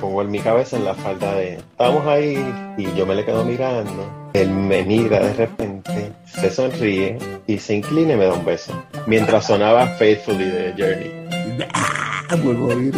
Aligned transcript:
pongo 0.00 0.22
en 0.22 0.30
mi 0.30 0.40
cabeza 0.40 0.76
en 0.76 0.84
la 0.84 0.94
falda 0.94 1.34
de 1.34 1.54
Estamos 1.54 2.06
ahí 2.06 2.36
y 2.76 2.94
yo 2.94 3.06
me 3.06 3.14
le 3.14 3.24
quedo 3.24 3.44
mirando. 3.44 4.30
Él 4.32 4.50
me 4.50 4.82
mira 4.84 5.20
de 5.20 5.32
repente, 5.32 6.12
se 6.26 6.50
sonríe 6.50 7.18
y 7.46 7.58
se 7.58 7.74
inclina 7.74 8.14
y 8.14 8.16
me 8.16 8.26
da 8.26 8.34
un 8.34 8.44
beso. 8.44 8.72
Mientras 9.06 9.46
sonaba 9.46 9.86
Faithfully 9.98 10.44
de 10.44 10.74
Journey. 10.76 11.66
Ah, 11.74 12.36
vuelvo 12.42 12.70
a 12.70 12.74
oír. 12.74 12.94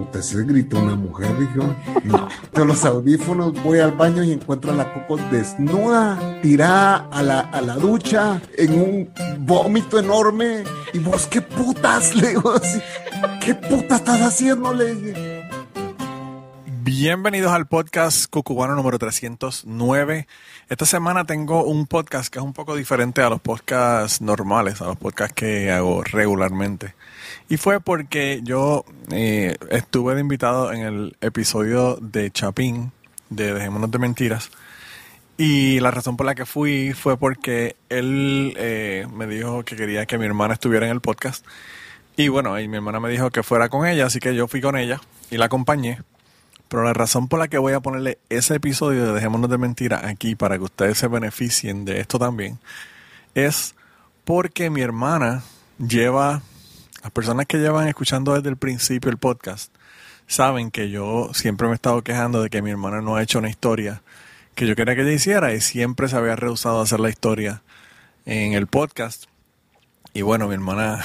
Usted 0.00 0.22
se 0.22 0.44
gritó 0.44 0.78
una 0.78 0.96
mujer, 0.96 1.28
dijo. 1.38 1.74
No. 2.04 2.28
Los 2.64 2.84
audífonos 2.84 3.52
voy 3.62 3.78
al 3.78 3.92
baño 3.92 4.24
y 4.24 4.32
encuentro 4.32 4.72
a 4.72 4.74
la 4.74 4.92
Coco 4.92 5.20
desnuda, 5.30 6.40
tirada 6.42 7.08
a 7.12 7.22
la, 7.22 7.40
a 7.40 7.60
la 7.60 7.76
ducha, 7.76 8.40
en 8.56 8.72
un 8.72 9.10
vómito 9.38 9.98
enorme. 9.98 10.64
Y 10.92 10.98
vos, 10.98 11.26
¿qué 11.26 11.40
putas? 11.40 12.14
Le 12.16 12.28
digo 12.28 12.50
así. 12.52 12.80
¿Qué 13.44 13.54
puta 13.54 13.96
estás 13.96 14.20
haciendo? 14.20 14.72
Le 14.72 14.94
dije. 14.94 15.31
Bienvenidos 16.84 17.52
al 17.52 17.68
podcast 17.68 18.28
Cucubano 18.28 18.74
número 18.74 18.98
309. 18.98 20.26
Esta 20.68 20.84
semana 20.84 21.24
tengo 21.24 21.62
un 21.62 21.86
podcast 21.86 22.28
que 22.28 22.40
es 22.40 22.44
un 22.44 22.52
poco 22.52 22.74
diferente 22.74 23.22
a 23.22 23.30
los 23.30 23.40
podcasts 23.40 24.20
normales, 24.20 24.82
a 24.82 24.86
los 24.86 24.96
podcasts 24.96 25.32
que 25.32 25.70
hago 25.70 26.02
regularmente. 26.02 26.96
Y 27.48 27.56
fue 27.56 27.78
porque 27.78 28.40
yo 28.42 28.84
eh, 29.12 29.54
estuve 29.70 30.16
de 30.16 30.22
invitado 30.22 30.72
en 30.72 30.80
el 30.80 31.16
episodio 31.20 31.98
de 32.00 32.32
Chapín, 32.32 32.90
de 33.30 33.54
Dejémonos 33.54 33.92
de 33.92 33.98
Mentiras. 34.00 34.50
Y 35.38 35.78
la 35.78 35.92
razón 35.92 36.16
por 36.16 36.26
la 36.26 36.34
que 36.34 36.46
fui 36.46 36.94
fue 36.94 37.16
porque 37.16 37.76
él 37.90 38.54
eh, 38.56 39.06
me 39.14 39.28
dijo 39.28 39.64
que 39.64 39.76
quería 39.76 40.04
que 40.06 40.18
mi 40.18 40.26
hermana 40.26 40.54
estuviera 40.54 40.86
en 40.86 40.92
el 40.92 41.00
podcast. 41.00 41.46
Y 42.16 42.26
bueno, 42.26 42.58
y 42.58 42.66
mi 42.66 42.78
hermana 42.78 42.98
me 42.98 43.08
dijo 43.08 43.30
que 43.30 43.44
fuera 43.44 43.68
con 43.68 43.86
ella, 43.86 44.06
así 44.06 44.18
que 44.18 44.34
yo 44.34 44.48
fui 44.48 44.60
con 44.60 44.76
ella 44.76 45.00
y 45.30 45.36
la 45.36 45.44
acompañé. 45.44 46.00
Pero 46.72 46.84
la 46.84 46.94
razón 46.94 47.28
por 47.28 47.38
la 47.38 47.48
que 47.48 47.58
voy 47.58 47.74
a 47.74 47.80
ponerle 47.80 48.16
ese 48.30 48.54
episodio 48.54 49.04
de 49.04 49.12
Dejémonos 49.12 49.50
de 49.50 49.58
Mentiras 49.58 50.04
aquí 50.04 50.34
para 50.36 50.56
que 50.56 50.64
ustedes 50.64 50.96
se 50.96 51.06
beneficien 51.06 51.84
de 51.84 52.00
esto 52.00 52.18
también 52.18 52.58
es 53.34 53.74
porque 54.24 54.70
mi 54.70 54.80
hermana 54.80 55.42
lleva 55.76 56.40
las 57.02 57.12
personas 57.12 57.44
que 57.44 57.58
llevan 57.58 57.88
escuchando 57.88 58.32
desde 58.32 58.48
el 58.48 58.56
principio 58.56 59.10
el 59.10 59.18
podcast 59.18 59.70
saben 60.26 60.70
que 60.70 60.88
yo 60.88 61.28
siempre 61.34 61.66
me 61.66 61.72
he 61.72 61.74
estado 61.74 62.00
quejando 62.00 62.40
de 62.40 62.48
que 62.48 62.62
mi 62.62 62.70
hermana 62.70 63.02
no 63.02 63.16
ha 63.16 63.22
hecho 63.22 63.38
una 63.38 63.50
historia 63.50 64.00
que 64.54 64.66
yo 64.66 64.74
quería 64.74 64.94
que 64.96 65.02
ella 65.02 65.12
hiciera 65.12 65.52
y 65.52 65.60
siempre 65.60 66.08
se 66.08 66.16
había 66.16 66.36
rehusado 66.36 66.80
a 66.80 66.84
hacer 66.84 67.00
la 67.00 67.10
historia 67.10 67.60
en 68.24 68.54
el 68.54 68.66
podcast. 68.66 69.24
Y 70.14 70.22
bueno, 70.22 70.48
mi 70.48 70.54
hermana 70.54 71.04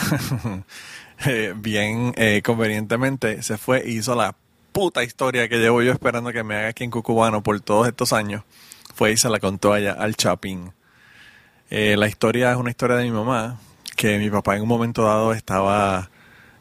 eh, 1.26 1.54
bien 1.58 2.14
eh, 2.16 2.42
convenientemente 2.42 3.44
se 3.44 3.58
fue 3.58 3.84
y 3.86 3.98
hizo 3.98 4.16
la 4.16 4.34
puta 4.78 5.04
historia 5.04 5.50
que 5.50 5.58
llevo 5.58 5.82
yo 5.82 5.92
esperando 5.92 6.32
que 6.32 6.44
me 6.44 6.56
haga 6.56 6.68
aquí 6.68 6.84
en 6.84 6.92
Cucubano 6.92 7.42
por 7.42 7.60
todos 7.62 7.88
estos 7.88 8.14
años. 8.14 8.44
Fue 8.94 9.12
y 9.12 9.18
se 9.18 9.28
la 9.28 9.40
contó 9.40 9.74
allá 9.74 9.94
al 9.94 10.16
Chapín. 10.16 10.72
Eh, 11.72 11.96
la 11.98 12.08
historia 12.08 12.52
es 12.52 12.58
una 12.58 12.70
historia 12.70 12.96
de 12.96 13.06
mi 13.06 13.10
mamá, 13.10 13.60
que 13.96 14.20
mi 14.20 14.30
papá 14.30 14.56
en 14.56 14.62
un 14.62 14.68
momento 14.68 15.02
dado 15.02 15.34
estaba, 15.34 16.12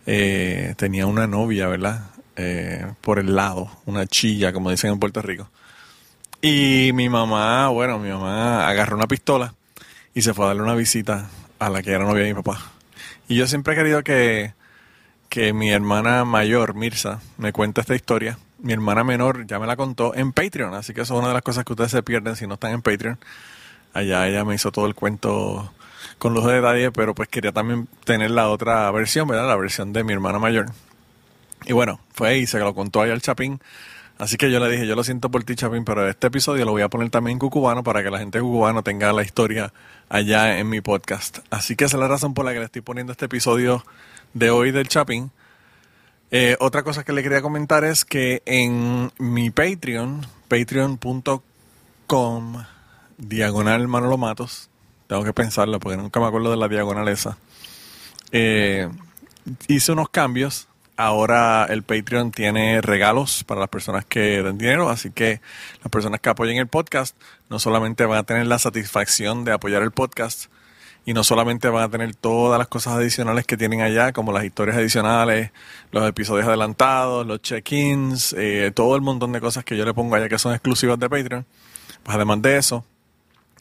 eh, 0.07 0.73
tenía 0.79 1.07
una 1.07 1.27
novia, 1.27 1.67
¿verdad? 1.67 2.07
Eh, 2.37 2.87
por 3.03 3.19
el 3.19 3.37
lado, 3.37 3.71
una 3.85 4.07
chilla, 4.07 4.51
como 4.51 4.71
dicen 4.71 4.93
en 4.93 4.99
Puerto 4.99 5.21
Rico. 5.21 5.51
Y 6.41 6.93
mi 6.95 7.11
mamá, 7.11 7.69
bueno, 7.69 7.99
mi 7.99 8.09
mamá 8.09 8.67
agarró 8.67 8.97
una 8.97 9.09
pistola 9.09 9.53
y 10.15 10.23
se 10.23 10.33
fue 10.33 10.47
a 10.47 10.49
darle 10.49 10.63
una 10.63 10.75
visita 10.75 11.29
a 11.59 11.69
la 11.69 11.83
que 11.83 11.91
era 11.91 12.05
novia 12.05 12.23
de 12.23 12.33
mi 12.33 12.43
papá. 12.43 12.73
Y 13.29 13.37
yo 13.37 13.47
siempre 13.47 13.75
he 13.75 13.77
querido 13.77 14.03
que, 14.03 14.55
que 15.29 15.53
mi 15.53 15.71
hermana 15.71 16.25
mayor, 16.25 16.75
Mirza, 16.75 17.21
me 17.39 17.53
cuente 17.53 17.81
esta 17.81 17.95
historia. 17.95 18.39
Mi 18.59 18.73
hermana 18.73 19.05
menor 19.05 19.47
ya 19.47 19.59
me 19.59 19.67
la 19.67 19.77
contó 19.77 20.15
en 20.15 20.33
Patreon, 20.33 20.75
así 20.75 20.95
que 20.95 21.03
eso 21.03 21.15
es 21.15 21.19
una 21.19 21.29
de 21.29 21.35
las 21.35 21.43
cosas 21.43 21.65
que 21.65 21.73
ustedes 21.73 21.91
se 21.91 22.03
pierden 22.03 22.37
si 22.37 22.47
no 22.47 22.55
están 22.55 22.73
en 22.73 22.83
Patreon. 22.83 23.19
Allá 23.93 24.27
ella 24.29 24.45
me 24.45 24.55
hizo 24.55 24.73
todo 24.73 24.87
el 24.87 24.95
cuento 24.95 25.73
con 26.19 26.35
los 26.35 26.45
detalles, 26.47 26.91
pero 26.95 27.15
pues 27.15 27.29
quería 27.29 27.53
también 27.53 27.89
tener 28.05 28.31
la 28.31 28.49
otra 28.49 28.91
versión, 28.91 29.29
¿verdad? 29.29 29.47
La 29.47 29.57
versión 29.57 29.93
de 29.93 30.05
mi 30.05 30.13
hermana 30.13 30.39
mayor. 30.39 30.67
Y 31.65 31.73
bueno, 31.73 32.01
fue 32.13 32.39
y 32.39 32.47
se 32.47 32.59
lo 32.59 32.75
contó 32.75 33.03
ahí 33.03 33.11
al 33.11 33.23
Chapín. 33.23 33.61
Así 34.19 34.39
que 34.39 34.51
yo 34.51 34.61
le 34.61 34.71
dije, 34.71 34.87
yo 34.87 34.97
lo 34.97 35.05
siento 35.05 35.31
por 35.31 35.45
ti, 35.45 35.57
Chapín, 35.57 35.85
pero 35.85 36.09
este 36.09 36.29
episodio 36.29 36.65
lo 36.65 36.73
voy 36.73 36.83
a 36.83 36.89
poner 36.89 37.11
también 37.11 37.35
en 37.35 37.39
cucubano 37.39 37.83
para 37.83 38.03
que 38.03 38.11
la 38.11 38.19
gente 38.19 38.41
cucubano 38.41 38.83
tenga 38.83 39.13
la 39.13 39.23
historia 39.23 39.73
allá 40.09 40.59
en 40.59 40.71
mi 40.71 40.81
podcast. 40.81 41.41
Así 41.51 41.77
que 41.77 41.85
esa 41.85 41.99
es 41.99 42.01
la 42.01 42.09
razón 42.09 42.33
por 42.33 42.47
la 42.47 42.53
que 42.53 42.61
le 42.61 42.65
estoy 42.65 42.81
poniendo 42.81 43.13
este 43.13 43.27
episodio 43.27 43.85
de 44.37 44.51
hoy 44.51 44.71
del 44.71 44.87
Chapín. 44.87 45.31
Eh, 46.31 46.57
otra 46.61 46.83
cosa 46.83 47.05
que 47.05 47.15
le 47.15 47.23
quería 47.23 47.41
comentar 47.41 47.85
es 47.85 48.05
que 48.05 48.43
en 48.45 49.11
mi 49.19 49.49
Patreon, 49.51 50.27
patreon.com, 50.49 51.43
diagonal 53.17 53.89
Manolo 53.89 54.19
Matos, 54.19 54.69
tengo 55.07 55.25
que 55.25 55.33
pensarlo 55.33 55.81
porque 55.81 55.97
nunca 55.97 56.21
me 56.21 56.27
acuerdo 56.27 56.51
de 56.51 56.59
la 56.59 56.69
diagonal 56.69 57.09
esa. 57.09 57.39
Eh, 58.31 58.91
hice 59.69 59.93
unos 59.93 60.11
cambios. 60.11 60.69
Ahora 60.99 61.67
el 61.69 61.83
Patreon 61.83 62.31
tiene 62.31 62.81
regalos 62.81 63.45
para 63.45 63.61
las 63.61 63.69
personas 63.69 64.05
que 64.07 64.43
den 64.43 64.57
dinero, 64.57 64.89
así 64.89 65.11
que 65.11 65.43
las 65.83 65.91
personas 65.91 66.21
que 66.21 66.31
apoyen 66.31 66.57
el 66.57 66.69
podcast 66.69 67.15
no 67.51 67.59
solamente 67.59 68.07
van 68.07 68.19
a 68.19 68.23
tener 68.23 68.47
la 68.47 68.59
satisfacción 68.59 69.45
de 69.45 69.53
apoyar 69.53 69.83
el 69.83 69.91
podcast 69.91 70.51
y 71.07 71.15
no 71.15 71.23
solamente 71.23 71.69
van 71.69 71.85
a 71.85 71.89
tener 71.89 72.17
todas 72.17 72.59
las 72.59 72.67
cosas 72.67 72.95
adicionales 72.95 73.47
que 73.47 73.57
tienen 73.57 73.81
allá, 73.81 74.13
como 74.13 74.33
las 74.33 74.45
historias 74.45 74.77
adicionales, 74.77 75.53
los 75.93 76.07
episodios 76.07 76.49
adelantados, 76.49 77.25
los 77.25 77.41
check-ins, 77.41 78.35
eh, 78.37 78.73
todo 78.75 78.97
el 78.97 79.03
montón 79.03 79.31
de 79.31 79.41
cosas 79.41 79.65
que 79.65 79.77
yo 79.77 79.85
le 79.85 79.95
pongo 79.95 80.17
allá 80.17 80.29
que 80.29 80.37
son 80.37 80.53
exclusivas 80.53 80.99
de 80.99 81.09
Patreon. 81.09 81.47
Pues 82.03 82.17
además 82.17 82.43
de 82.43 82.57
eso, 82.57 82.85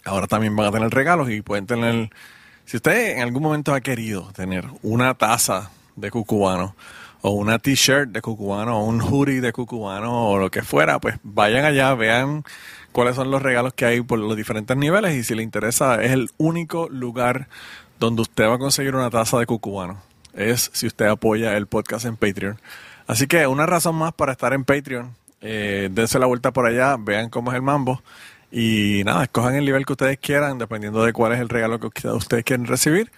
ahora 0.06 0.26
también 0.26 0.56
van 0.56 0.66
a 0.66 0.72
tener 0.72 0.90
regalos 0.90 1.30
y 1.30 1.44
pueden 1.44 1.68
tener, 1.68 2.10
si 2.66 2.78
usted 2.78 3.18
en 3.18 3.22
algún 3.22 3.44
momento 3.44 3.76
ha 3.76 3.82
querido 3.82 4.32
tener 4.34 4.66
una 4.82 5.14
taza 5.14 5.70
de 5.96 6.10
cucubano 6.10 6.76
o 7.22 7.30
una 7.30 7.60
t-shirt 7.60 8.10
de 8.10 8.22
cucubano 8.24 8.80
o 8.80 8.86
un 8.86 9.02
hoodie 9.02 9.40
de 9.40 9.54
cucubano 9.54 10.30
o 10.30 10.40
lo 10.40 10.50
que 10.50 10.64
fuera, 10.64 11.00
pues 11.00 11.20
vayan 11.22 11.64
allá, 11.64 11.94
vean 11.94 12.44
cuáles 12.96 13.18
son 13.18 13.30
los 13.30 13.42
regalos 13.42 13.74
que 13.74 13.84
hay 13.84 14.00
por 14.00 14.18
los 14.20 14.38
diferentes 14.38 14.78
niveles 14.78 15.16
y 15.16 15.24
si 15.26 15.36
le 15.36 15.44
interesa 15.44 16.02
es 16.02 16.14
el 16.14 16.30
único 16.38 16.88
lugar 16.88 17.50
donde 18.00 18.22
usted 18.22 18.48
va 18.48 18.54
a 18.54 18.58
conseguir 18.58 18.96
una 18.96 19.10
taza 19.10 19.38
de 19.38 19.46
cucubano. 19.46 20.02
Es 20.34 20.72
si 20.72 20.88
usted 20.88 21.08
apoya 21.08 21.58
el 21.58 21.68
podcast 21.68 22.06
en 22.06 22.16
Patreon. 22.16 22.58
Así 23.06 23.28
que 23.28 23.48
una 23.48 23.66
razón 23.66 23.96
más 23.96 24.14
para 24.14 24.32
estar 24.32 24.54
en 24.54 24.64
Patreon. 24.64 25.14
Eh, 25.42 25.90
dense 25.92 26.20
la 26.20 26.26
vuelta 26.26 26.54
por 26.54 26.68
allá, 26.68 26.96
vean 26.98 27.30
cómo 27.30 27.52
es 27.52 27.58
el 27.58 27.64
mambo. 27.64 28.02
Y 28.50 29.02
nada, 29.04 29.24
escojan 29.24 29.56
el 29.56 29.66
nivel 29.66 29.86
que 29.86 29.92
ustedes 29.92 30.18
quieran, 30.18 30.58
dependiendo 30.58 31.04
de 31.04 31.12
cuál 31.12 31.34
es 31.34 31.42
el 31.42 31.50
regalo 31.50 31.82
que 31.82 32.08
ustedes 32.08 32.46
quieren 32.46 32.66
recibir. 32.66 33.12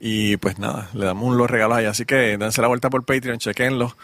Y 0.00 0.36
pues 0.36 0.58
nada, 0.58 0.90
le 0.92 1.06
damos 1.06 1.34
los 1.34 1.50
regalos 1.50 1.78
ahí. 1.78 1.86
Así 1.86 2.04
que 2.04 2.36
dense 2.36 2.60
la 2.60 2.68
vuelta 2.68 2.90
por 2.90 3.02
Patreon, 3.06 3.38
chequenlo. 3.38 3.96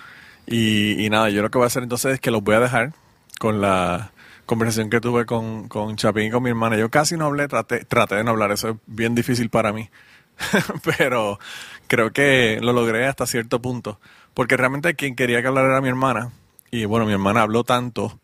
Y, 0.47 1.05
y 1.05 1.11
nada, 1.11 1.29
yo 1.29 1.43
lo 1.43 1.51
que 1.51 1.59
voy 1.59 1.65
a 1.65 1.67
hacer 1.67 1.83
entonces 1.83 2.15
es 2.15 2.21
que 2.21 2.31
los 2.31 2.43
voy 2.43 2.55
a 2.55 2.61
dejar 2.61 2.95
con 3.39 3.61
la 3.61 4.13
conversación 4.51 4.91
que 4.91 5.01
tuve 5.01 5.27
con, 5.27 5.69
con 5.69 5.95
Chapín 5.95 6.25
y 6.25 6.31
con 6.33 6.43
mi 6.43 6.51
hermana. 6.51 6.77
Yo 6.77 6.91
casi 6.91 7.17
no 7.17 7.27
hablé, 7.27 7.47
traté, 7.47 7.85
traté 7.85 8.17
de 8.17 8.25
no 8.25 8.33
hablar, 8.33 8.51
eso 8.51 8.71
es 8.71 8.77
bien 8.85 9.15
difícil 9.15 9.49
para 9.49 9.73
mí. 9.73 9.89
Pero 10.99 11.39
creo 11.87 12.13
que 12.13 12.59
lo 12.61 12.73
logré 12.73 13.07
hasta 13.07 13.27
cierto 13.27 13.63
punto. 13.63 14.01
Porque 14.35 14.57
realmente 14.57 14.97
quien 14.97 15.15
quería 15.15 15.41
que 15.41 15.47
hablara 15.47 15.69
era 15.69 15.81
mi 15.81 15.89
hermana. 15.89 16.33
Y 16.73 16.85
bueno, 16.85 17.07
mi 17.07 17.13
hermana 17.13 17.43
habló 17.43 17.63
tanto 17.63 18.19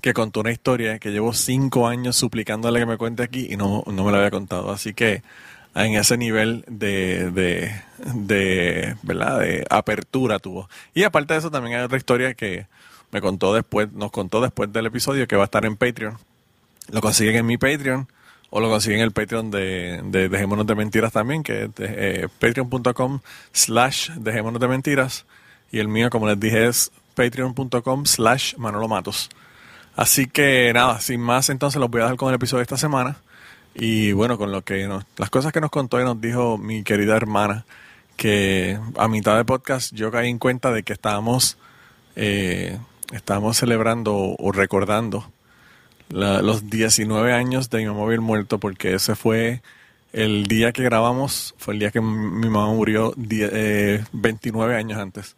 que 0.00 0.14
contó 0.14 0.40
una 0.40 0.52
historia 0.52 1.00
que 1.00 1.10
llevo 1.10 1.32
cinco 1.32 1.88
años 1.88 2.14
suplicándole 2.14 2.78
que 2.78 2.86
me 2.86 2.96
cuente 2.96 3.24
aquí 3.24 3.48
y 3.50 3.56
no, 3.56 3.82
no 3.84 4.04
me 4.04 4.12
la 4.12 4.18
había 4.18 4.30
contado. 4.30 4.70
Así 4.70 4.94
que 4.94 5.24
en 5.74 5.96
ese 5.96 6.16
nivel 6.16 6.64
de, 6.68 7.32
de, 7.32 7.82
de, 8.14 8.94
¿verdad? 9.02 9.40
de 9.40 9.64
apertura 9.68 10.38
tuvo. 10.38 10.68
Y 10.94 11.02
aparte 11.02 11.34
de 11.34 11.40
eso 11.40 11.50
también 11.50 11.78
hay 11.78 11.84
otra 11.84 11.98
historia 11.98 12.34
que 12.34 12.68
me 13.10 13.20
contó 13.20 13.54
después, 13.54 13.92
nos 13.92 14.10
contó 14.10 14.40
después 14.40 14.72
del 14.72 14.86
episodio 14.86 15.26
que 15.26 15.36
va 15.36 15.42
a 15.42 15.46
estar 15.46 15.64
en 15.64 15.76
Patreon. 15.76 16.18
Lo 16.90 17.00
consiguen 17.00 17.36
en 17.36 17.46
mi 17.46 17.56
Patreon 17.56 18.08
o 18.50 18.60
lo 18.60 18.68
consiguen 18.68 19.00
en 19.00 19.04
el 19.04 19.12
Patreon 19.12 19.50
de, 19.50 20.00
de 20.04 20.28
Dejémonos 20.28 20.66
de 20.66 20.74
Mentiras 20.74 21.12
también, 21.12 21.42
que 21.42 21.64
es 21.64 21.70
eh, 21.78 22.28
patreon.com 22.38 23.20
slash 23.52 24.10
Dejémonos 24.10 24.60
de 24.60 24.68
Mentiras. 24.68 25.26
Y 25.72 25.78
el 25.78 25.88
mío, 25.88 26.10
como 26.10 26.28
les 26.28 26.38
dije, 26.38 26.66
es 26.66 26.92
patreon.com 27.14 28.06
slash 28.06 28.56
Manolo 28.56 28.88
Matos. 28.88 29.28
Así 29.96 30.26
que 30.26 30.72
nada, 30.74 31.00
sin 31.00 31.20
más, 31.20 31.50
entonces 31.50 31.80
los 31.80 31.90
voy 31.90 32.00
a 32.00 32.04
dejar 32.04 32.16
con 32.16 32.28
el 32.28 32.34
episodio 32.34 32.58
de 32.58 32.64
esta 32.64 32.76
semana. 32.76 33.16
Y 33.74 34.12
bueno, 34.12 34.38
con 34.38 34.52
lo 34.52 34.62
que 34.62 34.86
nos, 34.86 35.04
las 35.16 35.30
cosas 35.30 35.52
que 35.52 35.60
nos 35.60 35.70
contó 35.70 36.00
y 36.00 36.04
nos 36.04 36.20
dijo 36.20 36.58
mi 36.58 36.84
querida 36.84 37.16
hermana, 37.16 37.64
que 38.16 38.78
a 38.96 39.08
mitad 39.08 39.36
de 39.36 39.44
podcast 39.44 39.92
yo 39.92 40.10
caí 40.10 40.28
en 40.28 40.38
cuenta 40.38 40.70
de 40.72 40.82
que 40.82 40.92
estábamos, 40.92 41.58
eh, 42.16 42.78
estábamos 43.12 43.56
celebrando 43.56 44.14
o 44.14 44.52
recordando 44.52 45.30
los 46.08 46.70
19 46.70 47.32
años 47.32 47.70
de 47.70 47.78
mi 47.78 47.86
móvil 47.86 48.20
muerto, 48.20 48.58
porque 48.58 48.94
ese 48.94 49.14
fue 49.14 49.62
el 50.12 50.46
día 50.46 50.72
que 50.72 50.82
grabamos, 50.82 51.54
fue 51.58 51.74
el 51.74 51.80
día 51.80 51.90
que 51.90 52.00
mi 52.00 52.48
mamá 52.48 52.72
murió 52.72 53.14
29 53.16 54.74
eh, 54.74 54.76
años 54.76 54.98
antes. 54.98 55.36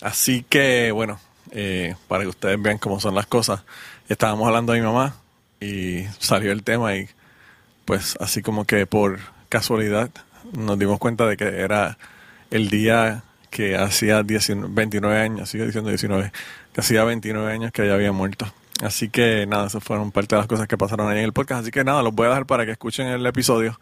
Así 0.00 0.44
que, 0.48 0.92
bueno, 0.92 1.18
eh, 1.50 1.96
para 2.08 2.22
que 2.22 2.28
ustedes 2.28 2.60
vean 2.60 2.78
cómo 2.78 3.00
son 3.00 3.14
las 3.14 3.26
cosas, 3.26 3.62
estábamos 4.08 4.46
hablando 4.46 4.72
de 4.72 4.80
mi 4.80 4.86
mamá 4.86 5.16
y 5.60 6.04
salió 6.18 6.52
el 6.52 6.62
tema 6.62 6.94
y 6.96 7.08
pues 7.84 8.16
así 8.20 8.42
como 8.42 8.64
que 8.64 8.86
por 8.86 9.18
casualidad 9.48 10.10
nos 10.52 10.78
dimos 10.78 10.98
cuenta 10.98 11.26
de 11.26 11.36
que 11.36 11.44
era 11.44 11.98
el 12.50 12.68
día 12.68 13.22
que 13.50 13.76
hacía 13.76 14.22
29 14.22 15.18
años, 15.18 15.48
sigo 15.48 15.64
diciendo 15.64 15.88
19, 15.88 16.30
que 16.65 16.65
hacía 16.80 17.04
29 17.04 17.52
años 17.52 17.72
que 17.72 17.84
ella 17.84 17.94
había 17.94 18.12
muerto. 18.12 18.46
Así 18.82 19.08
que 19.08 19.46
nada, 19.46 19.66
esas 19.66 19.82
fueron 19.82 20.12
parte 20.12 20.34
de 20.34 20.40
las 20.40 20.48
cosas 20.48 20.68
que 20.68 20.76
pasaron 20.76 21.08
ahí 21.08 21.18
en 21.18 21.24
el 21.24 21.32
podcast. 21.32 21.62
Así 21.62 21.70
que 21.70 21.84
nada, 21.84 22.02
los 22.02 22.14
voy 22.14 22.26
a 22.26 22.30
dejar 22.30 22.46
para 22.46 22.66
que 22.66 22.72
escuchen 22.72 23.06
el 23.06 23.24
episodio. 23.24 23.78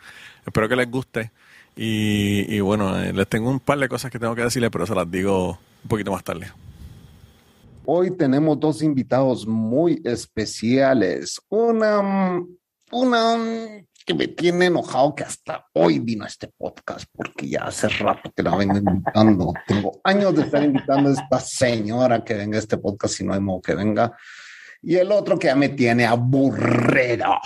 Espero 0.47 0.69
que 0.69 0.77
les 0.77 0.91
guste. 0.91 1.33
Y, 1.77 2.55
y 2.55 2.61
bueno, 2.61 2.97
eh, 3.01 3.13
les 3.13 3.27
tengo 3.27 3.51
un 3.51 3.59
par 3.59 3.79
de 3.79 3.89
cosas 3.89 4.11
que 4.11 4.19
tengo 4.19 4.35
que 4.35 4.43
decirles, 4.43 4.71
pero 4.71 4.87
se 4.87 4.95
las 4.95 5.11
digo 5.11 5.59
un 5.83 5.89
poquito 5.89 6.13
más 6.13 6.23
tarde. 6.23 6.47
Hoy 7.85 8.13
tenemos 8.13 8.59
dos 8.61 8.83
invitados 8.83 9.47
muy 9.47 10.01
especiales. 10.05 11.41
Una, 11.49 12.43
una 12.93 13.37
que 14.05 14.15
me 14.15 14.29
tiene 14.29 14.67
enojado 14.67 15.15
que 15.15 15.25
hasta 15.25 15.67
hoy 15.73 15.99
vino 15.99 16.25
a 16.25 16.29
este 16.29 16.49
podcast, 16.49 17.07
porque 17.13 17.49
ya 17.49 17.65
hace 17.65 17.89
rato 17.89 18.31
que 18.35 18.43
la 18.43 18.55
vengo 18.55 18.77
invitando. 18.77 19.53
Tengo 19.67 20.01
años 20.05 20.35
de 20.35 20.43
estar 20.43 20.63
invitando 20.63 21.09
a 21.09 21.13
esta 21.15 21.41
señora 21.41 22.23
que 22.23 22.35
venga 22.35 22.57
a 22.57 22.61
este 22.61 22.77
podcast, 22.77 23.15
si 23.15 23.25
no 23.25 23.33
hay 23.33 23.41
modo 23.41 23.63
que 23.63 23.75
venga. 23.75 24.17
Y 24.83 24.97
el 24.97 25.11
otro 25.11 25.39
que 25.39 25.47
ya 25.47 25.57
me 25.57 25.71
tiene 25.71 26.05
aburrido. 26.05 27.39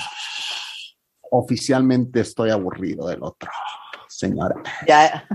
Oficialmente 1.30 2.20
estoy 2.20 2.50
aburrido 2.50 3.06
del 3.06 3.22
otro, 3.22 3.50
señora. 4.08 4.56
Ya. 4.86 5.26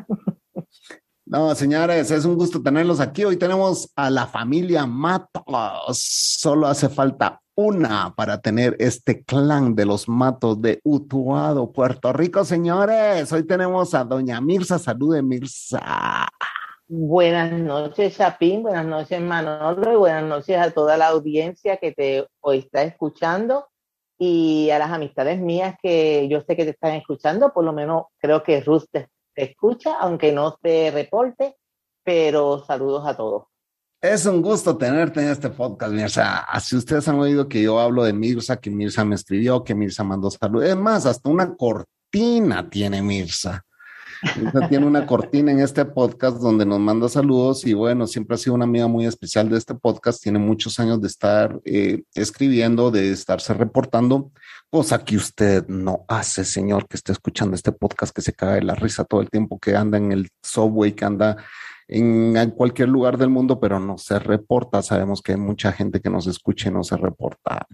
No, 1.26 1.56
señores, 1.56 2.12
es 2.12 2.26
un 2.26 2.36
gusto 2.36 2.62
tenerlos 2.62 3.00
aquí. 3.00 3.24
Hoy 3.24 3.38
tenemos 3.38 3.90
a 3.96 4.10
la 4.10 4.28
familia 4.28 4.86
Matos. 4.86 5.98
Solo 5.98 6.68
hace 6.68 6.90
falta 6.90 7.42
una 7.56 8.14
para 8.14 8.42
tener 8.42 8.76
este 8.78 9.24
clan 9.24 9.74
de 9.74 9.86
los 9.86 10.10
Matos 10.10 10.62
de 10.62 10.82
Utuado, 10.84 11.72
Puerto 11.72 12.12
Rico, 12.12 12.44
señores. 12.44 13.32
Hoy 13.32 13.48
tenemos 13.48 13.94
a 13.94 14.04
doña 14.04 14.42
Mirza. 14.42 14.78
Salude, 14.78 15.24
Mirza. 15.24 16.28
Buenas 16.88 17.54
noches, 17.54 18.18
Chapín. 18.18 18.62
Buenas 18.62 18.86
noches, 18.86 19.22
Manolo. 19.22 19.94
Y 19.94 19.96
buenas 19.96 20.26
noches 20.26 20.58
a 20.58 20.72
toda 20.72 20.98
la 20.98 21.08
audiencia 21.08 21.78
que 21.78 21.94
te 21.94 22.28
hoy 22.42 22.60
está 22.60 22.84
escuchando 22.84 23.68
y 24.18 24.70
a 24.72 24.78
las 24.80 24.92
amistades 24.92 25.40
mías 25.40 25.78
que 25.82 26.28
yo 26.30 26.42
sé 26.42 26.58
que 26.58 26.66
te 26.66 26.72
están 26.72 26.96
escuchando. 26.96 27.54
Por 27.54 27.64
lo 27.64 27.72
menos 27.72 28.08
creo 28.20 28.44
que 28.44 28.60
Ruth 28.60 28.84
te, 28.92 29.08
te 29.34 29.44
escucha, 29.52 29.96
aunque 30.00 30.32
no 30.32 30.58
te 30.62 30.92
reporte, 30.92 31.56
pero 32.04 32.64
saludos 32.66 33.08
a 33.08 33.16
todos. 33.16 33.44
Es 34.02 34.26
un 34.26 34.42
gusto 34.42 34.78
tenerte 34.78 35.22
en 35.22 35.30
este 35.30 35.50
podcast, 35.50 35.94
Mirza. 35.94 36.40
Así 36.40 36.76
ustedes 36.76 37.08
han 37.08 37.20
oído 37.20 37.48
que 37.48 37.62
yo 37.62 37.80
hablo 37.80 38.04
de 38.04 38.12
Mirza, 38.12 38.58
que 38.58 38.70
Mirza 38.70 39.06
me 39.06 39.16
escribió, 39.16 39.64
que 39.64 39.76
Mirza 39.76 40.04
mandó 40.04 40.30
saludos. 40.30 40.68
Es 40.68 40.76
más, 40.76 41.06
hasta 41.06 41.30
una 41.30 41.56
cortina 41.56 42.70
tiene 42.70 43.02
Mirza. 43.02 43.64
Mirza 44.36 44.68
tiene 44.70 44.86
una 44.86 45.06
cortina 45.06 45.54
en 45.54 45.62
este 45.62 45.86
podcast 45.86 46.38
donde 46.38 46.66
nos 46.66 46.82
manda 46.82 47.08
saludos 47.08 47.66
y 47.66 47.74
bueno, 47.74 48.06
siempre 48.06 48.36
ha 48.36 48.38
sido 48.38 48.56
una 48.56 48.66
amiga 48.66 48.88
muy 48.88 49.06
especial 49.06 49.50
de 49.50 49.58
este 49.58 49.74
podcast. 49.74 50.22
Tiene 50.22 50.38
muchos 50.38 50.80
años 50.82 51.00
de 51.00 51.08
estar 51.08 51.62
eh, 51.64 52.04
escribiendo, 52.14 52.92
de 52.92 53.10
estarse 53.10 53.54
reportando, 53.54 54.32
cosa 54.74 55.06
que 55.06 55.16
usted 55.16 55.68
no 55.68 56.04
hace, 56.08 56.44
señor, 56.44 56.88
que 56.88 56.98
esté 56.98 57.12
escuchando 57.12 57.54
este 57.56 57.72
podcast, 57.72 58.12
que 58.12 58.24
se 58.24 58.34
cae 58.34 58.56
de 58.56 58.64
la 58.64 58.74
risa 58.74 59.04
todo 59.04 59.22
el 59.22 59.30
tiempo, 59.30 59.60
que 59.60 59.76
anda 59.76 60.00
en 60.00 60.12
el 60.12 60.30
subway, 60.42 60.94
que 60.94 61.06
anda 61.06 61.38
en, 61.88 62.50
cualquier 62.50 62.90
lugar 62.90 63.20
del 63.20 63.30
mundo, 63.30 63.60
pero 63.60 63.80
no 63.80 64.00
se 64.00 64.18
reporta. 64.18 64.82
Sabemos 64.82 65.22
que 65.22 65.34
hay 65.34 65.38
mucha 65.38 65.72
gente 65.74 66.02
que 66.02 66.10
nos 66.10 66.26
escucha 66.26 66.70
y 66.70 66.72
no 66.72 66.84
se 66.84 66.98
reporta. 66.98 67.68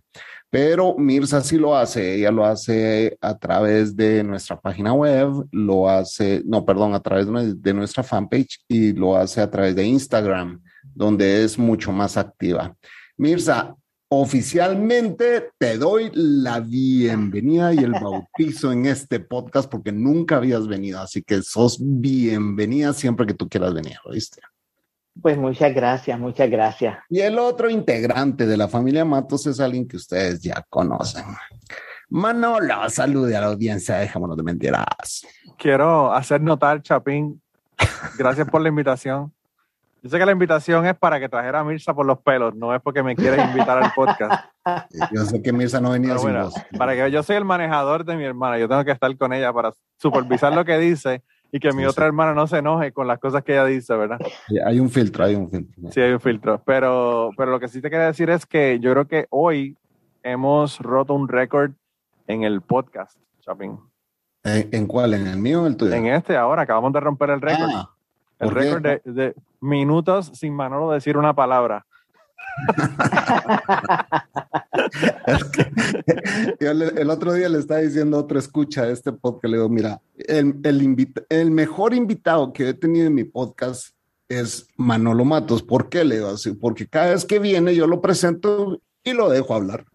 Pero 0.49 0.97
Mirza 0.97 1.39
sí 1.39 1.57
lo 1.57 1.77
hace. 1.77 2.15
Ella 2.15 2.31
lo 2.31 2.43
hace 2.43 3.17
a 3.21 3.37
través 3.37 3.95
de 3.95 4.21
nuestra 4.21 4.59
página 4.59 4.91
web, 4.91 5.47
lo 5.53 5.87
hace, 5.87 6.41
no, 6.45 6.65
perdón, 6.65 6.95
a 6.95 6.99
través 6.99 7.27
de 7.61 7.73
nuestra 7.73 8.03
fanpage 8.03 8.59
y 8.67 8.91
lo 8.91 9.15
hace 9.15 9.39
a 9.39 9.49
través 9.49 9.73
de 9.73 9.85
Instagram, 9.85 10.61
donde 10.83 11.45
es 11.45 11.57
mucho 11.57 11.93
más 11.93 12.17
activa. 12.17 12.75
Mirza, 13.15 13.73
oficialmente 14.11 15.51
te 15.59 15.77
doy 15.77 16.09
la 16.13 16.59
bienvenida 16.59 17.73
y 17.73 17.77
el 17.77 17.91
bautizo 17.91 18.71
en 18.71 18.87
este 18.87 19.19
podcast 19.19 19.69
porque 19.69 19.91
nunca 19.91 20.37
habías 20.37 20.67
venido, 20.67 20.99
así 20.99 21.21
que 21.21 21.43
sos 21.43 21.77
bienvenida 21.79 22.93
siempre 22.93 23.27
que 23.27 23.35
tú 23.35 23.47
quieras 23.47 23.73
venir, 23.73 23.97
¿oíste? 24.05 24.41
Pues 25.21 25.37
muchas 25.37 25.75
gracias, 25.75 26.19
muchas 26.19 26.49
gracias. 26.49 26.97
Y 27.09 27.19
el 27.19 27.37
otro 27.37 27.69
integrante 27.69 28.47
de 28.47 28.57
la 28.57 28.67
familia 28.67 29.05
Matos 29.05 29.45
es 29.45 29.59
alguien 29.59 29.87
que 29.87 29.97
ustedes 29.97 30.41
ya 30.41 30.65
conocen. 30.69 31.25
Manolo, 32.09 32.89
salude 32.89 33.35
a 33.35 33.41
la 33.41 33.47
audiencia, 33.47 33.97
dejémonos 33.97 34.35
de 34.35 34.43
mentiras. 34.43 35.27
Quiero 35.55 36.11
hacer 36.11 36.41
notar, 36.41 36.81
Chapín, 36.81 37.39
gracias 38.17 38.49
por 38.49 38.61
la 38.61 38.69
invitación. 38.69 39.31
Yo 40.01 40.09
sé 40.09 40.17
que 40.17 40.25
la 40.25 40.31
invitación 40.31 40.85
es 40.85 40.97
para 40.97 41.19
que 41.19 41.27
trajera 41.27 41.59
a 41.59 41.63
Mirza 41.63 41.93
por 41.93 42.05
los 42.05 42.19
pelos, 42.19 42.55
no 42.55 42.73
es 42.73 42.81
porque 42.81 43.03
me 43.03 43.15
quieras 43.15 43.49
invitar 43.49 43.81
al 43.83 43.91
podcast. 43.93 44.45
Yo 45.11 45.25
sé 45.25 45.41
que 45.41 45.51
Mirza 45.51 45.81
no 45.81 45.91
venía 45.91 46.17
sin 46.17 46.31
bueno. 46.31 46.49
Para 46.77 46.95
que 46.95 47.11
yo 47.11 47.23
soy 47.23 47.37
el 47.37 47.45
manejador 47.45 48.05
de 48.05 48.15
mi 48.15 48.23
hermana, 48.23 48.59
yo 48.59 48.69
tengo 48.69 48.85
que 48.85 48.91
estar 48.91 49.15
con 49.17 49.33
ella 49.33 49.51
para 49.51 49.73
supervisar 49.97 50.53
lo 50.53 50.63
que 50.63 50.77
dice 50.77 51.23
y 51.51 51.59
que 51.59 51.71
mi 51.71 51.81
Sí, 51.81 51.87
otra 51.87 52.05
hermana 52.05 52.33
no 52.33 52.45
se 52.45 52.59
enoje 52.59 52.91
con 52.91 53.07
las 53.07 53.19
cosas 53.19 53.43
que 53.43 53.53
ella 53.53 53.65
dice, 53.65 53.95
¿verdad? 53.95 54.19
Hay 54.65 54.79
un 54.79 54.89
filtro, 54.89 55.25
hay 55.25 55.35
un 55.35 55.49
filtro. 55.49 55.91
Sí, 55.91 56.01
hay 56.01 56.11
un 56.11 56.19
filtro. 56.19 56.61
Pero, 56.63 57.31
pero 57.35 57.51
lo 57.51 57.59
que 57.59 57.67
sí 57.67 57.81
te 57.81 57.89
quería 57.89 58.05
decir 58.05 58.29
es 58.29 58.45
que 58.45 58.79
yo 58.79 58.91
creo 58.91 59.07
que 59.07 59.25
hoy 59.31 59.75
hemos 60.21 60.79
roto 60.79 61.13
un 61.13 61.27
récord 61.27 61.71
en 62.27 62.43
el 62.43 62.61
podcast, 62.61 63.17
Chapín. 63.41 63.79
¿En, 64.43 64.69
en 64.71 64.85
cuál? 64.85 65.15
¿En 65.15 65.25
el 65.25 65.37
mío 65.39 65.59
o 65.59 65.65
en 65.65 65.71
el 65.71 65.77
tuyo? 65.77 65.93
En 65.93 66.05
este 66.05 66.37
ahora 66.37 66.61
acabamos 66.61 66.93
de 66.93 66.99
romper 66.99 67.31
el 67.31 67.41
récord. 67.41 67.69
Ah, 67.73 67.89
el 68.39 68.51
récord 68.51 68.81
de, 68.81 69.01
de 69.05 69.35
minutos 69.61 70.31
sin 70.33 70.53
Manolo 70.53 70.91
decir 70.91 71.17
una 71.17 71.33
palabra. 71.33 71.85
Es 75.27 75.43
que 75.45 75.71
el 76.59 77.09
otro 77.09 77.33
día 77.33 77.49
le 77.49 77.59
estaba 77.59 77.79
diciendo 77.81 78.17
a 78.17 78.21
otro 78.21 78.39
escucha 78.39 78.85
de 78.85 78.93
este 78.93 79.11
podcast, 79.11 79.45
le 79.51 79.57
digo, 79.57 79.69
mira, 79.69 80.01
el, 80.17 80.55
el, 80.63 80.81
invita- 80.81 81.23
el 81.29 81.51
mejor 81.51 81.93
invitado 81.93 82.51
que 82.53 82.69
he 82.69 82.73
tenido 82.73 83.07
en 83.07 83.13
mi 83.15 83.23
podcast 83.23 83.89
es 84.27 84.67
Manolo 84.77 85.25
Matos. 85.25 85.63
¿Por 85.63 85.89
qué 85.89 86.03
le 86.03 86.15
digo 86.15 86.29
así? 86.29 86.53
Porque 86.53 86.87
cada 86.87 87.11
vez 87.11 87.25
que 87.25 87.39
viene 87.39 87.75
yo 87.75 87.87
lo 87.87 88.01
presento 88.01 88.79
y 89.03 89.13
lo 89.13 89.29
dejo 89.29 89.53
hablar. 89.55 89.85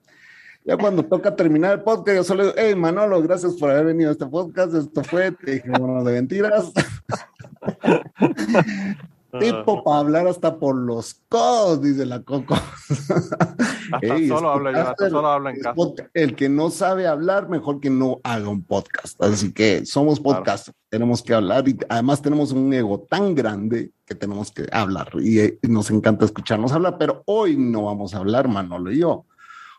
Ya 0.66 0.78
cuando 0.78 1.04
toca 1.04 1.36
terminar 1.36 1.72
el 1.74 1.82
podcast, 1.82 2.16
yo 2.16 2.24
solo 2.24 2.44
digo, 2.44 2.54
hey 2.56 2.74
Manolo, 2.74 3.20
gracias 3.20 3.52
por 3.54 3.70
haber 3.70 3.84
venido 3.84 4.08
a 4.08 4.12
este 4.12 4.24
podcast. 4.26 4.74
Esto 4.74 5.04
fue, 5.04 5.30
te 5.32 5.52
dije, 5.56 5.68
bueno, 5.68 6.02
de 6.02 6.12
mentiras. 6.14 6.72
Tipo 9.40 9.82
para 9.82 9.98
hablar 9.98 10.28
hasta 10.28 10.56
por 10.58 10.76
los 10.76 11.20
codos, 11.28 11.82
dice 11.82 12.06
la 12.06 12.22
Coco. 12.22 12.54
Hasta 12.54 13.98
Ey, 14.00 14.28
solo 14.28 14.48
hablo 14.50 14.70
yo, 14.70 14.80
hasta 14.80 15.10
solo 15.10 15.28
hablo 15.28 15.50
en 15.50 15.60
casa. 15.60 15.74
El 16.14 16.36
que 16.36 16.48
no 16.48 16.70
sabe 16.70 17.06
hablar, 17.08 17.48
mejor 17.48 17.80
que 17.80 17.90
no 17.90 18.20
haga 18.22 18.48
un 18.48 18.62
podcast. 18.62 19.20
Así 19.22 19.52
que 19.52 19.84
somos 19.84 20.20
Claro. 20.20 20.38
podcast, 20.38 20.68
tenemos 20.88 21.20
que 21.20 21.34
hablar 21.34 21.68
y 21.68 21.76
además 21.88 22.22
tenemos 22.22 22.52
un 22.52 22.72
ego 22.72 23.00
tan 23.10 23.34
grande 23.34 23.90
que 24.06 24.14
tenemos 24.14 24.52
que 24.52 24.68
hablar 24.70 25.10
y, 25.18 25.40
eh, 25.40 25.58
nos 25.62 25.90
encanta 25.90 26.24
escucharnos 26.24 26.72
hablar, 26.72 26.96
pero 26.96 27.22
hoy 27.26 27.56
no 27.56 27.86
vamos 27.86 28.14
a 28.14 28.18
hablar, 28.18 28.46
Manolo 28.48 28.92
y 28.92 28.98
yo. 29.00 29.26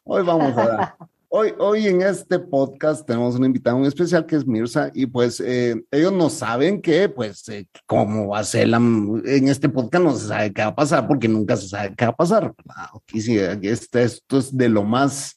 Hoy 0.08 0.24
vamos 0.24 0.56
a 0.56 0.68
dar. 0.68 0.96
Hoy, 1.30 1.52
hoy 1.58 1.88
en 1.88 2.04
este 2.04 2.38
podcast 2.38 3.08
tenemos 3.08 3.36
un 3.36 3.44
invitado 3.44 3.80
muy 3.80 3.88
especial 3.88 4.24
que 4.24 4.36
es 4.36 4.46
Mirza 4.46 4.92
y 4.94 5.08
pues 5.08 5.40
eh, 5.40 5.84
ellos 5.90 6.14
no 6.14 6.30
saben 6.30 6.80
que 6.80 7.10
pues 7.10 7.50
eh, 7.50 7.68
cómo 7.88 8.28
va 8.28 8.40
a 8.40 8.44
ser 8.44 8.68
la, 8.68 8.78
en 8.78 9.48
este 9.48 9.68
podcast 9.68 10.04
no 10.04 10.16
se 10.16 10.28
sabe 10.28 10.54
qué 10.54 10.62
va 10.62 10.68
a 10.68 10.76
pasar 10.76 11.08
porque 11.08 11.28
nunca 11.28 11.58
se 11.58 11.70
sabe 11.70 11.96
qué 11.98 12.06
va 12.06 12.12
a 12.12 12.16
pasar. 12.16 12.54
Ah, 12.70 12.92
sí, 13.08 13.40
aquí 13.40 13.68
este, 13.68 14.04
esto 14.04 14.38
es 14.38 14.56
de 14.56 14.70
lo 14.70 14.84
más 14.84 15.36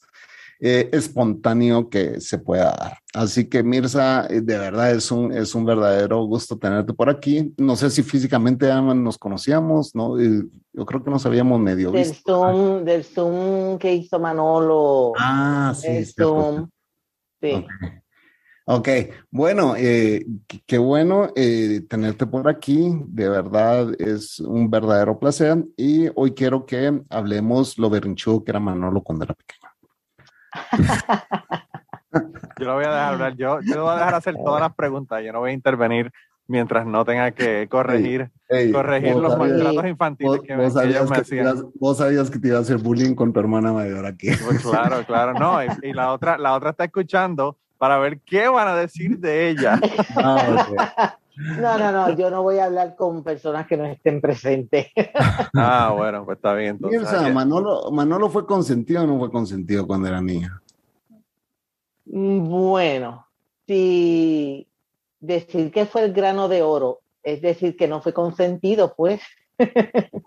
eh, 0.61 0.89
espontáneo 0.93 1.89
que 1.89 2.21
se 2.21 2.39
pueda 2.39 2.75
dar. 2.77 2.99
Así 3.15 3.49
que 3.49 3.63
Mirza, 3.63 4.27
eh, 4.27 4.41
de 4.41 4.59
verdad 4.59 4.91
es 4.93 5.11
un, 5.11 5.33
es 5.33 5.55
un 5.55 5.65
verdadero 5.65 6.25
gusto 6.25 6.59
tenerte 6.59 6.93
por 6.93 7.09
aquí. 7.09 7.55
No 7.57 7.77
sé 7.77 7.91
si 7.91 8.03
físicamente 8.03 8.67
nos 8.95 9.19
conocíamos, 9.19 9.95
¿no? 9.95 10.19
Yo 10.21 10.85
creo 10.87 11.03
que 11.05 11.11
nos 11.11 11.25
habíamos 11.27 11.61
medio 11.61 11.93
Del 11.93 12.09
visto. 12.09 12.41
Zoom, 12.53 12.85
del 12.85 13.05
Zoom 13.05 13.79
que 13.79 13.95
hizo 13.95 14.19
Manolo. 14.19 15.13
Ah, 15.19 15.73
sí. 15.77 15.87
el. 15.89 16.07
Zoom. 16.07 16.69
Sí. 17.41 17.53
Ok. 17.53 17.65
Ok, 18.71 18.87
bueno, 19.31 19.77
eh, 19.79 20.27
qué- 20.47 20.61
qué 20.67 20.77
bueno 20.77 21.31
eh, 21.35 21.81
tenerte 21.89 22.27
por 22.27 22.47
aquí, 22.51 23.01
de 23.07 23.27
verdad 23.27 23.95
es 23.99 24.41
un 24.41 24.69
verdadero 24.69 25.19
placer 25.19 25.65
y 25.75 26.09
hoy 26.15 26.33
quiero 26.33 26.67
que 26.67 27.01
hablemos 27.09 27.79
lo 27.79 27.89
berrinchudo 27.89 28.45
que 28.45 28.51
era 28.51 28.61
Manolo 28.61 29.03
cuando 29.03 29.25
era 29.25 29.33
pequeño. 29.33 29.71
Yo 32.59 32.65
lo 32.67 32.75
voy 32.75 32.85
a 32.85 32.89
dejar 32.91 33.13
hablar. 33.15 33.37
Yo, 33.37 33.61
yo 33.61 33.83
voy 33.83 33.93
a 33.93 33.97
dejar 33.97 34.15
hacer 34.15 34.35
todas 34.37 34.61
las 34.61 34.75
preguntas. 34.75 35.23
Yo 35.25 35.33
no 35.33 35.41
voy 35.41 35.51
a 35.51 35.55
intervenir 35.55 36.11
mientras 36.47 36.87
no 36.87 37.05
tenga 37.05 37.31
que 37.33 37.69
corregir, 37.71 38.31
Ey, 38.49 38.73
corregir 38.73 39.15
los 39.17 39.33
sabías- 39.35 39.57
maltratos 39.59 39.87
infantiles 39.91 40.31
vos- 40.39 40.41
que, 40.47 40.57
vos 40.57 40.75
que 40.75 40.89
ellos 40.89 41.11
me 41.11 41.17
que 41.17 41.21
hacían. 41.21 41.45
ibas- 41.47 41.65
vos 41.79 41.99
sabías 41.99 42.31
que 42.31 42.39
te 42.39 42.49
iba 42.49 42.57
a 42.59 42.63
hacer 42.63 42.79
bullying 42.79 43.15
con 43.15 43.33
tu 43.33 43.41
hermana 43.41 43.73
mayor 43.73 44.07
aquí. 44.07 44.29
Pues 44.45 44.63
claro, 44.63 45.05
claro, 45.05 45.35
no, 45.35 45.63
y, 45.63 45.69
y 45.83 45.93
la 45.93 46.11
otra, 46.13 46.39
la 46.39 46.55
otra 46.55 46.71
está 46.71 46.85
escuchando 46.85 47.59
para 47.77 47.99
ver 47.99 48.19
qué 48.21 48.49
van 48.49 48.67
a 48.67 48.75
decir 48.75 49.19
de 49.19 49.51
ella. 49.51 49.79
Ah, 50.17 50.67
ok. 50.71 50.81
No, 51.39 51.79
no, 51.79 51.93
no, 51.93 52.17
yo 52.17 52.31
no 52.31 52.43
voy 52.43 52.59
a 52.59 52.65
hablar 52.65 52.97
con 52.97 53.23
personas 53.23 53.67
que 53.69 53.77
no 53.77 53.85
estén 53.87 54.21
presentes. 54.21 54.89
Ah, 55.55 55.93
bueno, 55.97 56.25
pues 56.25 56.37
está 56.37 56.53
bien. 56.55 56.71
Entonces, 56.71 57.01
Mirza, 57.01 57.25
aquí- 57.25 57.33
Manolo, 57.33 57.91
Manolo 57.91 58.29
fue 58.29 58.45
consentido 58.47 59.03
o 59.05 59.07
no 59.07 59.19
fue 59.19 59.31
consentido 59.31 59.87
cuando 59.87 60.09
era 60.09 60.21
niña. 60.21 60.61
Bueno, 62.05 63.27
si 63.67 64.69
decir 65.21 65.71
que 65.71 65.87
fue 65.87 66.05
el 66.05 66.13
grano 66.13 66.49
de 66.49 66.63
oro, 66.63 67.01
es 67.23 67.41
decir, 67.43 67.77
que 67.77 67.87
no 67.89 68.01
fue 68.01 68.13
consentido, 68.13 68.95
pues. 68.97 69.21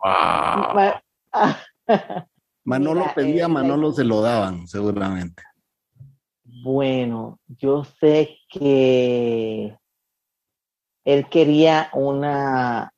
Ah, 0.03 0.91
Manolo 2.63 3.01
Mira, 3.01 3.13
pedía, 3.15 3.45
eh, 3.45 3.47
Manolo 3.47 3.91
se 3.91 4.03
lo 4.03 4.21
daban, 4.21 4.67
seguramente. 4.67 5.43
Bueno, 6.63 7.39
yo 7.47 7.83
sé 7.83 8.37
que 8.49 9.75
él 11.05 11.27
quería 11.29 11.89
una 11.93 12.91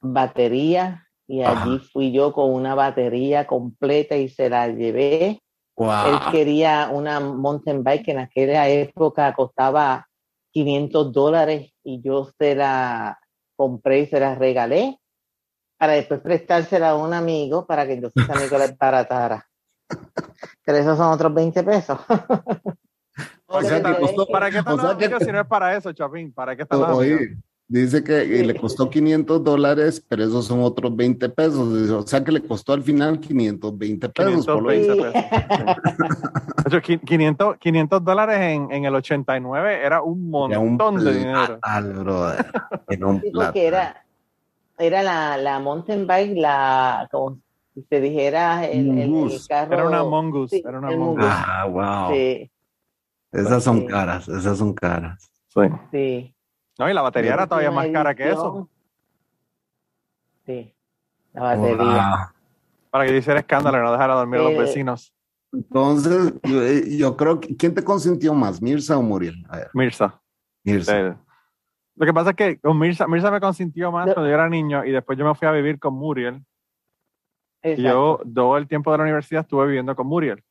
batería 0.00 1.06
y 1.26 1.42
allí 1.42 1.76
Ajá. 1.76 1.84
fui 1.92 2.12
yo 2.12 2.32
con 2.32 2.52
una 2.52 2.74
batería 2.74 3.46
completa 3.46 4.16
y 4.16 4.28
se 4.28 4.50
la 4.50 4.68
llevé. 4.68 5.26
Él 5.26 5.40
Wow. 5.76 6.30
quería 6.30 6.88
una 6.92 7.18
mountain 7.20 7.82
bike 7.82 8.04
que 8.04 8.10
en 8.12 8.18
aquella 8.18 8.68
época 8.68 9.34
costaba 9.34 10.06
500 10.52 11.12
dólares 11.12 11.72
y 11.82 12.00
yo 12.00 12.28
se 12.38 12.54
la 12.54 13.18
compré 13.56 14.00
y 14.00 14.06
se 14.06 14.20
la 14.20 14.34
regalé 14.36 15.00
para 15.76 15.94
después 15.94 16.20
prestársela 16.20 16.90
a 16.90 16.96
un 16.96 17.12
amigo 17.12 17.66
para 17.66 17.86
que 17.86 17.94
entonces 17.94 18.22
ese 18.22 18.32
amigo 18.32 18.56
la 18.56 18.68
desbaratara. 18.68 19.46
Pero 20.64 20.78
esos 20.78 20.96
son 20.96 21.12
otros 21.12 21.34
20 21.34 21.62
pesos. 21.64 21.98
O 23.58 23.62
sea, 23.62 23.78
yo- 23.82 23.98
costó, 24.00 24.26
¿Para 24.26 24.50
qué 24.50 24.58
o 24.60 24.62
sea 24.78 24.96
que- 25.18 25.24
si 25.24 25.32
no 25.32 25.40
es 25.40 25.46
para 25.46 25.76
eso, 25.76 25.92
Chapín? 25.92 26.32
¿Para 26.32 26.56
qué 26.56 26.64
amigos? 26.68 26.96
Oye, 26.98 27.36
dice 27.68 28.04
que 28.04 28.24
le 28.24 28.54
costó 28.56 28.90
500 28.90 29.42
dólares, 29.42 30.04
pero 30.08 30.24
esos 30.24 30.44
son 30.46 30.60
otros 30.62 30.94
20 30.94 31.28
pesos. 31.28 31.80
Dice, 31.80 31.92
O 31.92 32.02
sea 32.06 32.22
que 32.22 32.32
le 32.32 32.42
costó 32.42 32.72
al 32.72 32.82
final 32.82 33.18
520 33.20 34.08
pesos. 34.08 34.46
por 34.46 34.62
lo 34.62 34.68
520 34.70 34.94
visto. 34.94 35.12
pesos. 35.12 35.76
sí. 35.96 36.70
De 36.70 36.78
hecho, 36.78 36.82
qui- 36.82 37.00
500, 37.04 37.56
500 37.58 38.04
dólares 38.04 38.38
en, 38.40 38.70
en 38.70 38.84
el 38.84 38.94
89 38.94 39.80
era 39.84 40.02
un 40.02 40.50
Era 40.50 40.58
un 40.58 40.68
montón 40.76 41.04
de 41.04 41.12
dinero. 41.14 41.46
platal, 41.58 41.92
brother. 41.92 42.46
Era 42.88 43.06
un 43.06 43.20
Sí, 43.22 43.30
platal. 43.30 43.52
porque 43.52 43.66
era, 43.66 44.04
era 44.78 45.02
la, 45.02 45.36
la 45.36 45.58
mountain 45.60 46.06
bike, 46.06 46.36
la, 46.36 47.08
como 47.12 47.38
si 47.74 47.82
te 47.82 48.00
dijera, 48.00 48.64
el, 48.66 48.90
el- 48.90 48.98
el 48.98 49.10
Mongoose. 49.10 49.48
carro. 49.48 49.72
Era 49.74 49.86
una 49.88 50.04
Mongoose. 50.04 50.56
Sí, 50.56 50.62
era 50.66 50.78
una 50.78 50.90
el 50.90 50.98
Mongoose. 50.98 51.28
Mongoose. 51.28 51.44
Ah, 51.48 51.66
wow. 52.06 52.14
Sí, 52.14 52.50
Esas 53.34 53.62
son 53.64 53.80
Sí. 53.80 53.86
caras, 53.86 54.28
esas 54.28 54.58
son 54.58 54.72
caras. 54.74 55.30
Sí. 55.48 55.60
sí. 55.90 56.36
No, 56.78 56.88
y 56.88 56.94
la 56.94 57.02
batería 57.02 57.34
era 57.34 57.46
todavía 57.46 57.70
más 57.70 57.86
cara 57.88 58.14
que 58.14 58.30
eso. 58.30 58.68
Sí, 60.46 60.74
la 61.32 61.42
batería. 61.42 61.76
Wow. 61.76 62.26
Para 62.90 63.06
que 63.06 63.12
yo 63.12 63.18
hiciera 63.18 63.40
escándalo 63.40 63.78
y 63.78 63.82
no 63.82 63.92
dejara 63.92 64.14
dormir 64.14 64.40
a 64.40 64.42
los 64.44 64.52
Eh, 64.52 64.58
vecinos. 64.58 65.12
Entonces, 65.52 66.34
yo, 66.42 66.62
eh, 66.62 66.96
yo 66.96 67.16
creo 67.16 67.40
que, 67.40 67.56
¿quién 67.56 67.74
te 67.74 67.82
consintió 67.84 68.34
más, 68.34 68.60
Mirza 68.60 68.98
o 68.98 69.02
Muriel? 69.02 69.44
A 69.48 69.58
ver, 69.58 69.70
Mirza. 69.74 70.20
Mirza. 70.64 70.98
Eh, 71.00 71.16
Lo 71.96 72.06
que 72.06 72.12
pasa 72.12 72.30
es 72.30 72.36
que 72.36 72.58
con 72.58 72.76
Mirza, 72.78 73.06
Mirza 73.06 73.30
me 73.30 73.40
consintió 73.40 73.92
más 73.92 74.06
No. 74.08 74.14
cuando 74.14 74.28
yo 74.28 74.34
era 74.34 74.48
niño 74.48 74.84
y 74.84 74.90
después 74.90 75.16
yo 75.16 75.24
me 75.24 75.34
fui 75.36 75.46
a 75.46 75.52
vivir 75.52 75.78
con 75.78 75.94
Muriel. 75.94 76.44
Y 77.62 77.68
Exacto. 77.70 78.22
yo 78.24 78.32
todo 78.34 78.56
el 78.58 78.66
tiempo 78.66 78.90
de 78.90 78.98
la 78.98 79.04
universidad 79.04 79.42
estuve 79.42 79.66
viviendo 79.66 79.94
con 79.94 80.06
Muriel. 80.08 80.42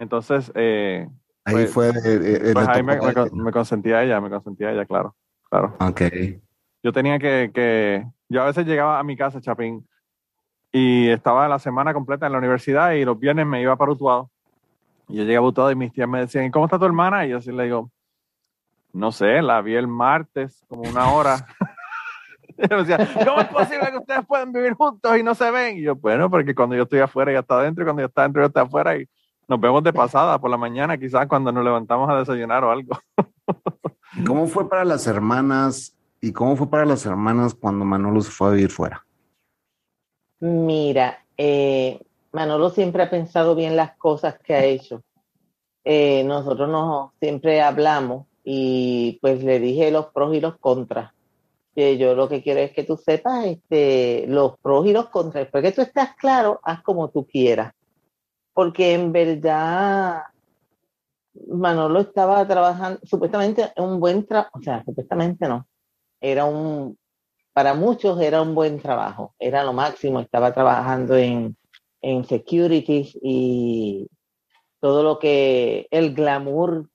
Entonces, 0.00 0.50
eh, 0.56 1.08
Ahí 1.44 1.54
pues- 1.54 1.72
fue. 1.72 1.88
eh, 1.90 1.92
eh, 2.04 2.50
pues 2.54 2.68
ahí 2.68 2.82
me, 2.82 2.96
me 2.96 3.30
me 3.32 3.52
consentía 3.52 4.02
ella, 4.02 4.20
me 4.20 4.30
consentía 4.30 4.70
ella, 4.72 4.84
claro. 4.86 5.14
claro. 5.50 5.76
Ok. 5.80 6.02
Yo 6.82 6.92
tenía 6.92 7.18
que, 7.18 7.50
que, 7.54 8.06
yo 8.28 8.42
a 8.42 8.46
veces 8.46 8.66
llegaba 8.66 8.98
a 8.98 9.02
mi 9.02 9.16
casa, 9.16 9.40
Chapín, 9.40 9.86
y 10.72 11.08
estaba 11.08 11.48
la 11.48 11.58
semana 11.58 11.94
completa 11.94 12.26
en 12.26 12.32
la 12.32 12.38
universidad 12.38 12.92
y 12.92 13.04
los 13.04 13.18
viernes 13.18 13.46
me 13.46 13.60
iba 13.62 13.76
para 13.76 13.92
Utuado. 13.92 14.30
Y 15.08 15.16
yo 15.16 15.24
llegaba 15.24 15.46
a 15.46 15.50
Utuado 15.50 15.70
y 15.70 15.76
mis 15.76 15.92
tías 15.92 16.08
me 16.08 16.20
decían, 16.20 16.46
¿y 16.46 16.50
cómo 16.50 16.64
está 16.64 16.78
tu 16.78 16.84
hermana? 16.86 17.26
Y 17.26 17.30
yo 17.30 17.38
así 17.38 17.52
le 17.52 17.64
digo, 17.64 17.90
no 18.92 19.12
sé, 19.12 19.42
la 19.42 19.60
vi 19.60 19.74
el 19.74 19.86
martes, 19.86 20.64
como 20.68 20.82
una 20.82 21.12
hora. 21.12 21.46
yo 22.70 22.84
decía, 22.84 22.98
¿cómo 23.24 23.40
es 23.40 23.48
posible 23.48 23.90
que 23.90 23.98
ustedes 23.98 24.26
puedan 24.26 24.52
vivir 24.52 24.74
juntos 24.74 25.16
y 25.18 25.22
no 25.22 25.34
se 25.34 25.50
ven? 25.50 25.78
Y 25.78 25.82
yo, 25.82 25.94
bueno, 25.96 26.30
porque 26.30 26.54
cuando 26.54 26.74
yo 26.76 26.84
estoy 26.84 27.00
afuera 27.00 27.30
ella 27.30 27.40
está 27.40 27.58
adentro 27.58 27.82
y 27.82 27.86
cuando 27.86 28.02
yo 28.02 28.06
está 28.06 28.22
adentro 28.22 28.42
ella 28.42 28.48
está 28.48 28.62
afuera 28.62 28.96
y 28.96 29.08
nos 29.48 29.60
vemos 29.60 29.82
de 29.82 29.92
pasada 29.92 30.38
por 30.38 30.50
la 30.50 30.56
mañana, 30.56 30.98
quizás 30.98 31.26
cuando 31.26 31.52
nos 31.52 31.64
levantamos 31.64 32.08
a 32.10 32.18
desayunar 32.18 32.64
o 32.64 32.70
algo. 32.70 32.98
¿Cómo 34.26 34.46
fue 34.46 34.68
para 34.68 34.84
las 34.84 35.06
hermanas 35.06 35.96
y 36.20 36.32
cómo 36.32 36.56
fue 36.56 36.70
para 36.70 36.84
las 36.84 37.04
hermanas 37.04 37.54
cuando 37.54 37.84
Manolo 37.84 38.20
se 38.20 38.30
fue 38.30 38.48
a 38.48 38.50
vivir 38.52 38.70
fuera? 38.70 39.04
Mira, 40.40 41.24
eh, 41.36 42.00
Manolo 42.32 42.70
siempre 42.70 43.02
ha 43.02 43.10
pensado 43.10 43.54
bien 43.54 43.76
las 43.76 43.96
cosas 43.96 44.38
que 44.38 44.54
ha 44.54 44.64
hecho. 44.64 45.02
Eh, 45.84 46.24
nosotros 46.24 46.68
nos 46.68 47.10
siempre 47.20 47.60
hablamos 47.60 48.26
y 48.42 49.18
pues 49.20 49.42
le 49.44 49.58
dije 49.60 49.90
los 49.90 50.06
pros 50.06 50.34
y 50.34 50.40
los 50.40 50.58
contras. 50.58 51.12
Que 51.74 51.98
yo 51.98 52.14
lo 52.14 52.28
que 52.28 52.42
quiero 52.42 52.60
es 52.60 52.72
que 52.72 52.84
tú 52.84 52.96
sepas 52.96 53.46
este, 53.46 54.26
los 54.28 54.58
pros 54.60 54.86
y 54.86 54.92
los 54.92 55.08
contras. 55.08 55.44
Después 55.44 55.64
que 55.64 55.72
tú 55.72 55.82
estás 55.82 56.14
claro, 56.16 56.60
haz 56.62 56.82
como 56.82 57.08
tú 57.10 57.26
quieras. 57.26 57.74
Porque 58.54 58.94
en 58.94 59.12
verdad 59.12 60.22
Manolo 61.48 62.00
estaba 62.00 62.46
trabajando, 62.46 63.00
supuestamente 63.02 63.72
un 63.76 64.00
buen 64.00 64.26
trabajo, 64.26 64.58
o 64.58 64.62
sea, 64.62 64.82
supuestamente 64.84 65.48
no, 65.48 65.66
era 66.20 66.44
un, 66.44 66.96
para 67.52 67.74
muchos 67.74 68.20
era 68.20 68.40
un 68.40 68.54
buen 68.54 68.80
trabajo, 68.80 69.34
era 69.38 69.64
lo 69.64 69.72
máximo, 69.72 70.20
estaba 70.20 70.54
trabajando 70.54 71.16
en, 71.16 71.56
en 72.00 72.24
securities 72.24 73.18
y 73.20 74.08
todo 74.80 75.02
lo 75.02 75.18
que 75.18 75.88
el 75.90 76.14
glamour 76.14 76.88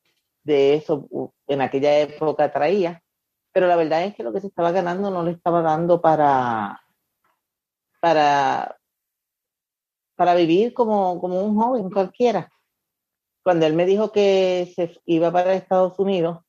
de 0.44 0.76
eso 0.76 1.08
en 1.48 1.62
aquella 1.62 2.00
época 2.00 2.52
traía, 2.52 3.04
pero 3.52 3.68
la 3.68 3.76
verdad 3.76 4.06
es 4.06 4.16
que 4.16 4.24
lo 4.24 4.32
que 4.32 4.42
se 4.42 4.48
estaba 4.48 4.72
ganando 4.72 5.12
no 5.12 5.24
le 5.24 5.32
estaba 5.32 5.62
dando 5.62 6.00
para, 6.00 6.82
para, 8.00 8.79
para 10.20 10.36
vivir 10.36 10.74
como, 10.74 11.18
como 11.22 11.42
un 11.42 11.56
joven 11.56 11.90
cualquiera. 11.90 12.52
Cuando 13.42 13.66
él 13.66 13.74
me 13.74 13.86
dijo 13.86 14.12
que 14.12 14.70
se 14.76 15.00
iba 15.06 15.32
para 15.32 15.54
Estados 15.54 15.98
Unidos, 15.98 16.40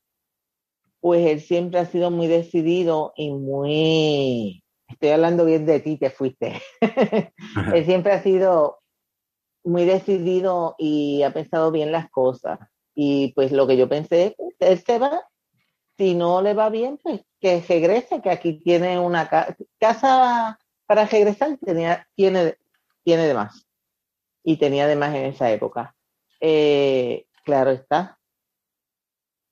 pues 0.98 1.24
él 1.24 1.40
siempre 1.40 1.78
ha 1.78 1.86
sido 1.86 2.10
muy 2.10 2.26
decidido 2.26 3.12
y 3.14 3.30
muy, 3.30 4.64
estoy 4.88 5.10
hablando 5.10 5.44
bien 5.44 5.66
de 5.66 5.78
ti, 5.78 5.96
te 5.98 6.10
fuiste. 6.10 6.60
él 7.72 7.84
siempre 7.84 8.10
ha 8.10 8.20
sido 8.24 8.80
muy 9.62 9.84
decidido 9.84 10.74
y 10.76 11.22
ha 11.22 11.32
pensado 11.32 11.70
bien 11.70 11.92
las 11.92 12.10
cosas. 12.10 12.58
Y 12.96 13.32
pues 13.34 13.52
lo 13.52 13.68
que 13.68 13.76
yo 13.76 13.88
pensé, 13.88 14.34
él 14.58 14.78
se 14.84 14.98
va, 14.98 15.28
si 15.96 16.16
no 16.16 16.42
le 16.42 16.54
va 16.54 16.70
bien, 16.70 16.98
pues 17.00 17.20
que 17.40 17.62
regrese, 17.68 18.20
que 18.20 18.30
aquí 18.30 18.54
tiene 18.54 18.98
una 18.98 19.28
ca 19.28 19.56
casa 19.78 20.58
para 20.86 21.06
regresar, 21.06 21.56
tenía, 21.64 22.08
tiene, 22.16 22.56
tiene 23.10 23.26
de 23.26 23.34
más. 23.34 23.66
Y 24.44 24.56
tenía 24.56 24.86
de 24.86 24.94
más 24.94 25.12
en 25.16 25.24
esa 25.24 25.50
época. 25.50 25.96
Eh, 26.40 27.26
claro 27.44 27.72
está, 27.72 28.20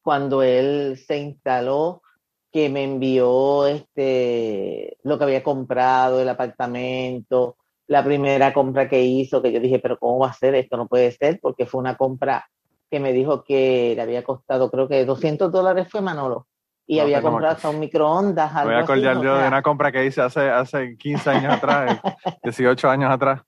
cuando 0.00 0.45
él 0.45 0.97
se 0.97 1.19
instaló, 1.19 2.03
que 2.53 2.69
me 2.69 2.85
envió 2.85 3.67
este 3.67 4.97
lo 5.03 5.19
que 5.19 5.25
había 5.25 5.43
comprado, 5.43 6.23
el 6.23 6.29
apartamento, 6.29 7.57
la 7.88 8.05
primera 8.05 8.53
compra 8.53 8.88
que 8.88 9.03
hizo, 9.03 9.43
que 9.43 9.50
yo 9.50 9.59
dije, 9.59 9.81
pero 9.81 9.99
¿cómo 9.99 10.21
va 10.21 10.29
a 10.29 10.35
ser 10.35 10.55
esto? 10.55 10.77
No 10.77 10.87
puede 10.87 11.11
ser, 11.11 11.41
porque 11.43 11.67
fue 11.67 11.81
una 11.81 11.97
compra 11.97 12.49
que 12.88 13.00
me 13.00 13.12
dijo 13.12 13.43
que 13.43 13.95
le 13.97 14.03
había 14.03 14.23
costado, 14.23 14.71
creo 14.71 14.87
que 14.87 15.05
200 15.05 15.50
dólares 15.50 15.88
fue 15.91 16.00
Manolo. 16.00 16.47
Y 16.87 16.99
No 16.99 17.03
había 17.03 17.21
comprado 17.21 17.57
hasta 17.57 17.69
un 17.69 17.81
microondas. 17.81 18.55
Voy 18.65 18.75
a 18.75 18.79
acordar 18.79 19.17
o 19.17 19.23
yo 19.23 19.37
de 19.37 19.49
una 19.49 19.62
compra 19.62 19.91
que 19.91 20.07
hice 20.07 20.23
hace, 20.23 20.49
hace 20.49 20.97
15 20.97 21.29
años 21.29 21.55
atrás, 21.55 22.00
18 22.45 22.88
años 22.88 23.11
atrás. 23.11 23.43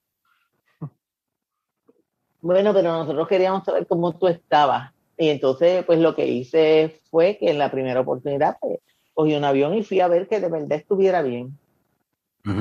Bueno, 2.42 2.72
pero 2.72 2.92
nosotros 2.92 3.28
queríamos 3.28 3.64
saber 3.64 3.86
cómo 3.86 4.16
tú 4.16 4.28
estabas. 4.28 4.92
Y 5.16 5.28
entonces, 5.28 5.84
pues 5.84 5.98
lo 5.98 6.14
que 6.14 6.26
hice 6.26 7.00
fue 7.10 7.36
que 7.38 7.50
en 7.50 7.58
la 7.58 7.70
primera 7.70 8.00
oportunidad, 8.00 8.56
pues, 8.60 8.78
cogí 9.12 9.34
un 9.34 9.44
avión 9.44 9.74
y 9.74 9.82
fui 9.82 10.00
a 10.00 10.08
ver 10.08 10.26
que 10.28 10.40
de 10.40 10.48
verdad 10.48 10.72
estuviera 10.72 11.20
bien, 11.22 11.58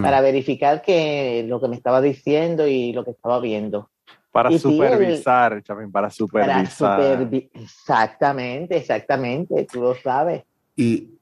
para 0.01 0.19
verificar 0.21 0.81
que 0.81 1.45
lo 1.47 1.61
que 1.61 1.67
me 1.69 1.75
estaba 1.75 2.01
diciendo 2.01 2.67
y 2.67 2.91
lo 2.91 3.05
que 3.05 3.11
estaba 3.11 3.39
viendo. 3.39 3.89
Para 4.31 4.49
Y 4.51 4.59
sí, 4.59 4.59
supervisar, 4.59 5.63
Chapín, 5.63 5.91
para 5.91 6.07
Para 6.07 6.11
supervisar. 6.11 6.99
supervi- 6.99 7.49
exactamente, 7.53 8.77
exactamente, 8.77 9.65
tú 9.71 9.81
lo 9.81 9.95
sabes. 9.95 10.43
Y 10.75 11.18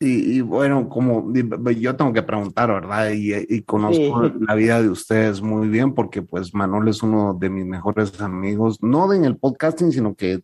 Y, 0.00 0.42
bueno, 0.42 0.88
como 0.88 1.32
yo 1.72 1.96
tengo 1.96 2.12
que 2.12 2.22
preguntar, 2.22 2.68
¿verdad? 2.68 3.10
Y, 3.12 3.62
conozco 3.62 4.30
la 4.40 4.54
vida 4.54 4.80
de 4.80 4.90
ustedes 4.90 5.42
muy 5.42 5.66
bien 5.68 5.92
porque 5.92 6.22
pues 6.22 6.54
Manolo 6.54 6.88
es 6.90 7.02
uno 7.02 7.34
de 7.34 7.50
mis 7.50 7.66
mejores 7.66 8.20
amigos, 8.20 8.80
no 8.80 9.12
en 9.12 9.24
el 9.24 9.36
podcasting, 9.36 9.90
sino 9.90 10.14
que 10.14 10.40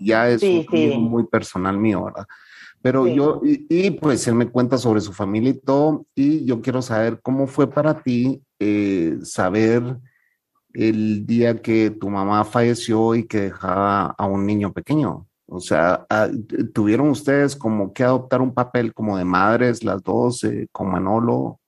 ya 0.00 0.30
es 0.30 0.42
un 0.42 0.64
amigo 0.68 0.98
muy 0.98 1.26
personal 1.26 1.76
mío, 1.76 2.04
¿verdad? 2.04 2.26
Pero 2.80 3.06
yo, 3.06 3.42
y, 3.44 3.90
pues 3.90 4.26
él 4.28 4.36
me 4.36 4.48
cuenta 4.48 4.78
sobre 4.78 5.00
su 5.02 5.12
familia 5.12 5.50
y 5.50 5.60
todo, 5.60 6.06
y 6.14 6.46
yo 6.46 6.62
quiero 6.62 6.80
saber 6.80 7.20
cómo 7.20 7.46
fue 7.46 7.68
para 7.68 8.02
ti 8.02 8.40
eh, 8.58 9.18
saber 9.24 9.98
el 10.72 11.26
día 11.26 11.60
que 11.60 11.90
tu 11.90 12.08
mamá 12.08 12.44
falleció 12.44 13.14
y 13.14 13.26
que 13.26 13.40
dejaba 13.42 14.14
a 14.16 14.26
un 14.26 14.46
niño 14.46 14.72
pequeño. 14.72 15.25
O 15.48 15.60
sea, 15.60 16.06
ah, 16.10 16.28
¿tuvieron 16.74 17.08
ustedes 17.10 17.54
como 17.54 17.92
que 17.92 18.02
adoptar 18.02 18.40
un 18.42 18.52
papel 18.52 18.92
como 18.92 19.16
de 19.16 19.24
madres 19.24 19.84
las 19.84 20.02
dos, 20.02 20.42
eh, 20.44 20.66
con 20.72 20.90
Manolo? 20.90 21.60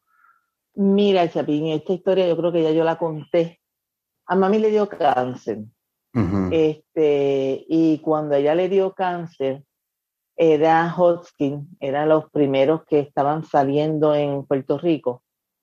Mira, 0.74 1.28
Chapín, 1.28 1.66
esta 1.68 1.92
historia 1.92 2.28
yo 2.28 2.36
creo 2.36 2.52
que 2.52 2.62
ya 2.62 2.72
yo 2.72 2.84
la 2.84 2.98
conté. 2.98 3.60
A 4.26 4.34
mami 4.36 4.58
le 4.58 4.70
dio 4.70 4.88
cáncer. 4.88 5.64
este, 6.50 7.64
y 7.68 7.98
cuando 7.98 8.34
ella 8.34 8.54
le 8.54 8.68
dio 8.68 8.92
cáncer, 8.92 9.62
era 10.36 10.92
Hodgkin, 10.96 11.68
eran 11.80 12.08
los 12.08 12.30
primeros 12.30 12.84
que 12.84 13.00
estaban 13.00 13.44
saliendo 13.44 14.14
en 14.14 14.44
Puerto 14.44 14.78
Rico. 14.78 15.22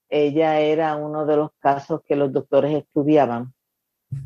Ella 0.09 0.59
era 0.59 0.95
uno 0.95 1.25
de 1.25 1.37
los 1.37 1.51
casos 1.59 2.01
que 2.05 2.15
los 2.15 2.31
doctores 2.31 2.75
estudiaban. 2.75 3.53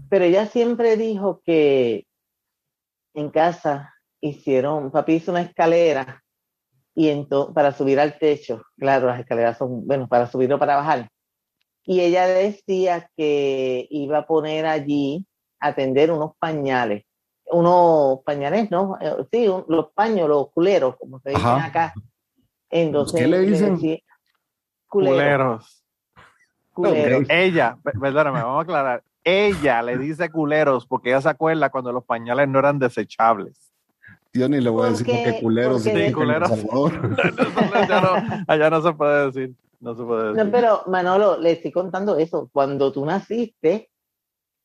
Pero 0.10 0.26
ella 0.26 0.46
siempre 0.46 0.98
dijo 0.98 1.42
que 1.44 2.06
en 3.20 3.30
casa 3.30 3.94
hicieron, 4.22 4.92
papi 4.92 5.14
hizo 5.14 5.32
una 5.32 5.42
escalera 5.42 6.24
y 6.96 7.10
entonces 7.10 7.54
para 7.54 7.72
subir 7.72 8.00
al 8.00 8.18
techo, 8.18 8.62
claro, 8.78 9.08
las 9.08 9.20
escaleras 9.20 9.58
son, 9.58 9.88
bueno, 9.88 10.08
para 10.08 10.28
subir 10.28 10.52
o 10.54 10.60
para 10.60 10.76
bajar. 10.76 11.10
Y 11.86 12.02
ella 12.02 12.28
decía 12.28 13.10
que 13.16 13.88
iba 13.90 14.20
a 14.20 14.28
poner 14.28 14.66
allí, 14.66 15.26
a 15.60 15.74
tender 15.74 16.12
unos 16.12 16.34
pañales, 16.38 17.06
unos 17.46 18.20
pañales, 18.24 18.70
¿no? 18.70 18.98
Eh, 19.00 19.26
sí, 19.32 19.48
los 19.68 19.92
paños, 19.94 20.28
los 20.28 20.52
culeros, 20.52 20.98
como 20.98 21.20
se 21.20 21.32
dicen 21.32 21.46
acá. 21.46 21.94
Entonces, 22.70 23.22
¿Qué 23.22 23.28
le 23.28 23.40
dicen? 23.40 23.80
culeros. 24.88 25.84
culeros. 26.74 27.28
Ella, 27.30 27.78
perdóname, 27.84 28.42
vamos 28.42 28.60
a 28.60 28.62
aclarar. 28.62 29.04
Ella 29.24 29.82
le 29.82 29.98
dice 29.98 30.30
culeros 30.30 30.86
porque 30.86 31.10
ella 31.10 31.22
se 31.22 31.30
acuerda 31.30 31.70
cuando 31.70 31.92
los 31.92 32.04
pañales 32.04 32.48
no 32.48 32.60
eran 32.60 32.80
desechables. 32.80 33.70
Yo 34.34 34.48
ni 34.48 34.62
le 34.62 34.70
voy 34.70 34.88
a 34.88 34.90
decir 34.92 35.08
porque 35.08 35.40
culeros. 35.42 35.84
Sí, 35.84 36.12
culeros. 36.12 36.52
allá 38.48 38.70
no 38.70 38.82
se 38.82 38.94
puede 38.94 39.26
decir. 39.32 39.56
No 39.80 39.96
se 39.96 40.04
puede 40.04 40.30
decir. 40.30 40.46
No, 40.46 40.52
pero 40.52 40.84
Manolo, 40.88 41.40
le 41.40 41.54
estoy 41.54 41.72
contando 41.72 42.18
eso. 42.18 42.50
Cuando 42.52 42.92
tú 42.92 43.06
naciste. 43.06 43.90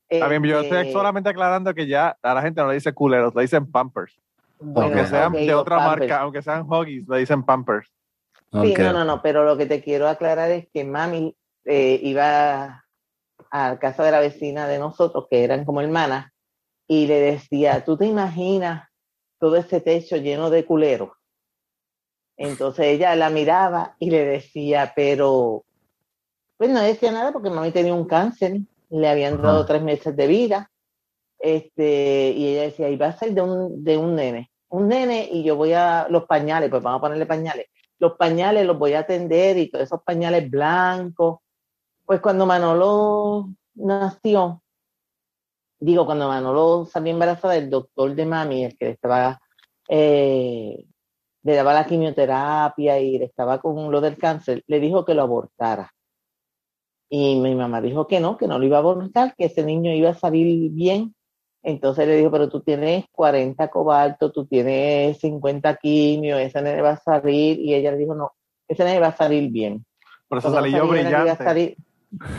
También 0.07 0.43
yo 0.43 0.59
estoy 0.59 0.77
este, 0.79 0.91
solamente 0.91 1.29
aclarando 1.29 1.73
que 1.73 1.87
ya 1.87 2.15
a 2.21 2.33
la 2.35 2.41
gente 2.43 2.61
no 2.61 2.67
le 2.67 2.75
dice 2.75 2.93
culeros, 2.93 3.33
le 3.33 3.41
dicen 3.41 3.69
pampers. 3.71 4.19
aunque 4.75 5.07
sean 5.07 5.33
de 5.33 5.53
otra 5.53 5.77
marca, 5.77 6.21
aunque 6.21 6.43
sean 6.43 6.61
huggies, 6.61 7.07
le 7.07 7.17
dicen 7.17 7.43
pampers. 7.43 7.91
Sí, 8.51 8.73
no, 8.77 8.93
no, 8.93 9.03
no, 9.03 9.21
pero 9.23 9.43
lo 9.43 9.57
que 9.57 9.65
te 9.65 9.81
quiero 9.81 10.07
aclarar 10.07 10.51
es 10.51 10.67
que 10.71 10.85
mami 10.85 11.35
eh, 11.65 11.99
iba 12.03 12.84
a 13.55 13.79
casa 13.79 14.03
de 14.03 14.11
la 14.11 14.19
vecina 14.19 14.67
de 14.67 14.79
nosotros, 14.79 15.27
que 15.29 15.43
eran 15.43 15.65
como 15.65 15.81
hermanas, 15.81 16.31
y 16.87 17.07
le 17.07 17.19
decía, 17.19 17.83
¿tú 17.83 17.97
te 17.97 18.05
imaginas 18.05 18.89
todo 19.39 19.55
ese 19.55 19.81
techo 19.81 20.17
lleno 20.17 20.49
de 20.49 20.65
culeros? 20.65 21.11
Entonces 22.37 22.87
ella 22.87 23.15
la 23.15 23.29
miraba 23.29 23.95
y 23.97 24.11
le 24.11 24.25
decía, 24.25 24.91
pero, 24.95 25.63
pues 26.57 26.69
no 26.69 26.81
decía 26.81 27.11
nada 27.11 27.31
porque 27.31 27.49
mami 27.49 27.71
tenía 27.71 27.93
un 27.93 28.05
cáncer, 28.05 28.57
le 28.89 29.07
habían 29.07 29.41
dado 29.41 29.65
tres 29.65 29.81
meses 29.81 30.15
de 30.15 30.27
vida, 30.27 30.71
este, 31.39 32.31
y 32.31 32.49
ella 32.49 32.63
decía, 32.63 32.89
y 32.89 32.97
va 32.97 33.07
a 33.07 33.17
ser 33.17 33.33
de 33.33 33.41
un, 33.41 33.83
de 33.83 33.97
un 33.97 34.15
nene, 34.15 34.51
un 34.69 34.87
nene 34.87 35.29
y 35.31 35.43
yo 35.43 35.55
voy 35.55 35.73
a 35.73 36.07
los 36.09 36.25
pañales, 36.25 36.69
pues 36.69 36.83
vamos 36.83 36.99
a 36.99 37.01
ponerle 37.01 37.25
pañales, 37.25 37.67
los 37.99 38.13
pañales 38.17 38.65
los 38.65 38.77
voy 38.77 38.93
a 38.93 38.99
atender 38.99 39.57
y 39.57 39.69
todos 39.69 39.85
esos 39.85 40.03
pañales 40.03 40.49
blancos, 40.49 41.39
pues 42.05 42.21
cuando 42.21 42.45
Manolo 42.45 43.49
nació, 43.73 44.61
digo, 45.79 46.05
cuando 46.05 46.27
Manolo 46.27 46.85
salió 46.85 47.11
embarazada, 47.11 47.55
el 47.55 47.69
doctor 47.69 48.13
de 48.15 48.25
mami, 48.25 48.65
el 48.65 48.77
que 48.77 48.85
le 48.85 48.91
estaba, 48.91 49.39
eh, 49.89 50.85
le 51.43 51.55
daba 51.55 51.73
la 51.73 51.85
quimioterapia 51.85 52.99
y 52.99 53.17
le 53.17 53.25
estaba 53.25 53.59
con 53.59 53.91
lo 53.91 54.01
del 54.01 54.17
cáncer, 54.17 54.63
le 54.67 54.79
dijo 54.79 55.03
que 55.05 55.13
lo 55.13 55.23
abortara. 55.23 55.91
Y 57.09 57.39
mi 57.39 57.55
mamá 57.55 57.81
dijo 57.81 58.07
que 58.07 58.19
no, 58.19 58.37
que 58.37 58.47
no 58.47 58.57
lo 58.57 58.65
iba 58.65 58.77
a 58.77 58.79
abortar, 58.79 59.35
que 59.35 59.45
ese 59.45 59.63
niño 59.63 59.91
iba 59.93 60.09
a 60.09 60.15
salir 60.15 60.71
bien. 60.71 61.15
Entonces 61.61 62.07
le 62.07 62.17
dijo, 62.17 62.31
pero 62.31 62.49
tú 62.49 62.61
tienes 62.61 63.05
40 63.11 63.67
cobalto, 63.69 64.31
tú 64.31 64.45
tienes 64.45 65.19
50 65.19 65.75
quimios, 65.77 66.39
ese 66.39 66.61
nene 66.61 66.81
va 66.81 66.91
a 66.91 66.97
salir. 66.97 67.59
Y 67.59 67.73
ella 67.73 67.91
le 67.91 67.97
dijo, 67.97 68.15
no, 68.15 68.33
ese 68.67 68.83
nene 68.83 68.99
va 68.99 69.07
a 69.07 69.15
salir 69.15 69.51
bien. 69.51 69.85
Por 70.27 70.39
eso 70.39 70.51
salió 70.51 70.87
brillante. 70.87 71.75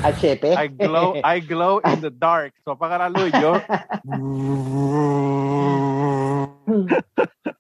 HP. 0.03 0.57
I 0.57 0.69
glow, 0.69 1.15
I 1.25 1.41
glow 1.41 1.81
in 1.85 2.01
the 2.01 2.11
dark. 2.11 2.55
So 2.65 2.73
apaga 2.73 2.99
la 2.99 3.09
luz 3.09 3.31
y 3.33 3.41
yo. 3.41 3.61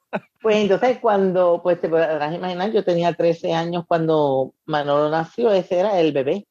Pues 0.46 0.59
entonces 0.59 1.00
cuando, 1.00 1.61
pues 1.61 1.81
te 1.81 1.88
podrás 1.88 2.33
imaginar, 2.33 2.70
yo 2.70 2.85
tenía 2.85 3.12
13 3.12 3.52
años 3.52 3.85
cuando 3.88 4.52
Manolo 4.64 5.11
nació, 5.11 5.50
ese 5.50 5.81
era 5.81 5.98
el 5.98 6.12
bebé. 6.12 6.46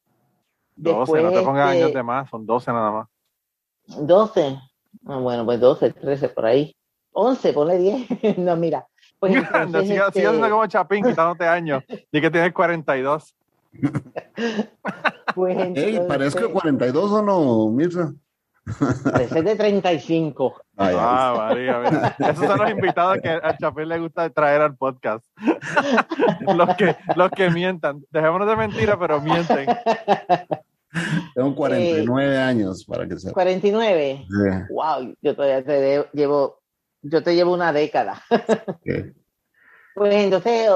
12, 0.76 1.22
no 1.22 1.30
te 1.30 1.40
pongas 1.40 1.70
años 1.70 1.94
de 1.94 2.02
más, 2.02 2.28
son 2.28 2.44
12 2.44 2.72
nada 2.72 2.90
más. 2.90 3.08
12. 3.86 4.60
Ah, 5.06 5.16
bueno, 5.16 5.46
pues 5.46 5.58
12, 5.60 5.94
13 5.94 6.28
por 6.28 6.44
ahí. 6.44 6.76
11, 7.12 7.54
ponle 7.54 7.78
10. 7.78 8.08
no, 8.38 8.54
mira. 8.56 8.86
Pues 9.18 9.34
entonces, 9.54 9.88
sigue, 9.88 10.02
este... 10.06 10.26
sigue 10.26 10.50
como 10.50 10.66
Chapín, 10.66 11.02
quitándote 11.02 11.46
años. 11.46 11.82
Di 12.12 12.20
que 12.20 12.30
tienes 12.30 12.52
42. 12.52 13.34
Pues 15.34 15.58
entonces... 15.58 16.00
parezco 16.00 16.50
42 16.50 17.12
o 17.12 17.22
no, 17.22 17.68
Mirza. 17.70 18.14
Parece 19.04 19.42
de 19.42 19.54
35. 19.54 20.62
ah, 20.76 21.34
María, 21.36 21.78
mira. 21.78 22.16
Esos 22.18 22.46
son 22.46 22.58
los 22.58 22.70
invitados 22.70 23.18
que 23.22 23.28
a 23.28 23.56
Chapín 23.56 23.88
le 23.88 23.98
gusta 24.00 24.28
traer 24.30 24.62
al 24.62 24.76
podcast. 24.76 25.24
los, 26.40 26.76
que, 26.76 26.96
los 27.14 27.30
que 27.30 27.50
mientan. 27.50 28.02
Dejémonos 28.10 28.48
de 28.48 28.56
mentira, 28.56 28.98
pero 28.98 29.20
mienten. 29.20 29.66
Tengo 31.34 31.54
49 31.54 32.34
eh, 32.34 32.38
años 32.38 32.84
para 32.84 33.06
que 33.06 33.18
sea. 33.18 33.32
49. 33.32 34.26
Wow, 34.70 35.14
yo 35.20 35.36
todavía 35.36 35.62
te 35.62 36.08
llevo, 36.12 36.60
yo 37.02 37.22
te 37.22 37.34
llevo 37.34 37.52
una 37.52 37.72
década. 37.72 38.22
Pues 39.96 40.14
entonces 40.14 40.68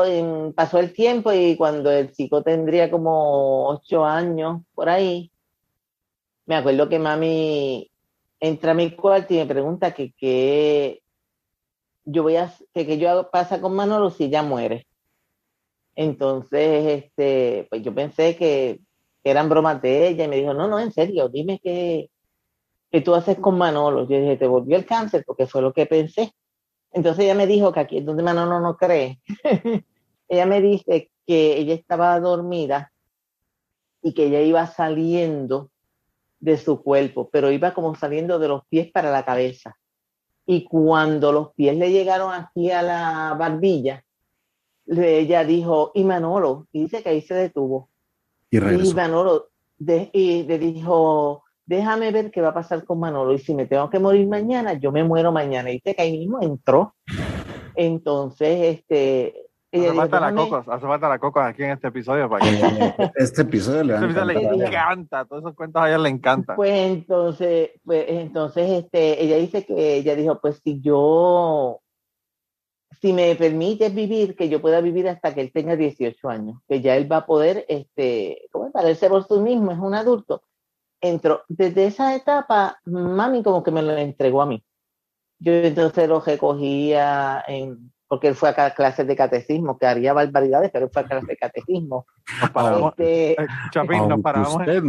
pasó 0.55 0.79
el 0.79 0.95
tiempo 0.95 1.31
y 1.31 1.55
cuando 1.55 1.91
el 1.91 2.11
chico 2.11 2.43
tendría 2.43 2.91
como 2.91 3.69
ocho 3.69 4.03
años 4.03 4.63
por 4.75 4.89
ahí, 4.89 5.31
me 6.47 6.57
acuerdo 6.57 6.89
que 6.89 6.99
mami 6.99 7.91
entra 8.41 8.71
a 8.73 8.75
mi 8.75 8.97
cuarto 8.97 9.35
y 9.35 9.37
me 9.37 9.45
pregunta 9.47 9.93
que 9.93 10.15
qué 10.17 11.03
yo 12.07 12.23
voy 12.23 12.37
a 12.37 12.51
que, 12.73 12.87
que 12.87 12.97
yo 12.97 13.29
pasa 13.31 13.61
con 13.61 13.75
Manolo 13.75 14.09
si 14.09 14.31
ya 14.31 14.43
muere. 14.43 14.87
Entonces, 15.95 17.05
este, 17.05 17.67
pues 17.69 17.83
yo 17.83 17.95
pensé 17.95 18.37
que, 18.37 18.81
eran 19.23 19.51
bromas 19.51 19.83
de 19.83 20.09
ella 20.09 20.25
y 20.25 20.29
me 20.29 20.37
dijo, 20.37 20.55
no, 20.55 20.67
no, 20.67 20.79
en 20.81 20.93
serio, 20.93 21.29
dime 21.29 21.61
qué, 21.63 22.11
qué 22.91 23.03
tú 23.03 23.15
haces 23.15 23.39
con 23.39 23.59
Manolo. 23.59 24.09
Yo 24.09 24.19
dije, 24.19 24.39
te 24.39 24.47
volvió 24.47 24.79
el 24.79 24.87
cáncer 24.87 25.25
porque 25.27 25.47
fue 25.47 25.61
lo 25.61 25.75
que 25.75 25.85
pensé. 25.85 26.33
Entonces 26.93 27.25
ella 27.25 27.35
me 27.35 27.47
dijo 27.47 27.73
que 27.73 27.81
aquí 27.81 27.99
es 27.99 28.05
donde 28.05 28.23
Manolo 28.23 28.61
no 28.61 28.77
cree. 28.77 29.21
ella 30.29 30.47
me 30.47 30.61
dice 30.61 31.11
que 31.27 31.59
ella 31.59 31.75
estaba 31.75 32.19
dormida 32.21 32.93
y 34.03 34.13
que 34.15 34.27
ella 34.27 34.41
iba 34.41 34.67
saliendo 34.67 35.71
de 36.41 36.57
su 36.57 36.83
cuerpo, 36.83 37.29
pero 37.31 37.51
iba 37.51 37.75
como 37.75 37.95
saliendo 37.95 38.39
de 38.39 38.49
los 38.49 38.67
pies 38.67 38.91
para 38.91 39.11
la 39.11 39.25
cabeza. 39.25 39.77
Y 40.47 40.65
cuando 40.65 41.33
los 41.33 41.55
pies 41.55 41.77
le 41.77 41.93
llegaron 41.93 42.33
aquí 42.33 42.71
a 42.71 42.83
la 42.83 43.37
barbilla, 43.39 44.05
ella 44.87 45.45
dijo, 45.45 45.93
y 45.95 46.03
Manolo, 46.03 46.67
y 46.73 46.83
dice 46.83 47.03
que 47.03 47.11
ahí 47.11 47.21
se 47.21 47.35
detuvo. 47.35 47.91
Y, 48.51 48.59
y 48.59 48.95
Manolo 48.95 49.51
y 50.13 50.43
le 50.43 50.59
dijo, 50.59 51.45
déjame 51.71 52.11
ver 52.11 52.33
qué 52.33 52.41
va 52.41 52.49
a 52.49 52.55
pasar 52.55 52.85
con 52.85 52.99
Manolo 52.99 53.33
y 53.33 53.39
si 53.39 53.55
me 53.55 53.65
tengo 53.65 53.89
que 53.89 54.01
morir 54.01 54.27
mañana, 54.27 54.73
yo 54.73 54.91
me 54.91 55.05
muero 55.05 55.31
mañana. 55.31 55.71
Y 55.71 55.75
dice 55.75 55.95
que 55.95 56.03
ahí 56.03 56.19
mismo 56.19 56.43
entró. 56.43 56.97
Entonces, 57.77 58.79
este... 58.79 59.47
Hace 59.73 59.95
falta, 59.95 60.19
la 60.19 60.35
cocos, 60.35 60.69
hace 60.69 60.85
falta 60.85 61.09
la 61.09 61.21
cocos 61.21 61.45
aquí 61.45 61.63
en 61.63 61.71
este 61.71 61.87
episodio 61.87 62.29
para 62.29 62.45
que... 62.45 63.13
este 63.15 63.43
episodio 63.43 63.85
le, 63.85 63.95
este 63.95 64.25
le 64.25 64.67
encanta, 64.67 65.25
todos 65.25 65.45
esos 65.45 65.55
cuentos 65.55 65.81
a 65.81 65.89
ella 65.89 65.99
le 65.99 66.09
encantan. 66.09 66.57
Pues 66.57 66.73
entonces, 66.73 67.71
pues 67.85 68.05
entonces 68.09 68.69
este, 68.85 69.23
ella 69.23 69.37
dice 69.37 69.65
que 69.65 69.95
ella 69.95 70.17
dijo, 70.17 70.41
pues 70.41 70.61
si 70.65 70.81
yo 70.81 71.81
si 73.01 73.13
me 73.13 73.37
permites 73.37 73.95
vivir, 73.95 74.35
que 74.35 74.49
yo 74.49 74.61
pueda 74.61 74.81
vivir 74.81 75.09
hasta 75.09 75.33
que 75.33 75.41
él 75.41 75.53
tenga 75.53 75.77
18 75.77 76.29
años, 76.29 76.61
que 76.69 76.81
ya 76.81 76.97
él 76.97 77.11
va 77.11 77.19
a 77.19 77.27
poder, 77.27 77.65
este, 77.69 78.49
¿cómo 78.51 78.73
valerse 78.73 79.09
por 79.09 79.25
sí 79.25 79.39
mismo, 79.39 79.71
es 79.71 79.79
un 79.79 79.95
adulto. 79.95 80.43
Entró, 81.01 81.43
desde 81.49 81.87
esa 81.87 82.15
etapa, 82.15 82.79
mami 82.85 83.43
como 83.43 83.63
que 83.63 83.71
me 83.71 83.83
lo 83.83 83.97
entregó 83.97 84.43
a 84.43 84.47
mí. 84.47 84.63
Yo 85.39 85.53
entonces 85.55 86.07
lo 86.09 86.21
recogía 86.21 87.43
en, 87.49 87.91
porque 88.07 88.29
él 88.29 88.35
fue 88.35 88.51
a 88.51 88.75
clases 88.75 89.07
de 89.07 89.17
catecismo, 89.17 89.79
que 89.79 89.87
haría 89.87 90.13
barbaridades, 90.13 90.71
pero 90.71 90.87
él 90.87 90.91
fue 90.93 91.03
a 91.03 91.07
clases 91.07 91.29
de 91.29 91.37
catecismo. 91.37 92.07
Nos 92.41 92.51
paramos, 92.51 92.91
Este, 92.99 93.33
eh, 93.43 93.47
Chapín, 93.71 93.99
nos 94.01 94.11
Aunque 94.11 94.23
paramos. 94.23 94.55
en- 94.55 94.61
usted, 94.61 94.83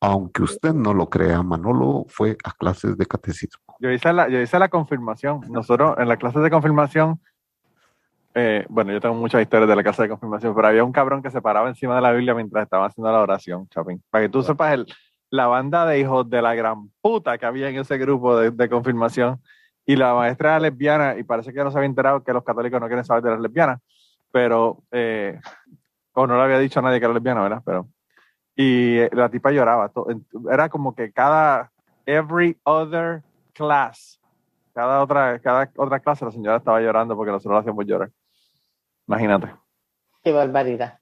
aunque 0.00 0.42
usted 0.42 0.72
no 0.74 0.94
lo 0.94 1.08
crea, 1.10 1.42
Manolo 1.42 2.04
fue 2.08 2.36
a 2.44 2.52
clases 2.52 2.96
de 2.96 3.06
catecismo. 3.06 3.64
Yo 3.80 3.90
hice 3.90 4.12
la, 4.12 4.28
yo 4.28 4.40
hice 4.40 4.58
la 4.58 4.68
confirmación. 4.68 5.40
Nosotros 5.50 5.96
en 5.98 6.06
las 6.08 6.18
clases 6.18 6.42
de 6.42 6.50
confirmación, 6.50 7.20
eh, 8.34 8.66
bueno, 8.68 8.92
yo 8.92 9.00
tengo 9.00 9.14
muchas 9.14 9.40
historias 9.42 9.68
de 9.68 9.74
la 9.76 9.82
clase 9.82 10.02
de 10.02 10.08
confirmación, 10.10 10.54
pero 10.54 10.68
había 10.68 10.84
un 10.84 10.92
cabrón 10.92 11.22
que 11.22 11.30
se 11.30 11.40
paraba 11.40 11.68
encima 11.68 11.96
de 11.96 12.02
la 12.02 12.12
Biblia 12.12 12.34
mientras 12.34 12.62
estaba 12.64 12.86
haciendo 12.86 13.10
la 13.10 13.20
oración, 13.20 13.66
Chapín. 13.70 14.02
Para 14.10 14.24
que 14.24 14.28
tú 14.28 14.42
sepas 14.42 14.74
el, 14.74 14.86
la 15.36 15.46
banda 15.46 15.86
de 15.86 16.00
hijos 16.00 16.28
de 16.28 16.42
la 16.42 16.54
gran 16.54 16.90
puta 17.00 17.38
que 17.38 17.46
había 17.46 17.68
en 17.68 17.76
ese 17.78 17.98
grupo 17.98 18.36
de, 18.36 18.50
de 18.50 18.68
confirmación. 18.68 19.40
Y 19.84 19.94
la 19.94 20.14
maestra 20.14 20.50
era 20.56 20.60
lesbiana 20.60 21.16
y 21.16 21.22
parece 21.22 21.52
que 21.52 21.62
no 21.62 21.70
se 21.70 21.78
había 21.78 21.86
enterado 21.88 22.24
que 22.24 22.32
los 22.32 22.42
católicos 22.42 22.80
no 22.80 22.86
quieren 22.88 23.04
saber 23.04 23.22
de 23.22 23.30
las 23.30 23.40
lesbianas, 23.40 23.80
pero, 24.32 24.82
eh, 24.90 25.38
o 26.12 26.26
no 26.26 26.36
le 26.36 26.42
había 26.42 26.58
dicho 26.58 26.80
a 26.80 26.82
nadie 26.82 26.98
que 26.98 27.04
era 27.04 27.14
lesbiana, 27.14 27.42
¿verdad? 27.42 27.62
Pero, 27.64 27.88
y 28.56 28.98
eh, 28.98 29.10
la 29.12 29.28
tipa 29.28 29.52
lloraba. 29.52 29.88
to- 29.90 30.06
Era 30.50 30.68
como 30.68 30.92
que 30.94 31.12
cada, 31.12 31.70
every 32.04 32.56
other 32.64 33.22
class, 33.52 34.18
cada 34.74 35.02
otra, 35.02 35.38
cada 35.38 35.70
otra 35.76 36.00
clase 36.00 36.24
la 36.24 36.32
señora 36.32 36.56
estaba 36.56 36.80
llorando 36.80 37.14
porque 37.14 37.30
nosotros 37.30 37.52
la 37.54 37.60
hacíamos 37.60 37.86
llorar. 37.86 38.10
Imagínate. 39.06 39.54
qué 40.24 40.32
barbaridad. 40.32 40.98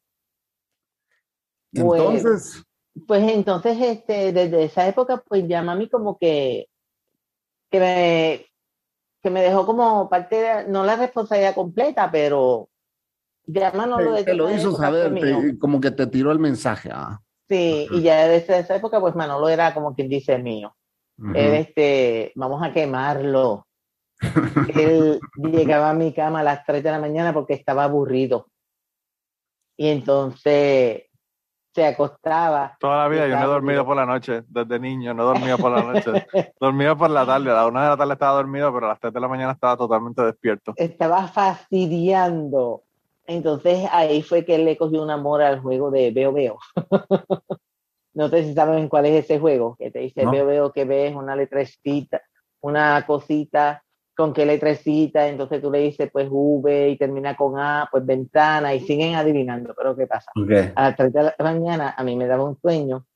Bueno. 1.73 2.11
Entonces, 2.13 2.63
Pues 3.07 3.31
entonces, 3.31 3.77
este, 3.81 4.33
desde 4.33 4.65
esa 4.65 4.87
época, 4.87 5.23
pues 5.27 5.47
ya 5.49 5.63
mami 5.63 5.89
como 5.89 6.17
que, 6.17 6.69
que 7.71 7.81
me, 7.81 8.47
que 9.23 9.31
me 9.31 9.43
dejó 9.43 9.67
como 9.67 10.09
parte 10.09 10.37
de, 10.37 10.69
no 10.69 10.85
la 10.85 10.97
responsabilidad 10.97 11.55
completa, 11.55 12.11
pero 12.11 12.69
ya 13.47 13.73
Manolo 13.73 14.13
te, 14.13 14.19
desde 14.19 14.25
te 14.27 14.35
lo 14.35 14.51
hizo 14.51 14.73
saber, 14.77 15.13
te- 15.13 15.21
mío. 15.21 15.39
como 15.59 15.81
que 15.81 15.91
te 15.91 16.07
tiró 16.07 16.31
el 16.31 16.39
mensaje. 16.39 16.91
Ah. 16.93 17.21
Sí, 17.49 17.89
y 17.91 18.03
ya 18.03 18.27
desde 18.29 18.59
esa 18.61 18.77
época, 18.77 19.01
pues 19.01 19.15
Manolo 19.15 19.49
era 19.49 19.75
como 19.75 19.95
quien 19.95 20.09
dice 20.09 20.39
mío. 20.39 20.75
Ujú. 21.19 21.33
Él, 21.35 21.55
este, 21.55 22.33
vamos 22.37 22.63
a 22.63 22.73
quemarlo. 22.73 23.67
Él 24.75 25.21
llegaba 25.37 25.91
a 25.91 25.95
mi 25.95 26.15
cama 26.15 26.41
a 26.41 26.45
las 26.45 26.65
3 26.65 26.83
de 26.83 26.91
la 26.91 26.99
mañana 26.99 27.35
porque 27.35 27.55
estaba 27.55 27.85
aburrido. 27.85 28.47
Y 29.77 29.89
entonces 29.89 31.05
se 31.75 31.85
acostaba. 31.85 32.77
Toda 32.79 32.99
la 32.99 33.09
vida 33.09 33.27
yo 33.27 33.37
no 33.37 33.45
he 33.45 33.47
dormido 33.47 33.85
por 33.85 33.97
la 33.97 34.07
noche, 34.07 34.45
desde 34.47 34.79
niño, 34.79 35.13
no 35.13 35.25
he 35.25 35.27
dormido 35.27 35.59
por 35.59 35.73
la 35.73 35.83
noche. 35.83 36.27
dormido 36.61 36.97
por 36.97 37.11
la 37.11 37.27
tarde, 37.27 37.51
a 37.51 37.55
la 37.55 37.67
una 37.67 37.83
de 37.83 37.89
la 37.89 37.97
tarde 37.97 38.13
estaba 38.13 38.37
dormido, 38.37 38.73
pero 38.73 38.87
a 38.87 38.91
las 38.91 39.01
tres 39.01 39.13
de 39.13 39.21
la 39.21 39.27
mañana 39.27 39.53
estaba 39.53 39.77
totalmente 39.77 40.23
despierto. 40.23 40.73
estaba 40.77 41.27
fastidiando. 41.27 42.83
Entonces 43.27 43.89
ahí 43.91 44.23
fue 44.23 44.45
que 44.45 44.55
él 44.55 44.67
le 44.67 44.77
cogió 44.77 45.03
un 45.03 45.11
amor 45.11 45.43
al 45.43 45.61
juego 45.61 45.91
de 45.91 46.13
Veo 46.13 46.33
Veo. 46.33 46.59
no 48.15 48.29
sé 48.29 48.45
si 48.45 48.55
saben 48.55 48.89
cuál 48.89 49.07
es 49.07 49.25
ese 49.25 49.41
juego, 49.41 49.75
que 49.77 49.91
te 49.91 49.99
dice 49.99 50.25
No. 50.25 50.31
Veo 50.31 50.47
Veo 50.47 50.73
que 50.73 50.85
ves 50.85 51.15
una 51.17 51.35
letrecita, 51.35 52.23
una 52.61 53.05
cosita, 53.05 53.84
con 54.17 54.33
qué 54.33 54.47
letrecita, 54.47 55.27
entonces 55.29 55.61
tú 55.61 55.71
le 55.71 55.79
dices 55.81 56.09
pues 56.13 56.29
V 56.31 56.91
y 56.91 56.97
termina 56.97 57.37
con 57.37 57.59
A, 57.59 57.89
pues 57.91 58.05
ventana 58.07 58.73
y 58.75 58.81
siguen 58.81 59.15
adivinando, 59.17 59.75
pero 59.77 59.97
¿qué 59.97 60.07
pasa? 60.07 60.31
A 60.77 60.83
las 60.91 60.97
3 60.97 61.13
de 61.13 61.23
la 61.25 61.35
mañana 61.41 61.95
a 61.97 62.05
mí 62.05 62.15
me 62.17 62.27
daba 62.27 62.45
un 62.45 62.57
sueño 62.61 63.07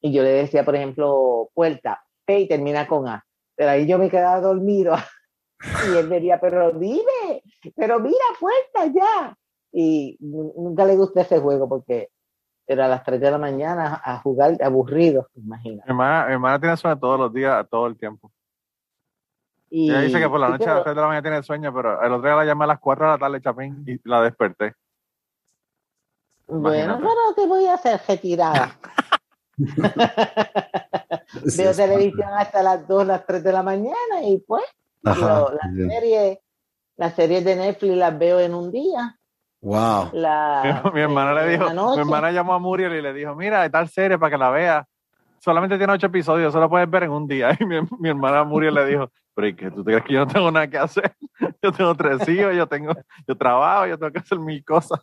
y 0.00 0.12
yo 0.12 0.22
le 0.22 0.30
decía, 0.30 0.64
por 0.64 0.74
ejemplo, 0.76 1.48
puerta, 1.54 2.02
P 2.24 2.40
y 2.40 2.48
termina 2.48 2.86
con 2.86 3.08
A. 3.08 3.24
Pero 3.54 3.70
ahí 3.70 3.86
yo 3.86 3.98
me 3.98 4.10
quedaba 4.10 4.40
dormido 4.40 4.94
y 5.92 5.96
él 5.96 6.08
me 6.08 6.16
decía, 6.16 6.38
pero 6.40 6.72
dime, 6.72 7.42
pero 7.76 8.00
mira, 8.00 8.24
puerta 8.40 8.92
ya. 8.92 9.36
Y 9.72 10.16
nu- 10.20 10.52
nunca 10.56 10.84
le 10.84 10.96
gustó 10.96 11.20
ese 11.20 11.38
juego 11.38 11.68
porque 11.68 12.08
era 12.66 12.86
a 12.86 12.88
las 12.88 13.04
3 13.04 13.20
de 13.20 13.30
la 13.30 13.38
mañana 13.38 14.00
a 14.04 14.18
jugar 14.18 14.56
aburrido, 14.62 15.28
imagina. 15.34 15.82
Mi 15.86 15.90
hermana, 15.90 16.26
mi 16.26 16.32
hermana 16.34 16.60
tiene 16.60 16.76
sueño 16.76 16.98
todos 16.98 17.18
los 17.18 17.32
días, 17.32 17.66
todo 17.70 17.86
el 17.86 17.96
tiempo. 17.96 18.30
Y, 19.74 19.88
Ella 19.88 20.02
dice 20.02 20.20
que 20.20 20.28
por 20.28 20.38
la 20.38 20.50
noche 20.50 20.68
a 20.68 20.74
las 20.74 20.82
3 20.84 20.94
de 20.94 21.00
la 21.00 21.06
mañana 21.06 21.22
tiene 21.22 21.42
sueño, 21.42 21.72
pero 21.72 22.02
el 22.02 22.12
otro 22.12 22.28
día 22.28 22.36
la 22.36 22.44
llamé 22.44 22.64
a 22.64 22.66
las 22.66 22.78
4 22.78 23.06
de 23.06 23.12
la 23.12 23.18
tarde, 23.18 23.40
Chapín, 23.40 23.82
y 23.86 23.98
la 24.06 24.20
desperté. 24.20 24.74
bueno, 26.46 26.98
pero 26.98 27.34
te 27.34 27.46
voy 27.46 27.64
a 27.66 27.72
hacer 27.74 27.98
retirada. 28.06 28.76
Veo 31.56 31.74
televisión 31.74 32.28
hasta 32.34 32.62
las 32.62 32.86
2, 32.86 33.06
las 33.06 33.24
3 33.24 33.42
de 33.42 33.52
la 33.52 33.62
mañana 33.62 34.22
y 34.22 34.36
pues 34.46 34.62
Ajá, 35.04 35.40
lo- 35.40 35.52
las 35.52 35.74
series 35.74 36.38
las 36.96 37.14
series 37.14 37.42
de 37.42 37.56
Netflix 37.56 37.96
las 37.96 38.18
veo 38.18 38.40
en 38.40 38.54
un 38.54 38.70
día. 38.70 39.18
Wow. 39.62 40.10
La, 40.12 40.82
Mi, 40.84 40.90
mi 40.92 41.00
hermana 41.00 41.32
eh, 41.32 41.46
le 41.46 41.50
dijo, 41.52 41.64
la 41.64 41.72
mi 41.94 41.98
hermana 41.98 42.30
llamó 42.30 42.52
a 42.52 42.58
Muriel 42.58 42.92
y 42.92 43.00
le 43.00 43.14
dijo, 43.14 43.34
mira, 43.34 43.62
hay 43.62 43.70
tal 43.70 43.88
serie 43.88 44.18
para 44.18 44.30
que 44.30 44.36
la 44.38 44.50
vea. 44.50 44.86
Solamente 45.42 45.76
tiene 45.76 45.92
ocho 45.92 46.06
episodios, 46.06 46.52
solo 46.52 46.70
puedes 46.70 46.88
ver 46.88 47.02
en 47.04 47.10
un 47.10 47.26
día. 47.26 47.50
Y 47.60 47.66
mi, 47.66 47.76
mi 47.98 48.08
hermana 48.08 48.44
Muriel 48.44 48.74
le 48.74 48.86
dijo, 48.86 49.10
pero 49.34 49.48
¿y 49.48 49.56
qué? 49.56 49.70
¿Tú 49.70 49.82
crees 49.84 50.04
que 50.04 50.12
yo 50.14 50.20
no 50.20 50.26
tengo 50.28 50.50
nada 50.52 50.68
que 50.68 50.78
hacer? 50.78 51.12
Yo 51.62 51.72
tengo 51.72 51.94
tres 51.94 52.28
hijos, 52.28 52.54
yo 52.56 52.66
tengo, 52.66 52.92
yo 53.26 53.36
trabajo, 53.36 53.86
yo 53.86 53.96
tengo 53.96 54.12
que 54.12 54.18
hacer 54.18 54.38
mil 54.38 54.64
cosas. 54.64 55.00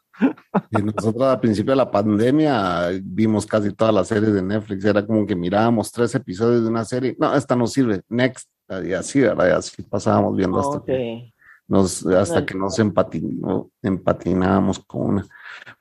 Y 0.71 0.82
nosotros 0.82 1.23
al 1.23 1.39
principio 1.39 1.71
de 1.71 1.78
la 1.78 1.89
pandemia 1.89 2.89
vimos 3.02 3.45
casi 3.45 3.73
todas 3.73 3.93
las 3.93 4.08
series 4.10 4.34
de 4.34 4.41
Netflix. 4.41 4.84
Era 4.86 5.06
como 5.06 5.25
que 5.25 5.36
mirábamos 5.38 5.89
tres 5.91 6.13
episodios 6.15 6.63
de 6.63 6.69
una 6.69 6.84
serie. 6.86 7.15
No, 7.17 7.34
esta 7.34 7.56
no 7.56 7.65
sirve. 7.65 8.02
Next. 8.10 8.49
Y 8.86 8.91
así, 8.93 9.21
¿verdad? 9.21 9.47
Y 9.47 9.52
así 9.52 9.82
pasábamos 9.84 10.36
viendo 10.36 10.60
hasta 10.60 10.78
Ok. 10.80 10.86
que 10.86 11.34
nos, 11.67 12.06
hasta 12.06 12.45
que 12.45 12.56
nos 12.56 12.78
empatino- 12.80 13.69
empatinábamos 13.82 14.80
con 14.80 15.02
una. 15.02 15.25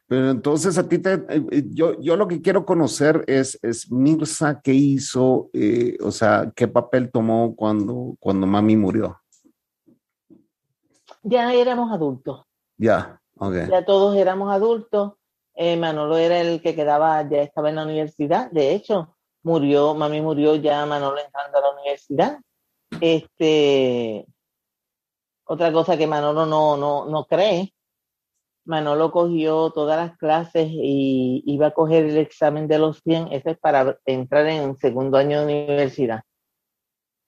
Pero 0.09 0.31
entonces 0.31 0.79
a 0.79 0.89
ti 0.89 0.99
te, 0.99 1.13
eh, 1.29 1.65
yo, 1.71 2.01
yo 2.01 2.17
lo 2.17 2.27
que 2.27 2.41
quiero 2.41 2.65
conocer 2.65 3.25
es, 3.27 3.59
es 3.63 3.93
Mirza, 3.93 4.61
¿qué 4.63 4.73
hizo? 4.73 5.51
Eh, 5.53 5.99
o 6.03 6.11
sea, 6.11 6.51
¿qué 6.57 6.67
papel 6.67 7.11
tomó 7.11 7.55
cuando, 7.55 8.17
cuando 8.19 8.47
mami 8.47 8.75
murió? 8.77 9.21
Ya 11.23 11.53
éramos 11.53 11.93
adultos, 11.93 12.43
Ya, 12.79 13.21
ok. 13.37 13.55
ya 13.71 13.85
todos 13.85 14.17
éramos 14.17 14.51
adultos. 14.51 15.13
Eh, 15.55 15.77
Manolo 15.77 16.17
era 16.17 16.41
el 16.41 16.63
que 16.63 16.75
quedaba, 16.75 17.29
ya 17.29 17.43
estaba 17.43 17.69
en 17.69 17.77
la 17.77 17.83
universidad. 17.85 18.51
De 18.51 18.75
hecho, 18.75 19.15
murió, 19.43 19.95
mami 19.95 20.23
murió 20.23 20.55
ya 20.55 20.87
Manolo 20.87 21.19
entrando 21.19 21.59
a 21.59 21.61
la 21.61 21.71
universidad. 21.73 22.39
Este, 23.01 24.25
otra 25.45 25.71
cosa 25.73 25.99
que 25.99 26.07
Manolo 26.07 26.47
no, 26.47 26.77
no, 26.79 27.05
no 27.07 27.25
cree. 27.27 27.75
Manolo 28.69 29.11
cogió 29.11 29.71
todas 29.71 29.97
las 29.97 30.19
clases 30.19 30.69
y 30.71 31.43
iba 31.47 31.69
a 31.69 31.71
coger 31.71 32.05
el 32.05 32.19
examen 32.19 32.69
de 32.69 32.79
los 32.79 33.01
100, 33.01 33.33
ese 33.33 33.53
es 33.53 33.59
para 33.59 33.99
entrar 34.05 34.47
en 34.47 34.77
segundo 34.77 35.17
año 35.17 35.39
de 35.39 35.45
universidad. 35.45 36.21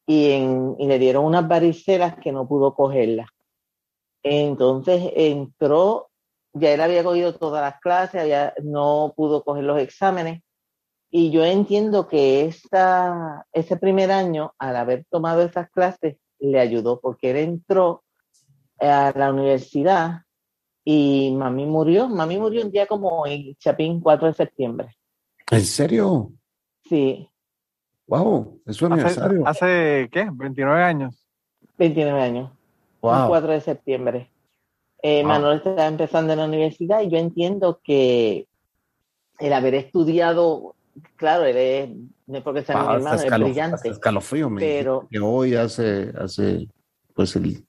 Y, 0.07 0.38
le 0.79 0.98
dieron 0.98 1.24
unas 1.24 1.48
varicelas 1.48 2.16
que 2.18 2.31
no 2.31 2.46
pudo 2.46 2.74
cogerlas. 2.74 3.29
Entonces 4.22 5.12
entró, 5.16 6.11
ya 6.53 6.72
él 6.72 6.81
había 6.83 7.03
cogido 7.03 7.35
todas 7.35 7.62
las 7.62 7.81
clases, 7.81 8.20
había, 8.20 8.53
no 8.62 9.14
pudo 9.16 9.42
coger 9.42 9.64
los 9.64 9.81
exámenes. 9.81 10.42
Y 11.11 11.31
yo 11.31 11.42
entiendo 11.46 12.07
que 12.07 12.44
esta, 12.44 13.46
ese 13.53 13.79
primer 13.79 14.12
año, 14.12 14.53
al 14.59 14.76
haber 14.76 15.07
tomado 15.11 15.40
esas 15.40 15.70
clases, 15.70 16.18
le 16.38 16.61
ayudó 16.61 17.00
porque 17.00 17.31
él 17.31 17.38
entró 17.38 18.05
a 18.79 19.12
la 19.16 19.31
universidad 19.31 20.24
y 20.92 21.31
mami 21.37 21.66
murió. 21.66 22.09
Mami 22.09 22.38
murió 22.38 22.64
un 22.64 22.70
día 22.72 22.87
como 22.87 23.26
en 23.26 23.55
Chapín, 23.57 24.00
4 24.00 24.29
de 24.29 24.35
septiembre. 24.35 24.96
¿En 25.50 25.64
serio? 25.64 26.33
Sí, 26.88 27.26
Wow, 28.09 28.61
es 28.66 28.74
su 28.76 28.87
Hace, 28.87 28.94
aniversario. 28.94 29.46
hace, 29.46 30.09
¿qué? 30.11 30.29
29 30.33 30.83
años. 30.83 31.24
29 31.79 32.20
años. 32.20 32.50
un 33.03 33.09
Wow. 33.11 33.29
4 33.29 33.53
de 33.53 33.61
septiembre. 33.61 34.31
Eh, 35.00 35.20
Wow. 35.22 35.29
Manuel 35.29 35.57
estaba 35.59 35.87
empezando 35.87 36.33
en 36.33 36.40
la 36.40 36.44
universidad 36.46 37.03
y 37.03 37.09
yo 37.09 37.18
entiendo 37.18 37.81
que 37.85 38.48
el 39.38 39.53
haber 39.53 39.74
estudiado, 39.76 40.74
claro, 41.16 41.44
él 41.44 41.57
es, 41.57 41.90
no 42.26 42.38
es 42.38 42.42
porque 42.42 42.62
sea 42.64 42.74
mi 42.74 42.81
Ah, 42.81 42.85
hasta 42.96 42.96
hermano, 42.96 43.22
es 43.37 43.40
brillante, 43.53 43.88
escalofrío 43.90 44.50
me 44.50 44.61
pero- 44.61 45.07
que 45.09 45.18
hoy 45.20 45.55
hace, 45.55 46.12
hace, 46.18 46.66
pues, 47.14 47.37
el, 47.37 47.64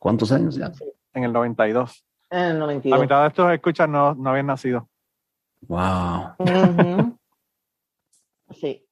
¿cuántos 0.00 0.32
años 0.32 0.56
ya? 0.56 0.72
En 1.14 1.22
el 1.24 1.32
92. 1.32 2.04
En 2.34 2.44
el 2.44 2.58
La 2.58 2.66
92. 2.66 3.00
mitad 3.00 3.22
de 3.22 3.28
estos 3.28 3.52
escuchas 3.52 3.88
no, 3.88 4.14
no 4.14 4.30
habían 4.30 4.46
nacido. 4.46 4.88
Wow. 5.62 6.34
Sí. 8.60 8.86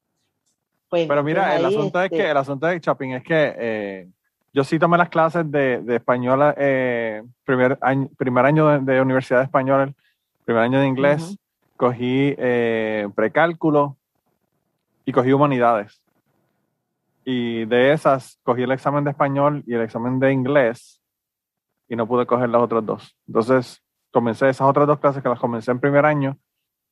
Pues, 0.89 1.07
Pero 1.07 1.23
mira, 1.23 1.57
entonces 1.57 1.61
el 1.61 1.79
asunto 1.79 2.01
es 2.01 2.05
este, 2.07 2.17
que, 2.17 2.31
el 2.31 2.37
asunto 2.37 2.67
de 2.67 2.81
Chapín 2.81 3.13
es 3.13 3.23
que 3.23 3.55
eh, 3.57 4.09
yo 4.53 4.65
sí 4.65 4.79
tomé 4.79 4.99
las 4.99 5.09
clases 5.09 5.51
de, 5.51 5.81
de 5.81 5.97
español, 5.97 6.55
eh, 6.57 7.23
primer 7.45 7.79
año, 7.81 8.09
primer 8.19 8.45
año 8.45 8.81
de, 8.81 9.01
Universidad 9.01 9.39
de 9.39 9.45
Español, 9.45 9.95
primer 10.45 10.63
año 10.63 10.81
de 10.81 10.87
inglés, 10.87 11.39
cogí 11.77 12.35
eh, 12.37 13.09
precálculo 13.15 13.97
y 15.05 15.13
cogí 15.13 15.33
humanidades. 15.33 16.03
Y 17.25 17.65
de 17.67 17.93
esas 17.93 18.39
cogí 18.43 18.63
el 18.63 18.73
examen 18.73 19.05
de 19.05 19.11
español 19.11 19.63
y 19.67 19.75
el 19.75 19.83
examen 19.83 20.19
de 20.19 20.33
inglés 20.33 21.02
y 21.93 21.97
no 21.97 22.09
pude 22.09 22.25
coger 22.25 22.49
las 22.49 22.63
otras 22.63 22.87
dos. 22.87 23.19
Entonces 23.27 23.83
comencé 24.11 24.49
esas 24.49 24.67
otras 24.67 24.87
dos 24.87 24.99
clases 24.99 25.23
que 25.23 25.29
las 25.29 25.39
comencé 25.39 25.71
en 25.71 25.79
primer 25.79 26.07
año 26.07 26.39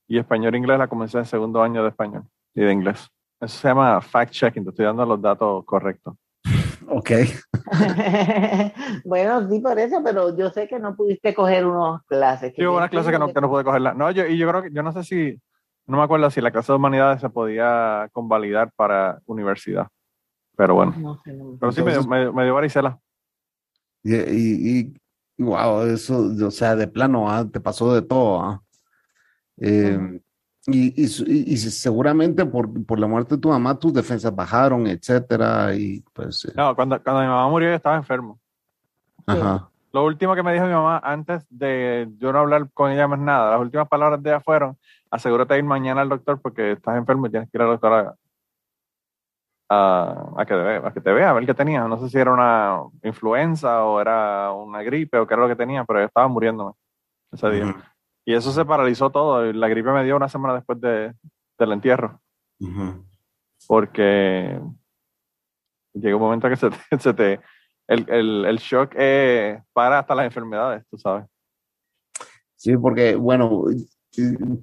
y 0.06 0.18
español 0.18 0.54
e 0.54 0.58
inglés 0.58 0.78
la 0.78 0.88
comencé 0.88 1.16
en 1.16 1.24
segundo 1.24 1.62
año 1.62 1.82
de 1.82 1.88
español 1.88 2.24
y 2.54 2.60
de 2.60 2.70
inglés. 2.70 3.08
Eso 3.40 3.56
se 3.56 3.68
llama 3.68 3.98
fact 4.02 4.32
checking, 4.32 4.62
te 4.62 4.70
estoy 4.70 4.84
dando 4.84 5.06
los 5.06 5.20
datos 5.20 5.64
correctos. 5.64 6.14
Ok. 6.92 7.10
bueno, 9.04 9.48
sí, 9.48 9.60
por 9.60 9.78
eso, 9.78 10.02
pero 10.02 10.36
yo 10.36 10.50
sé 10.50 10.66
que 10.66 10.80
no 10.80 10.96
pudiste 10.96 11.32
coger 11.32 11.64
unas 11.64 12.02
clases. 12.04 12.52
Sí, 12.56 12.66
hubo 12.66 12.78
unas 12.78 12.90
clases 12.90 13.12
que 13.12 13.18
no, 13.18 13.32
que 13.32 13.40
no 13.40 13.48
pude 13.48 13.62
cogerla. 13.62 13.94
No, 13.94 14.10
yo, 14.10 14.26
y 14.26 14.36
yo 14.36 14.48
creo 14.48 14.62
que, 14.64 14.72
yo 14.72 14.82
no 14.82 14.90
sé 14.90 15.04
si, 15.04 15.40
no 15.86 15.98
me 15.98 16.02
acuerdo 16.02 16.28
si 16.30 16.40
la 16.40 16.50
clase 16.50 16.72
de 16.72 16.76
humanidades 16.76 17.20
se 17.20 17.30
podía 17.30 18.08
convalidar 18.10 18.72
para 18.74 19.20
universidad. 19.26 19.86
Pero 20.56 20.74
bueno. 20.74 21.20
Pero 21.24 21.70
sí, 21.70 21.82
me, 21.84 21.92
dio, 21.92 22.32
me, 22.32 22.44
dio 22.44 22.54
varicela. 22.54 22.98
Y, 24.02 24.14
y, 24.14 24.94
wow, 25.38 25.82
eso, 25.82 26.30
o 26.46 26.50
sea, 26.50 26.76
de 26.76 26.88
plano, 26.88 27.30
¿ah? 27.30 27.46
te 27.50 27.60
pasó 27.60 27.94
de 27.94 28.02
todo. 28.02 28.42
¿ah? 28.42 28.62
Eh, 29.58 30.20
y, 30.66 31.02
y, 31.02 31.06
seguramente 31.56 32.44
por, 32.44 32.84
por, 32.84 32.98
la 32.98 33.06
muerte 33.06 33.36
de 33.36 33.40
tu 33.40 33.48
mamá 33.48 33.78
tus 33.78 33.92
defensas 33.92 34.34
bajaron, 34.34 34.86
etcétera, 34.86 35.74
y 35.74 36.04
pues... 36.12 36.44
Eh. 36.44 36.52
No, 36.54 36.74
cuando, 36.76 37.02
cuando 37.02 37.22
mi 37.22 37.28
mamá 37.28 37.48
murió 37.48 37.70
yo 37.70 37.76
estaba 37.76 37.96
enfermo. 37.96 38.38
Ajá. 39.26 39.70
Lo 39.92 40.04
último 40.04 40.34
que 40.36 40.42
me 40.42 40.52
dijo 40.52 40.66
mi 40.66 40.72
mamá 40.72 41.00
antes 41.02 41.44
de 41.50 42.08
yo 42.18 42.32
no 42.32 42.38
hablar 42.38 42.70
con 42.72 42.92
ella 42.92 43.08
más 43.08 43.18
nada, 43.18 43.52
las 43.52 43.60
últimas 43.60 43.88
palabras 43.88 44.22
de 44.22 44.30
ella 44.30 44.40
fueron, 44.40 44.78
asegúrate 45.10 45.54
de 45.54 45.60
ir 45.60 45.64
mañana 45.64 46.02
al 46.02 46.08
doctor 46.08 46.40
porque 46.40 46.72
estás 46.72 46.96
enfermo 46.96 47.26
y 47.26 47.30
tienes 47.30 47.50
que 47.50 47.58
ir 47.58 47.62
al 47.62 47.70
doctor 47.70 47.92
a, 47.92 48.16
a, 49.72 50.44
que, 50.46 50.54
te 50.54 50.60
vea, 50.60 50.82
a 50.84 50.92
que 50.92 51.00
te 51.00 51.12
vea, 51.12 51.30
a 51.30 51.32
ver 51.32 51.46
qué 51.46 51.54
tenía. 51.54 51.86
No 51.86 51.98
sé 51.98 52.08
si 52.08 52.18
era 52.18 52.32
una 52.32 52.82
influenza 53.04 53.84
o 53.84 54.00
era 54.00 54.52
una 54.52 54.82
gripe 54.82 55.18
o 55.18 55.26
qué 55.26 55.34
era 55.34 55.44
lo 55.44 55.48
que 55.48 55.56
tenía, 55.56 55.84
pero 55.84 56.00
yo 56.00 56.06
estaba 56.06 56.26
muriéndome 56.26 56.72
ese 57.30 57.50
día. 57.50 57.76
Y 58.24 58.34
eso 58.34 58.50
se 58.50 58.64
paralizó 58.64 59.10
todo. 59.10 59.52
La 59.52 59.68
gripe 59.68 59.92
me 59.92 60.04
dio 60.04 60.16
una 60.16 60.28
semana 60.28 60.54
después 60.54 60.80
de, 60.80 61.14
del 61.58 61.72
entierro. 61.72 62.20
Porque 63.68 64.60
llega 65.94 66.16
un 66.16 66.22
momento 66.22 66.48
que 66.48 66.56
se 66.56 66.70
te, 66.70 66.78
se 66.98 67.14
te 67.14 67.40
el, 67.86 68.06
el, 68.08 68.44
el, 68.46 68.58
shock 68.58 68.94
eh, 68.96 69.62
para 69.72 70.00
hasta 70.00 70.14
las 70.14 70.26
enfermedades, 70.26 70.84
tú 70.90 70.98
sabes. 70.98 71.26
Sí, 72.56 72.76
porque, 72.76 73.14
bueno, 73.14 73.64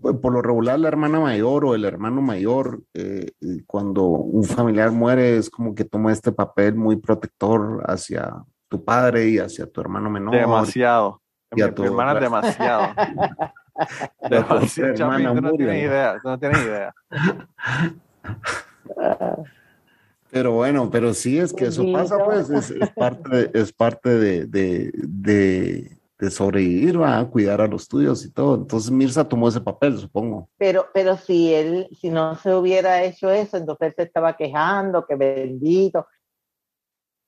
por 0.01 0.33
lo 0.33 0.41
regular 0.41 0.79
la 0.79 0.89
hermana 0.89 1.19
mayor 1.19 1.65
o 1.65 1.75
el 1.75 1.85
hermano 1.85 2.21
mayor, 2.21 2.81
eh, 2.93 3.31
cuando 3.65 4.03
un 4.03 4.43
familiar 4.43 4.91
muere, 4.91 5.37
es 5.37 5.49
como 5.49 5.73
que 5.73 5.85
toma 5.85 6.11
este 6.11 6.31
papel 6.31 6.75
muy 6.75 6.97
protector 6.97 7.83
hacia 7.87 8.33
tu 8.67 8.83
padre 8.83 9.29
y 9.29 9.39
hacia 9.39 9.65
tu 9.65 9.81
hermano 9.81 10.09
menor. 10.09 10.35
Demasiado. 10.35 11.21
Y 11.55 11.61
a 11.61 11.73
tu 11.73 11.83
hermana 11.83 12.19
demasiado. 12.19 12.93
demasiado. 14.29 15.33
no 15.41 15.51
tienes 15.53 15.83
idea, 15.83 16.17
no 16.23 16.37
tienes 16.37 16.61
idea. 16.63 16.93
Pero 20.29 20.51
bueno, 20.51 20.89
pero 20.91 21.13
sí 21.13 21.39
es 21.39 21.53
que 21.53 21.67
eso 21.67 21.85
pasa, 21.93 22.17
pues 22.23 22.49
es, 22.49 22.73
parte, 22.95 23.49
es 23.53 23.71
parte 23.71 24.09
de, 24.09 24.45
de, 24.45 24.91
de, 24.93 25.96
de 26.19 26.31
sobrevivir, 26.31 26.99
va 26.99 27.19
a 27.19 27.25
cuidar 27.29 27.61
a 27.61 27.67
los 27.67 27.87
tuyos 27.87 28.25
y 28.25 28.31
todo. 28.31 28.55
Entonces 28.55 28.91
Mirza 28.91 29.27
tomó 29.27 29.49
ese 29.49 29.61
papel, 29.61 29.97
supongo. 29.97 30.49
Pero, 30.57 30.87
pero 30.93 31.17
si 31.17 31.53
él, 31.53 31.87
si 31.99 32.09
no 32.09 32.35
se 32.35 32.53
hubiera 32.53 33.03
hecho 33.03 33.29
eso, 33.29 33.57
entonces 33.57 33.89
él 33.89 33.93
se 33.95 34.03
estaba 34.03 34.35
quejando, 34.35 35.05
que 35.05 35.15
bendito. 35.15 36.07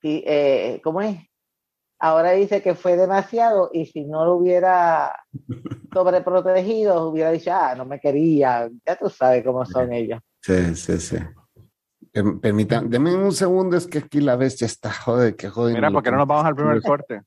Sí, 0.02 0.24
eh, 0.26 0.80
¿Cómo 0.84 1.02
es? 1.02 1.30
ahora 2.00 2.32
dice 2.32 2.62
que 2.62 2.76
fue 2.76 2.96
demasiado 2.96 3.70
y 3.74 3.86
si 3.86 4.06
no 4.06 4.26
lo 4.26 4.36
hubiera 4.36 5.14
sobreprotegido, 5.94 7.10
hubiera 7.10 7.32
dicho, 7.32 7.52
ah, 7.54 7.76
no 7.76 7.86
me 7.86 8.00
quería, 8.00 8.70
ya 8.86 8.96
tú 8.96 9.10
sabes 9.10 9.44
cómo 9.44 9.66
son 9.66 9.94
ellos. 9.94 10.20
Sí, 10.42 10.76
sí, 10.76 10.98
sí. 11.00 11.18
Permitan, 12.42 12.90
denme 12.90 13.16
un 13.16 13.34
segundo, 13.34 13.78
es 13.78 13.86
que 13.86 14.00
aquí 14.00 14.20
la 14.20 14.36
bestia 14.36 14.66
está 14.66 14.92
joder, 14.92 15.36
que 15.36 15.50
joder. 15.50 15.76
Mira, 15.76 15.92
porque 15.92 16.10
no 16.10 16.18
nos 16.18 16.28
vamos 16.28 16.46
al 16.46 16.56
primer 16.56 16.82
corte. 16.82 17.22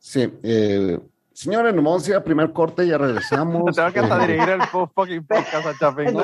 Sí, 0.00 0.32
eh, 0.42 0.98
señores, 1.30 1.74
nos 1.74 1.84
vamos 1.84 2.06
a 2.06 2.10
ir 2.10 2.16
al 2.16 2.22
primer 2.22 2.52
corte, 2.52 2.86
ya 2.86 2.96
regresamos. 2.96 3.62
Tengo 3.76 3.92
que 3.92 4.00
hasta 4.00 4.18
dirigir 4.26 4.48
el 4.48 4.62
fucking 4.62 5.26
podcast 5.26 5.66
a 5.66 5.78
Chapín. 5.78 6.16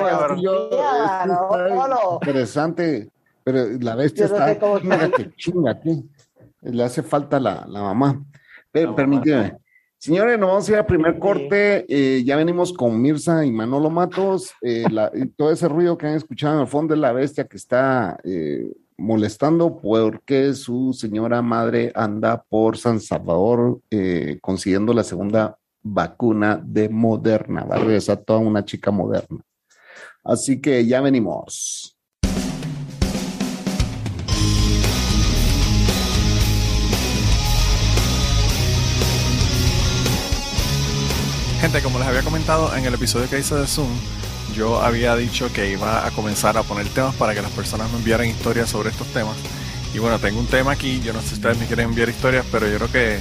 interesante, 2.22 3.10
pero 3.44 3.66
la 3.78 3.94
bestia 3.94 4.24
está, 4.24 4.58
chinga, 4.58 5.10
que 5.10 5.30
chinga, 5.36 5.70
aquí 5.72 6.08
le 6.62 6.82
hace 6.82 7.02
falta 7.02 7.38
la, 7.38 7.66
la 7.68 7.82
mamá. 7.82 8.24
Pero, 8.72 8.96
permíteme. 8.96 9.58
Señores, 9.98 10.38
nos 10.38 10.48
vamos 10.48 10.68
a 10.68 10.72
ir 10.72 10.78
al 10.78 10.86
primer 10.86 11.18
corte. 11.18 11.84
Eh, 11.88 12.22
ya 12.24 12.36
venimos 12.36 12.72
con 12.72 13.00
Mirza 13.00 13.44
y 13.44 13.52
Manolo 13.52 13.90
Matos. 13.90 14.52
Eh, 14.62 14.84
todo 15.36 15.52
ese 15.52 15.68
ruido 15.68 15.98
que 15.98 16.06
han 16.06 16.14
escuchado 16.14 16.54
en 16.54 16.60
el 16.62 16.66
fondo 16.66 16.94
es 16.94 17.00
la 17.00 17.12
bestia 17.12 17.46
que 17.46 17.56
está 17.56 18.18
eh, 18.24 18.72
molestando 18.98 19.78
porque 19.80 20.54
su 20.54 20.92
señora 20.92 21.42
madre 21.42 21.92
anda 21.94 22.42
por 22.48 22.78
San 22.78 23.00
Salvador 23.00 23.80
consiguiendo 24.40 24.92
la 24.92 25.04
segunda 25.04 25.58
vacuna 25.82 26.60
de 26.62 26.88
Moderna. 26.88 27.64
Va 27.64 27.76
a 27.76 27.80
regresar 27.80 28.18
toda 28.18 28.38
una 28.40 28.64
chica 28.64 28.90
moderna. 28.90 29.40
Así 30.24 30.60
que 30.60 30.84
ya 30.86 31.00
venimos. 31.00 31.96
Gente, 41.60 41.82
como 41.82 41.98
les 41.98 42.06
había 42.06 42.22
comentado 42.22 42.74
en 42.76 42.84
el 42.84 42.94
episodio 42.94 43.28
que 43.28 43.38
hice 43.38 43.54
de 43.54 43.66
Zoom, 43.66 43.88
yo 44.56 44.82
había 44.82 45.14
dicho 45.16 45.52
que 45.52 45.70
iba 45.70 46.06
a 46.06 46.10
comenzar 46.10 46.56
a 46.56 46.62
poner 46.62 46.88
temas 46.88 47.14
para 47.14 47.34
que 47.34 47.42
las 47.42 47.50
personas 47.50 47.90
me 47.90 47.98
enviaran 47.98 48.26
historias 48.26 48.70
sobre 48.70 48.88
estos 48.88 49.06
temas. 49.08 49.36
Y 49.94 49.98
bueno, 49.98 50.18
tengo 50.18 50.40
un 50.40 50.46
tema 50.46 50.72
aquí, 50.72 51.00
yo 51.00 51.12
no 51.12 51.20
sé 51.20 51.28
si 51.28 51.34
ustedes 51.34 51.58
me 51.58 51.66
quieren 51.66 51.90
enviar 51.90 52.08
historias, 52.08 52.44
pero 52.50 52.66
yo 52.66 52.76
creo 52.76 52.90
que 52.90 53.18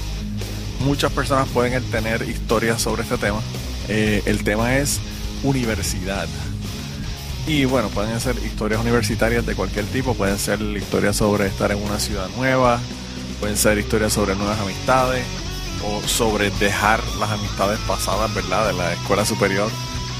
muchas 0.79 1.11
personas 1.11 1.47
pueden 1.49 1.83
tener 1.91 2.27
historias 2.27 2.81
sobre 2.81 3.03
este 3.03 3.17
tema. 3.17 3.39
Eh, 3.89 4.23
el 4.25 4.43
tema 4.43 4.77
es 4.77 4.99
universidad. 5.43 6.27
Y 7.47 7.65
bueno, 7.65 7.89
pueden 7.89 8.19
ser 8.19 8.35
historias 8.43 8.81
universitarias 8.81 9.45
de 9.45 9.55
cualquier 9.55 9.85
tipo, 9.85 10.15
pueden 10.15 10.39
ser 10.39 10.61
historias 10.61 11.17
sobre 11.17 11.47
estar 11.47 11.71
en 11.71 11.77
una 11.83 11.99
ciudad 11.99 12.27
nueva, 12.37 12.79
pueden 13.39 13.57
ser 13.57 13.77
historias 13.77 14.13
sobre 14.13 14.35
nuevas 14.35 14.59
amistades, 14.59 15.23
sobre 16.07 16.49
dejar 16.51 17.01
las 17.19 17.29
amistades 17.29 17.77
pasadas, 17.87 18.33
¿verdad? 18.33 18.67
De 18.67 18.73
la 18.73 18.93
escuela 18.93 19.25
superior 19.25 19.69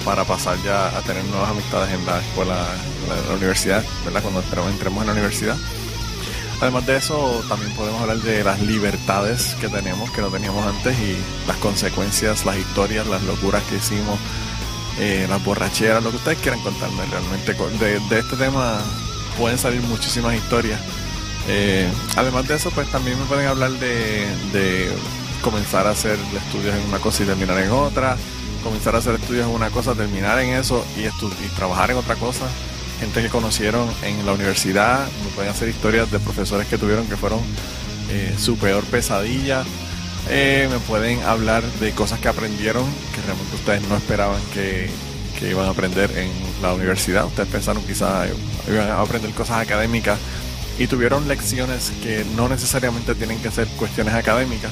para 0.06 0.24
pasar 0.24 0.58
ya 0.64 0.96
a 0.96 1.02
tener 1.02 1.26
nuevas 1.26 1.50
amistades 1.50 1.92
en 1.92 2.06
la 2.06 2.20
escuela, 2.20 2.68
en 3.10 3.28
la 3.28 3.36
universidad, 3.36 3.84
¿verdad? 4.06 4.22
Cuando 4.22 4.42
entremos 4.70 5.02
en 5.02 5.08
la 5.08 5.14
universidad. 5.14 5.58
Además 6.62 6.86
de 6.86 6.96
eso, 6.96 7.44
también 7.50 7.74
podemos 7.76 8.02
hablar 8.02 8.18
de 8.18 8.44
las 8.44 8.62
libertades 8.62 9.58
que 9.60 9.68
tenemos, 9.68 10.10
que 10.12 10.22
no 10.22 10.30
teníamos 10.30 10.66
antes, 10.66 10.96
y 11.00 11.18
las 11.48 11.58
consecuencias, 11.58 12.46
las 12.46 12.56
historias, 12.58 13.08
las 13.08 13.24
locuras 13.24 13.64
que 13.64 13.78
hicimos, 13.78 14.20
eh, 15.00 15.26
las 15.28 15.44
borracheras, 15.44 16.02
lo 16.02 16.12
que 16.12 16.18
ustedes 16.18 16.38
quieran 16.38 16.62
contarme 16.62 17.04
realmente. 17.08 17.54
De, 18.10 18.20
este 18.20 18.38
tema 18.38 18.80
pueden 19.38 19.58
salir 19.58 19.82
muchísimas 19.82 20.36
historias. 20.36 20.80
Eh, 21.48 21.90
además 22.16 22.48
de 22.48 22.56
eso, 22.56 22.72
pues 22.72 22.90
también 22.90 23.20
me 23.20 23.26
pueden 23.26 23.48
hablar 23.48 23.72
de 23.72 24.92
comenzar 25.42 25.86
a 25.86 25.92
hacer 25.92 26.18
estudios 26.36 26.76
en 26.76 26.90
una 26.90 26.98
cosa 27.00 27.24
y 27.24 27.28
terminar 27.28 27.60
en 27.60 27.70
otra, 27.70 28.18
comenzar 28.66 28.96
a 28.96 28.98
hacer 28.98 29.14
estudios 29.14 29.48
en 29.48 29.54
una 29.54 29.70
cosa, 29.70 29.94
terminar 29.94 30.40
en 30.40 30.50
eso 30.50 30.84
y, 30.98 31.02
y 31.06 31.50
trabajar 31.56 31.92
en 31.92 31.98
otra 31.98 32.16
cosa. 32.16 32.48
Gente 33.00 33.22
que 33.22 33.30
conocieron 33.30 33.88
en 34.02 34.26
la 34.26 34.34
universidad, 34.34 35.06
me 35.24 35.30
pueden 35.36 35.52
hacer 35.52 35.70
historias 35.70 36.10
de 36.12 36.20
profesores 36.20 36.68
que 36.68 36.80
tuvieron 36.80 37.06
que 37.06 37.16
fueron 37.16 37.40
eh, 38.10 38.34
su 38.40 38.58
peor 38.58 38.84
pesadilla. 38.86 39.64
Eh, 40.30 40.68
me 40.72 40.80
pueden 40.80 41.22
hablar 41.22 41.62
de 41.80 41.92
cosas 41.92 42.20
que 42.20 42.28
aprendieron 42.28 42.84
que 43.14 43.22
realmente 43.22 43.56
ustedes 43.56 43.88
no 43.88 43.98
esperaban 43.98 44.42
que, 44.52 44.90
que 45.40 45.52
iban 45.52 45.68
a 45.68 45.70
aprender 45.70 46.10
en 46.18 46.32
la 46.64 46.74
universidad. 46.74 47.28
Ustedes 47.28 47.50
pensaron 47.50 47.84
quizás 47.84 48.30
iban 48.68 48.90
a 48.90 49.00
aprender 49.00 49.30
cosas 49.32 49.62
académicas 49.62 50.18
y 50.80 50.88
tuvieron 50.88 51.28
lecciones 51.28 51.92
que 52.02 52.26
no 52.36 52.50
necesariamente 52.50 53.14
tienen 53.14 53.40
que 53.40 53.52
ser 53.52 53.68
cuestiones 53.78 54.16
académicas, 54.16 54.72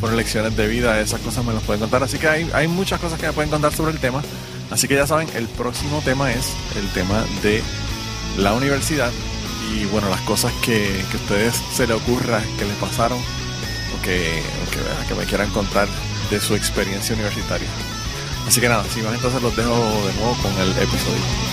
por 0.00 0.12
lecciones 0.12 0.56
de 0.56 0.66
vida, 0.66 1.00
esas 1.00 1.20
cosas 1.20 1.44
me 1.44 1.52
las 1.52 1.62
pueden 1.62 1.80
contar. 1.80 2.02
Así 2.02 2.18
que 2.18 2.28
hay, 2.28 2.50
hay 2.54 2.68
muchas 2.68 3.00
cosas 3.00 3.18
que 3.20 3.26
me 3.26 3.32
pueden 3.32 3.50
contar 3.50 3.72
sobre 3.72 3.92
el 3.92 3.98
tema. 3.98 4.22
Así 4.70 4.88
que 4.88 4.94
ya 4.94 5.06
saben, 5.06 5.28
el 5.34 5.46
próximo 5.46 6.00
tema 6.04 6.32
es 6.32 6.52
el 6.76 6.88
tema 6.92 7.24
de 7.42 7.62
la 8.38 8.54
universidad. 8.54 9.10
y 9.72 9.84
bueno, 9.86 10.08
las 10.08 10.20
cosas 10.22 10.52
que, 10.64 11.04
que 11.10 11.16
a 11.16 11.20
ustedes 11.20 11.54
se 11.74 11.86
les 11.86 11.96
ocurra 11.96 12.42
que 12.58 12.64
les 12.64 12.74
pasaron 12.76 13.18
o 13.18 14.02
que, 14.02 14.42
o 15.04 15.08
que, 15.08 15.14
me 15.14 15.24
quieran 15.24 15.50
contar 15.50 15.86
de 16.30 16.40
su 16.40 16.54
experiencia 16.54 17.14
universitaria. 17.14 17.68
Así 18.46 18.60
que 18.60 18.68
nada, 18.68 18.84
si 18.92 19.00
van 19.00 19.14
entonces 19.14 19.42
los 19.42 19.54
dejo 19.56 19.74
de 19.74 20.14
nuevo 20.14 20.36
con 20.42 20.52
el 20.60 20.70
episodio. 20.70 21.49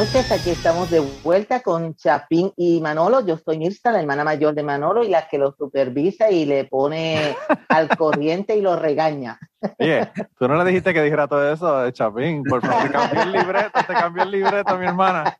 Noches, 0.00 0.32
aquí 0.32 0.48
estamos 0.48 0.90
de 0.90 1.00
vuelta 1.22 1.60
con 1.60 1.94
Chapín 1.94 2.50
y 2.56 2.80
Manolo. 2.80 3.20
Yo 3.26 3.36
soy 3.36 3.58
Mirza, 3.58 3.92
la 3.92 4.00
hermana 4.00 4.24
mayor 4.24 4.54
de 4.54 4.62
Manolo 4.62 5.04
y 5.04 5.08
la 5.08 5.28
que 5.28 5.36
lo 5.36 5.52
supervisa 5.52 6.30
y 6.30 6.46
le 6.46 6.64
pone 6.64 7.36
al 7.68 7.86
corriente 7.98 8.56
y 8.56 8.62
lo 8.62 8.76
regaña. 8.76 9.38
Oye, 9.78 10.10
tú 10.38 10.48
no 10.48 10.56
le 10.56 10.64
dijiste 10.64 10.94
que 10.94 11.02
dijera 11.02 11.28
todo 11.28 11.52
eso, 11.52 11.90
Chapín. 11.90 12.44
Por 12.44 12.62
favor, 12.62 12.84
te 12.84 12.90
cambió 12.92 13.22
el 13.24 13.32
libreto, 13.32 13.80
te 13.86 13.92
cambió 13.92 14.22
el 14.22 14.30
libreto, 14.30 14.78
mi 14.78 14.86
hermana. 14.86 15.36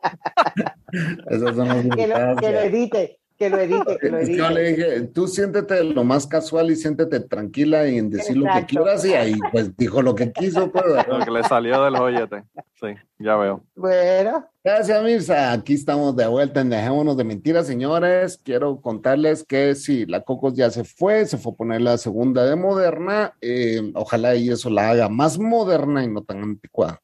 Son 1.31 1.91
que, 1.93 2.07
lo, 2.07 2.37
que 2.37 2.53
lo 2.53 2.59
edite 2.59 3.20
que 3.41 3.49
lo 3.49 3.59
edite, 3.59 3.97
que 3.99 4.11
lo 4.11 4.19
edite. 4.19 4.37
Yo 4.37 4.51
le 4.51 4.63
dije, 4.75 5.01
tú 5.15 5.27
siéntete 5.27 5.83
lo 5.83 6.05
más 6.05 6.27
casual 6.27 6.71
y 6.71 6.77
siéntete 6.77 7.21
tranquila 7.21 7.89
y 7.89 7.97
en 7.97 8.11
decir 8.11 8.37
lo 8.37 8.45
que 8.53 8.67
quieras 8.67 9.03
y 9.07 9.15
ahí 9.15 9.39
pues 9.51 9.75
dijo 9.79 10.03
lo 10.03 10.15
que 10.15 10.31
quiso. 10.31 10.71
Pues, 10.71 10.85
lo 11.09 11.25
que 11.25 11.31
le 11.31 11.43
salió 11.45 11.83
del 11.83 11.97
joyete. 11.97 12.45
Sí, 12.79 12.89
ya 13.19 13.37
veo. 13.37 13.65
Bueno. 13.75 14.47
Gracias, 14.63 15.03
Mirza. 15.03 15.53
Aquí 15.53 15.73
estamos 15.73 16.15
de 16.17 16.27
vuelta 16.27 16.61
en 16.61 16.69
Dejémonos 16.69 17.17
de 17.17 17.25
Mentiras, 17.25 17.67
señores. 17.67 18.39
Quiero 18.45 18.79
contarles 18.83 19.43
que 19.43 19.75
sí, 19.75 20.05
la 20.05 20.21
Cocos 20.21 20.53
ya 20.53 20.69
se 20.69 20.85
fue, 20.85 21.25
se 21.25 21.39
fue 21.39 21.53
a 21.53 21.57
poner 21.57 21.81
la 21.81 21.97
segunda 21.97 22.45
de 22.45 22.57
Moderna. 22.57 23.33
Eh, 23.41 23.91
ojalá 23.95 24.35
y 24.35 24.51
eso 24.51 24.69
la 24.69 24.91
haga 24.91 25.09
más 25.09 25.39
moderna 25.39 26.05
y 26.05 26.09
no 26.09 26.23
tan 26.23 26.43
anticuada. 26.43 27.01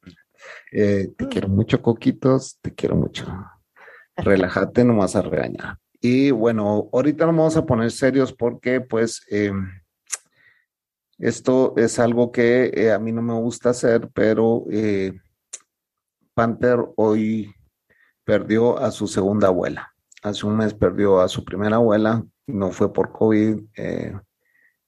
Eh, 0.71 1.09
te 1.17 1.29
quiero 1.29 1.49
mucho, 1.49 1.81
Coquitos, 1.81 2.59
te 2.61 2.75
quiero 2.75 2.95
mucho. 2.95 3.25
Relájate, 4.17 4.85
no 4.85 4.99
vas 4.99 5.17
a 5.17 5.23
regañar. 5.23 5.79
Y 6.09 6.31
bueno, 6.31 6.89
ahorita 6.93 7.27
nos 7.27 7.37
vamos 7.37 7.57
a 7.57 7.67
poner 7.67 7.91
serios 7.91 8.33
porque 8.33 8.81
pues 8.81 9.27
eh, 9.29 9.51
esto 11.19 11.75
es 11.77 11.99
algo 11.99 12.31
que 12.31 12.71
eh, 12.73 12.93
a 12.93 13.01
mí 13.01 13.11
no 13.11 13.23
me 13.23 13.35
gusta 13.35 13.71
hacer, 13.71 14.09
pero 14.15 14.67
eh, 14.71 15.21
Panther 16.33 16.79
hoy 16.95 17.53
perdió 18.23 18.79
a 18.79 18.93
su 18.93 19.09
segunda 19.09 19.49
abuela. 19.49 19.93
Hace 20.23 20.47
un 20.47 20.57
mes 20.59 20.75
perdió 20.75 21.19
a 21.21 21.27
su 21.27 21.45
primera 21.45 21.75
abuela, 21.75 22.25
no 22.47 22.71
fue 22.71 22.93
por 22.93 23.11
COVID, 23.11 23.65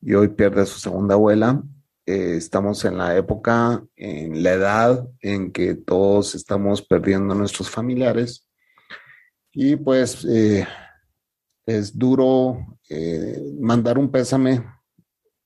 y 0.00 0.14
hoy 0.14 0.28
pierde 0.28 0.62
a 0.62 0.66
su 0.66 0.78
segunda 0.78 1.14
abuela. 1.14 1.61
estamos 2.07 2.85
en 2.85 2.96
la 2.96 3.16
época, 3.16 3.83
en 3.96 4.44
la 4.44 4.52
edad 4.52 5.09
en 5.20 5.50
que 5.50 5.74
todos 5.74 6.37
estamos 6.37 6.81
perdiendo 6.81 7.35
a 7.35 7.37
nuestros 7.37 7.68
familiares. 7.68 8.48
Y 9.52 9.74
pues 9.74 10.24
es 11.68 11.98
duro 11.98 12.78
eh, 12.88 13.42
mandar 13.61 13.98
un 13.98 14.11
pésame, 14.11 14.64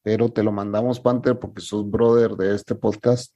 pero 0.05 0.29
te 0.29 0.45
lo 0.45 0.53
mandamos, 0.53 1.01
Panther, 1.01 1.37
porque 1.37 1.61
sos 1.61 1.91
brother 1.91 2.37
de 2.37 2.55
este 2.55 2.77
podcast 2.77 3.35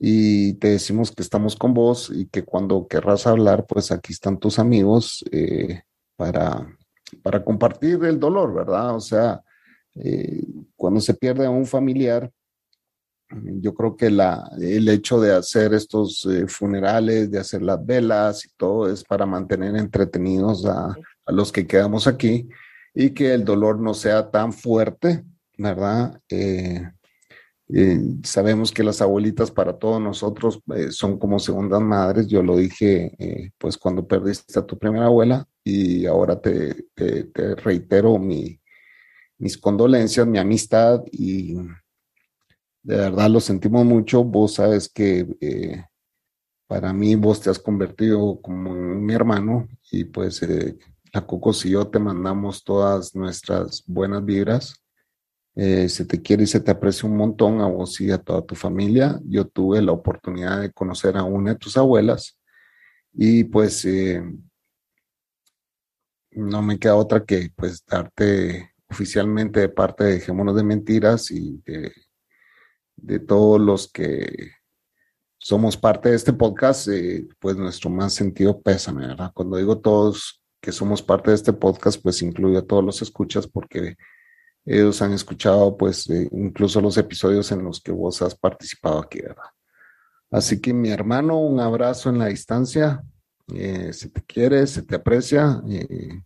y 0.00 0.54
te 0.54 0.70
decimos 0.70 1.12
que 1.12 1.22
estamos 1.22 1.54
con 1.54 1.74
vos 1.74 2.10
y 2.12 2.26
que 2.26 2.42
cuando 2.42 2.88
querrás 2.88 3.28
hablar, 3.28 3.66
pues 3.68 3.92
aquí 3.92 4.12
están 4.12 4.36
tus 4.36 4.58
amigos 4.58 5.24
eh, 5.30 5.82
para, 6.16 6.66
para 7.22 7.44
compartir 7.44 8.02
el 8.02 8.18
dolor, 8.18 8.52
¿verdad? 8.52 8.96
O 8.96 9.00
sea, 9.00 9.40
eh, 9.94 10.42
cuando 10.74 11.00
se 11.00 11.14
pierde 11.14 11.46
a 11.46 11.50
un 11.50 11.66
familiar, 11.66 12.28
yo 13.30 13.74
creo 13.74 13.96
que 13.96 14.10
la, 14.10 14.50
el 14.60 14.88
hecho 14.88 15.20
de 15.20 15.34
hacer 15.34 15.72
estos 15.72 16.26
funerales, 16.48 17.30
de 17.30 17.38
hacer 17.38 17.62
las 17.62 17.84
velas 17.84 18.44
y 18.44 18.48
todo 18.56 18.90
es 18.90 19.04
para 19.04 19.24
mantener 19.26 19.76
entretenidos 19.76 20.64
a, 20.64 20.96
a 21.28 21.32
los 21.32 21.52
que 21.52 21.66
quedamos 21.66 22.06
aquí 22.06 22.48
y 22.94 23.10
que 23.10 23.34
el 23.34 23.44
dolor 23.44 23.78
no 23.78 23.92
sea 23.94 24.30
tan 24.30 24.52
fuerte, 24.52 25.24
¿verdad? 25.58 26.20
Eh, 26.30 26.90
eh, 27.68 28.00
sabemos 28.24 28.72
que 28.72 28.82
las 28.82 29.02
abuelitas 29.02 29.50
para 29.50 29.78
todos 29.78 30.00
nosotros 30.00 30.60
eh, 30.74 30.90
son 30.90 31.18
como 31.18 31.38
segundas 31.38 31.82
madres. 31.82 32.28
Yo 32.28 32.42
lo 32.42 32.56
dije 32.56 33.52
pues 33.58 33.76
cuando 33.76 34.08
perdiste 34.08 34.58
a 34.58 34.64
tu 34.64 34.78
primera 34.78 35.06
abuela 35.06 35.46
y 35.62 36.06
ahora 36.06 36.40
te, 36.40 36.86
te, 36.94 37.54
reitero 37.56 38.18
mi, 38.18 38.58
mis 39.36 39.58
condolencias, 39.58 40.26
mi 40.26 40.38
amistad 40.38 41.02
y 41.12 41.56
de 42.82 42.96
verdad 42.96 43.28
lo 43.28 43.40
sentimos 43.40 43.84
mucho. 43.84 44.24
Vos 44.24 44.54
sabes 44.54 44.88
que 44.88 45.26
para 46.66 46.94
mí 46.94 47.16
vos 47.16 47.42
te 47.42 47.50
has 47.50 47.58
convertido 47.58 48.40
como 48.40 48.72
mi 48.72 49.12
hermano 49.12 49.68
y 49.90 50.04
pues 50.04 50.42
la 51.12 51.26
Cocos 51.26 51.64
y 51.64 51.70
yo 51.70 51.88
te 51.88 51.98
mandamos 51.98 52.64
todas 52.64 53.14
nuestras 53.14 53.82
buenas 53.86 54.24
vibras. 54.24 54.74
Eh, 55.54 55.88
se 55.88 56.04
te 56.04 56.22
quiere 56.22 56.44
y 56.44 56.46
se 56.46 56.60
te 56.60 56.70
aprecia 56.70 57.08
un 57.08 57.16
montón 57.16 57.60
a 57.60 57.66
vos 57.66 58.00
y 58.00 58.10
a 58.10 58.18
toda 58.18 58.42
tu 58.42 58.54
familia. 58.54 59.18
Yo 59.24 59.46
tuve 59.46 59.82
la 59.82 59.92
oportunidad 59.92 60.60
de 60.60 60.72
conocer 60.72 61.16
a 61.16 61.24
una 61.24 61.52
de 61.52 61.58
tus 61.58 61.76
abuelas 61.76 62.38
y 63.12 63.44
pues 63.44 63.84
eh, 63.84 64.22
no 66.30 66.62
me 66.62 66.78
queda 66.78 66.94
otra 66.94 67.24
que 67.24 67.50
pues 67.56 67.84
darte 67.84 68.72
oficialmente 68.88 69.60
de 69.60 69.68
parte 69.68 70.04
de 70.04 70.12
Dejémonos 70.14 70.56
de 70.56 70.62
Mentiras 70.62 71.30
y 71.30 71.60
de, 71.64 71.92
de 72.96 73.18
todos 73.18 73.60
los 73.60 73.90
que 73.90 74.52
somos 75.38 75.76
parte 75.76 76.10
de 76.10 76.16
este 76.16 76.32
podcast, 76.32 76.88
eh, 76.88 77.26
pues 77.38 77.56
nuestro 77.56 77.90
más 77.90 78.12
sentido 78.12 78.60
pésame, 78.60 79.06
¿verdad? 79.06 79.30
Cuando 79.34 79.56
digo 79.56 79.78
todos, 79.78 80.42
que 80.60 80.72
somos 80.72 81.02
parte 81.02 81.30
de 81.30 81.36
este 81.36 81.52
podcast, 81.52 82.02
pues 82.02 82.22
incluye 82.22 82.58
a 82.58 82.66
todos 82.66 82.84
los 82.84 83.02
escuchas 83.02 83.46
porque 83.46 83.96
ellos 84.64 85.00
han 85.00 85.12
escuchado 85.12 85.76
pues 85.76 86.08
eh, 86.10 86.28
incluso 86.32 86.80
los 86.80 86.96
episodios 86.98 87.50
en 87.52 87.64
los 87.64 87.80
que 87.80 87.92
vos 87.92 88.20
has 88.22 88.34
participado 88.34 89.00
aquí, 89.00 89.20
¿verdad? 89.20 89.44
Así 90.30 90.60
que 90.60 90.74
mi 90.74 90.90
hermano, 90.90 91.38
un 91.38 91.58
abrazo 91.58 92.10
en 92.10 92.18
la 92.18 92.26
distancia, 92.26 93.02
eh, 93.54 93.92
se 93.94 94.10
te 94.10 94.22
quiere, 94.22 94.66
se 94.66 94.82
te 94.82 94.96
aprecia 94.96 95.62
eh, 95.70 96.20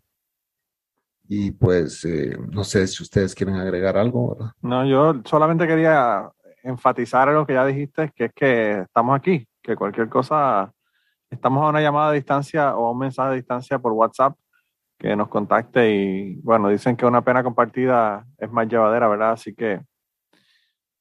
y 1.28 1.52
pues 1.52 2.04
no 2.50 2.64
sé 2.64 2.86
si 2.88 3.02
ustedes 3.02 3.34
quieren 3.34 3.54
agregar 3.54 3.96
algo, 3.96 4.34
¿verdad? 4.34 4.52
No, 4.60 4.84
yo 4.84 5.22
solamente 5.24 5.66
quería 5.66 6.28
enfatizar 6.64 7.28
lo 7.28 7.46
que 7.46 7.54
ya 7.54 7.64
dijiste, 7.64 8.12
que 8.14 8.24
es 8.24 8.32
que 8.34 8.80
estamos 8.80 9.16
aquí, 9.16 9.46
que 9.62 9.76
cualquier 9.76 10.08
cosa 10.08 10.72
estamos 11.32 11.64
a 11.64 11.68
una 11.70 11.80
llamada 11.80 12.10
a 12.10 12.12
distancia 12.12 12.76
o 12.76 12.86
a 12.86 12.90
un 12.92 12.98
mensaje 12.98 13.30
a 13.30 13.34
distancia 13.34 13.78
por 13.78 13.92
WhatsApp 13.92 14.36
que 14.98 15.16
nos 15.16 15.28
contacte 15.28 15.90
y 15.90 16.34
bueno, 16.42 16.68
dicen 16.68 16.96
que 16.96 17.06
una 17.06 17.22
pena 17.22 17.42
compartida 17.42 18.24
es 18.38 18.50
más 18.52 18.68
llevadera, 18.68 19.08
¿verdad? 19.08 19.32
Así 19.32 19.54
que 19.54 19.80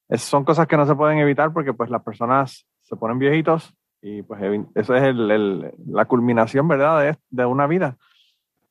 son 0.10 0.44
cosas 0.44 0.68
que 0.68 0.78
no 0.78 0.86
se 0.88 0.96
pueden 0.96 1.20
evitar 1.20 1.54
porque 1.54 1.74
pues 1.74 1.90
las 1.90 2.02
personas 2.02 2.66
se 2.80 2.96
ponen 2.96 3.20
viejitos 3.20 3.76
y 4.02 4.24
pues 4.24 4.42
eso 4.74 4.96
es 4.96 5.04
el, 5.04 5.72
la 5.86 6.06
culminación, 6.06 6.68
¿verdad? 6.68 7.02
De, 7.02 7.18
de, 7.30 7.46
una 7.46 7.68
vida. 7.68 7.98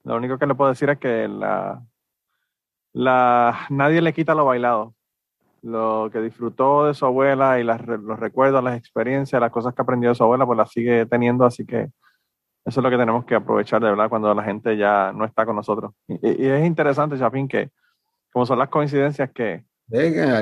Lo 0.02 0.16
único 0.16 0.38
que 0.38 0.46
le 0.46 0.56
puedo 0.56 0.70
decir 0.70 0.90
es 0.90 0.98
que 0.98 1.28
la, 1.28 1.80
la, 2.92 3.66
nadie 3.68 4.02
le 4.02 4.12
quita 4.12 4.34
lo 4.34 4.44
bailado 4.44 4.94
lo 5.62 6.08
que 6.12 6.20
disfrutó 6.20 6.86
de 6.86 6.94
su 6.94 7.06
abuela 7.06 7.58
y 7.58 7.64
las, 7.64 7.84
los 7.86 8.18
recuerdos, 8.18 8.62
las 8.62 8.78
experiencias, 8.78 9.40
las 9.40 9.50
cosas 9.50 9.74
que 9.74 9.82
aprendió 9.82 10.10
de 10.10 10.14
su 10.14 10.22
abuela, 10.22 10.46
pues 10.46 10.56
las 10.56 10.70
sigue 10.70 11.06
teniendo, 11.06 11.44
así 11.44 11.64
que 11.64 11.90
eso 12.64 12.80
es 12.80 12.84
lo 12.84 12.90
que 12.90 12.96
tenemos 12.96 13.24
que 13.24 13.34
aprovechar 13.34 13.80
de 13.82 13.90
verdad 13.90 14.08
cuando 14.08 14.34
la 14.34 14.42
gente 14.42 14.76
ya 14.76 15.12
no 15.12 15.24
está 15.24 15.46
con 15.46 15.56
nosotros. 15.56 15.92
Y, 16.06 16.46
es 16.46 16.64
interesante, 16.64 17.18
Chapín, 17.18 17.48
que 17.48 17.70
como 18.32 18.46
son 18.46 18.58
las 18.58 18.68
coincidencias 18.68 19.30
que 19.32 19.64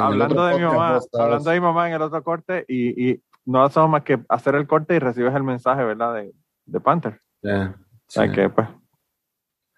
hablando 0.00 0.44
de 0.46 0.56
mi 0.56 0.64
mamá, 0.64 0.98
hablando 1.14 1.50
de 1.50 1.60
mi 1.60 1.66
mamá 1.66 1.88
en 1.88 1.94
el 1.94 2.02
otro 2.02 2.22
corte 2.22 2.64
y, 2.68 3.10
y 3.10 3.22
no 3.46 3.62
hacemos 3.62 3.88
más 3.88 4.02
que 4.02 4.18
hacer 4.28 4.54
el 4.56 4.66
corte 4.66 4.96
y 4.96 4.98
recibes 4.98 5.34
el 5.34 5.42
mensaje, 5.42 5.82
¿verdad? 5.82 6.14
De, 6.14 6.32
de 6.66 6.80
Panther. 6.80 7.20
o 7.42 8.32
que 8.32 8.48
pues 8.50 8.68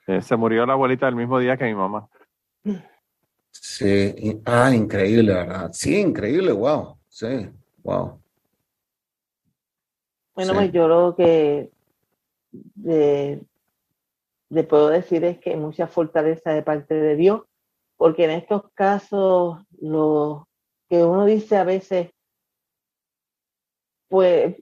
eh, 0.09 0.20
se 0.22 0.36
murió 0.36 0.66
la 0.66 0.72
abuelita 0.72 1.07
el 1.07 1.14
mismo 1.14 1.38
día 1.38 1.57
que 1.57 1.64
mi 1.64 1.74
mamá. 1.74 2.09
Sí, 3.53 4.40
ah, 4.44 4.72
increíble, 4.74 5.32
¿verdad? 5.34 5.70
Sí, 5.72 5.98
increíble, 5.98 6.53
wow, 6.53 6.98
sí, 7.09 7.51
wow. 7.82 8.20
Bueno, 10.34 10.55
pues 10.55 10.72
yo 10.72 10.88
lo 10.88 11.14
que 11.16 11.70
le, 12.82 13.44
puedo 14.64 14.88
decir 14.88 15.24
es 15.24 15.38
que 15.38 15.51
hay 15.51 15.57
mucha 15.57 15.86
fortaleza 15.86 16.53
de 16.53 16.62
parte 16.62 16.94
de 16.94 17.16
Dios, 17.16 17.42
porque 17.96 18.24
en 18.24 18.30
estos 18.30 18.62
casos 18.74 19.59
lo 19.80 20.48
que 20.88 21.05
uno 21.05 21.26
dice 21.26 21.57
a 21.57 21.64
veces, 21.64 22.11
pues, 24.09 24.57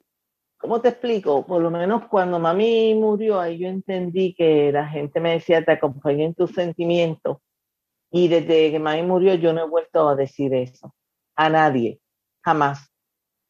¿cómo 0.59 0.81
te 0.81 0.89
explico? 0.89 1.47
Por 1.47 1.63
lo 1.63 1.71
menos 1.71 2.07
cuando 2.09 2.39
mami 2.39 2.95
murió, 2.95 3.41
ahí 3.41 3.59
yo 3.59 3.69
entendí 3.69 4.35
que 4.35 4.73
la 4.73 4.89
gente 4.89 5.21
me 5.21 5.33
decía, 5.35 5.65
te 5.65 5.73
acompañé 5.73 6.25
en 6.25 6.35
tus 6.35 6.53
sentimientos 6.53 7.39
y 8.11 8.29
desde 8.29 8.71
que 8.71 8.79
mami 8.79 9.03
murió 9.03 9.35
yo 9.35 9.53
no 9.53 9.63
he 9.63 9.69
vuelto 9.69 10.09
a 10.09 10.17
decir 10.17 10.55
eso 10.55 10.95
a 11.37 11.49
nadie. 11.49 12.01
jamás, 12.43 12.91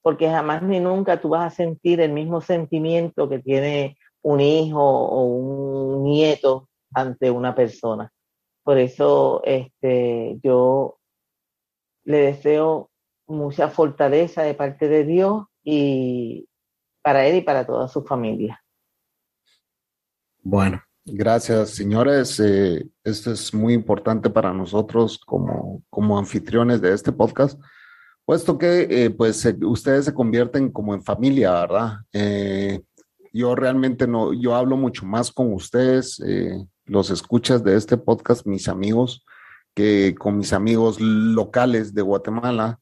porque 0.02 0.28
jamás 0.28 0.62
ni 0.62 0.80
nunca 0.80 1.20
tú 1.20 1.30
vas 1.30 1.52
a 1.52 1.56
sentir 1.56 2.00
el 2.00 2.12
mismo 2.12 2.40
sentimiento 2.40 3.28
que 3.28 3.38
tiene 3.38 3.96
un 4.22 4.40
hijo 4.40 4.82
o 4.82 5.24
un 5.24 6.04
nieto 6.04 6.68
ante 6.94 7.30
una 7.30 7.54
persona. 7.54 8.12
Por 8.64 8.78
eso 8.78 9.42
este, 9.44 10.38
yo 10.42 10.98
le 12.04 12.18
deseo 12.18 12.90
mucha 13.26 13.68
fortaleza 13.68 14.42
de 14.42 14.54
parte 14.54 14.88
de 14.88 15.04
Dios 15.04 15.44
y 15.62 16.48
para 17.02 17.26
él 17.26 17.36
y 17.36 17.40
para 17.42 17.66
toda 17.66 17.88
su 17.88 18.02
familia. 18.04 18.62
Bueno, 20.42 20.82
gracias, 21.12 21.70
señores. 21.70 22.40
Eh, 22.40 22.86
esto 23.04 23.32
es 23.32 23.52
muy 23.54 23.74
importante 23.74 24.30
para 24.30 24.52
nosotros 24.52 25.18
como, 25.18 25.82
como 25.90 26.18
anfitriones 26.18 26.80
de 26.80 26.92
este 26.92 27.12
podcast, 27.12 27.60
puesto 28.24 28.58
que 28.58 28.86
eh, 28.90 29.10
pues 29.10 29.46
ustedes 29.62 30.04
se 30.04 30.14
convierten 30.14 30.70
como 30.70 30.94
en 30.94 31.02
familia, 31.02 31.52
¿verdad? 31.52 31.92
Eh, 32.12 32.80
yo 33.32 33.54
realmente 33.54 34.06
no, 34.06 34.32
yo 34.32 34.54
hablo 34.54 34.76
mucho 34.76 35.04
más 35.06 35.30
con 35.30 35.52
ustedes, 35.52 36.20
los 36.86 37.10
escuchas 37.10 37.62
de 37.62 37.76
este 37.76 37.96
podcast, 37.96 38.46
mis 38.46 38.68
amigos, 38.68 39.24
que 39.74 40.14
con 40.18 40.38
mis 40.38 40.52
amigos 40.52 40.98
locales 41.00 41.94
de 41.94 42.02
Guatemala 42.02 42.80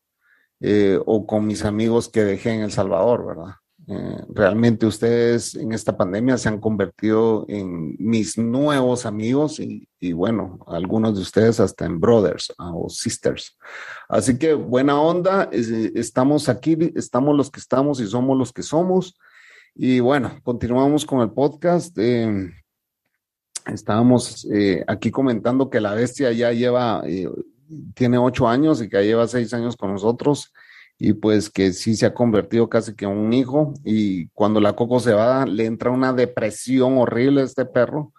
o 1.04 1.26
con 1.26 1.46
mis 1.46 1.64
amigos 1.64 2.08
que 2.08 2.24
dejé 2.24 2.52
en 2.52 2.60
El 2.62 2.70
Salvador, 2.70 3.26
¿verdad? 3.26 3.56
Eh, 3.88 4.24
realmente 4.30 4.84
ustedes 4.84 5.54
en 5.54 5.72
esta 5.72 5.96
pandemia 5.96 6.36
se 6.38 6.48
han 6.48 6.58
convertido 6.58 7.44
en 7.46 7.94
mis 8.00 8.36
nuevos 8.36 9.06
amigos 9.06 9.60
y, 9.60 10.12
bueno, 10.12 10.58
algunos 10.66 11.14
de 11.14 11.22
ustedes 11.22 11.60
hasta 11.60 11.86
en 11.86 12.00
brothers 12.00 12.52
ah, 12.58 12.72
o 12.74 12.88
sisters. 12.88 13.56
Así 14.08 14.38
que 14.38 14.54
buena 14.54 15.00
onda, 15.00 15.48
estamos 15.52 16.48
aquí, 16.48 16.76
estamos 16.96 17.36
los 17.36 17.50
que 17.50 17.60
estamos 17.60 18.00
y 18.00 18.08
somos 18.08 18.36
los 18.36 18.52
que 18.52 18.64
somos. 18.64 19.16
Y 19.76 20.00
bueno, 20.00 20.32
continuamos 20.42 21.06
con 21.06 21.20
el 21.20 21.30
podcast. 21.30 21.96
Eh, 21.98 22.52
estábamos 23.66 24.48
eh, 24.52 24.84
aquí 24.88 25.12
comentando 25.12 25.70
que 25.70 25.80
la 25.80 25.94
bestia 25.94 26.32
ya 26.32 26.50
lleva, 26.50 27.04
tiene 27.94 28.18
ocho 28.18 28.48
años 28.48 28.82
y 28.82 28.88
que 28.88 29.04
lleva 29.04 29.28
seis 29.28 29.54
años 29.54 29.76
con 29.76 29.92
nosotros 29.92 30.52
y 30.98 31.12
pues 31.12 31.50
que 31.50 31.72
sí 31.72 31.94
se 31.94 32.06
ha 32.06 32.14
convertido 32.14 32.68
casi 32.68 32.94
que 32.94 33.04
en 33.04 33.12
un 33.12 33.32
hijo 33.32 33.74
y 33.84 34.28
cuando 34.28 34.60
la 34.60 34.74
Coco 34.74 35.00
se 35.00 35.12
va 35.12 35.44
le 35.44 35.66
entra 35.66 35.90
una 35.90 36.12
depresión 36.12 36.96
horrible 36.98 37.42
a 37.42 37.44
este 37.44 37.66
perro 37.66 38.12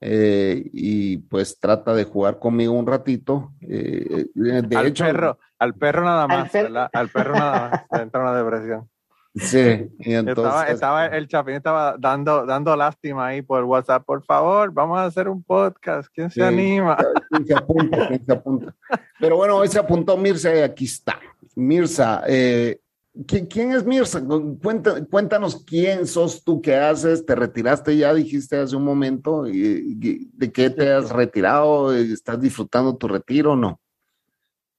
eh, 0.00 0.62
y 0.72 1.18
pues 1.18 1.58
trata 1.58 1.94
de 1.94 2.04
jugar 2.04 2.38
conmigo 2.38 2.72
un 2.72 2.86
ratito. 2.86 3.52
Eh, 3.62 4.26
eh, 4.36 4.62
de 4.62 4.76
al 4.76 4.86
hecho, 4.86 5.04
perro, 5.04 5.38
al 5.58 5.74
perro 5.74 6.04
nada 6.04 6.28
más, 6.28 6.54
al, 6.54 7.08
perro 7.08 7.34
nada 7.34 7.70
más 7.70 7.86
le 7.90 8.02
entra 8.02 8.20
una 8.20 8.34
depresión. 8.34 8.88
Sí, 9.34 9.88
y 10.00 10.14
entonces, 10.14 10.70
estaba, 10.70 11.06
el 11.06 11.28
Chapín 11.28 11.54
estaba 11.54 11.96
dando, 11.98 12.44
dando 12.44 12.74
lástima 12.74 13.28
ahí 13.28 13.42
por 13.42 13.62
WhatsApp, 13.64 14.04
por 14.04 14.24
favor, 14.24 14.72
vamos 14.72 14.98
a 14.98 15.04
hacer 15.04 15.28
un 15.28 15.42
podcast, 15.44 16.08
¿quién 16.12 16.30
se 16.30 16.42
anima? 16.42 16.96
¿Quién 17.30 17.46
se 17.46 17.54
apunta? 17.54 18.08
¿Quién 18.08 18.24
se 18.24 18.32
apunta? 18.32 18.74
Pero 19.20 19.36
bueno, 19.36 19.56
hoy 19.56 19.68
se 19.68 19.78
apuntó 19.78 20.16
Mirza 20.16 20.54
y 20.54 20.60
aquí 20.60 20.86
está. 20.86 21.20
Mirza, 21.58 22.22
eh, 22.28 22.78
¿quién, 23.26 23.72
es 23.72 23.84
Mirza? 23.84 24.22
cuéntanos 25.10 25.64
quién 25.64 26.06
sos 26.06 26.44
tú, 26.44 26.62
qué 26.62 26.76
haces, 26.76 27.26
te 27.26 27.34
retiraste 27.34 27.96
ya, 27.96 28.14
dijiste 28.14 28.58
hace 28.58 28.76
un 28.76 28.84
momento, 28.84 29.42
¿de 29.42 30.52
qué 30.52 30.70
te 30.70 30.92
has 30.92 31.10
retirado? 31.10 31.92
¿Estás 31.92 32.40
disfrutando 32.40 32.96
tu 32.96 33.08
retiro 33.08 33.54
o 33.54 33.56
no? 33.56 33.80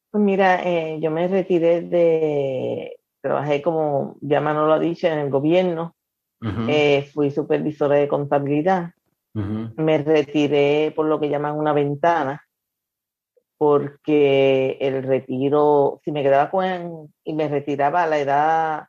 Pues 0.09 0.23
mira, 0.23 0.63
eh, 0.63 0.99
yo 1.01 1.11
me 1.11 1.27
retiré 1.27 1.81
de, 1.81 2.97
trabajé 3.19 3.61
como 3.61 4.15
ya 4.21 4.39
Manolo 4.39 4.67
lo 4.67 4.73
ha 4.73 4.79
dicho, 4.79 5.07
en 5.07 5.19
el 5.19 5.29
gobierno, 5.29 5.95
eh, 6.69 7.09
fui 7.13 7.29
supervisora 7.29 7.97
de 7.97 8.07
contabilidad, 8.07 8.93
me 9.33 9.97
retiré 9.97 10.93
por 10.95 11.07
lo 11.07 11.19
que 11.19 11.27
llaman 11.27 11.57
una 11.57 11.73
ventana, 11.73 12.41
porque 13.59 14.77
el 14.79 15.03
retiro, 15.03 15.99
si 16.05 16.13
me 16.13 16.23
quedaba 16.23 16.49
con 16.49 17.13
y 17.25 17.33
me 17.33 17.49
retiraba 17.49 18.03
a 18.03 18.07
la 18.07 18.17
edad 18.17 18.87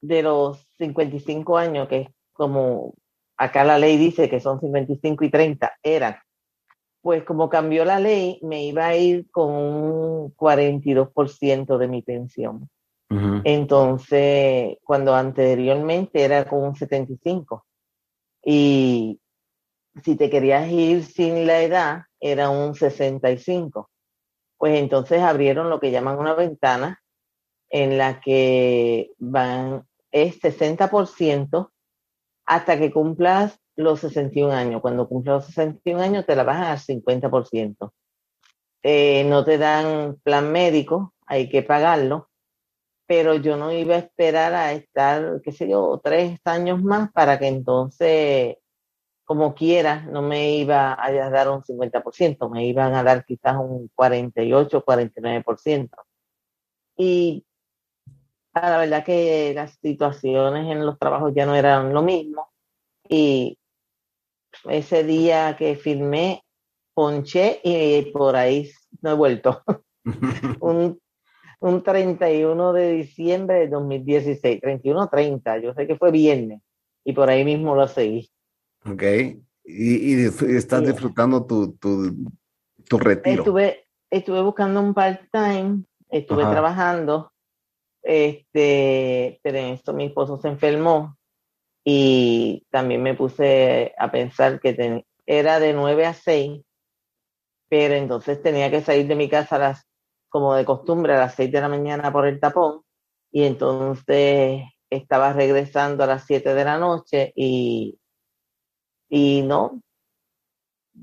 de 0.00 0.22
los 0.22 0.64
55 0.78 1.58
años, 1.58 1.88
que 1.88 2.02
es 2.02 2.08
como 2.32 2.94
acá 3.36 3.64
la 3.64 3.78
ley 3.78 3.96
dice 3.96 4.30
que 4.30 4.38
son 4.38 4.60
55 4.60 5.24
y 5.24 5.30
30, 5.30 5.72
eran, 5.82 6.16
pues 7.00 7.24
como 7.24 7.48
cambió 7.48 7.84
la 7.84 7.98
ley, 7.98 8.38
me 8.42 8.64
iba 8.64 8.86
a 8.86 8.96
ir 8.96 9.28
con 9.32 9.50
un 9.52 10.36
42% 10.36 11.76
de 11.76 11.88
mi 11.88 12.02
pensión. 12.02 12.70
Entonces, 13.44 14.78
cuando 14.84 15.14
anteriormente 15.14 16.22
era 16.22 16.46
con 16.46 16.62
un 16.62 16.76
75. 16.76 17.66
Y 18.42 19.20
si 20.02 20.16
te 20.16 20.30
querías 20.30 20.70
ir 20.70 21.04
sin 21.04 21.46
la 21.46 21.60
edad, 21.62 22.02
era 22.20 22.50
un 22.50 22.74
65. 22.74 23.90
Pues 24.56 24.78
entonces 24.78 25.20
abrieron 25.20 25.70
lo 25.70 25.80
que 25.80 25.90
llaman 25.90 26.18
una 26.18 26.34
ventana 26.34 27.02
en 27.68 27.98
la 27.98 28.20
que 28.20 29.10
van, 29.18 29.86
es 30.10 30.40
60% 30.40 31.70
hasta 32.46 32.78
que 32.78 32.92
cumplas 32.92 33.58
los 33.76 34.00
61 34.00 34.52
años. 34.52 34.80
Cuando 34.80 35.08
cumplas 35.08 35.36
los 35.36 35.46
61 35.46 36.02
años 36.02 36.26
te 36.26 36.36
la 36.36 36.44
bajan 36.44 36.64
al 36.64 36.78
50%. 36.78 37.92
Eh, 38.84 39.24
no 39.24 39.44
te 39.44 39.58
dan 39.58 40.18
plan 40.22 40.50
médico, 40.50 41.14
hay 41.26 41.48
que 41.48 41.62
pagarlo, 41.62 42.28
pero 43.06 43.36
yo 43.36 43.56
no 43.56 43.72
iba 43.72 43.94
a 43.94 43.98
esperar 43.98 44.54
a 44.54 44.72
estar, 44.72 45.40
qué 45.42 45.52
sé 45.52 45.68
yo, 45.68 46.00
tres 46.02 46.40
años 46.44 46.82
más 46.82 47.12
para 47.12 47.38
que 47.38 47.46
entonces 47.46 48.56
como 49.32 49.54
quiera, 49.54 50.02
no 50.02 50.20
me 50.20 50.56
iba 50.56 50.94
a 51.02 51.30
dar 51.30 51.48
un 51.48 51.62
50%, 51.62 52.50
me 52.50 52.66
iban 52.66 52.92
a 52.92 53.02
dar 53.02 53.24
quizás 53.24 53.56
un 53.56 53.88
48, 53.94 54.84
49%. 54.84 55.88
Y 56.98 57.42
la 58.52 58.76
verdad 58.76 59.02
que 59.02 59.54
las 59.54 59.78
situaciones 59.80 60.70
en 60.70 60.84
los 60.84 60.98
trabajos 60.98 61.32
ya 61.34 61.46
no 61.46 61.54
eran 61.54 61.94
lo 61.94 62.02
mismo. 62.02 62.50
Y 63.08 63.58
ese 64.64 65.02
día 65.02 65.56
que 65.56 65.76
firmé, 65.76 66.44
ponché 66.92 67.62
y 67.64 68.02
por 68.12 68.36
ahí 68.36 68.70
no 69.00 69.12
he 69.12 69.14
vuelto. 69.14 69.62
un, 70.60 71.00
un 71.60 71.82
31 71.82 72.72
de 72.74 72.92
diciembre 72.92 73.60
de 73.60 73.68
2016, 73.68 74.60
31-30, 74.60 75.62
yo 75.62 75.72
sé 75.72 75.86
que 75.86 75.96
fue 75.96 76.10
viernes 76.10 76.60
y 77.02 77.14
por 77.14 77.30
ahí 77.30 77.46
mismo 77.46 77.74
lo 77.74 77.88
seguí. 77.88 78.30
Ok. 78.84 79.02
Y, 79.64 80.14
y 80.14 80.24
estás 80.24 80.84
disfrutando 80.84 81.46
tu, 81.46 81.76
tu, 81.76 82.14
tu, 82.88 82.98
retiro. 82.98 83.42
Estuve, 83.42 83.86
estuve 84.10 84.42
buscando 84.42 84.80
un 84.80 84.92
part-time, 84.92 85.84
estuve 86.08 86.42
trabajando, 86.42 87.32
este, 88.02 89.40
pero 89.42 89.58
en 89.58 89.66
esto 89.66 89.92
mi 89.92 90.06
esposo 90.06 90.36
se 90.38 90.48
enfermó 90.48 91.16
y 91.84 92.66
también 92.70 93.02
me 93.02 93.14
puse 93.14 93.94
a 93.96 94.10
pensar 94.10 94.60
que 94.60 95.04
era 95.26 95.60
de 95.60 95.72
9 95.72 96.06
a 96.06 96.14
6, 96.14 96.60
pero 97.68 97.94
entonces 97.94 98.42
tenía 98.42 98.70
que 98.70 98.82
salir 98.82 99.06
de 99.06 99.14
mi 99.14 99.28
casa 99.28 99.56
a 99.56 99.60
las, 99.60 99.88
como 100.28 100.54
de 100.54 100.64
costumbre 100.64 101.14
a 101.14 101.20
las 101.20 101.34
6 101.36 101.52
de 101.52 101.60
la 101.60 101.68
mañana 101.68 102.12
por 102.12 102.26
el 102.26 102.40
tapón 102.40 102.82
y 103.30 103.44
entonces 103.44 104.62
estaba 104.90 105.32
regresando 105.32 106.04
a 106.04 106.06
las 106.06 106.24
7 106.26 106.54
de 106.54 106.64
la 106.64 106.78
noche 106.78 107.32
y 107.34 107.98
y 109.14 109.42
no, 109.42 109.78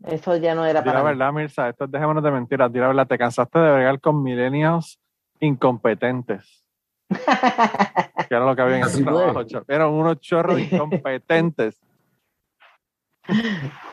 eso 0.07 0.35
ya 0.37 0.55
no 0.55 0.65
era 0.65 0.83
para. 0.83 0.97
La 0.97 1.03
verdad, 1.03 1.31
Mirza, 1.31 1.69
esto 1.69 1.85
dejémonos 1.85 2.23
de 2.23 2.31
mentiras. 2.31 2.71
Tira 2.71 2.87
verdad, 2.87 3.07
te 3.07 3.19
cansaste 3.19 3.59
de 3.59 3.71
bregar 3.71 4.01
con 4.01 4.23
milenios 4.23 4.99
incompetentes. 5.39 6.65
que 7.09 8.35
era 8.35 8.45
lo 8.47 8.55
que 8.55 8.61
había 8.63 8.77
en 8.77 8.83
ese 8.85 9.03
trabajo. 9.03 9.43
Eran 9.67 9.89
unos 9.89 10.19
chorros 10.21 10.59
incompetentes. 10.71 11.79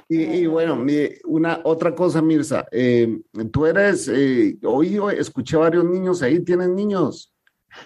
Y, 0.09 0.47
bueno, 0.47 0.83
una 1.27 1.61
otra 1.64 1.95
cosa, 1.95 2.23
Mirza, 2.23 2.67
eh, 2.73 3.21
tú 3.53 3.67
eres, 3.67 4.09
eh, 4.09 4.57
hoy 4.64 4.99
escuché 5.19 5.59
varios 5.59 5.85
niños 5.85 6.23
ahí, 6.23 6.43
¿tienen 6.43 6.75
niños? 6.75 7.36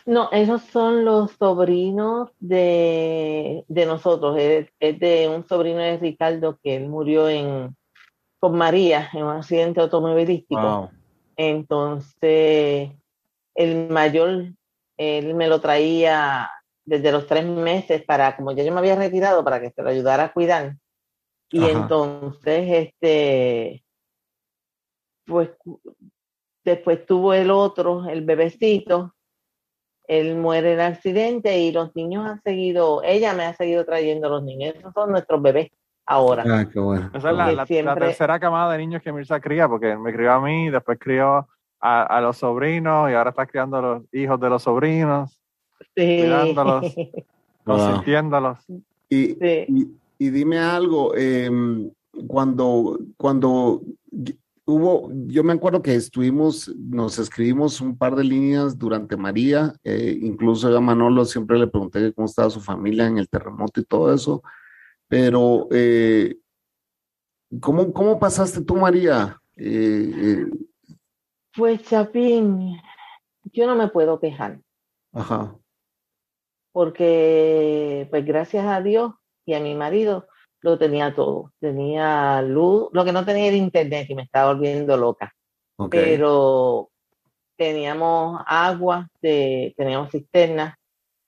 No, 0.07 0.31
esos 0.33 0.63
son 0.63 1.05
los 1.05 1.33
sobrinos 1.33 2.31
de, 2.39 3.65
nosotros. 3.69 4.37
Es, 4.39 4.71
de 4.81 5.29
un 5.29 5.47
sobrino 5.47 5.79
de 5.79 5.99
Ricardo 5.99 6.59
que 6.63 6.77
él 6.77 6.89
murió 6.89 7.29
en, 7.29 7.77
con 8.39 8.57
María 8.57 9.09
en 9.13 9.25
un 9.25 9.37
accidente 9.37 9.81
automovilístico. 9.81 10.91
Entonces, 11.37 12.91
el 13.55 13.89
mayor, 13.89 14.53
él 14.97 15.35
me 15.35 15.49
lo 15.49 15.61
traía 15.61 16.51
desde 16.85 17.13
los 17.13 17.27
tres 17.27 17.45
meses 17.45 18.03
para, 18.05 18.37
como 18.37 18.53
ya 18.53 18.65
yo 18.65 18.73
me 18.73 18.81
había 18.81 18.97
retirado, 18.97 19.45
para 19.45 19.61
que 19.61 19.71
se 19.71 19.83
lo 19.83 19.91
ayudara 19.91 20.25
a 20.25 20.33
cuidar. 20.33 20.77
Y 21.51 21.65
entonces, 21.65 22.65
este, 22.69 23.85
pues 25.25 25.51
después 26.65 27.07
tuvo 27.07 27.35
el 27.35 27.51
otro, 27.51 28.09
el 28.09 28.25
bebecito, 28.25 29.15
él 30.11 30.37
muere 30.37 30.73
en 30.75 30.81
el 30.81 30.87
accidente 30.93 31.59
y 31.59 31.71
los 31.73 31.95
niños 31.95 32.27
han 32.29 32.43
seguido, 32.43 33.03
ella 33.05 33.33
me 33.33 33.45
ha 33.45 33.55
seguido 33.55 33.85
trayendo 33.85 34.29
los 34.29 34.43
niños, 34.43 34.75
esos 34.77 34.93
son 34.93 35.11
nuestros 35.13 35.41
bebés 35.41 35.71
ahora. 36.05 36.43
Ah, 36.47 36.67
qué 36.71 36.81
bueno. 36.81 37.11
Esa 37.15 37.31
es 37.31 37.37
la, 37.37 37.45
Que 37.47 37.51
la- 37.53 37.57
la 37.63 37.67
siempre- 37.67 38.07
tercera 38.07 38.41
camada 38.41 38.73
de 38.73 38.79
niños 38.79 39.03
que 39.03 39.13
Mirza 39.13 39.39
cría, 39.41 39.69
porque 39.69 39.97
me 39.97 40.13
crió 40.13 40.33
a 40.33 40.41
mí, 40.41 40.69
después 40.71 40.99
crió 40.99 41.47
a, 41.81 42.03
a 42.03 42.21
los 42.21 42.37
sobrinos 42.39 43.11
y 43.11 43.15
ahora 43.15 43.31
está 43.31 43.47
criando 43.47 43.77
a 43.77 43.83
los 43.83 44.03
hijos 44.13 44.41
de 44.41 44.51
los 44.51 44.63
sobrinos, 44.63 45.41
Sí. 45.97 46.19
cuidándolos. 46.19 46.95
Wow. 47.67 47.77
consintiéndolos. 47.77 48.59
Y, 49.09 49.35
Sí. 49.35 49.65
y, 49.69 49.87
y 50.19 50.31
dime 50.31 50.59
algo, 50.59 51.15
em, 51.15 51.91
cuando, 52.27 52.99
cuando 53.17 53.83
hubo, 54.71 55.11
yo 55.27 55.45
me 55.45 55.53
acuerdo 55.53 55.83
que 55.83 55.95
estuvimos, 55.95 56.75
nos 56.77 57.19
escribimos 57.19 57.81
un 57.81 57.97
par 57.97 58.15
de 58.17 58.25
líneas 58.25 58.79
durante 58.79 59.17
María, 59.17 59.75
eh, 59.85 60.19
incluso 60.23 60.71
yo 60.71 60.79
a 60.79 60.81
Manolo 60.81 61.25
siempre 61.25 61.59
le 61.59 61.67
pregunté 61.67 62.13
cómo 62.13 62.27
estaba 62.27 62.51
su 62.51 62.61
familia 62.61 63.07
en 63.07 63.19
el 63.19 63.29
terremoto 63.29 63.81
y 63.81 63.85
todo 63.85 64.13
eso, 64.15 64.43
pero 65.09 65.69
eh, 65.71 66.39
¿cómo, 67.61 67.93
cómo 67.93 68.19
pasaste 68.19 68.63
tú, 68.63 68.77
María? 68.77 69.41
Eh, 69.57 70.47
Pues 71.55 71.83
Chapín, 71.83 72.77
yo 73.53 73.67
no 73.67 73.77
me 73.77 73.89
puedo 73.89 74.21
quejar, 74.21 74.61
ajá, 75.13 75.57
porque 76.73 78.07
pues 78.11 78.25
gracias 78.25 78.65
a 78.67 78.81
Dios 78.81 79.13
y 79.45 79.55
a 79.55 79.61
mi 79.61 79.75
marido 79.75 80.27
lo 80.63 80.79
tenía 80.79 81.15
todo. 81.15 81.53
Tenía 81.61 82.43
luz, 82.43 82.89
lo 82.93 83.05
que 83.05 83.13
no 83.13 83.25
tenía 83.25 83.47
era 83.47 83.57
internet 83.57 84.07
y 84.11 84.15
me 84.15 84.23
estaba 84.23 84.53
volviendo 84.53 84.97
loca. 84.97 85.33
pero 85.91 86.91
teníamos 87.57 88.43
agua, 88.47 89.09
de, 89.21 89.75
teníamos 89.77 90.11
cisternas, 90.11 90.75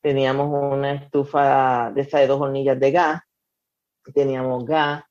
teníamos 0.03 0.49
una 0.51 0.93
estufa 0.95 1.91
de 1.95 2.03
esas 2.03 2.21
de 2.23 2.27
dos 2.27 2.41
hornillas 2.41 2.79
de 2.81 2.91
gas, 2.91 3.23
teníamos 4.15 4.65
gas, 4.65 5.05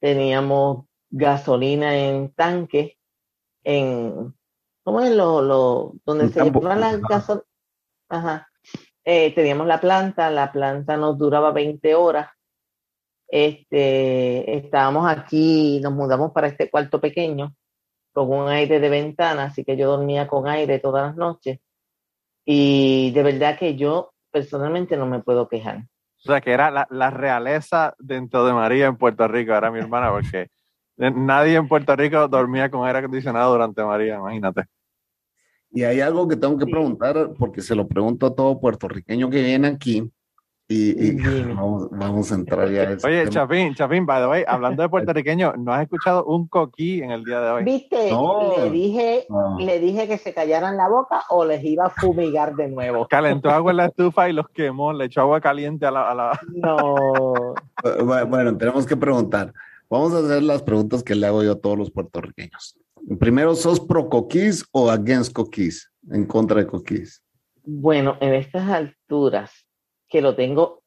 teníamos 0.00 0.86
gasolina 1.10 1.96
en 1.96 2.32
tanques, 2.32 2.92
en, 3.64 4.34
¿cómo 4.84 5.00
es 5.00 5.10
lo, 5.14 5.40
lo 5.42 5.92
donde 6.04 6.28
se 6.28 6.40
llevan 6.44 6.80
las 6.80 6.94
Ajá. 6.94 7.06
gasol- 7.08 7.44
Ajá. 8.08 8.48
Eh, 9.04 9.34
teníamos 9.34 9.66
la 9.66 9.80
planta, 9.80 10.30
la 10.30 10.52
planta 10.52 10.96
nos 10.96 11.16
duraba 11.18 11.52
20 11.52 11.94
horas. 11.94 12.28
Este, 13.28 14.56
estábamos 14.56 15.10
aquí, 15.10 15.80
nos 15.82 15.92
mudamos 15.92 16.32
para 16.32 16.46
este 16.46 16.70
cuarto 16.70 17.00
pequeño 17.00 17.54
con 18.12 18.32
un 18.32 18.48
aire 18.48 18.80
de 18.80 18.88
ventana, 18.88 19.44
así 19.44 19.64
que 19.64 19.76
yo 19.76 19.88
dormía 19.90 20.26
con 20.26 20.48
aire 20.48 20.78
todas 20.78 21.08
las 21.08 21.16
noches. 21.16 21.58
Y 22.44 23.10
de 23.12 23.22
verdad 23.22 23.58
que 23.58 23.76
yo 23.76 24.12
personalmente 24.30 24.96
no 24.96 25.06
me 25.06 25.22
puedo 25.22 25.48
quejar. 25.48 25.78
O 26.18 26.28
sea, 26.28 26.40
que 26.40 26.52
era 26.52 26.70
la, 26.70 26.86
la 26.90 27.10
realeza 27.10 27.94
dentro 27.98 28.46
de 28.46 28.52
María 28.52 28.86
en 28.86 28.96
Puerto 28.96 29.28
Rico, 29.28 29.52
era 29.52 29.70
mi 29.70 29.80
hermana, 29.80 30.10
porque 30.10 30.48
nadie 30.96 31.56
en 31.56 31.68
Puerto 31.68 31.94
Rico 31.94 32.26
dormía 32.28 32.70
con 32.70 32.86
aire 32.86 33.00
acondicionado 33.00 33.52
durante 33.52 33.84
María, 33.84 34.16
imagínate. 34.16 34.64
Y 35.70 35.82
hay 35.84 36.00
algo 36.00 36.26
que 36.26 36.36
tengo 36.36 36.56
que 36.56 36.66
preguntar, 36.66 37.34
porque 37.38 37.60
se 37.60 37.74
lo 37.74 37.86
pregunto 37.86 38.26
a 38.26 38.34
todo 38.34 38.58
puertorriqueño 38.58 39.28
que 39.28 39.42
viene 39.42 39.68
aquí, 39.68 40.10
y, 40.68 41.06
y 41.06 41.10
vamos, 41.54 41.88
vamos 41.90 42.32
a 42.32 42.34
entrar 42.34 42.68
ya 42.70 42.82
a 42.82 42.92
ese 42.92 43.06
Oye. 43.06 43.28
Chapín, 43.28 43.74
Chapín, 43.74 44.04
by 44.06 44.20
the 44.22 44.26
way, 44.28 44.44
hablando 44.46 44.82
de 44.82 44.88
puertorriqueño, 44.90 45.54
¿no 45.58 45.72
has 45.72 45.82
escuchado 45.82 46.24
un 46.24 46.48
coquí 46.48 47.02
en 47.02 47.10
el 47.12 47.24
día 47.24 47.40
de 47.40 47.50
hoy? 47.50 47.64
¿Viste? 47.64 48.10
No. 48.10 48.56
Le 48.58 48.70
dije, 48.70 49.26
No. 49.28 49.58
le 49.58 49.78
dije 49.80 50.08
que 50.08 50.18
se 50.18 50.34
callaran 50.34 50.76
la 50.76 50.88
boca 50.88 51.22
o 51.30 51.44
les 51.44 51.62
iba 51.64 51.86
a 51.86 51.90
fumigar 51.90 52.54
de 52.56 52.68
nuevo. 52.68 53.06
Calentó 53.10 53.50
agua 53.50 53.70
en 53.70 53.76
la 53.78 53.86
estufa 53.86 54.28
y 54.28 54.32
los 54.32 54.48
quemó, 54.48 54.92
le 54.92 55.04
echó 55.06 55.20
agua 55.22 55.40
caliente 55.40 55.86
a 55.86 55.90
la... 55.90 56.10
a 56.10 56.14
la- 56.14 56.40
No. 56.54 56.76
Bu- 57.82 58.28
Bueno, 58.28 58.56
tenemos 58.56 58.86
que 58.86 58.96
preguntar. 58.96 59.52
Vamos 59.88 60.12
a 60.14 60.18
hacer 60.18 60.42
las 60.42 60.62
preguntas 60.62 61.02
que 61.04 61.14
le 61.14 61.26
hago 61.26 61.42
yo 61.44 61.52
a 61.52 61.60
todos 61.60 61.78
los 61.78 61.90
puertorriqueños. 61.92 62.76
Primero, 63.20 63.54
¿sos 63.54 63.78
pro 63.78 64.08
coquís 64.08 64.64
o 64.72 64.90
against 64.90 65.32
coquís? 65.32 65.92
En 66.10 66.24
contra 66.24 66.58
de 66.60 66.66
coquís. 66.66 67.22
Bueno, 67.64 68.16
en 68.20 68.34
estas 68.34 68.68
alturas, 68.68 69.65
que 70.08 70.20
lo 70.20 70.34
tengo 70.34 70.82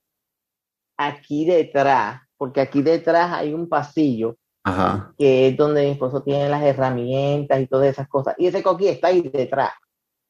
aquí 0.97 1.45
detrás, 1.45 2.21
porque 2.37 2.61
aquí 2.61 2.81
detrás 2.81 3.31
hay 3.33 3.53
un 3.53 3.69
pasillo 3.69 4.37
Ajá. 4.63 5.13
que 5.17 5.47
es 5.47 5.57
donde 5.57 5.83
mi 5.85 5.91
esposo 5.91 6.21
tiene 6.23 6.49
las 6.49 6.63
herramientas 6.63 7.59
y 7.59 7.67
todas 7.67 7.87
esas 7.87 8.07
cosas. 8.07 8.35
Y 8.37 8.47
ese 8.47 8.61
coquí 8.63 8.87
está 8.87 9.07
ahí 9.07 9.21
detrás. 9.21 9.71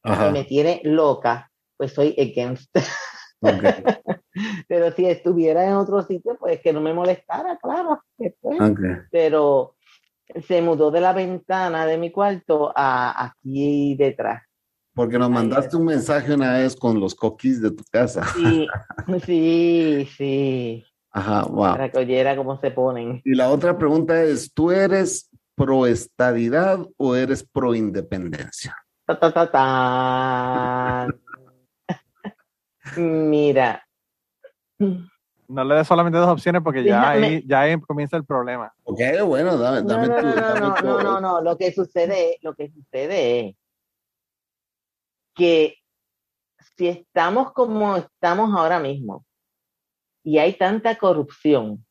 y 0.04 0.12
Ajá. 0.12 0.32
me 0.32 0.44
tiene 0.44 0.82
loca, 0.84 1.52
pues 1.78 1.94
soy 1.94 2.16
against. 2.18 2.76
ok, 3.42 3.50
Pero 4.68 4.92
si 4.92 5.06
estuviera 5.06 5.66
en 5.66 5.74
otro 5.74 6.02
sitio, 6.04 6.38
pues 6.40 6.62
que 6.62 6.72
no 6.72 6.82
me 6.82 6.94
molestara, 6.94 7.58
claro. 7.58 8.02
Pero 9.12 9.76
se 10.48 10.62
mudó 10.62 10.92
de 10.92 11.02
la 11.02 11.14
ventana 11.14 11.86
de 11.86 11.98
mi 11.98 12.12
cuarto 12.12 12.72
a 12.76 13.26
aquí 13.26 13.96
detrás. 13.96 14.44
Porque 14.94 15.18
nos 15.18 15.30
mandaste 15.30 15.78
un 15.78 15.86
mensaje 15.86 16.34
una 16.34 16.54
vez 16.54 16.76
con 16.76 17.00
los 17.00 17.16
coquís 17.16 17.62
de 17.62 17.72
tu 17.72 17.84
casa. 17.92 18.26
Sí, 18.34 18.68
sí, 19.26 20.08
sí. 20.18 20.86
Ajá, 21.12 21.46
wow. 21.46 21.72
Para 21.74 21.90
que 21.92 21.98
oyera 22.00 22.36
cómo 22.36 22.60
se 22.60 22.72
ponen. 22.72 23.22
Y 23.24 23.36
la 23.36 23.50
otra 23.50 23.78
pregunta 23.78 24.22
es, 24.24 24.54
¿tú 24.54 24.72
eres 24.72 25.30
pro 25.56 25.86
estadidad 25.88 26.80
o 26.98 27.16
eres 27.16 27.44
pro 27.44 27.74
independencia? 27.76 28.76
Ta, 29.06 29.20
ta, 29.20 29.34
ta, 29.34 29.52
tan. 29.52 31.20
Mira, 32.96 33.84
No 35.48 35.64
le 35.64 35.76
des 35.76 35.88
solamente 35.88 36.18
dos 36.18 36.30
opciones 36.30 36.62
porque 36.64 36.84
ya 36.84 37.10
ahí, 37.10 37.44
ya 37.48 37.62
ahí 37.62 37.80
comienza 37.82 38.18
el 38.18 38.26
problema. 38.26 38.72
Ok, 38.84 39.00
bueno, 39.26 39.58
dame, 39.58 39.82
no, 39.82 39.88
dame 39.88 40.08
no, 40.08 40.16
tu- 40.16 40.22
no, 40.28 40.36
no, 40.36 40.42
dame 40.42 40.60
no, 40.60 40.76
tu- 40.76 40.84
no, 40.86 41.02
no, 41.04 41.22
no. 41.22 41.42
Lo 41.42 41.58
que 41.58 41.72
sucede, 41.72 42.38
lo 42.42 42.54
que 42.56 42.70
sucede 42.70 43.40
es 43.50 43.56
que 45.36 45.76
si 46.76 46.88
estamos 46.88 47.54
como 47.54 47.98
estamos 47.98 48.56
ahora 48.58 48.80
mismo 48.80 49.26
y 50.24 50.38
hay 50.38 50.54
tanta 50.54 50.98
corrupción, 50.98 51.86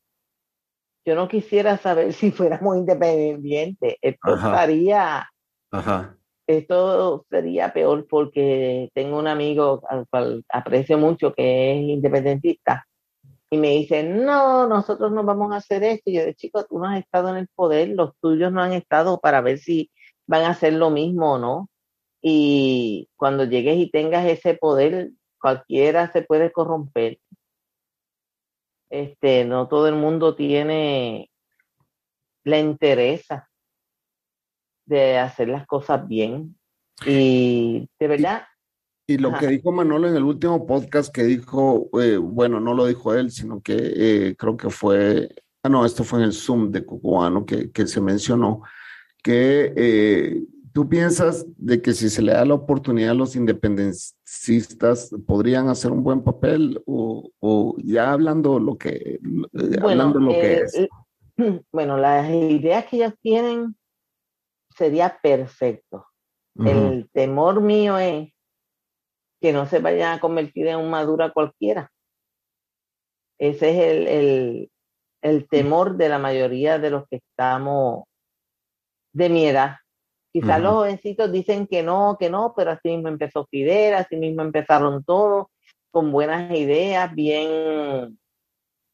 yo 1.04 1.14
no 1.14 1.28
quisiera 1.28 1.78
saber 1.78 2.12
si 2.14 2.30
fuéramos 2.30 2.76
independientes. 2.76 3.96
Esto 4.00 4.34
Ajá. 4.34 4.48
estaría, 4.48 5.28
Ajá. 5.70 6.16
esto 6.46 7.26
sería 7.30 7.72
peor 7.72 8.06
porque 8.08 8.90
tengo 8.94 9.18
un 9.18 9.28
amigo 9.28 9.82
al 9.88 10.06
cual 10.08 10.44
aprecio 10.48 10.98
mucho 10.98 11.32
que 11.32 11.72
es 11.72 11.88
independentista 11.88 12.86
y 13.50 13.56
me 13.56 13.70
dice, 13.70 14.02
no, 14.02 14.66
nosotros 14.66 15.10
no 15.12 15.24
vamos 15.24 15.52
a 15.52 15.56
hacer 15.56 15.82
esto. 15.82 16.10
Y 16.10 16.14
yo 16.14 16.24
de 16.24 16.34
chico, 16.34 16.64
tú 16.64 16.78
no 16.78 16.86
has 16.86 17.00
estado 17.00 17.30
en 17.30 17.36
el 17.36 17.48
poder, 17.48 17.88
los 17.90 18.14
tuyos 18.20 18.52
no 18.52 18.62
han 18.62 18.72
estado 18.72 19.18
para 19.20 19.40
ver 19.40 19.58
si 19.58 19.90
van 20.26 20.42
a 20.42 20.50
hacer 20.50 20.74
lo 20.74 20.90
mismo 20.90 21.34
o 21.34 21.38
no. 21.38 21.70
Y 22.30 23.08
cuando 23.16 23.44
llegues 23.44 23.78
y 23.78 23.90
tengas 23.90 24.26
ese 24.26 24.52
poder, 24.52 25.12
cualquiera 25.40 26.12
se 26.12 26.20
puede 26.20 26.52
corromper. 26.52 27.18
Este, 28.90 29.46
no 29.46 29.66
todo 29.66 29.88
el 29.88 29.94
mundo 29.94 30.36
tiene 30.36 31.30
la 32.44 32.58
interesa 32.58 33.48
de 34.84 35.16
hacer 35.16 35.48
las 35.48 35.66
cosas 35.66 36.06
bien. 36.06 36.58
Y 37.06 37.88
de 37.98 38.08
verdad, 38.08 38.42
Y 39.06 39.16
lo 39.16 39.30
Ajá. 39.30 39.38
que 39.38 39.46
dijo 39.46 39.72
Manolo 39.72 40.06
en 40.06 40.16
el 40.16 40.24
último 40.24 40.66
podcast 40.66 41.10
que 41.10 41.22
dijo, 41.22 41.88
eh, 41.98 42.18
bueno, 42.18 42.60
no 42.60 42.74
lo 42.74 42.84
dijo 42.84 43.14
él, 43.14 43.30
sino 43.30 43.62
que 43.62 43.74
eh, 43.78 44.36
creo 44.36 44.54
que 44.58 44.68
fue, 44.68 45.34
ah, 45.62 45.70
no, 45.70 45.86
esto 45.86 46.04
fue 46.04 46.18
en 46.18 46.26
el 46.26 46.34
Zoom 46.34 46.70
de 46.70 46.84
Cucubano 46.84 47.46
que, 47.46 47.70
que 47.70 47.86
se 47.86 48.02
mencionó, 48.02 48.60
que 49.22 49.72
eh, 49.74 50.42
tú 50.78 50.88
piensas 50.88 51.44
de 51.56 51.82
que 51.82 51.92
si 51.92 52.08
se 52.08 52.22
le 52.22 52.30
da 52.34 52.44
la 52.44 52.54
oportunidad 52.54 53.10
a 53.10 53.14
los 53.14 53.34
independencistas, 53.34 55.10
podrían 55.26 55.66
hacer 55.68 55.90
un 55.90 56.04
buen 56.04 56.22
papel 56.22 56.80
o, 56.86 57.32
o 57.40 57.74
ya 57.78 58.12
hablando 58.12 58.60
lo 58.60 58.78
que, 58.78 58.90
eh, 58.94 59.18
bueno, 59.50 59.88
hablando 60.04 60.20
lo 60.20 60.30
que 60.30 60.52
eh, 60.52 60.60
es. 60.62 60.74
eh, 60.76 60.88
bueno, 61.72 61.96
las 61.96 62.30
ideas 62.30 62.84
que 62.86 62.98
ellos 62.98 63.14
tienen 63.20 63.76
sería 64.70 65.18
perfecto. 65.20 66.06
Ujú, 66.54 66.68
El 66.68 67.10
temor 67.10 67.60
mío 67.60 67.98
es 67.98 68.32
que 69.40 69.52
no 69.52 69.66
se 69.66 69.80
vayan 69.80 70.16
a 70.16 70.20
convertir 70.20 70.68
en 70.68 70.78
un 70.78 70.90
madura 70.90 71.32
cualquiera. 71.32 71.90
Ese 73.40 73.70
es 73.70 73.78
el, 73.96 74.06
el, 74.06 74.70
el 75.22 75.48
temor 75.48 75.96
de 75.96 76.08
la 76.08 76.20
mayoría 76.20 76.78
de 76.78 76.90
los 76.90 77.08
que 77.08 77.16
estamos 77.16 78.04
de 79.12 79.28
mi 79.28 79.44
edad. 79.44 79.78
Quizás 80.40 80.58
Ujú. 80.58 80.62
los 80.68 80.72
jovencitos 80.74 81.32
dicen 81.32 81.66
que 81.66 81.82
no, 81.82 82.16
que 82.18 82.30
no, 82.30 82.54
pero 82.56 82.70
así 82.70 82.90
mismo 82.90 83.08
empezó 83.08 83.44
Fidel, 83.50 83.94
así 83.94 84.16
mismo 84.16 84.42
empezaron 84.42 85.02
todos, 85.02 85.46
con 85.90 86.12
buenas 86.12 86.56
ideas, 86.56 87.12
bien 87.12 88.16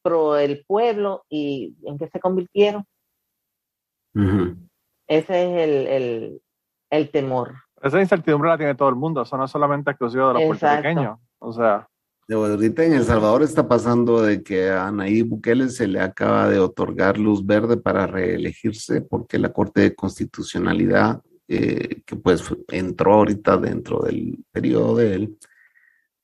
pro 0.01 0.37
el 0.37 0.65
pueblo, 0.65 1.23
y 1.29 1.75
en 1.83 1.97
qué 1.99 2.07
se 2.09 2.19
convirtieron. 2.19 2.83
ujú. 4.15 4.55
Ese 5.07 5.43
es 5.43 5.69
el, 5.69 5.87
el, 5.87 6.41
el 6.89 7.11
temor. 7.11 7.53
Esa 7.81 8.01
incertidumbre 8.01 8.49
la 8.49 8.57
tiene 8.57 8.73
todo 8.73 8.89
el 8.89 8.95
mundo, 8.95 9.21
eso 9.21 9.37
no 9.37 9.45
es 9.45 9.51
solamente 9.51 9.91
exclusivo 9.91 10.29
de 10.29 10.33
los 10.35 10.43
Exacto. 10.43 10.81
puertorriqueños. 10.81 11.19
O 11.39 11.53
sea, 11.53 11.87
De- 12.27 12.33
Ahorita 12.35 12.83
en 12.83 12.93
El 12.93 13.03
Salvador 13.03 13.43
está 13.43 13.67
pasando 13.67 14.23
de 14.23 14.41
que 14.41 14.71
a 14.71 14.91
Nayib 14.91 15.27
Bukele 15.27 15.69
se 15.69 15.87
le 15.87 15.99
acaba 15.99 16.49
de 16.49 16.57
otorgar 16.59 17.19
luz 17.19 17.45
verde 17.45 17.77
para 17.77 18.07
reelegirse 18.07 19.01
porque 19.01 19.37
la 19.37 19.53
Corte 19.53 19.81
de 19.81 19.93
Constitucionalidad, 19.95 21.21
eh, 21.47 22.01
que 22.05 22.15
pues 22.15 22.43
entró 22.69 23.13
ahorita 23.15 23.57
dentro 23.57 23.99
del 24.01 24.43
periodo 24.51 24.95
de 24.97 25.13
él, 25.15 25.37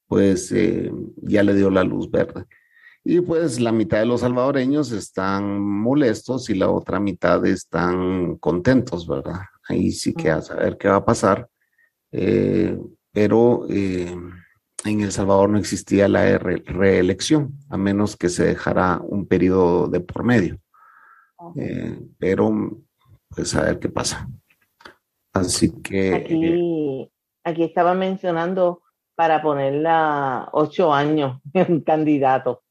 pues 0.08 0.52
eh, 0.52 0.92
ya 1.18 1.44
le 1.44 1.54
dio 1.56 1.70
la 1.70 1.84
luz 1.84 2.10
verde. 2.12 2.46
Y 3.04 3.22
pues 3.22 3.60
la 3.60 3.72
mitad 3.72 4.00
de 4.00 4.06
los 4.06 4.22
salvadoreños 4.22 4.92
están 4.92 5.60
molestos 5.60 6.50
y 6.50 6.56
la 6.56 6.70
otra 6.70 7.00
mitad 7.00 7.44
están 7.46 8.36
contentos, 8.38 9.08
¿verdad? 9.08 9.42
Ahí 9.68 9.92
sí 9.92 10.14
que 10.14 10.30
a 10.30 10.42
saber 10.42 10.78
qué 10.78 10.88
va 10.88 10.98
a 10.98 11.06
pasar. 11.06 11.48
Eh, 12.12 12.78
pero 13.12 13.66
eh, 13.70 14.16
en 14.86 15.02
El 15.02 15.12
Salvador 15.12 15.50
no 15.50 15.58
existía 15.58 16.08
la 16.08 16.38
re- 16.38 16.64
reelección, 16.66 17.54
a 17.70 17.78
menos 17.78 18.16
que 18.16 18.30
se 18.30 18.46
dejara 18.46 19.00
un 19.02 19.26
periodo 19.26 19.88
de 19.88 20.00
por 20.02 20.24
medio. 20.24 20.60
Eh, 21.56 22.00
pero, 22.20 22.84
pues 23.30 23.56
a 23.56 23.64
ver 23.64 23.80
qué 23.80 23.90
pasa. 23.90 24.30
Así 25.34 25.72
que, 25.82 26.14
Aquí, 26.14 27.12
aquí 27.44 27.64
estaba 27.64 27.94
mencionando 27.94 28.82
para 29.16 29.42
ponerla 29.42 30.50
ocho 30.52 30.94
años 30.94 31.40
un 31.70 31.82
candidato. 31.82 32.64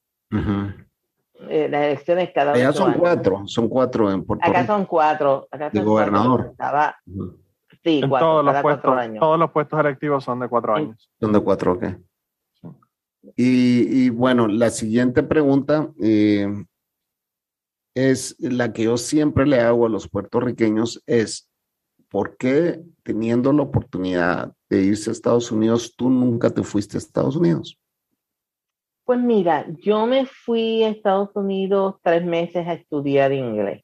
Eh, 1.49 1.69
las 1.71 1.83
elecciones 1.85 2.31
cada 2.35 2.53
allá 2.53 2.69
ocho 2.71 2.79
son 2.79 2.89
años. 2.91 3.01
cuatro, 3.01 3.43
son 3.47 3.69
cuatro 3.69 4.11
en 4.13 4.25
Puerto 4.25 4.47
Acá 4.47 4.61
Rico. 4.63 4.73
son 4.75 4.85
cuatro. 4.87 5.49
Acá 5.51 5.71
De 5.71 5.79
son 5.79 5.87
gobernador. 5.87 6.37
cuatro. 6.41 6.53
Estaba, 6.53 6.97
Ujú. 7.07 7.39
sí, 7.83 8.01
en 8.03 8.09
cuatro, 8.11 8.29
todos 8.29 8.45
los 8.45 8.53
cada 8.53 8.63
cuatro 8.63 8.83
puestos, 8.93 9.05
años. 9.05 9.21
todos 9.21 9.39
los 9.39 9.51
puestos 9.51 9.81
electivos 9.81 10.25
son 10.25 10.41
de 10.41 10.49
cuatro 10.49 10.75
años. 10.75 11.11
Son 11.21 11.33
de 11.33 11.41
cuatro, 11.41 11.73
ok. 11.73 11.85
Y, 13.37 14.05
y 14.07 14.11
bueno, 14.11 14.49
la 14.49 14.71
siguiente 14.71 15.23
pregunta 15.23 15.91
eh, 16.03 16.47
es 17.95 18.37
la 18.39 18.73
que 18.73 18.85
yo 18.85 18.97
siempre 18.97 19.47
le 19.47 19.61
hago 19.61 19.87
a 19.87 19.91
los 19.91 20.09
puertorriqueños 20.09 21.03
es, 21.07 21.50
¿por 22.11 22.37
qué 22.37 22.83
teniendo 23.03 23.53
la 23.53 23.63
oportunidad 23.63 24.53
de 24.69 24.83
irse 24.83 25.11
a 25.11 25.13
Estados 25.13 25.51
Unidos, 25.51 25.95
tú 25.97 26.11
nunca 26.11 26.51
te 26.51 26.63
fuiste 26.63 26.97
a 26.97 26.99
Estados 26.99 27.37
Unidos? 27.37 27.79
Pues 29.05 29.19
mira, 29.19 29.67
yo 29.83 30.07
me 30.07 30.27
fui 30.27 30.83
a 30.83 30.91
Estados 30.91 31.31
Unidos 31.35 31.97
tres 32.03 32.25
meses 32.25 32.67
a 32.67 32.75
estudiar 32.75 33.33
inglés. 33.33 33.83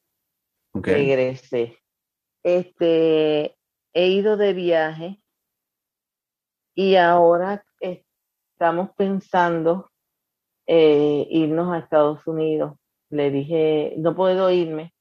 Ok. 0.72 0.88
Regresé. 0.88 1.78
Este, 2.42 3.56
he 3.92 4.08
ido 4.08 4.36
de 4.36 4.52
viaje 4.52 5.20
y 6.74 6.96
ahora 6.96 7.64
estamos 7.80 8.90
pensando 8.96 9.90
eh, 10.66 11.26
irnos 11.30 11.72
a 11.72 11.78
Estados 11.78 12.24
Unidos. 12.26 12.74
Le 13.10 13.30
dije, 13.30 13.94
no 13.98 14.14
puedo 14.14 14.50
irme 14.50 14.95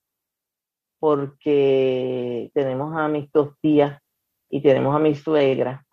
porque 1.05 2.49
tenemos 2.55 2.97
a 2.97 3.07
mis 3.07 3.31
dos 3.31 3.53
tías 3.61 4.01
y 4.49 4.59
tenemos 4.63 4.95
a 4.95 4.97
mi 4.97 5.13
suegra. 5.13 5.85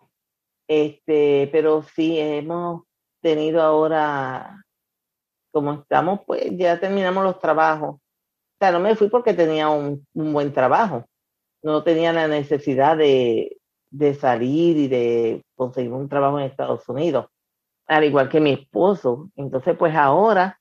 Este, 0.67 1.49
pero 1.51 1.83
sí 1.83 2.17
hemos 2.17 2.81
tenido 3.21 3.61
ahora, 3.61 4.65
como 5.51 5.73
estamos, 5.73 6.21
pues 6.25 6.45
ya 6.57 6.79
terminamos 6.79 7.23
los 7.23 7.37
trabajos. 7.37 7.97
O 7.97 8.01
sea, 8.59 8.71
no 8.71 8.79
me 8.79 8.95
fui 8.95 9.07
porque 9.07 9.35
tenía 9.35 9.69
un, 9.69 10.03
buen 10.15 10.51
trabajo. 10.51 11.05
No 11.61 11.83
tenía 11.83 12.11
la 12.11 12.27
necesidad 12.27 12.97
de, 12.97 13.57
de 13.91 14.15
salir 14.15 14.77
y 14.77 14.87
de 14.87 15.43
conseguir 15.55 15.91
un 15.91 16.09
trabajo 16.09 16.39
en 16.39 16.47
Estados 16.47 16.89
Unidos, 16.89 17.27
al 17.85 18.03
igual 18.03 18.29
que 18.29 18.39
mi 18.39 18.53
esposo. 18.53 19.29
Entonces, 19.35 19.77
pues 19.77 19.93
ahora 19.95 20.59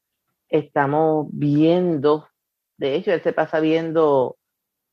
estamos 0.51 1.29
viendo, 1.31 2.29
de 2.77 2.97
hecho, 2.97 3.13
él 3.13 3.23
se 3.23 3.33
pasa 3.33 3.59
viendo 3.59 4.37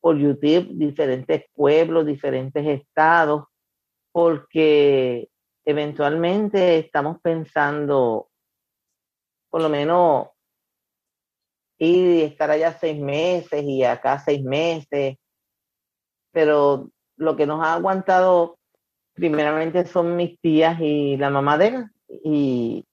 por 0.01 0.17
YouTube 0.17 0.69
diferentes 0.71 1.43
pueblos, 1.53 2.05
diferentes 2.05 2.65
estados, 2.65 3.45
porque 4.11 5.29
eventualmente 5.65 6.79
estamos 6.79 7.19
pensando, 7.21 8.29
por 9.49 9.61
lo 9.61 9.69
menos, 9.69 10.29
ir 11.77 12.17
y 12.17 12.21
estar 12.23 12.49
allá 12.51 12.77
seis 12.77 12.99
meses 12.99 13.63
y 13.63 13.83
acá 13.83 14.19
seis 14.19 14.43
meses, 14.43 15.17
pero 16.31 16.89
lo 17.15 17.35
que 17.35 17.45
nos 17.45 17.65
ha 17.65 17.73
aguantado 17.73 18.57
primeramente 19.13 19.85
son 19.85 20.15
mis 20.15 20.39
tías 20.39 20.79
y 20.79 21.17
la 21.17 21.29
mamá 21.29 21.57
de 21.57 21.67
él, 21.67 21.85
y 22.23 22.85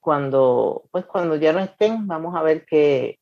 cuando, 0.00 0.84
pues 0.90 1.06
cuando 1.06 1.36
ya 1.36 1.52
no 1.52 1.60
estén, 1.60 2.06
vamos 2.06 2.34
a 2.34 2.42
ver 2.42 2.66
qué, 2.66 3.18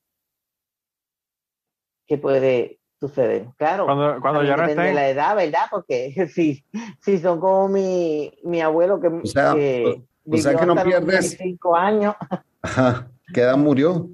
qué 2.06 2.18
puede 2.18 2.78
suceder. 3.00 3.46
Claro, 3.56 3.84
Cuando, 3.86 4.20
cuando 4.20 4.44
ya 4.44 4.56
no 4.56 4.62
depende 4.62 4.88
de 4.88 4.94
la 4.94 5.08
edad, 5.08 5.34
¿verdad? 5.36 5.64
Porque 5.70 6.14
si, 6.32 6.64
si 7.00 7.18
son 7.18 7.40
como 7.40 7.68
mi, 7.68 8.32
mi 8.44 8.60
abuelo 8.60 9.00
que, 9.00 9.08
O 9.08 9.26
sea, 9.26 9.54
que 9.54 9.84
o 10.24 10.36
sea 10.36 10.52
vivió 10.52 10.58
que 10.60 10.66
no 10.66 10.72
hasta 10.74 10.84
los 10.84 10.94
pierdes- 10.94 11.38
95 11.38 11.76
años, 11.76 12.14
Ajá. 12.62 13.10
¿Qué 13.34 13.40
edad 13.40 13.56
murió? 13.56 14.08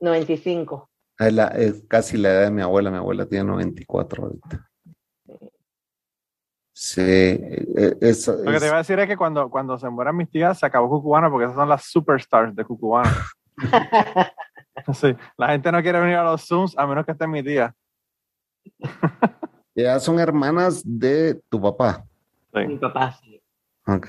95. 0.00 0.90
Es, 1.18 1.32
la- 1.32 1.48
es 1.48 1.84
casi 1.86 2.16
la 2.16 2.30
edad 2.30 2.44
de 2.46 2.50
mi 2.50 2.62
abuela. 2.62 2.90
Mi 2.90 2.96
abuela 2.96 3.26
tiene 3.26 3.44
94 3.44 4.24
ahorita. 4.24 4.68
Sí, 6.74 7.00
eh, 7.02 7.96
es, 8.00 8.26
lo 8.26 8.50
que 8.50 8.58
te 8.58 8.66
iba 8.66 8.74
a 8.74 8.78
decir 8.78 8.98
es 8.98 9.06
que 9.06 9.16
cuando, 9.16 9.48
cuando 9.48 9.78
se 9.78 9.88
mueran 9.88 10.16
mis 10.16 10.28
tías, 10.30 10.58
se 10.58 10.66
acabó 10.66 10.88
Cucubana 10.88 11.30
porque 11.30 11.44
esas 11.44 11.56
son 11.56 11.68
las 11.68 11.84
superstars 11.84 12.56
de 12.56 12.64
Cucubana. 12.64 13.14
Sí, 14.94 15.14
la 15.36 15.48
gente 15.48 15.72
no 15.72 15.82
quiere 15.82 16.00
venir 16.00 16.16
a 16.16 16.24
los 16.24 16.46
Zooms 16.46 16.76
a 16.76 16.86
menos 16.86 17.04
que 17.04 17.12
esté 17.12 17.26
mi 17.26 17.42
tía. 17.42 17.74
ellas 19.74 20.02
son 20.02 20.18
hermanas 20.18 20.82
de 20.84 21.40
tu 21.48 21.60
papá. 21.60 22.04
Mi 22.52 22.78
papá 22.78 23.12
sí. 23.12 23.42
Ok. 23.86 24.08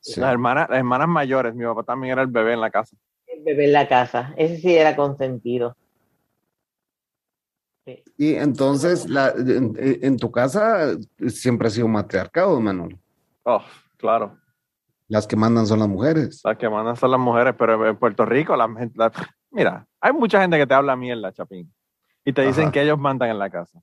Sí. 0.00 0.20
Las, 0.20 0.32
hermanas, 0.32 0.68
las 0.68 0.78
hermanas 0.78 1.08
mayores, 1.08 1.54
mi 1.54 1.64
papá 1.64 1.82
también 1.82 2.12
era 2.12 2.22
el 2.22 2.28
bebé 2.28 2.52
en 2.54 2.60
la 2.60 2.70
casa. 2.70 2.96
El 3.26 3.42
bebé 3.42 3.64
en 3.66 3.72
la 3.72 3.88
casa. 3.88 4.34
Ese 4.36 4.58
sí 4.58 4.74
era 4.76 4.94
consentido. 4.96 5.76
Sí. 7.84 8.02
Y 8.16 8.34
entonces, 8.34 9.08
la, 9.08 9.30
en, 9.30 9.74
en 9.78 10.16
tu 10.16 10.30
casa 10.30 10.96
siempre 11.28 11.68
ha 11.68 11.70
sido 11.70 11.88
matriarcado, 11.88 12.60
Manuel. 12.60 12.98
Oh, 13.44 13.62
claro. 13.96 14.36
Las 15.08 15.26
que 15.26 15.36
mandan 15.36 15.66
son 15.66 15.78
las 15.78 15.88
mujeres. 15.88 16.40
Las 16.44 16.56
que 16.58 16.68
mandan 16.68 16.96
son 16.96 17.12
las 17.12 17.20
mujeres, 17.20 17.54
pero 17.56 17.86
en 17.86 17.96
Puerto 17.96 18.24
Rico, 18.24 18.56
la, 18.56 18.68
gente- 18.76 18.98
la- 18.98 19.12
mira, 19.50 19.86
hay 20.00 20.12
mucha 20.12 20.40
gente 20.40 20.56
que 20.58 20.66
te 20.66 20.74
habla 20.74 20.96
mierda, 20.96 21.32
Chapín, 21.32 21.72
y 22.24 22.32
te 22.32 22.42
dicen 22.46 22.64
Ajá. 22.64 22.72
que 22.72 22.82
ellos 22.82 22.98
mandan 22.98 23.30
en 23.30 23.38
la 23.38 23.50
casa. 23.50 23.80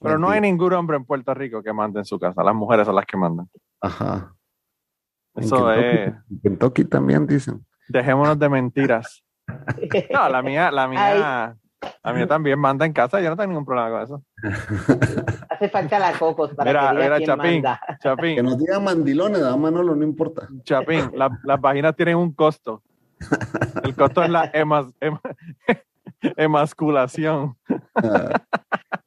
Pero 0.00 0.18
no 0.18 0.28
hay 0.28 0.40
Mentira. 0.40 0.52
ningún 0.52 0.72
hombre 0.74 0.96
en 0.98 1.04
Puerto 1.04 1.32
Rico 1.32 1.62
que 1.62 1.72
mande 1.72 2.00
en 2.00 2.04
su 2.04 2.18
casa. 2.18 2.42
Las 2.44 2.54
mujeres 2.54 2.84
son 2.86 2.94
las 2.96 3.06
que 3.06 3.16
mandan. 3.16 3.48
Ajá. 3.80 4.34
En 5.34 5.44
Eso 5.44 5.56
Kentucky- 5.66 5.78
es. 5.80 6.14
en 6.30 6.40
Kentucky 6.42 6.84
también 6.84 7.26
dicen. 7.26 7.64
Dejémonos 7.88 8.38
de 8.38 8.48
mentiras. 8.48 9.22
No, 10.12 10.28
la 10.28 10.42
mía, 10.42 10.70
la 10.72 10.88
mía, 10.88 11.56
la 12.02 12.12
mía 12.12 12.26
también 12.26 12.58
manda 12.58 12.84
en 12.84 12.92
casa. 12.92 13.20
Yo 13.20 13.30
no 13.30 13.36
tengo 13.36 13.48
ningún 13.50 13.64
problema 13.64 13.90
con 13.90 14.02
eso. 14.02 14.22
Hace 15.48 15.68
falta 15.68 15.98
la 15.98 16.12
cocos 16.18 16.52
para 16.54 16.70
Mira, 16.70 16.80
que 16.90 16.96
diga 17.02 17.16
mira, 17.18 17.26
Chapín, 17.26 17.62
manda. 17.62 17.80
Que 17.86 17.94
Chapín, 18.00 18.44
nos 18.44 18.58
digan 18.58 18.84
mandilones, 18.84 19.40
¿verdad, 19.40 19.56
Manolo? 19.56 19.94
No 19.94 20.04
importa. 20.04 20.48
Chapín, 20.64 21.10
la- 21.14 21.38
las 21.44 21.60
vaginas 21.60 21.94
tienen 21.96 22.16
un 22.16 22.32
costo. 22.32 22.82
El 23.82 23.94
costo 23.94 24.22
es 24.22 24.30
la 24.30 24.50
emas- 24.52 24.92
em- 25.00 25.18
emasculación. 26.36 27.56
Ah, 27.94 28.40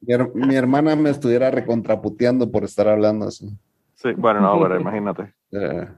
mi, 0.00 0.14
her- 0.14 0.34
mi 0.34 0.54
hermana 0.56 0.96
me 0.96 1.10
estuviera 1.10 1.50
recontraputeando 1.50 2.50
por 2.50 2.64
estar 2.64 2.88
hablando 2.88 3.26
así. 3.28 3.48
Sí, 3.94 4.12
bueno, 4.16 4.40
no, 4.40 4.60
pero 4.60 4.80
imagínate. 4.80 5.34
Eh, 5.52 5.88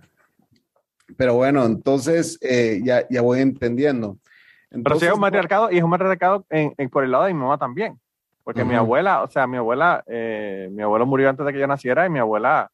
pero 1.16 1.34
bueno, 1.34 1.64
entonces 1.64 2.38
eh, 2.42 2.80
ya, 2.82 3.06
ya 3.08 3.22
voy 3.22 3.40
entendiendo. 3.40 4.18
Pero 4.70 4.98
sí 4.98 5.04
es 5.06 5.12
un 5.12 5.20
matriarcado 5.20 5.70
y 5.70 5.76
es 5.78 5.84
un 5.84 5.90
matriarcado 5.90 6.46
en, 6.50 6.74
en- 6.78 6.88
por 6.88 7.04
el 7.04 7.10
lado 7.12 7.24
de 7.24 7.34
mi 7.34 7.40
mamá 7.40 7.58
también. 7.58 7.98
Porque 8.44 8.64
mi 8.64 8.74
abuela, 8.74 9.22
o 9.22 9.28
sea, 9.30 9.46
mi 9.46 9.56
abuela, 9.56 10.02
eh, 10.08 10.68
mi 10.72 10.82
abuelo 10.82 11.06
murió 11.06 11.28
antes 11.28 11.46
de 11.46 11.52
que 11.52 11.60
yo 11.60 11.66
naciera 11.68 12.06
y 12.06 12.10
mi 12.10 12.18
abuela 12.18 12.70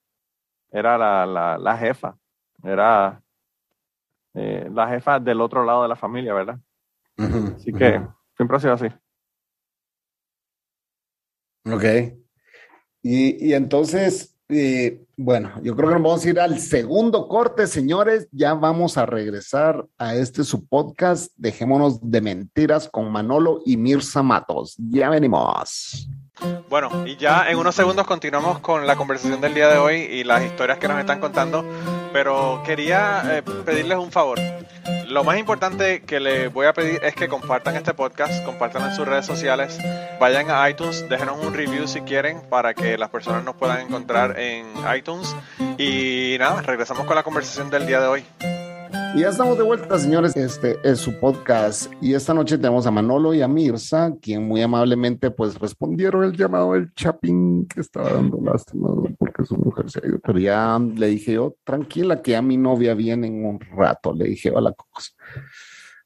era 0.70 0.97
la, 0.97 1.26
la, 1.26 1.59
la 1.59 1.76
jefa. 1.76 2.14
Era 2.62 3.20
eh, 4.39 4.70
la 4.72 4.89
jefa 4.89 5.18
del 5.18 5.41
otro 5.41 5.64
lado 5.64 5.82
de 5.82 5.89
la 5.89 5.97
familia, 5.97 6.32
¿verdad? 6.32 6.59
Ujú, 7.18 7.55
Así 7.57 7.72
que 7.72 7.99
ujú. 7.99 8.14
siempre 8.36 8.57
ha 8.57 8.61
sido 8.61 8.72
así. 8.74 8.86
Ok. 11.66 11.84
Y, 13.03 13.49
y 13.49 13.55
entonces, 13.55 14.36
eh, 14.49 15.05
bueno, 15.16 15.53
yo 15.62 15.74
creo 15.76 15.89
que 15.89 15.95
nos 15.97 16.03
vamos 16.03 16.24
a 16.24 16.30
ir 16.30 16.41
al 16.41 16.59
segundo 16.59 17.28
corte, 17.28 17.66
señores. 17.66 18.28
Ya 18.32 18.55
vamos 18.55 18.97
a 18.97 19.05
regresar 19.07 19.86
a 19.99 20.14
este 20.14 20.45
su 20.45 20.66
podcast. 20.66 21.32
Dejémonos 21.36 21.99
de 22.01 22.20
mentiras 22.20 22.89
con 22.89 23.11
Manolo 23.11 23.61
y 23.66 23.76
Mirza 23.76 24.22
Matos. 24.22 24.76
Ya 24.78 25.11
venimos. 25.11 26.09
Bueno, 26.70 27.07
y 27.07 27.16
ya 27.16 27.51
en 27.51 27.59
unos 27.59 27.74
segundos 27.74 28.07
continuamos 28.07 28.61
con 28.61 28.86
la 28.86 28.95
conversación 28.95 29.41
del 29.41 29.55
día 29.55 29.68
de 29.68 29.78
hoy 29.78 29.97
y 29.97 30.22
las 30.22 30.45
historias 30.45 30.78
que 30.78 30.86
nos 30.86 31.01
están 31.01 31.18
contando, 31.18 31.64
pero 32.18 32.64
quería 32.64 33.22
eh, 33.30 33.42
pedirles 33.64 33.96
un 33.96 34.10
favor. 34.10 34.40
Lo 35.06 35.22
más 35.22 35.38
importante 35.38 36.02
que 36.02 36.18
les 36.18 36.52
voy 36.52 36.66
a 36.66 36.72
pedir 36.72 36.98
es 37.04 37.14
que 37.14 37.28
compartan 37.28 37.76
este 37.76 37.94
podcast, 37.94 38.44
compartan 38.44 38.90
en 38.90 38.96
sus 38.96 39.06
redes 39.06 39.24
sociales, 39.24 39.78
vayan 40.18 40.50
a 40.50 40.68
iTunes, 40.68 41.08
déjenos 41.08 41.38
un 41.38 41.54
review 41.54 41.86
si 41.86 42.00
quieren 42.00 42.40
para 42.50 42.74
que 42.74 42.98
las 42.98 43.10
personas 43.10 43.44
nos 43.44 43.54
puedan 43.54 43.82
encontrar 43.82 44.36
en 44.36 44.66
iTunes. 44.96 45.32
Y 45.78 46.34
nada, 46.40 46.60
regresamos 46.62 47.06
con 47.06 47.14
la 47.14 47.22
conversación 47.22 47.70
del 47.70 47.86
día 47.86 48.00
de 48.00 48.08
hoy. 48.08 48.24
Y 49.14 49.20
ya 49.20 49.30
estamos 49.30 49.56
de 49.56 49.64
vuelta, 49.64 49.98
señores. 49.98 50.36
Este 50.36 50.78
es 50.84 50.98
su 50.98 51.18
podcast. 51.18 51.90
Y 52.00 52.14
esta 52.14 52.34
noche 52.34 52.59
tenemos 52.59 52.86
a 52.86 52.90
Manolo 52.90 53.32
y 53.32 53.40
a 53.40 53.48
Mirza, 53.48 54.12
quien 54.20 54.46
muy 54.46 54.61
amablemente 54.62 55.30
pues 55.30 55.59
respondieron 55.59 56.24
el 56.24 56.36
llamado 56.36 56.74
del 56.74 56.92
Chapín 56.94 57.66
que 57.66 57.80
estaba 57.80 58.12
dando 58.12 58.38
lástima 58.40 58.88
porque 59.18 59.44
su 59.44 59.56
mujer 59.56 59.90
se 59.90 60.00
ha 60.00 60.06
ido. 60.06 60.18
Pero 60.20 60.38
ya 60.38 60.78
le 60.78 61.06
dije 61.09 61.32
yo, 61.32 61.56
tranquila, 61.64 62.20
que 62.20 62.36
a 62.36 62.42
mi 62.42 62.56
novia 62.56 62.94
viene 62.94 63.28
en 63.28 63.44
un 63.44 63.61
rato. 63.61 64.12
Le 64.12 64.26
dije, 64.26 64.50
hola, 64.50 64.72
Cocos. 64.72 65.16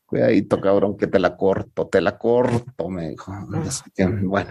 Cuidadito, 0.07 0.61
cabrón, 0.61 0.97
que 0.97 1.07
te 1.07 1.19
la 1.19 1.37
corto, 1.37 1.89
te 1.89 2.01
la 2.01 2.19
corto, 2.19 2.89
me 2.89 3.11
dijo. 3.11 3.33
bueno, 4.23 4.51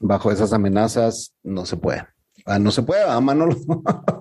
bajo 0.00 0.30
esas 0.30 0.52
amenazas 0.52 1.34
no 1.42 1.66
se 1.66 1.76
puede. 1.76 2.06
Ah, 2.50 2.58
no 2.58 2.70
se 2.70 2.82
puede, 2.82 3.04
a 3.04 3.20
Manolo. 3.20 3.54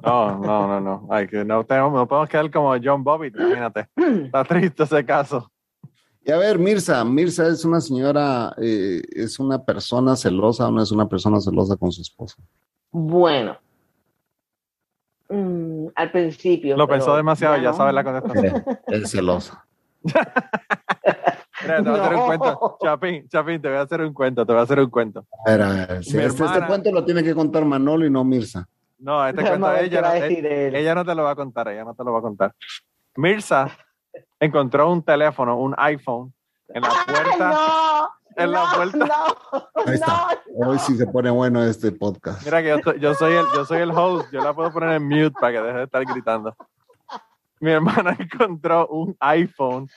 No, 0.04 0.38
no, 0.40 0.68
no, 0.68 0.82
no. 0.82 1.08
Ay, 1.10 1.28
que 1.28 1.46
no, 1.46 1.64
tenemos, 1.66 1.94
no 1.94 2.06
podemos 2.06 2.30
quedar 2.30 2.52
como 2.52 2.76
John 2.84 3.02
Bobbitt, 3.02 3.34
imagínate. 3.36 3.88
Está 3.96 4.44
triste 4.44 4.84
ese 4.84 5.06
caso. 5.06 5.50
Y 6.26 6.32
a 6.32 6.38
ver, 6.38 6.60
Mirza, 6.60 7.06
Mirza 7.06 7.48
es 7.48 7.64
una 7.64 7.80
señora, 7.80 8.54
eh, 8.58 9.02
es 9.12 9.40
una 9.40 9.64
persona 9.64 10.18
celosa 10.18 10.68
o 10.68 10.72
no 10.72 10.84
es 10.84 10.92
una 10.92 11.08
persona 11.08 11.40
celosa 11.40 11.78
con 11.78 11.90
su 11.90 12.02
esposo. 12.02 12.36
Bueno, 12.92 13.58
mm, 15.30 15.88
al 15.96 16.12
principio. 16.12 16.76
Lo 16.76 16.86
pensó 16.86 17.16
demasiado, 17.16 17.56
ya, 17.58 17.72
sabes 17.72 17.94
la 17.94 18.04
contestación. 18.04 18.62
Es 18.88 19.10
celosa. 19.10 19.66
Mira, 21.62 21.84
te 21.84 21.90
voy 21.90 22.00
a 22.00 22.04
hacer 22.04 22.16
un 22.16 22.26
cuento. 22.26 22.78
Chapín, 22.84 23.28
Chapín, 23.30 23.62
te 23.62 23.68
voy 23.68 23.78
a 23.78 23.82
hacer 23.82 24.02
un 24.02 24.14
cuento, 24.14 24.46
te 24.46 24.52
voy 24.52 24.60
a 24.60 24.64
hacer 24.64 24.80
un 24.80 24.90
cuento. 24.90 25.26
A 25.46 25.52
ver, 25.52 25.62
a 25.62 25.70
ver, 25.70 26.04
si 26.04 26.18
este, 26.18 26.46
este, 26.46 26.66
cuento 26.68 26.92
lo 26.92 27.04
tiene 27.04 27.24
que 27.24 27.34
contar 27.34 27.66
Manolo 27.66 28.06
y 28.06 28.10
no 28.10 28.24
Mirza. 28.24 28.68
No, 29.00 29.26
este 29.28 29.42
cuento 29.48 29.76
ella, 29.76 30.02
no, 30.02 30.14
ella 30.14 30.96
no 30.96 31.06
te 31.06 31.16
lo 31.16 31.24
va 31.24 31.32
a 31.32 31.36
contar, 31.36 31.68
ella 31.70 31.84
no 31.84 31.96
te 31.96 32.04
lo 32.04 32.14
va 32.14 32.20
a 32.20 32.22
contar. 32.22 32.54
Mirza 33.16 33.70
encontró 34.40 34.92
un 34.92 35.02
teléfono, 35.04 35.58
un 35.58 35.74
iPhone, 35.78 36.34
en 36.70 36.82
la 36.82 36.90
puerta. 37.06 37.50
no, 37.50 38.10
en 38.36 38.52
la 38.52 38.66
puerta. 38.76 39.26
Ahí 39.86 39.96
está. 39.96 40.28
Hoy 40.56 40.80
sí 40.80 40.96
se 40.96 41.08
pone 41.08 41.30
bueno 41.30 41.64
este 41.64 41.92
podcast. 41.92 42.44
Mira 42.46 42.62
que 42.62 42.70
yo, 42.70 42.94
yo, 42.96 43.14
soy 43.16 43.34
el, 43.34 43.46
yo 43.56 43.66
soy 43.66 43.80
el 43.80 43.92
host, 43.92 44.32
yo 44.32 44.42
la 44.42 44.54
puedo 44.54 44.72
poner 44.72 44.92
en 44.92 45.08
mute 45.08 45.32
para 45.40 45.54
que 45.54 45.62
deje 45.62 45.78
de 45.78 45.84
estar 45.84 46.04
gritando 46.06 46.56
mi 47.60 47.72
hermana 47.72 48.16
encontró 48.20 48.88
un 48.88 49.16
iPhone 49.20 49.90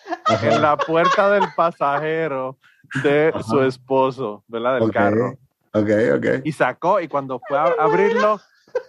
en 0.43 0.63
la 0.63 0.77
puerta 0.77 1.31
del 1.31 1.45
pasajero 1.57 2.59
de 3.03 3.33
su 3.49 3.61
esposo, 3.63 4.45
¿verdad? 4.49 4.81
Del 4.81 4.91
carro. 4.91 5.39
Ok, 5.73 5.91
ok. 6.17 6.27
Y 6.45 6.53
sacó, 6.53 7.01
y 7.01 7.09
cuando 7.09 7.41
fue 7.47 7.57
a 7.57 7.75
abrirlo, 7.79 8.41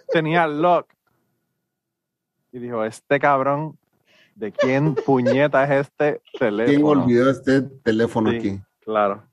tenía 0.08 0.46
lock. 0.46 0.92
Y 2.50 2.58
dijo, 2.58 2.84
este 2.84 3.20
cabrón, 3.20 3.78
¿de 4.34 4.52
quién 4.52 4.94
puñeta 4.94 5.64
es 5.64 5.86
este 5.86 6.20
teléfono? 6.38 6.66
¿Quién 6.66 6.84
olvidó 6.84 7.30
este 7.30 7.62
teléfono 7.62 8.30
aquí? 8.30 8.60
Claro. 8.80 9.24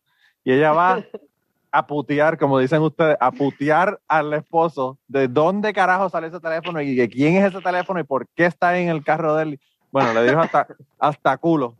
Y 0.43 0.53
ella 0.53 0.71
va 0.71 1.03
a 1.71 1.85
putear, 1.85 2.37
como 2.37 2.59
dicen 2.59 2.81
ustedes, 2.81 3.17
a 3.19 3.31
putear 3.31 3.99
al 4.07 4.33
esposo 4.33 4.97
de 5.07 5.27
dónde 5.27 5.73
carajo 5.73 6.09
sale 6.09 6.27
ese 6.27 6.39
teléfono 6.39 6.81
y 6.81 6.95
de 6.95 7.09
quién 7.09 7.35
es 7.35 7.53
ese 7.53 7.61
teléfono 7.61 7.99
y 7.99 8.03
por 8.03 8.27
qué 8.35 8.45
está 8.45 8.77
en 8.77 8.89
el 8.89 9.03
carro 9.03 9.35
de 9.35 9.43
él. 9.43 9.59
Bueno, 9.91 10.13
le 10.13 10.23
dijo 10.23 10.39
hasta, 10.39 10.67
hasta 10.99 11.37
culo. 11.37 11.75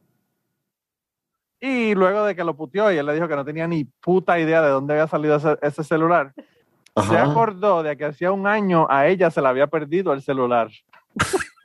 Y 1.59 1.93
luego 1.93 2.23
de 2.23 2.35
que 2.35 2.43
lo 2.43 2.55
puteó 2.55 2.91
y 2.91 2.97
él 2.97 3.05
le 3.05 3.13
dijo 3.13 3.27
que 3.27 3.35
no 3.35 3.43
tenía 3.43 3.67
ni 3.67 3.83
puta 3.83 4.39
idea 4.39 4.61
de 4.61 4.69
dónde 4.69 4.93
había 4.93 5.07
salido 5.07 5.35
ese, 5.61 5.83
celular, 5.83 6.33
se 7.07 7.17
acordó 7.17 7.83
de 7.83 7.97
que 7.97 8.05
hacía 8.05 8.31
un 8.31 8.47
año 8.47 8.87
a 8.89 9.07
ella 9.07 9.29
se 9.29 9.41
le 9.41 9.47
había 9.47 9.67
perdido 9.67 10.13
el 10.13 10.21
celular. 10.21 10.69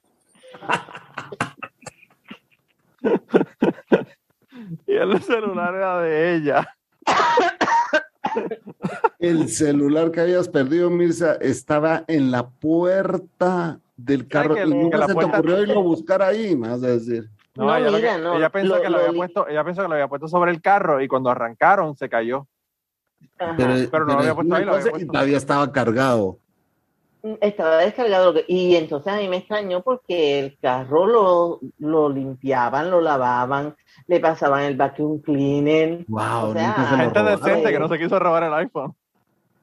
y 4.87 4.95
el 4.95 5.23
celular 5.23 5.75
era 5.75 5.99
de 6.01 6.37
ella. 6.37 6.77
El 9.19 9.49
celular 9.49 10.11
que 10.11 10.21
habías 10.21 10.49
perdido, 10.49 10.91
Mirza, 10.91 11.35
estaba 11.35 12.05
en 12.09 12.31
la 12.31 12.49
puerta 12.49 13.81
del 13.97 14.29
carro. 14.29 14.57
y 14.57 14.69
nunca 14.69 15.07
se 15.07 15.15
te 15.15 15.25
ocurrió 15.25 15.63
irlo 15.63 15.81
a 15.81 15.83
buscar 15.83 16.23
ahí, 16.23 16.57
más 16.57 16.83
a 16.83 16.89
decir. 16.89 17.31
No, 17.57 17.75
ella, 17.77 18.51
pensó 18.51 18.81
que 18.81 18.91
lo, 18.91 18.99
había 18.99 19.13
puesto, 19.13 19.47
ella 19.49 19.63
pensó 19.65 19.83
que 19.83 19.89
lo 19.89 19.95
había 19.95 20.09
puesto 20.09 20.27
sobre 20.27 20.51
el 20.51 20.61
carro 20.61 21.01
y 21.01 21.07
cuando 21.07 21.31
arrancaron 21.31 21.97
se 21.97 22.09
cayó. 22.09 22.49
Pero, 23.39 24.07
no 24.07 24.15
lo 24.15 24.19
había 24.19 24.35
puesto 24.35 24.55
ahí, 24.55 24.65
lo 24.65 24.73
había 24.73 24.91
puesto. 24.91 25.01
Y 25.01 25.07
todavía 25.07 25.37
estaba 25.37 25.71
cargado. 25.71 26.39
Estaba 27.41 27.79
descargado 27.79 28.35
y 28.47 28.77
entonces 28.77 29.11
a 29.11 29.17
mí 29.17 29.29
me 29.29 29.39
extrañó 29.39 29.83
porque 29.83 30.39
el 30.41 30.59
carro 30.59 31.07
lo, 31.07 31.61
lo 31.79 32.11
limpiaban, 32.11 32.91
lo 32.91 33.01
lavaban, 33.01 33.75
le 34.07 34.21
pasaban 34.21 34.65
el 34.65 34.77
vacuum 34.77 35.21
cleaner. 35.21 36.05
Wow, 36.07 36.53
gente 36.53 37.23
decente 37.23 37.73
que 37.73 37.79
no 37.79 37.89
se 37.89 37.99
quiso 37.99 38.19
robar 38.19 38.43
el 38.43 38.53
iPhone. 38.53 38.95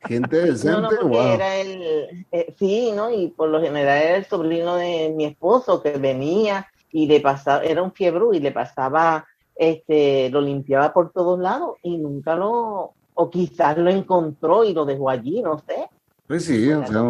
Gente 0.03 0.41
decente, 0.41 0.95
wow. 1.03 1.21
Era 1.21 1.57
el, 1.57 2.25
eh, 2.31 2.55
sí, 2.57 2.91
¿no? 2.95 3.11
Y 3.11 3.27
por 3.27 3.49
lo 3.49 3.61
general 3.61 4.01
era 4.01 4.15
el 4.17 4.25
sobrino 4.25 4.75
de 4.77 5.13
mi 5.15 5.25
esposo 5.25 5.83
que 5.83 5.91
venía 5.99 6.67
y 6.91 7.05
le 7.05 7.19
pasaba, 7.19 7.63
era 7.63 7.83
un 7.83 7.91
fiebre 7.91 8.25
y 8.33 8.39
le 8.39 8.51
pasaba, 8.51 9.27
este, 9.55 10.31
lo 10.31 10.41
limpiaba 10.41 10.91
por 10.91 11.11
todos 11.11 11.39
lados 11.39 11.77
y 11.83 11.99
nunca 11.99 12.35
lo, 12.35 12.93
o 13.13 13.29
quizás 13.29 13.77
lo 13.77 13.91
encontró 13.91 14.63
y 14.63 14.73
lo 14.73 14.83
dejó 14.85 15.11
allí, 15.11 15.43
no 15.43 15.59
sé. 15.59 15.87
Pues 16.31 16.45
sí, 16.45 16.71
o 16.71 16.87
sea, 16.87 17.01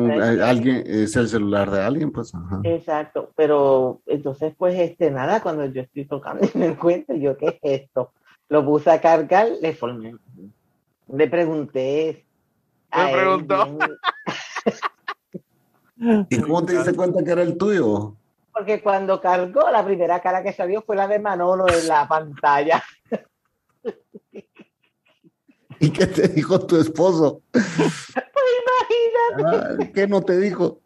alguien, 0.49 0.83
es 0.83 1.15
el 1.15 1.29
celular 1.29 1.69
de 1.69 1.79
alguien, 1.79 2.11
pues. 2.11 2.33
Exacto, 2.63 3.29
pero 3.35 4.01
entonces, 4.07 4.51
pues, 4.57 4.73
este, 4.79 5.11
nada, 5.11 5.43
cuando 5.43 5.63
yo 5.67 5.83
estoy 5.83 6.05
tocando 6.05 6.43
y 6.51 6.57
me 6.57 6.65
encuentro, 6.65 7.15
yo, 7.15 7.37
¿qué 7.37 7.59
es 7.61 7.81
esto? 7.83 8.13
Lo 8.49 8.65
puse 8.65 8.89
a 8.89 8.99
cargar, 8.99 9.47
le 9.61 9.75
formé, 9.75 10.15
le 11.07 11.27
pregunté. 11.27 12.25
Me 12.97 13.11
preguntó. 13.11 13.77
¿Y 16.27 16.41
cómo 16.41 16.65
te 16.65 16.73
diste 16.73 16.95
cuenta 16.95 17.23
que 17.23 17.29
era 17.29 17.43
el 17.43 17.59
tuyo? 17.59 18.15
Porque 18.51 18.81
cuando 18.81 19.21
cargó, 19.21 19.69
la 19.69 19.85
primera 19.85 20.19
cara 20.19 20.41
que 20.41 20.51
salió 20.51 20.81
fue 20.81 20.95
la 20.95 21.07
de 21.07 21.19
Manolo 21.19 21.67
en 21.69 21.87
la 21.87 22.07
pantalla. 22.07 22.81
¿Y 25.81 25.89
qué 25.89 26.05
te 26.05 26.27
dijo 26.27 26.59
tu 26.65 26.77
esposo? 26.77 27.41
imagínate. 29.33 29.83
Ah, 29.83 29.91
¿Qué 29.93 30.07
no 30.07 30.21
te 30.21 30.37
dijo? 30.37 30.79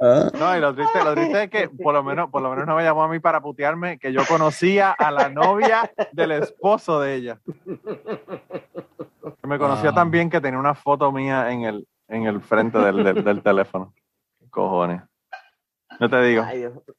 ¿Ah? 0.00 0.30
No, 0.38 0.56
y 0.56 0.60
lo 0.60 0.74
triste, 0.74 1.02
lo 1.02 1.14
triste 1.14 1.44
es 1.44 1.50
que 1.50 1.68
por 1.68 1.94
lo 1.94 2.02
menos, 2.02 2.30
por 2.30 2.42
lo 2.42 2.50
menos 2.50 2.66
no 2.66 2.76
me 2.76 2.82
llamó 2.82 3.02
a 3.04 3.08
mí 3.08 3.18
para 3.18 3.40
putearme 3.40 3.98
que 3.98 4.12
yo 4.12 4.22
conocía 4.28 4.92
a 4.92 5.10
la 5.10 5.30
novia 5.30 5.90
del 6.12 6.32
esposo 6.32 7.00
de 7.00 7.14
ella. 7.14 7.40
Me 9.42 9.58
conocía 9.58 9.92
tan 9.92 10.10
bien 10.10 10.28
que 10.28 10.40
tenía 10.40 10.60
una 10.60 10.74
foto 10.74 11.10
mía 11.10 11.50
en 11.50 11.62
el, 11.62 11.88
en 12.08 12.26
el 12.26 12.40
frente 12.42 12.78
del, 12.78 13.24
del, 13.24 13.42
teléfono. 13.42 13.94
Cojones. 14.50 15.02
No 16.00 16.08
te 16.08 16.22
digo. 16.22 16.42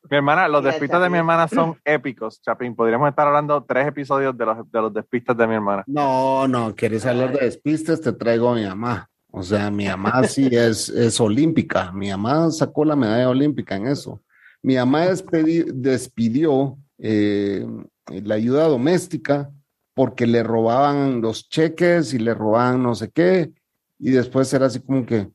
mi 0.10 0.18
hermana, 0.18 0.48
los 0.48 0.64
despistas 0.64 1.02
de 1.02 1.10
mi 1.10 1.18
hermana 1.18 1.48
son 1.48 1.76
épicos, 1.86 2.40
Chapín. 2.42 2.76
Podríamos 2.76 3.10
estar 3.10 3.28
hablando 3.28 3.64
tres 3.64 3.88
episodios 3.88 4.38
de 4.38 4.46
los, 4.46 4.72
de 4.72 4.82
los 4.82 4.94
despistas 4.94 5.36
de 5.36 5.48
mi 5.48 5.56
hermana. 5.56 5.84
No, 5.88 6.48
no, 6.48 6.76
¿quieres 6.76 7.06
hablar 7.08 7.34
de 7.34 7.46
despistas? 7.46 8.00
Te 8.00 8.14
traigo 8.14 8.52
a 8.52 8.56
mi 8.56 8.64
mamá. 8.64 9.10
O 9.32 9.42
sea, 9.42 9.72
mi 9.72 9.88
mamá 9.88 10.24
sí 10.26 10.48
es, 10.52 10.90
es 10.90 11.20
olímpica. 11.20 11.92
Mi 11.92 12.12
mamá 12.12 12.52
sacó 12.52 12.86
la 12.86 12.96
medalla 12.96 13.30
olímpica 13.30 13.76
en 13.76 13.88
eso. 13.88 14.22
Mi 14.62 14.76
mamá 14.76 15.08
despidió 15.08 16.78
eh, 17.00 17.66
la 18.08 18.36
ayuda 18.36 18.68
doméstica 18.68 19.50
porque 19.96 20.28
le 20.28 20.44
robaban 20.44 21.22
los 21.22 21.50
cheques 21.50 22.14
y 22.14 22.20
le 22.20 22.36
robaban 22.36 22.84
no 22.84 22.94
sé 22.94 23.10
qué. 23.10 23.52
Y 23.98 24.12
después 24.12 24.54
era 24.54 24.68
así 24.68 24.80
como 24.80 25.08
que, 25.08 25.30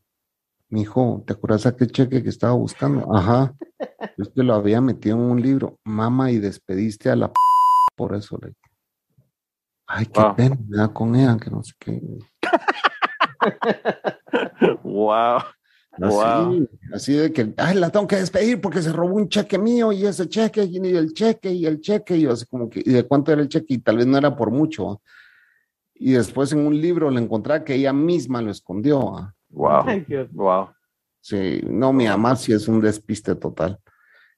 mi 0.68 0.82
hijo, 0.82 1.22
¿te 1.26 1.32
acuerdas 1.32 1.66
aquel 1.66 1.90
cheque 1.92 2.22
que 2.22 2.28
estaba 2.28 2.54
buscando? 2.54 3.14
Ajá. 3.14 3.54
Es 4.16 4.28
que 4.28 4.42
lo 4.42 4.54
había 4.54 4.80
metido 4.80 5.16
en 5.16 5.22
un 5.22 5.40
libro. 5.40 5.78
Mamá, 5.84 6.30
y 6.30 6.38
despediste 6.38 7.10
a 7.10 7.16
la 7.16 7.28
p 7.28 7.34
por 7.96 8.14
eso 8.14 8.38
le 8.42 8.52
Ay, 9.86 10.06
qué 10.06 10.20
pena 10.36 10.56
me 10.68 10.76
da 10.76 10.88
con 10.88 11.14
ella, 11.14 11.36
que 11.36 11.50
no 11.50 11.62
sé 11.62 11.72
qué. 11.78 12.02
wow. 14.82 15.38
Así, 15.92 16.68
así 16.92 17.12
de 17.14 17.32
que, 17.32 17.54
ay, 17.56 17.76
la 17.76 17.88
tengo 17.90 18.06
que 18.06 18.16
despedir 18.16 18.60
porque 18.60 18.82
se 18.82 18.92
robó 18.92 19.14
un 19.14 19.28
cheque 19.28 19.58
mío 19.58 19.92
y 19.92 20.04
ese 20.04 20.28
cheque 20.28 20.64
y 20.64 20.76
el 20.76 21.14
cheque 21.14 21.52
y 21.52 21.64
el 21.64 21.80
cheque 21.80 22.16
y 22.16 22.22
yo 22.22 22.32
así 22.32 22.44
como 22.46 22.68
que, 22.68 22.80
¿y 22.84 22.90
de 22.90 23.04
cuánto 23.04 23.32
era 23.32 23.40
el 23.40 23.48
cheque? 23.48 23.74
Y 23.74 23.78
tal 23.78 23.96
vez 23.96 24.06
no 24.06 24.18
era 24.18 24.36
por 24.36 24.50
mucho. 24.50 25.00
y 25.94 26.12
después 26.12 26.52
en 26.52 26.66
un 26.66 26.78
libro 26.78 27.10
le 27.10 27.20
encontré 27.20 27.64
que 27.64 27.74
ella 27.74 27.92
misma 27.92 28.42
lo 28.42 28.50
escondió. 28.50 29.34
Wow. 29.56 29.84
Wow. 30.32 30.68
Sí, 31.20 31.60
no, 31.66 31.92
mi 31.92 32.06
mamá 32.06 32.36
sí 32.36 32.52
es 32.52 32.68
un 32.68 32.80
despiste 32.80 33.34
total. 33.34 33.78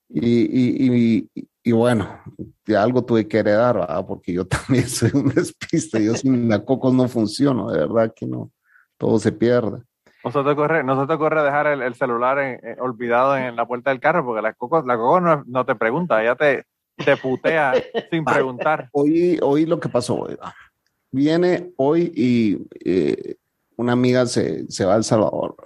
Y, 0.08 0.20
y, 0.26 1.28
y, 1.34 1.48
y 1.62 1.72
bueno, 1.72 2.20
de 2.64 2.76
algo 2.76 3.04
tuve 3.04 3.26
que 3.28 3.38
heredar, 3.38 3.74
¿verdad? 3.80 4.06
porque 4.06 4.32
yo 4.32 4.46
también 4.46 4.88
soy 4.88 5.10
un 5.12 5.28
despiste. 5.28 6.02
Yo 6.02 6.14
sin 6.14 6.48
la 6.48 6.64
cocos 6.64 6.94
no 6.94 7.08
funciono, 7.08 7.70
de 7.70 7.80
verdad 7.80 8.12
que 8.14 8.26
no. 8.26 8.52
Todo 8.96 9.18
se 9.18 9.32
pierde. 9.32 9.82
No 10.24 10.32
se 10.32 10.42
te 10.42 10.50
ocurre, 10.50 10.82
no 10.82 11.00
se 11.00 11.06
te 11.06 11.12
ocurre 11.14 11.42
dejar 11.42 11.66
el, 11.68 11.82
el 11.82 11.94
celular 11.94 12.38
en- 12.38 12.60
eh, 12.66 12.76
olvidado 12.80 13.36
en 13.36 13.54
la 13.56 13.66
puerta 13.66 13.90
del 13.90 14.00
carro, 14.00 14.24
porque 14.24 14.42
la 14.42 14.52
coco, 14.52 14.82
la 14.86 14.96
coco 14.96 15.20
no, 15.20 15.44
no 15.46 15.64
te 15.64 15.74
pregunta, 15.74 16.20
ella 16.22 16.34
te, 16.36 16.64
te 17.04 17.16
putea 17.16 17.74
sin 18.10 18.24
preguntar. 18.24 18.88
Hoy, 18.92 19.38
hoy 19.42 19.66
lo 19.66 19.78
que 19.78 19.88
pasó, 19.88 20.16
oiga. 20.20 20.54
viene 21.12 21.72
hoy 21.76 22.12
y 22.14 22.66
eh, 22.84 23.36
una 23.78 23.92
amiga 23.92 24.26
se, 24.26 24.70
se 24.70 24.84
va 24.84 24.94
a 24.94 24.96
El 24.98 25.04
Salvador. 25.04 25.56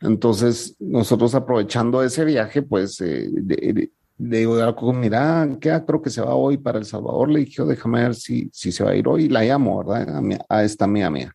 Entonces, 0.00 0.76
nosotros 0.80 1.34
aprovechando 1.34 2.02
ese 2.02 2.24
viaje, 2.24 2.62
pues 2.62 3.00
eh, 3.00 3.30
le 4.18 4.38
digo 4.38 4.56
mira, 4.92 5.48
¿qué 5.60 5.80
creo 5.86 6.02
que 6.02 6.10
se 6.10 6.20
va 6.20 6.34
hoy 6.34 6.58
para 6.58 6.78
El 6.78 6.84
Salvador? 6.84 7.30
Le 7.30 7.40
dije, 7.40 7.62
"Oh, 7.62 7.66
déjame 7.66 8.02
ver 8.02 8.14
si, 8.14 8.50
si 8.52 8.72
se 8.72 8.84
va 8.84 8.90
a 8.90 8.96
ir 8.96 9.06
hoy. 9.08 9.28
La 9.28 9.42
llamo, 9.44 9.78
¿verdad? 9.78 10.16
A, 10.16 10.20
mi- 10.20 10.36
a 10.48 10.64
esta 10.64 10.84
amiga 10.84 11.08
mía. 11.10 11.32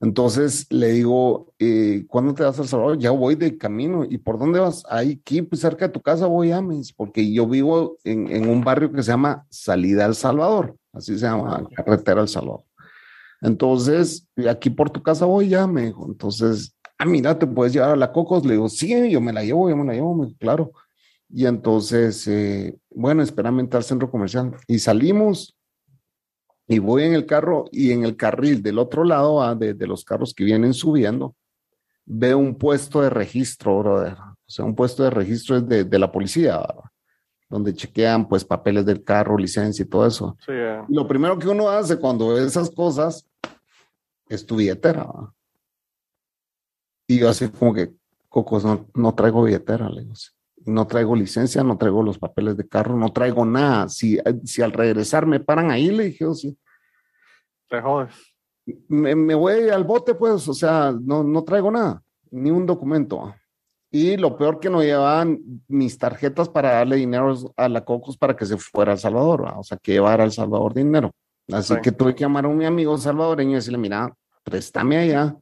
Entonces 0.00 0.66
le 0.70 0.88
digo, 0.92 1.54
eh, 1.58 2.04
¿cuándo 2.08 2.34
te 2.34 2.42
vas 2.42 2.58
a 2.58 2.62
El 2.62 2.68
Salvador? 2.68 2.98
Ya 2.98 3.10
voy 3.12 3.36
de 3.36 3.56
camino. 3.56 4.04
¿Y 4.08 4.18
por 4.18 4.38
dónde 4.38 4.58
vas? 4.58 4.82
Ahí, 4.90 5.18
aquí, 5.22 5.42
pues 5.42 5.60
cerca 5.62 5.86
de 5.86 5.92
tu 5.92 6.02
casa 6.02 6.26
voy 6.26 6.50
a 6.50 6.60
me 6.60 6.74
dice, 6.76 6.92
porque 6.96 7.32
yo 7.32 7.46
vivo 7.46 7.96
en, 8.04 8.28
en 8.30 8.48
un 8.48 8.62
barrio 8.64 8.92
que 8.92 9.02
se 9.02 9.12
llama 9.12 9.46
Salida 9.50 10.04
al 10.04 10.14
Salvador, 10.16 10.76
así 10.92 11.14
se 11.18 11.26
llama, 11.26 11.66
carretera 11.74 12.20
al 12.20 12.28
Salvador. 12.28 12.64
Entonces, 13.44 14.26
aquí 14.48 14.70
por 14.70 14.88
tu 14.88 15.02
casa 15.02 15.26
voy 15.26 15.50
ya, 15.50 15.66
me 15.66 15.86
dijo. 15.86 16.06
Entonces, 16.06 16.74
ah, 16.98 17.04
mira, 17.04 17.38
te 17.38 17.46
puedes 17.46 17.74
llevar 17.74 17.90
a 17.90 17.96
la 17.96 18.10
Cocos. 18.10 18.44
Le 18.46 18.54
digo, 18.54 18.70
sí, 18.70 19.10
yo 19.10 19.20
me 19.20 19.34
la 19.34 19.44
llevo, 19.44 19.68
yo 19.68 19.76
me 19.76 19.84
la 19.84 19.92
llevo, 19.92 20.14
me 20.14 20.26
dijo, 20.26 20.38
claro. 20.38 20.72
Y 21.28 21.44
entonces, 21.44 22.26
eh, 22.26 22.74
bueno, 22.90 23.22
espérame 23.22 23.60
entrar 23.60 23.80
al 23.80 23.84
centro 23.84 24.10
comercial. 24.10 24.56
Y 24.66 24.78
salimos 24.78 25.54
y 26.66 26.78
voy 26.78 27.02
en 27.02 27.12
el 27.12 27.26
carro 27.26 27.66
y 27.70 27.92
en 27.92 28.04
el 28.04 28.16
carril 28.16 28.62
del 28.62 28.78
otro 28.78 29.04
lado, 29.04 29.42
ah, 29.42 29.54
de, 29.54 29.74
de 29.74 29.86
los 29.86 30.04
carros 30.04 30.32
que 30.32 30.44
vienen 30.44 30.72
subiendo, 30.72 31.36
veo 32.06 32.38
un 32.38 32.56
puesto 32.56 33.02
de 33.02 33.10
registro, 33.10 33.78
brother. 33.80 34.16
O 34.18 34.50
sea, 34.50 34.64
un 34.64 34.74
puesto 34.74 35.02
de 35.02 35.10
registro 35.10 35.58
es 35.58 35.68
de, 35.68 35.84
de 35.84 35.98
la 35.98 36.10
policía, 36.10 36.56
¿verdad? 36.58 36.84
Donde 37.48 37.74
chequean 37.74 38.28
pues 38.28 38.44
papeles 38.44 38.84
del 38.86 39.04
carro, 39.04 39.36
licencia 39.36 39.82
y 39.82 39.88
todo 39.88 40.06
eso. 40.06 40.36
Sí, 40.44 40.52
eh. 40.52 40.82
Lo 40.88 41.06
primero 41.06 41.38
que 41.38 41.48
uno 41.48 41.68
hace 41.68 41.98
cuando 41.98 42.28
ve 42.28 42.44
esas 42.44 42.70
cosas 42.70 43.26
es 44.28 44.44
tu 44.44 44.56
billetera. 44.56 45.04
¿verdad? 45.06 45.30
Y 47.06 47.18
yo 47.18 47.28
así 47.28 47.48
como 47.48 47.74
que, 47.74 47.92
Cocos, 48.28 48.64
no, 48.64 48.88
no 48.94 49.14
traigo 49.14 49.44
billetera, 49.44 49.88
le 49.88 50.02
digo. 50.02 50.14
No 50.66 50.86
traigo 50.86 51.14
licencia, 51.14 51.62
no 51.62 51.76
traigo 51.76 52.02
los 52.02 52.18
papeles 52.18 52.56
de 52.56 52.66
carro, 52.66 52.96
no 52.96 53.12
traigo 53.12 53.44
nada. 53.44 53.88
Si, 53.88 54.18
si 54.44 54.62
al 54.62 54.72
regresar 54.72 55.26
me 55.26 55.38
paran 55.38 55.70
ahí, 55.70 55.90
le 55.90 56.04
dije, 56.04 56.24
"Oh, 56.24 56.34
sí, 56.34 56.58
te 57.68 57.80
jodes. 57.80 58.14
me, 58.88 59.14
me 59.14 59.34
voy 59.34 59.68
al 59.68 59.84
bote, 59.84 60.14
pues, 60.14 60.48
o 60.48 60.54
sea, 60.54 60.92
no, 60.98 61.22
no 61.22 61.44
traigo 61.44 61.70
nada, 61.70 62.02
ni 62.30 62.50
un 62.50 62.66
documento. 62.66 63.34
Y 63.96 64.16
lo 64.16 64.36
peor 64.36 64.58
que 64.58 64.68
no 64.70 64.82
llevaban 64.82 65.38
mis 65.68 65.96
tarjetas 65.98 66.48
para 66.48 66.72
darle 66.72 66.96
dinero 66.96 67.32
a 67.56 67.68
la 67.68 67.84
Cocos 67.84 68.16
para 68.18 68.34
que 68.34 68.44
se 68.44 68.56
fuera 68.56 68.90
a 68.90 68.94
El 68.94 68.98
Salvador, 69.00 69.44
¿va? 69.44 69.56
o 69.56 69.62
sea, 69.62 69.78
que 69.80 69.92
llevara 69.92 70.24
a 70.24 70.26
El 70.26 70.32
Salvador 70.32 70.74
dinero. 70.74 71.12
Así 71.52 71.74
Sí. 71.74 71.80
que 71.80 71.92
tuve 71.92 72.12
que 72.12 72.22
llamar 72.24 72.44
a 72.44 72.48
un 72.48 72.60
amigo 72.64 72.98
salvadoreño 72.98 73.52
y 73.52 73.54
decirle, 73.54 73.78
mira, 73.78 74.12
préstame 74.42 74.96
allá, 74.98 75.36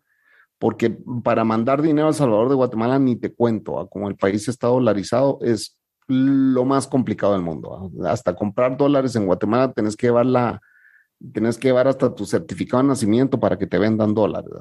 porque 0.58 0.94
para 1.24 1.44
mandar 1.44 1.80
dinero 1.80 2.08
a 2.08 2.10
El 2.10 2.14
Salvador 2.14 2.50
de 2.50 2.54
Guatemala 2.56 2.98
ni 2.98 3.16
te 3.16 3.32
cuento, 3.32 3.72
¿va? 3.76 3.86
como 3.88 4.06
el 4.08 4.16
país 4.16 4.46
está 4.46 4.66
dolarizado, 4.66 5.38
es 5.40 5.78
lo 6.08 6.66
más 6.66 6.86
complicado 6.86 7.32
del 7.32 7.40
mundo. 7.40 7.90
¿va? 7.98 8.10
Hasta 8.12 8.34
comprar 8.36 8.76
dólares 8.76 9.16
en 9.16 9.24
Guatemala 9.24 9.72
tenés 9.72 9.96
que 9.96 10.08
llevar 10.08 10.26
la, 10.26 10.60
tienes 11.32 11.56
que 11.56 11.68
llevar 11.68 11.88
hasta 11.88 12.14
tu 12.14 12.26
certificado 12.26 12.82
de 12.82 12.88
nacimiento 12.90 13.40
para 13.40 13.56
que 13.56 13.66
te 13.66 13.78
vendan 13.78 14.12
dólares 14.12 14.52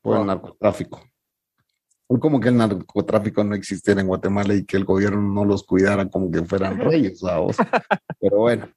por 0.00 0.12
el 0.12 0.18
Wow. 0.18 0.26
narcotráfico. 0.26 1.00
Como 2.08 2.38
que 2.40 2.48
el 2.50 2.56
narcotráfico 2.56 3.42
no 3.44 3.54
existiera 3.54 4.00
en 4.00 4.06
Guatemala 4.06 4.54
y 4.54 4.64
que 4.64 4.76
el 4.76 4.84
gobierno 4.84 5.20
no 5.20 5.44
los 5.44 5.64
cuidara 5.64 6.08
como 6.08 6.30
que 6.30 6.44
fueran 6.44 6.78
reyes, 6.78 7.18
¿sabes? 7.20 7.56
Pero 8.20 8.38
bueno, 8.38 8.68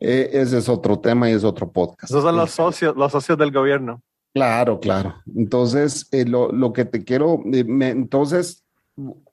eh, 0.00 0.28
ese 0.32 0.58
es 0.58 0.68
otro 0.68 0.98
tema 0.98 1.30
y 1.30 1.32
es 1.32 1.44
otro 1.44 1.70
podcast. 1.72 2.10
Esos 2.10 2.22
son 2.22 2.36
los 2.36 2.50
Eh, 2.50 2.52
socios, 2.52 2.96
los 2.96 3.10
socios 3.12 3.38
del 3.38 3.50
gobierno. 3.52 4.02
Claro, 4.34 4.78
claro. 4.80 5.14
Entonces, 5.34 6.08
eh, 6.12 6.26
lo, 6.26 6.52
lo 6.52 6.72
que 6.74 6.84
te 6.84 7.04
quiero, 7.04 7.40
eh, 7.52 7.64
me- 7.64 7.88
entonces, 7.88 8.62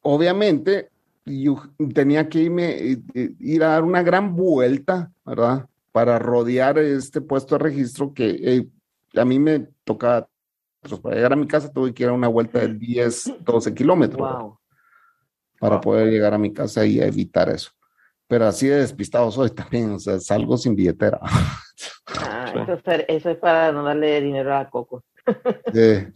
obviamente, 0.01 0.89
yo 1.25 1.61
tenía 1.93 2.27
que 2.29 2.39
irme, 2.39 2.69
eh, 2.71 2.97
eh, 3.13 3.33
ir 3.39 3.63
a 3.63 3.67
dar 3.69 3.83
una 3.83 4.01
gran 4.03 4.35
vuelta, 4.35 5.11
¿verdad? 5.25 5.67
Para 5.91 6.19
rodear 6.19 6.77
este 6.77 7.21
puesto 7.21 7.55
de 7.57 7.63
registro 7.63 8.13
que 8.13 8.29
eh, 8.29 8.67
a 9.19 9.25
mí 9.25 9.39
me 9.39 9.67
tocaba, 9.83 10.27
pues, 10.89 11.01
para 11.01 11.15
llegar 11.15 11.33
a 11.33 11.37
mi 11.37 11.47
casa 11.47 11.71
tuve 11.71 11.93
que 11.93 12.03
ir 12.03 12.09
a 12.09 12.13
una 12.13 12.27
vuelta 12.27 12.59
de 12.59 12.73
10, 12.73 13.33
12 13.41 13.73
kilómetros. 13.73 14.19
Wow. 14.21 14.59
para 15.59 15.75
Wow. 15.75 15.81
poder 15.81 16.09
llegar 16.11 16.33
a 16.33 16.37
mi 16.37 16.51
casa 16.53 16.85
y 16.85 16.99
evitar 16.99 17.49
eso. 17.49 17.71
Pero 18.27 18.45
así 18.47 18.67
de 18.67 18.77
despistado 18.77 19.31
soy 19.31 19.49
también, 19.51 19.91
o 19.91 19.99
sea, 19.99 20.19
salgo 20.19 20.57
sin 20.57 20.75
billetera. 20.75 21.19
Ah, 22.07 22.53
eso, 22.67 22.91
es, 22.91 23.05
eso 23.07 23.29
es 23.29 23.37
para 23.37 23.71
no 23.71 23.83
darle 23.83 24.21
dinero 24.21 24.55
a 24.55 24.69
Coco. 24.69 25.03
Sí, 25.73 26.07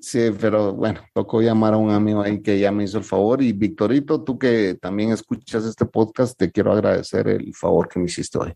sí, 0.00 0.30
pero 0.40 0.72
bueno, 0.72 1.00
tocó 1.12 1.42
llamar 1.42 1.74
a 1.74 1.76
un 1.76 1.90
amigo 1.90 2.22
ahí 2.22 2.40
que 2.40 2.58
ya 2.58 2.70
me 2.72 2.84
hizo 2.84 2.98
el 2.98 3.04
favor. 3.04 3.42
Y 3.42 3.52
Victorito, 3.52 4.22
tú 4.22 4.38
que 4.38 4.76
también 4.80 5.10
escuchas 5.12 5.64
este 5.64 5.84
podcast, 5.84 6.38
te 6.38 6.50
quiero 6.50 6.72
agradecer 6.72 7.28
el 7.28 7.54
favor 7.54 7.88
que 7.88 7.98
me 7.98 8.06
hiciste 8.06 8.38
hoy. 8.38 8.54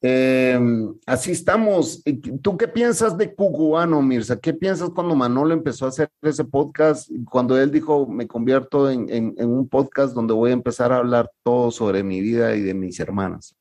Eh, 0.00 0.58
así 1.06 1.32
estamos. 1.32 2.02
¿Tú 2.42 2.56
qué 2.56 2.68
piensas 2.68 3.16
de 3.18 3.34
Cucubano, 3.34 4.00
Mirza? 4.00 4.38
¿Qué 4.38 4.54
piensas 4.54 4.90
cuando 4.90 5.14
Manolo 5.16 5.52
empezó 5.54 5.86
a 5.86 5.88
hacer 5.88 6.08
ese 6.22 6.44
podcast? 6.44 7.10
Cuando 7.30 7.60
él 7.60 7.70
dijo, 7.72 8.06
me 8.06 8.26
convierto 8.28 8.88
en, 8.90 9.08
en- 9.10 9.34
en 9.36 9.50
un 9.50 9.68
podcast 9.68 10.14
donde 10.14 10.34
voy 10.34 10.50
a 10.50 10.54
empezar 10.54 10.92
a 10.92 10.98
hablar 10.98 11.30
todo 11.42 11.70
sobre 11.70 12.02
mi 12.04 12.20
vida 12.20 12.54
y 12.54 12.60
de 12.62 12.74
mis 12.74 13.00
hermanas. 13.00 13.54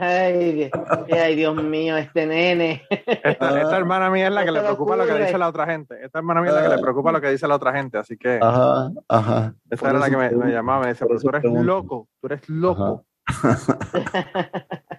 Ay, 0.00 0.52
Dios, 0.52 0.70
ay, 1.12 1.34
Dios 1.34 1.62
mío, 1.62 1.96
este 1.96 2.26
nene. 2.26 2.82
Esta, 2.90 3.60
esta 3.60 3.76
hermana 3.76 4.08
mía 4.10 4.28
es 4.28 4.32
la 4.32 4.44
que 4.44 4.52
le 4.52 4.60
preocupa 4.60 4.96
lo 4.96 5.04
que 5.06 5.14
dice 5.18 5.36
la 5.36 5.48
otra 5.48 5.66
gente. 5.66 5.96
Esta 6.04 6.18
hermana 6.20 6.40
mía 6.40 6.50
es 6.50 6.56
la 6.56 6.62
que 6.70 6.76
le 6.76 6.82
preocupa 6.82 7.10
lo 7.12 7.20
que 7.20 7.30
dice 7.30 7.46
la 7.48 7.56
otra 7.56 7.72
gente. 7.74 7.98
Así 7.98 8.16
que 8.16 8.38
Ajá, 8.40 8.90
ajá. 9.08 9.54
esa 9.68 9.90
era 9.90 9.98
la 9.98 10.08
que 10.10 10.16
me, 10.16 10.30
me 10.30 10.50
llamaba. 10.52 10.82
Me 10.82 10.88
decía, 10.88 11.06
pero 11.08 11.18
tú 11.20 11.28
eres 11.28 11.44
loco, 11.44 12.08
tú 12.20 12.26
eres 12.28 12.48
loco. 12.48 13.04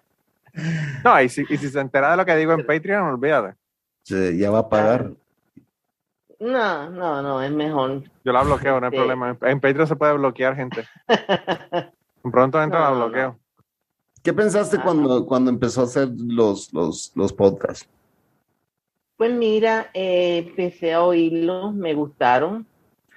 No, 1.04 1.22
y 1.22 1.30
si, 1.30 1.44
y 1.50 1.58
si 1.58 1.70
se 1.70 1.80
entera 1.80 2.12
de 2.12 2.18
lo 2.18 2.26
que 2.26 2.36
digo 2.36 2.54
en 2.54 2.66
Patreon, 2.66 3.04
olvídate. 3.08 3.56
Sí, 4.04 4.38
ya 4.38 4.52
va 4.52 4.60
a 4.60 4.70
pagar. 4.70 5.12
No, 6.40 6.90
no, 6.90 7.22
no, 7.22 7.42
es 7.42 7.52
mejor. 7.52 8.04
Yo 8.24 8.32
la 8.34 8.44
bloqueo, 8.44 8.80
no 8.80 8.88
hay 8.88 8.92
Sí. 8.92 8.98
problema. 8.98 9.38
En, 9.42 9.60
Patreon 9.60 9.88
se 9.88 9.96
puede 9.96 10.14
bloquear 10.14 10.56
gente. 10.56 10.84
Pronto 12.24 12.62
entra, 12.62 12.80
No, 12.80 12.86
la 12.86 12.90
no, 12.92 12.96
no. 13.00 13.06
bloqueo. 13.06 13.40
¿Qué 14.24 14.34
pensaste 14.34 14.78
Ah. 14.80 14.82
cuando, 14.84 15.26
cuando 15.26 15.50
empezó 15.52 15.82
a 15.82 15.84
hacer 15.86 16.10
los, 16.18 16.74
los, 16.74 17.12
los 17.16 17.32
podcasts? 17.34 17.88
Pues 19.18 19.32
mira, 19.32 19.90
eh, 19.94 20.46
empecé 20.48 20.94
a 20.94 21.04
oírlos, 21.04 21.74
me 21.74 21.94
gustaron. 21.94 22.66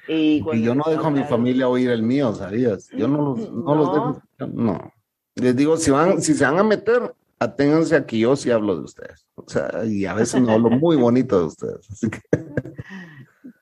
Y, 0.06 0.42
Y 0.52 0.62
yo 0.62 0.74
no 0.74 0.84
dejo 0.88 1.06
a 1.08 1.10
mi 1.10 1.24
familia 1.24 1.68
oír 1.68 1.90
el 1.90 2.02
mío, 2.02 2.32
¿sabías? 2.34 2.88
Yo 2.90 3.08
no 3.08 3.34
los, 3.34 3.50
no 3.52 3.74
los 3.74 3.92
dejo. 3.92 4.22
No. 4.54 4.92
Les 5.34 5.54
digo, 5.56 5.76
si 5.76 5.90
van, 5.90 6.22
si 6.22 6.34
se 6.34 6.44
van 6.44 6.58
a 6.58 6.62
meter, 6.62 7.14
aténganse 7.40 7.96
a 7.96 8.06
que 8.06 8.18
yo 8.18 8.36
sí 8.36 8.50
hablo 8.50 8.76
de 8.76 8.82
ustedes. 8.82 9.26
O 9.34 9.44
sea, 9.48 9.84
y 9.84 10.04
a 10.06 10.14
veces 10.14 10.40
no 10.42 10.52
hablo 10.52 10.70
muy 10.70 10.96
bonito 10.96 11.38
de 11.38 11.44
ustedes. 11.46 11.90
Así 11.90 12.10
que, 12.10 12.20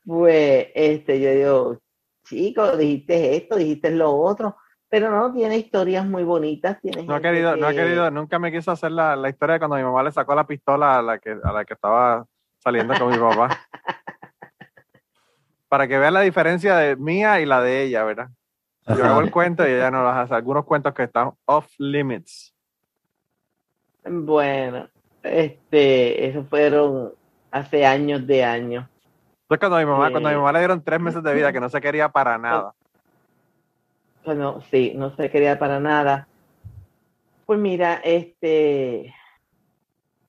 Pues, 0.04 0.68
este, 0.74 1.20
yo 1.20 1.30
digo, 1.30 1.78
chico, 2.24 2.76
dijiste 2.76 3.36
esto, 3.36 3.56
dijiste 3.56 3.90
lo 3.90 4.12
otro, 4.14 4.56
pero 4.88 5.10
no, 5.10 5.32
tiene 5.32 5.56
historias 5.58 6.06
muy 6.06 6.22
bonitas. 6.22 6.80
Tiene 6.80 7.02
No 7.04 7.16
ha 7.16 7.20
querido, 7.20 7.56
no 7.56 7.66
ha 7.66 7.70
que- 7.70 7.76
querido, 7.76 8.10
nunca 8.12 8.38
me 8.38 8.52
quiso 8.52 8.70
hacer 8.70 8.92
la, 8.92 9.16
la 9.16 9.28
historia 9.28 9.54
de 9.54 9.58
cuando 9.58 9.76
mi 9.76 9.82
mamá 9.82 10.02
le 10.04 10.12
sacó 10.12 10.34
la 10.34 10.46
pistola 10.46 10.98
a 10.98 11.02
la 11.02 11.18
que, 11.18 11.36
a 11.42 11.52
la 11.52 11.64
que 11.64 11.74
estaba 11.74 12.24
saliendo 12.62 12.94
con 12.98 13.10
mi 13.10 13.18
papá. 13.18 13.58
Para 15.68 15.88
que 15.88 15.98
vean 15.98 16.14
la 16.14 16.20
diferencia 16.20 16.76
de 16.76 16.94
mía 16.96 17.40
y 17.40 17.46
la 17.46 17.60
de 17.60 17.82
ella, 17.82 18.04
¿verdad? 18.04 18.28
Yo 18.86 19.04
hago 19.04 19.20
el 19.20 19.32
cuento 19.32 19.66
y 19.66 19.72
ella 19.72 19.90
no 19.90 20.04
las 20.04 20.16
hace. 20.16 20.34
Algunos 20.34 20.64
cuentos 20.64 20.94
que 20.94 21.02
están 21.02 21.32
off 21.46 21.66
limits. 21.78 22.54
Bueno, 24.08 24.88
este, 25.22 26.28
eso 26.28 26.44
fueron 26.44 27.12
hace 27.50 27.84
años 27.86 28.26
de 28.26 28.44
años. 28.44 28.86
Entonces 29.42 29.58
cuando 29.60 29.78
mi 29.78 29.84
mamá, 29.84 30.06
Sí. 30.06 30.12
cuando 30.12 30.28
a 30.28 30.32
mi 30.32 30.38
mamá 30.38 30.52
le 30.52 30.58
dieron 30.60 30.82
tres 30.82 31.00
meses 31.00 31.22
de 31.22 31.34
vida 31.34 31.52
que 31.52 31.60
no 31.60 31.68
se 31.68 31.80
quería 31.80 32.08
para 32.08 32.36
nada. 32.38 32.74
Bueno, 34.24 34.60
sí, 34.70 34.92
no 34.96 35.14
se 35.16 35.30
quería 35.30 35.58
para 35.58 35.78
nada. 35.80 36.26
Pues 37.46 37.58
mira, 37.60 38.00
este, 38.02 39.14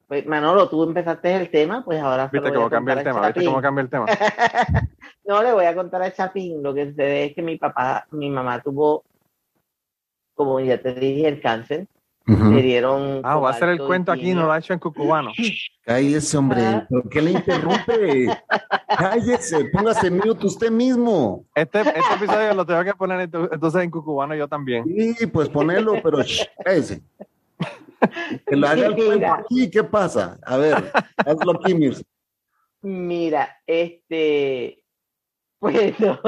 Pues 0.07 0.25
Manolo, 0.28 0.69
tú 0.69 0.84
empezaste 0.84 1.36
el 1.36 1.49
tema, 1.49 1.84
pues 1.84 1.99
ahora 1.99 2.30
¿Viste 2.32 2.53
cómo 2.53 2.69
cambia 2.69 2.93
el 2.93 3.03
tema? 3.03 3.25
¿Viste 3.28 3.43
cómo 3.45 3.61
cambia 3.61 3.82
el 3.82 3.89
tema? 3.89 4.05
no, 5.25 5.43
le 5.43 5.51
voy 5.51 5.65
a 5.65 5.75
contar 5.75 6.01
a 6.03 6.13
Chapín. 6.13 6.61
Lo 6.63 6.73
que 6.73 6.89
sucede 6.89 7.25
es 7.25 7.36
que 7.36 7.41
mi 7.41 7.57
papá, 7.57 8.05
mi 8.11 8.30
mamá 8.30 8.61
tuvo, 8.61 9.03
como 10.36 10.59
ya 10.59 10.80
te 10.80 10.93
dije, 10.93 11.28
el 11.28 11.41
cáncer. 11.41 11.88
Ujú. 12.28 12.51
Le 12.51 12.61
dieron. 12.61 13.21
Ah, 13.23 13.38
va 13.38 13.49
a 13.49 13.51
hacer 13.53 13.69
el 13.69 13.80
cuento 13.80 14.11
aquí, 14.11 14.34
no 14.34 14.45
lo 14.45 14.51
ha 14.51 14.57
hecho 14.59 14.73
en 14.73 14.80
cucubano. 14.80 15.32
Cállese, 15.84 16.38
hombre. 16.38 16.86
¿Por 16.89 17.07
qué 17.09 17.21
le 17.21 17.32
interrumpe? 17.32 18.28
Cállese, 18.97 19.65
póngase 19.71 20.11
mute 20.11 20.45
usted 20.45 20.69
mismo. 20.69 21.45
Este, 21.55 21.80
este 21.82 22.13
episodio 22.17 22.53
lo 22.53 22.65
tengo 22.65 22.84
que 22.84 22.93
poner 22.93 23.30
ento- 23.30 23.47
entonces 23.51 23.82
en 23.84 23.91
cucubano 23.91 24.36
yo 24.36 24.47
también. 24.47 24.84
Sí, 25.17 25.25
pues 25.28 25.47
ponelo, 25.47 25.93
pero 26.03 26.21
shh, 26.21 26.43
cállese. 26.63 27.01
Que 28.45 28.55
lo 28.55 28.67
haga 28.67 28.88
el 28.88 28.95
cuento 28.95 29.34
aquí, 29.34 29.69
¿qué 29.71 29.84
pasa? 29.84 30.38
A 30.43 30.57
ver, 30.57 30.91
hazlo 31.25 31.53
aquí, 31.53 31.73
Mirza. 31.73 32.03
Mira, 32.82 33.55
este. 33.65 34.84
Pues 35.59 35.99
no, 35.99 36.19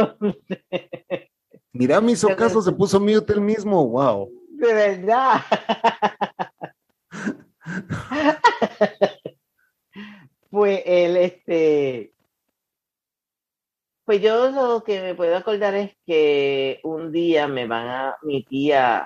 Mira, 1.72 2.02
me 2.02 2.14
hizo 2.14 2.36
caso, 2.36 2.64
se 2.64 2.72
puso 2.72 3.00
mute 3.00 3.34
el 3.34 3.42
mismo. 3.42 3.88
Wow. 3.88 4.28
De 4.60 4.74
verdad. 4.74 5.42
pues 10.50 10.82
él, 10.86 11.18
este. 11.18 12.14
Pues 14.06 14.22
yo 14.22 14.50
lo 14.50 14.84
que 14.84 15.02
me 15.02 15.16
puedo 15.16 15.36
acordar 15.38 15.76
es 15.76 15.96
que 16.06 16.80
un 16.84 17.12
día 17.12 17.48
me 17.48 17.68
van 17.68 17.88
a, 17.88 18.18
mi 18.24 18.44
tía, 18.44 19.06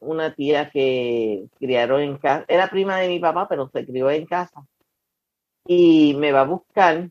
una 0.00 0.34
tía 0.34 0.68
que 0.70 1.46
criaron 1.58 2.00
en 2.00 2.16
casa, 2.18 2.44
era 2.48 2.68
prima 2.68 2.98
de 2.98 3.08
mi 3.08 3.20
papá, 3.20 3.46
pero 3.48 3.70
se 3.72 3.86
crió 3.86 4.10
en 4.10 4.26
casa, 4.26 4.66
y 5.64 6.14
me 6.16 6.32
va 6.32 6.40
a 6.40 6.44
buscar 6.44 7.08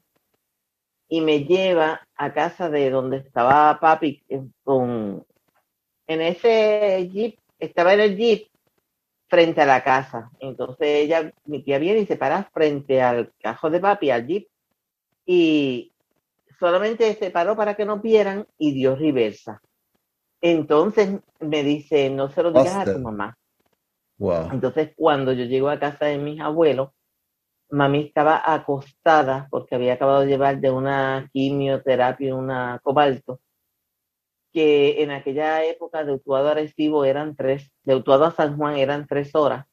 y 1.07 1.21
me 1.21 1.45
lleva 1.45 2.05
a 2.15 2.33
casa 2.33 2.69
de 2.69 2.89
donde 2.89 3.17
estaba 3.17 3.79
papi 3.79 4.23
con, 4.63 5.25
en 6.07 6.21
ese 6.21 7.09
jeep, 7.11 7.39
estaba 7.61 7.93
en 7.93 8.01
el 8.01 8.17
jeep 8.17 8.47
frente 9.27 9.61
a 9.61 9.65
la 9.65 9.83
casa. 9.83 10.29
Entonces 10.39 10.87
ella, 10.87 11.31
mi 11.45 11.63
tía 11.63 11.79
viene 11.79 12.01
y 12.01 12.05
se 12.05 12.17
para 12.17 12.43
frente 12.43 13.01
al 13.01 13.31
cajo 13.41 13.69
de 13.69 13.79
papi, 13.79 14.09
al 14.09 14.27
jeep, 14.27 14.49
y 15.25 15.93
solamente 16.59 17.13
se 17.15 17.31
paró 17.31 17.55
para 17.55 17.75
que 17.75 17.85
nos 17.85 18.01
vieran 18.01 18.45
y 18.57 18.73
dio 18.73 18.95
reversa. 18.95 19.61
Entonces 20.41 21.19
me 21.39 21.63
dice, 21.63 22.09
no 22.09 22.29
se 22.29 22.43
lo 22.43 22.51
digas 22.51 22.87
a 22.87 22.93
tu 22.93 22.99
mamá. 22.99 23.37
Wow. 24.17 24.49
Entonces, 24.51 24.91
cuando 24.95 25.33
yo 25.33 25.45
llego 25.45 25.69
a 25.69 25.79
casa 25.79 26.05
de 26.05 26.17
mis 26.17 26.41
abuelos, 26.41 26.89
mami 27.69 28.01
estaba 28.07 28.41
acostada 28.53 29.47
porque 29.49 29.75
había 29.75 29.93
acabado 29.93 30.21
de 30.21 30.27
llevar 30.27 30.59
de 30.59 30.69
una 30.69 31.29
quimioterapia, 31.31 32.35
una 32.35 32.79
cobalto, 32.83 33.39
que 34.51 35.01
en 35.03 35.11
aquella 35.11 35.63
época 35.65 36.03
de 36.03 36.13
Utuado 36.13 36.49
Arecibo 36.49 37.05
eran 37.05 37.35
tres, 37.35 37.71
de 37.83 37.95
Utuado 37.95 38.25
a 38.25 38.31
San 38.31 38.57
Juan 38.57 38.77
eran 38.77 39.07
tres 39.07 39.33
horas, 39.35 39.65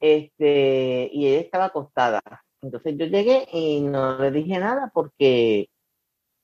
este, 0.00 1.10
y 1.12 1.26
ella 1.26 1.40
estaba 1.40 1.66
acostada. 1.66 2.22
Entonces 2.62 2.96
yo 2.98 3.06
llegué 3.06 3.46
y 3.52 3.80
no 3.80 4.18
le 4.18 4.30
dije 4.30 4.58
nada 4.58 4.90
porque 4.92 5.70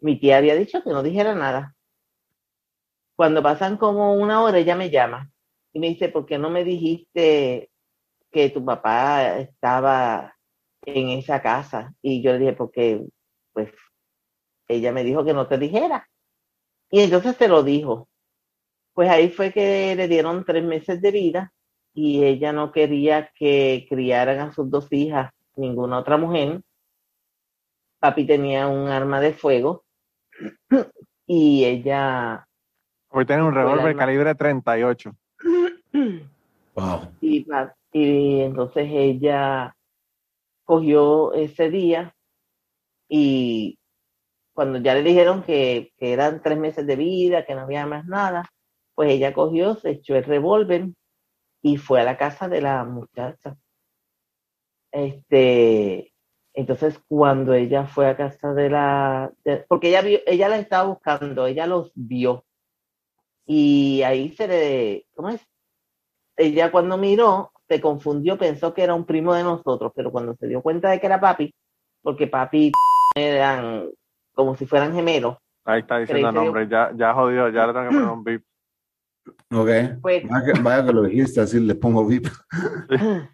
mi 0.01 0.19
tía 0.19 0.39
había 0.39 0.55
dicho 0.55 0.83
que 0.83 0.91
no 0.91 1.03
dijera 1.03 1.35
nada. 1.35 1.75
Cuando 3.17 3.43
pasan 3.43 3.77
como 3.77 4.15
una 4.15 4.43
hora, 4.43 4.59
ella 4.59 4.77
me 4.77 4.91
llama 4.91 5.31
y 5.73 5.81
me 5.81 5.89
dice, 5.89 6.09
¿por 6.09 6.27
qué 6.27 6.39
no 6.39 6.51
me 6.51 6.65
dijiste 6.65 7.71
que 8.31 8.51
tu 8.51 8.65
papá 8.65 9.39
estaba 9.39 10.35
en 10.83 11.11
esa 11.11 11.43
casa? 11.43 11.95
Y 12.03 12.23
yo 12.23 12.33
le 12.33 12.39
dije, 12.41 12.53
porque, 12.55 13.05
pues, 13.53 13.71
ella 14.69 14.93
me 14.93 15.05
dijo 15.05 15.25
que 15.25 15.35
no 15.35 15.49
te 15.49 15.59
dijera. 15.59 16.09
Y 16.91 17.01
entonces 17.01 17.37
se 17.37 17.49
lo 17.49 17.63
dijo. 17.63 18.09
Pues 18.93 19.11
ahí 19.11 19.29
fue 19.29 19.53
que 19.53 19.95
le 19.97 20.07
dieron 20.07 20.45
tres 20.45 20.63
meses 20.63 21.01
de 21.01 21.11
vida 21.11 21.53
y 21.93 22.25
ella 22.25 22.53
no 22.53 22.73
quería 22.73 23.31
que 23.35 23.87
criaran 23.89 24.39
a 24.41 24.53
sus 24.53 24.71
dos 24.71 24.93
hijas 24.93 25.33
ninguna 25.57 25.99
otra 25.99 26.17
mujer. 26.17 26.61
Papi 27.99 28.27
tenía 28.27 28.69
un 28.69 28.89
arma 28.89 29.21
de 29.21 29.33
fuego 29.33 29.85
y 31.27 31.65
ella 31.65 32.47
Hoy 33.09 33.25
tiene 33.27 33.45
un 33.45 33.55
revólver 33.55 33.97
calibre 33.97 34.35
38. 34.35 35.17
Wow. 36.75 37.03
Y 37.21 38.41
entonces 38.41 38.89
ella 38.91 39.77
cogió 40.65 41.33
ese 41.35 41.71
día 41.71 42.13
y 43.09 43.79
cuando 44.55 44.79
ya 44.79 44.95
le 44.95 45.03
dijeron 45.03 45.43
que, 45.43 45.93
que 45.99 46.13
eran 46.13 46.43
tres 46.43 46.59
meses 46.59 46.87
de 46.87 46.97
vida, 46.97 47.45
que 47.45 47.55
no 47.55 47.63
había 47.63 47.87
más 47.87 48.07
nada, 48.07 48.49
pues 48.95 49.11
ella 49.11 49.35
cogió, 49.35 49.75
se 49.77 49.91
echó 49.91 50.17
el 50.17 50.25
revólver 50.25 50.89
y 51.63 51.77
fue 51.77 52.01
a 52.01 52.05
la 52.05 52.17
casa 52.17 52.49
de 52.49 52.61
la 52.63 52.85
muchacha. 52.85 53.57
Este, 54.93 56.13
entonces 56.55 57.01
cuando 57.09 57.55
ella 57.55 57.87
fue 57.87 58.07
a 58.09 58.17
casa 58.17 58.55
de 58.55 58.71
la, 58.71 59.33
porque 59.69 59.89
ella 59.89 60.03
ella 60.27 60.49
la 60.49 60.59
estaba 60.59 60.89
buscando, 60.89 61.47
ella 61.47 61.67
los 61.67 61.91
vio 61.95 62.45
y 63.47 64.03
ahí 64.03 64.31
se 64.33 64.49
le, 64.49 65.07
¿cómo 65.15 65.31
es? 65.31 65.41
ella 66.37 66.71
cuando 66.71 66.97
miró 66.97 67.53
se 67.69 67.81
confundió, 67.81 68.39
pensó 68.39 68.75
que 68.75 68.83
era 68.83 68.95
un 68.95 69.07
primo 69.07 69.35
de 69.35 69.43
nosotros, 69.43 69.93
pero 69.95 70.13
cuando 70.13 70.37
se 70.37 70.47
dio 70.49 70.63
cuenta 70.63 70.91
de 70.91 71.01
que 71.01 71.07
era 71.07 71.21
papi, 71.21 71.55
porque 72.03 72.27
papi 72.27 72.73
eran 73.15 73.91
como 74.35 74.55
si 74.57 74.67
fueran 74.67 74.93
gemelos, 74.95 75.37
Ahí 75.67 75.81
está 75.81 75.99
diciendo 75.99 76.29
que 76.29 76.35
nombre, 76.35 76.69
ya, 76.69 76.91
ya 76.95 77.15
jodió, 77.15 77.49
ya 77.49 77.67
le 77.67 77.73
tengo 77.73 77.89
que 77.89 77.95
poner 77.95 78.11
un 78.11 78.25
beep. 78.25 78.45
Ok. 79.55 79.69
pues, 80.03 80.29
Vaya 80.29 80.53
que, 80.53 80.61
vaya 80.61 80.85
que 80.85 80.93
lo 80.93 81.03
dijiste, 81.05 81.41
así 81.41 81.59
le 81.59 81.75
pongo 81.75 82.05
VIP. 82.05 82.27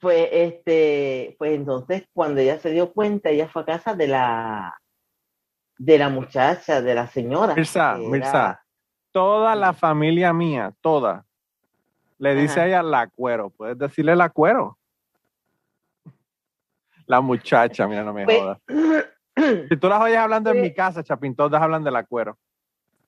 pues 0.00 0.28
este, 0.32 1.36
pues 1.38 1.52
entonces 1.52 2.04
cuando 2.14 2.40
ella 2.40 2.58
se 2.58 2.70
dio 2.70 2.90
cuenta, 2.92 3.28
ella 3.28 3.46
fue 3.48 3.60
a 3.62 3.66
casa 3.66 3.94
de 3.94 4.08
la 4.08 4.74
de 5.76 5.98
la 5.98 6.08
muchacha, 6.08 6.80
de 6.80 6.94
la 6.94 7.06
señora. 7.08 7.54
Mirza, 7.54 7.96
era- 7.98 8.08
Mirza, 8.08 8.62
toda 9.12 9.54
la 9.54 9.74
familia 9.74 10.32
mía, 10.32 10.72
toda, 10.80 11.26
le 12.18 12.34
dice 12.34 12.60
a 12.60 12.66
ella 12.66 12.82
la 12.82 13.06
cuero. 13.08 13.50
¿Puedes 13.50 13.76
decirle 13.76 14.16
la 14.16 14.30
cuero? 14.30 14.78
La 17.06 17.20
muchacha, 17.20 17.86
mira, 17.86 18.02
no 18.04 18.14
me 18.14 18.24
Pues- 18.24 18.38
jodas. 18.38 18.58
Si 19.36 19.76
tú 19.76 19.88
las 19.88 20.00
oyes 20.00 20.18
hablando 20.18 20.50
en 20.50 20.60
mi 20.60 20.72
casa, 20.74 21.02
Chapín, 21.02 21.34
todas 21.34 21.60
hablan 21.62 21.84
de 21.84 21.90
la 21.90 22.04
cuero. 22.04 22.36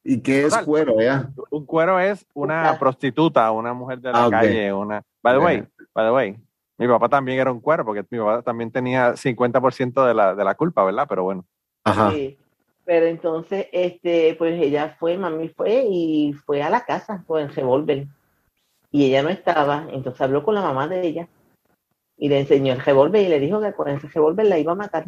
¿Y 0.05 0.21
qué 0.21 0.43
es 0.45 0.51
Total. 0.51 0.65
cuero, 0.65 1.01
ya? 1.01 1.31
Un 1.51 1.65
cuero 1.65 2.01
es 2.01 2.27
una 2.35 2.77
prostituta, 2.79 3.51
una 3.53 3.73
mujer 3.73 4.01
de 4.01 4.13
la 4.13 4.25
Ah, 4.25 4.31
calle, 4.31 4.73
una... 4.73 5.03
By 5.23 5.35
the 5.35 5.45
way, 5.45 5.65
by 5.95 6.07
the 6.07 6.11
way, 6.13 6.37
mi 6.79 6.89
papá 6.89 7.09
también 7.09 7.39
era 7.39 7.53
un 7.53 7.61
cuero, 7.61 7.85
porque 7.85 8.05
mi 8.11 8.19
papá 8.19 8.43
también 8.43 8.73
tenía 8.73 9.13
50% 9.13 10.05
de 10.07 10.15
la, 10.15 10.35
de 10.35 10.45
la 10.45 10.55
culpa, 10.57 10.85
¿verdad? 10.85 11.07
Pero 11.09 11.23
bueno. 11.23 11.45
Ajá. 11.85 12.11
Sí. 12.11 12.37
Pero 12.85 13.07
entonces, 13.07 13.67
este, 13.71 14.35
pues 14.37 14.61
ella 14.61 14.97
fue, 14.99 15.17
mami 15.17 15.49
fue 15.51 15.85
y 15.89 16.33
fue 16.33 16.63
a 16.63 16.71
la 16.71 16.85
casa 16.85 17.23
con 17.27 17.41
el 17.41 17.55
revólver. 17.55 18.07
Y 18.91 19.07
ella 19.07 19.23
no 19.23 19.29
estaba, 19.29 19.87
entonces 19.91 20.21
habló 20.21 20.43
con 20.43 20.57
la 20.57 20.63
mamá 20.63 20.89
de 20.89 21.07
ella 21.07 21.29
y 22.17 22.29
le 22.29 22.41
enseñó 22.41 22.73
el 22.73 22.81
revólver 22.81 23.23
y 23.23 23.29
le 23.29 23.39
dijo 23.39 23.61
que 23.61 23.73
con 23.73 23.89
ese 23.89 24.09
revólver 24.09 24.47
la 24.47 24.59
iba 24.59 24.73
a 24.73 24.77
matar. 24.77 25.07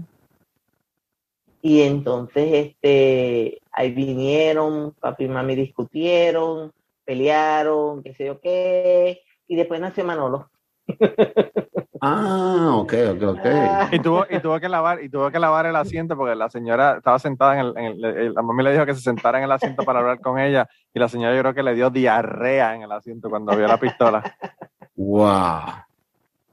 Y 1.66 1.80
entonces, 1.80 2.44
este, 2.52 3.58
ahí 3.72 3.90
vinieron, 3.92 4.92
papi 5.00 5.24
y 5.24 5.28
mami 5.28 5.54
discutieron, 5.56 6.70
pelearon, 7.06 8.02
qué 8.02 8.12
sé 8.12 8.26
yo 8.26 8.38
qué, 8.38 9.22
y 9.48 9.56
después 9.56 9.80
nació 9.80 10.04
Manolo. 10.04 10.50
Ah, 12.06 12.72
ok, 12.74 12.92
ok, 13.14 13.22
ok. 13.22 13.38
Ah. 13.46 13.88
Y 13.90 13.98
tuvo, 13.98 14.26
y 14.28 14.38
tuvo 14.38 14.60
que 14.60 14.68
lavar, 14.68 15.02
y 15.02 15.08
tuvo 15.08 15.30
que 15.30 15.38
lavar 15.38 15.64
el 15.64 15.74
asiento 15.76 16.18
porque 16.18 16.34
la 16.34 16.50
señora 16.50 16.98
estaba 16.98 17.18
sentada 17.18 17.54
en 17.54 17.60
el, 17.60 17.78
en 17.78 17.84
el- 17.86 18.04
el- 18.04 18.34
la 18.34 18.42
mami 18.42 18.62
le 18.62 18.72
dijo 18.72 18.84
que 18.84 18.94
se 18.94 19.00
sentara 19.00 19.38
en 19.38 19.44
el 19.44 19.52
asiento 19.52 19.84
para 19.84 20.00
hablar 20.00 20.20
con 20.20 20.38
ella, 20.38 20.68
y 20.92 20.98
la 20.98 21.08
señora 21.08 21.34
yo 21.34 21.40
creo 21.40 21.54
que 21.54 21.62
le 21.62 21.74
dio 21.74 21.88
diarrea 21.88 22.74
en 22.74 22.82
el 22.82 22.92
asiento 22.92 23.30
cuando 23.30 23.56
vio 23.56 23.66
la 23.66 23.80
pistola. 23.80 24.22
Wow. 24.96 25.62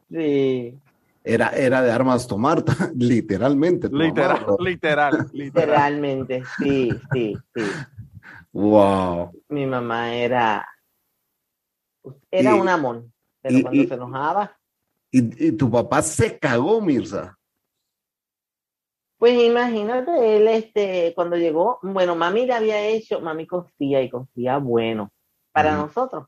Sí, 0.09 0.73
Era, 1.23 1.49
era 1.49 1.81
de 1.83 1.91
armas 1.91 2.27
tomar, 2.27 2.63
literalmente. 2.95 3.89
tu 3.89 3.95
Literal, 3.97 4.39
mamá. 4.45 4.55
literal, 4.59 5.29
literal. 5.33 5.67
realmente, 5.67 6.43
sí, 6.57 6.99
sí, 7.11 7.37
sí. 7.55 7.61
Wow. 8.53 9.31
mi 9.49 9.65
mamá 9.65 10.13
era 10.13 10.67
era 12.31 12.55
Y- 12.55 12.59
un 12.59 12.67
amor, 12.67 13.05
pero 13.41 13.57
y- 13.57 13.61
cuando 13.61 13.83
y- 13.83 13.87
se 13.87 13.93
enojaba, 13.93 14.57
Y, 15.13 15.47
y 15.47 15.51
tu 15.51 15.69
papá 15.69 16.01
se 16.01 16.39
cagó, 16.39 16.81
Mirza. 16.81 17.37
pues 19.17 19.37
imagínate, 19.39 20.37
él 20.37 20.47
este, 20.47 21.13
cuando 21.13 21.35
llegó, 21.37 21.77
bueno, 21.83 22.15
mami 22.15 22.45
le 22.47 22.53
había 22.53 22.87
hecho, 22.87 23.21
mami 23.21 23.45
cosía 23.45 24.01
y 24.01 24.09
cosía 24.09 24.57
bueno 24.57 25.11
para 25.53 25.73
Ujú. 25.73 25.81
nosotros. 25.87 26.27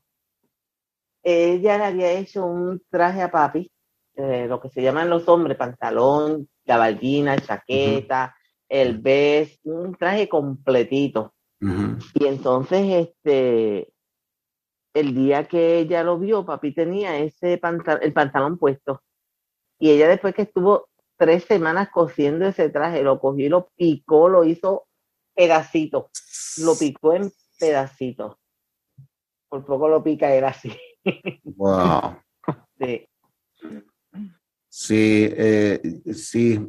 Ella 1.24 1.78
le 1.78 1.84
había 1.84 2.12
hecho 2.12 2.44
un 2.46 2.80
traje 2.90 3.22
a 3.22 3.30
papi 3.30 3.70
eh, 4.16 4.46
lo 4.48 4.60
que 4.60 4.68
se 4.68 4.82
llaman 4.82 5.10
los 5.10 5.28
hombres, 5.28 5.56
pantalón, 5.56 6.48
gabardina, 6.64 7.38
chaqueta, 7.38 8.34
el 8.68 8.98
vest, 8.98 9.60
un 9.64 9.94
traje 9.94 10.28
completito. 10.28 11.34
Y 12.14 12.26
entonces, 12.26 13.08
este, 13.08 13.90
el 14.92 15.14
día 15.14 15.44
que 15.44 15.78
ella 15.78 16.02
lo 16.02 16.18
vio, 16.18 16.44
papi 16.44 16.74
tenía 16.74 17.16
ese 17.18 17.56
pantalón, 17.56 18.02
el 18.02 18.12
pantalón 18.12 18.58
puesto. 18.58 19.02
Y 19.78 19.90
ella 19.90 20.08
después 20.08 20.34
que 20.34 20.42
estuvo 20.42 20.88
tres 21.16 21.44
semanas 21.44 21.88
cosiendo 21.90 22.46
ese 22.46 22.68
traje, 22.68 23.02
lo 23.02 23.18
cogió 23.18 23.46
y 23.46 23.48
lo 23.48 23.70
picó, 23.76 24.28
lo 24.28 24.44
hizo 24.44 24.86
pedacito, 25.34 26.10
lo 26.58 26.76
picó 26.76 27.14
en 27.14 27.32
pedacitos. 27.58 28.36
Por 29.48 29.64
poco 29.64 29.88
lo 29.88 30.02
pica, 30.02 30.32
era 30.32 30.48
así. 30.48 30.76
Wow. 31.44 32.18
Sí. 32.78 33.06
Sí, 34.76 35.28
eh, 35.30 35.80
sí. 36.14 36.60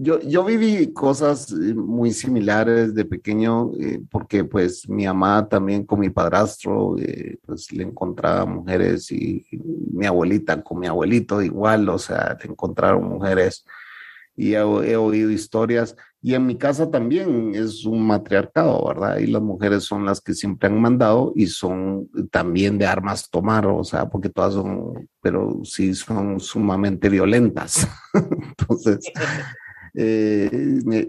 Yo, 0.00 0.20
yo 0.20 0.44
viví 0.44 0.92
cosas 0.92 1.50
eh, 1.50 1.72
muy 1.74 2.12
similares 2.12 2.94
de 2.94 3.06
pequeño, 3.06 3.72
eh, 3.80 4.00
porque 4.10 4.44
pues 4.44 4.86
mi 4.86 5.06
mamá 5.06 5.48
también 5.48 5.86
con 5.86 6.00
mi 6.00 6.10
padrastro, 6.10 6.94
pues 7.46 7.72
le 7.72 7.84
encontraba 7.84 8.44
mujeres 8.44 9.10
y, 9.10 9.46
mi 9.92 10.04
abuelita 10.04 10.62
con 10.62 10.78
mi 10.78 10.88
abuelito 10.88 11.40
igual, 11.40 11.88
o 11.88 11.98
sea, 11.98 12.36
le 12.38 12.50
encontraron 12.50 13.08
mujeres 13.08 13.64
y 14.36 14.52
he, 14.52 14.60
oído 14.60 15.30
historias. 15.30 15.96
Y 16.26 16.34
en 16.34 16.44
mi 16.44 16.56
casa 16.56 16.90
también 16.90 17.54
es 17.54 17.84
un 17.84 18.04
matriarcado, 18.04 18.84
¿verdad? 18.88 19.18
Y 19.18 19.28
las 19.28 19.40
mujeres 19.40 19.84
son 19.84 20.04
las 20.04 20.20
que 20.20 20.34
siempre 20.34 20.68
han 20.68 20.80
mandado 20.80 21.32
y 21.36 21.46
son 21.46 22.08
también 22.32 22.78
de 22.78 22.86
armas 22.86 23.30
tomar, 23.30 23.64
o 23.68 23.84
sea, 23.84 24.08
porque 24.08 24.28
todas 24.28 24.54
son, 24.54 25.08
pero 25.22 25.60
sí 25.62 25.94
son 25.94 26.40
sumamente 26.40 27.08
violentas. 27.08 27.86
Entonces, 28.58 29.08
eh, 29.94 30.50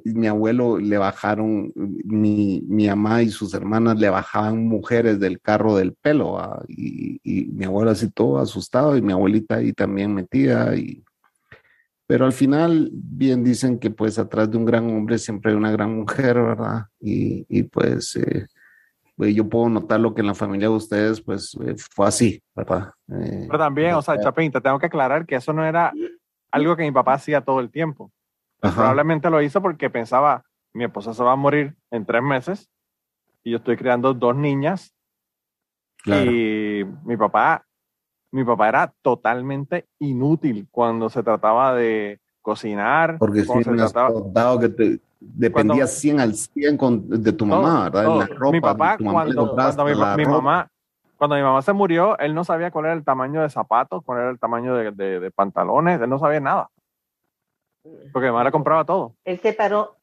mi, 0.06 0.28
abuelo 0.28 0.78
le 0.78 1.00
bajaron, 1.00 1.74
mi, 1.76 2.62
mi 2.68 2.88
mamá 2.88 3.24
y 3.24 3.32
sus 3.32 3.56
hermanas 3.56 3.98
le 3.98 4.12
bajaban 4.12 4.68
mujeres 4.68 5.20
del 5.20 5.42
carro 5.42 5.76
del 5.78 5.94
pelo, 5.94 6.38
¿ah? 6.38 6.64
y, 6.68 7.20
y, 7.24 7.46
mi 7.46 7.66
abuelo 7.66 7.90
así 7.90 8.12
todo 8.12 8.38
asustado, 8.38 8.96
y 8.96 9.02
mi 9.02 9.14
abuelita 9.14 9.56
ahí 9.56 9.74
también 9.74 10.14
metida, 10.14 10.76
y 10.76 11.04
pero 12.08 12.26
al 12.26 12.32
final, 12.32 12.90
bien 12.94 13.44
dicen 13.44 13.78
que 13.78 13.92
pues 13.92 14.18
atrás 14.18 14.50
de 14.50 14.58
un 14.58 14.64
gran 14.64 14.90
hombre 14.90 15.18
siempre 15.18 15.52
hay 15.52 15.58
una 15.58 15.72
gran 15.72 15.94
mujer, 15.94 16.42
¿verdad? 16.42 16.86
Y, 17.02 17.46
y 17.50 17.64
pues, 17.64 18.16
eh, 18.16 18.48
pues 19.18 19.36
yo 19.36 19.50
puedo 19.50 19.68
notar 19.68 20.00
lo 20.00 20.14
que 20.14 20.22
en 20.22 20.28
la 20.28 20.34
familia 20.34 20.70
de 20.70 20.76
ustedes 20.76 21.20
pues 21.20 21.58
eh, 21.66 21.76
fue 21.94 22.08
así, 22.08 22.42
¿verdad? 22.56 22.94
Eh, 23.10 23.46
Pero 23.48 23.60
también, 23.60 23.94
o 23.96 24.02
sea, 24.02 24.18
Chapín, 24.18 24.54
te 24.54 24.62
tengo 24.62 24.80
que 24.80 24.86
aclarar 24.86 25.26
que 25.26 25.36
eso 25.36 25.52
no 25.52 25.66
era 25.66 25.92
algo 26.50 26.78
que 26.78 26.84
mi 26.84 26.92
papá 26.92 27.14
hacía 27.14 27.42
todo 27.42 27.60
el 27.60 27.70
tiempo. 27.70 28.10
Probablemente 28.62 29.30
lo 29.30 29.42
hizo 29.42 29.62
porque 29.62 29.90
pensaba, 29.90 30.44
mi 30.74 30.86
esposa 30.86 31.14
se 31.14 31.24
va 31.24 31.34
a 31.34 31.36
morir 31.36 31.76
en 31.92 32.06
tres 32.06 32.24
meses 32.24 32.70
y 33.44 33.52
yo 33.52 33.58
estoy 33.58 33.76
criando 33.76 34.14
dos 34.14 34.36
niñas. 34.36 34.94
Y 36.06 36.86
mi 37.04 37.18
papá 37.18 37.67
mi 38.38 38.46
papá 38.46 38.70
era 38.70 38.94
totalmente 39.02 39.88
inútil 39.98 40.68
cuando 40.70 41.10
se 41.10 41.24
trataba 41.24 41.74
de 41.74 42.20
cocinar. 42.40 43.18
Porque 43.18 43.42
si 43.42 43.64
se 43.64 43.74
trataba... 43.74 44.60
que 44.60 44.70
te 44.70 45.00
dependías 45.20 45.92
100 45.94 46.20
al 46.20 46.36
100 46.36 46.78
con, 46.78 47.10
de 47.10 47.34
tu 47.34 47.48
mamá, 47.48 47.90
¿verdad? 47.90 48.12
En 48.12 48.20
la 48.20 48.26
ropa, 48.28 48.52
mi 48.52 48.62
papá, 48.62 48.98
cuando, 49.00 49.56
cuando 49.56 49.86
mi, 49.86 50.26
mamá, 50.26 50.70
cuando 51.18 51.36
mi 51.36 51.42
mamá 51.42 51.64
se 51.64 51.74
murió, 51.74 52.16
él 52.20 52.36
no 52.36 52.44
sabía 52.44 52.70
cuál 52.70 52.86
era 52.86 52.94
el 52.94 53.04
tamaño 53.04 53.42
de 53.42 53.50
zapatos, 53.50 54.04
cuál 54.06 54.20
era 54.20 54.30
el 54.30 54.38
tamaño 54.38 54.76
de, 54.76 54.92
de, 54.92 55.32
pantalones, 55.32 56.00
él 56.00 56.08
no 56.08 56.20
sabía 56.20 56.40
nada. 56.40 56.70
Porque 58.14 58.28
mi 58.28 58.34
mamá 58.34 58.44
le 58.44 58.52
compraba 58.52 58.86
todo. 58.86 59.16
Él 59.26 59.40
se 59.40 59.54
paró, 59.54 59.96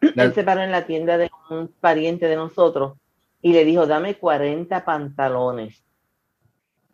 él 0.00 0.34
se 0.34 0.42
paró 0.42 0.62
en 0.62 0.72
la 0.72 0.86
tienda 0.86 1.16
de 1.16 1.30
un 1.50 1.72
pariente 1.80 2.26
de 2.26 2.34
nosotros 2.34 2.94
y 3.40 3.52
le 3.52 3.64
dijo, 3.64 3.86
dame 3.86 4.16
40 4.16 4.84
pantalones. 4.84 5.84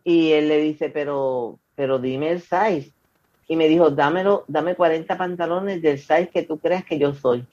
Y 0.05 0.33
él 0.33 0.49
le 0.49 0.59
dice, 0.59 0.91
pero, 0.91 1.59
pero 1.75 1.99
dime 1.99 2.31
el 2.31 2.41
size. 2.41 2.93
Y 3.49 3.57
me 3.57 3.69
dijo, 3.69 3.91
dámelo, 3.91 4.45
dame 4.47 4.75
40 4.75 5.17
pantalones 5.19 5.83
del 5.83 5.99
size 5.99 6.31
que 6.33 6.43
tú 6.43 6.59
creas 6.59 6.85
que 6.85 6.99
yo 6.99 7.15
soy. 7.15 7.47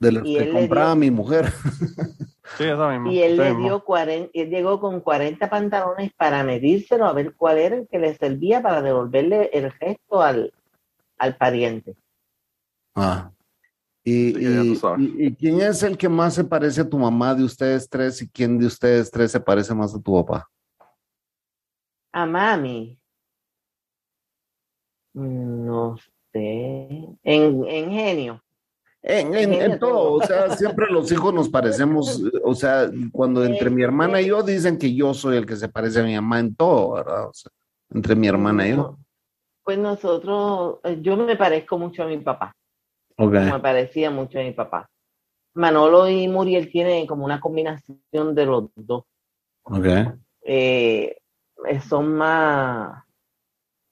De 0.00 0.12
los 0.12 0.22
que 0.22 0.50
compraba 0.50 0.94
mi 0.94 1.10
mujer. 1.10 1.52
Sí, 2.56 2.64
eso 2.64 2.88
mismo. 2.88 3.10
Y 3.10 3.22
él 3.22 3.36
le 3.36 3.54
dio 3.56 3.84
40, 3.84 4.30
él 4.32 4.48
llegó 4.48 4.80
con 4.80 5.00
40 5.00 5.50
pantalones 5.50 6.12
para 6.16 6.42
medírselo, 6.42 7.04
a 7.04 7.12
ver 7.12 7.34
cuál 7.34 7.58
era 7.58 7.76
el 7.76 7.86
que 7.86 7.98
le 7.98 8.14
servía 8.14 8.62
para 8.62 8.80
devolverle 8.80 9.50
el 9.52 9.70
gesto 9.72 10.22
al, 10.22 10.52
al 11.18 11.36
pariente. 11.36 11.94
Ah. 12.94 13.30
Y, 14.02 14.38
y, 14.38 14.80
y, 15.18 15.34
quién 15.34 15.60
es 15.60 15.82
el 15.82 15.98
que 15.98 16.08
más 16.08 16.34
se 16.34 16.44
parece 16.44 16.80
a 16.80 16.88
tu 16.88 16.98
mamá 16.98 17.34
de 17.34 17.44
ustedes 17.44 17.86
tres 17.88 18.22
y 18.22 18.28
quién 18.28 18.58
de 18.58 18.64
ustedes 18.64 19.10
tres 19.10 19.30
se 19.30 19.40
parece 19.40 19.74
más 19.74 19.94
a 19.94 20.00
tu 20.00 20.14
papá? 20.14 20.48
A 22.12 22.26
mami. 22.26 22.98
No 25.14 25.96
sé. 26.32 27.08
En, 27.22 27.64
en 27.66 27.90
genio. 27.90 28.42
En, 29.00 29.32
en, 29.34 29.78
todo, 29.78 30.14
o 30.14 30.22
sea, 30.22 30.50
siempre 30.56 30.86
los 30.90 31.10
hijos 31.12 31.32
nos 31.32 31.48
parecemos, 31.48 32.20
o 32.42 32.54
sea, 32.54 32.90
cuando 33.12 33.44
entre 33.44 33.70
mi 33.70 33.82
hermana 33.82 34.20
y 34.20 34.26
yo 34.26 34.42
dicen 34.42 34.76
que 34.76 34.92
yo 34.92 35.14
soy 35.14 35.36
el 35.36 35.46
que 35.46 35.56
se 35.56 35.68
parece 35.68 36.00
a 36.00 36.04
mi 36.04 36.14
mamá 36.16 36.40
en 36.40 36.54
todo, 36.56 36.94
¿verdad? 36.94 37.28
O 37.28 37.32
sea, 37.32 37.50
entre 37.94 38.16
mi 38.16 38.26
hermana 38.26 38.66
y 38.66 38.76
yo. 38.76 38.98
Pues 39.62 39.78
nosotros, 39.78 40.80
eh, 40.82 40.98
yo 41.00 41.16
me 41.16 41.36
parezco 41.36 41.78
mucho 41.78 42.02
a 42.02 42.06
mi 42.06 42.18
papá. 42.18 42.54
Okay. 43.16 43.50
Me 43.52 43.60
parecía 43.60 44.10
mucho 44.10 44.40
a 44.40 44.42
mi 44.42 44.52
papá. 44.52 44.90
Manolo 45.54 46.08
y 46.08 46.28
Muriel 46.28 46.70
tienen 46.70 47.06
como 47.06 47.24
una 47.24 47.40
combinación 47.40 48.34
de 48.34 48.46
los 48.46 48.70
dos. 48.74 49.04
Ok. 49.62 49.86
Eh, 49.86 50.16
eh, 50.42 51.16
son 51.88 52.14
más, 52.14 53.04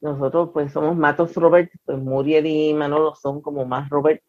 nosotros 0.01 0.51
pues 0.53 0.73
somos 0.73 0.97
Matos 0.97 1.35
Robert, 1.35 1.71
pues 1.85 1.99
Muriel 1.99 2.47
y 2.47 2.75
Manolo 2.75 3.15
son 3.15 3.41
como 3.41 3.65
más 3.65 3.89
Robert 3.89 4.23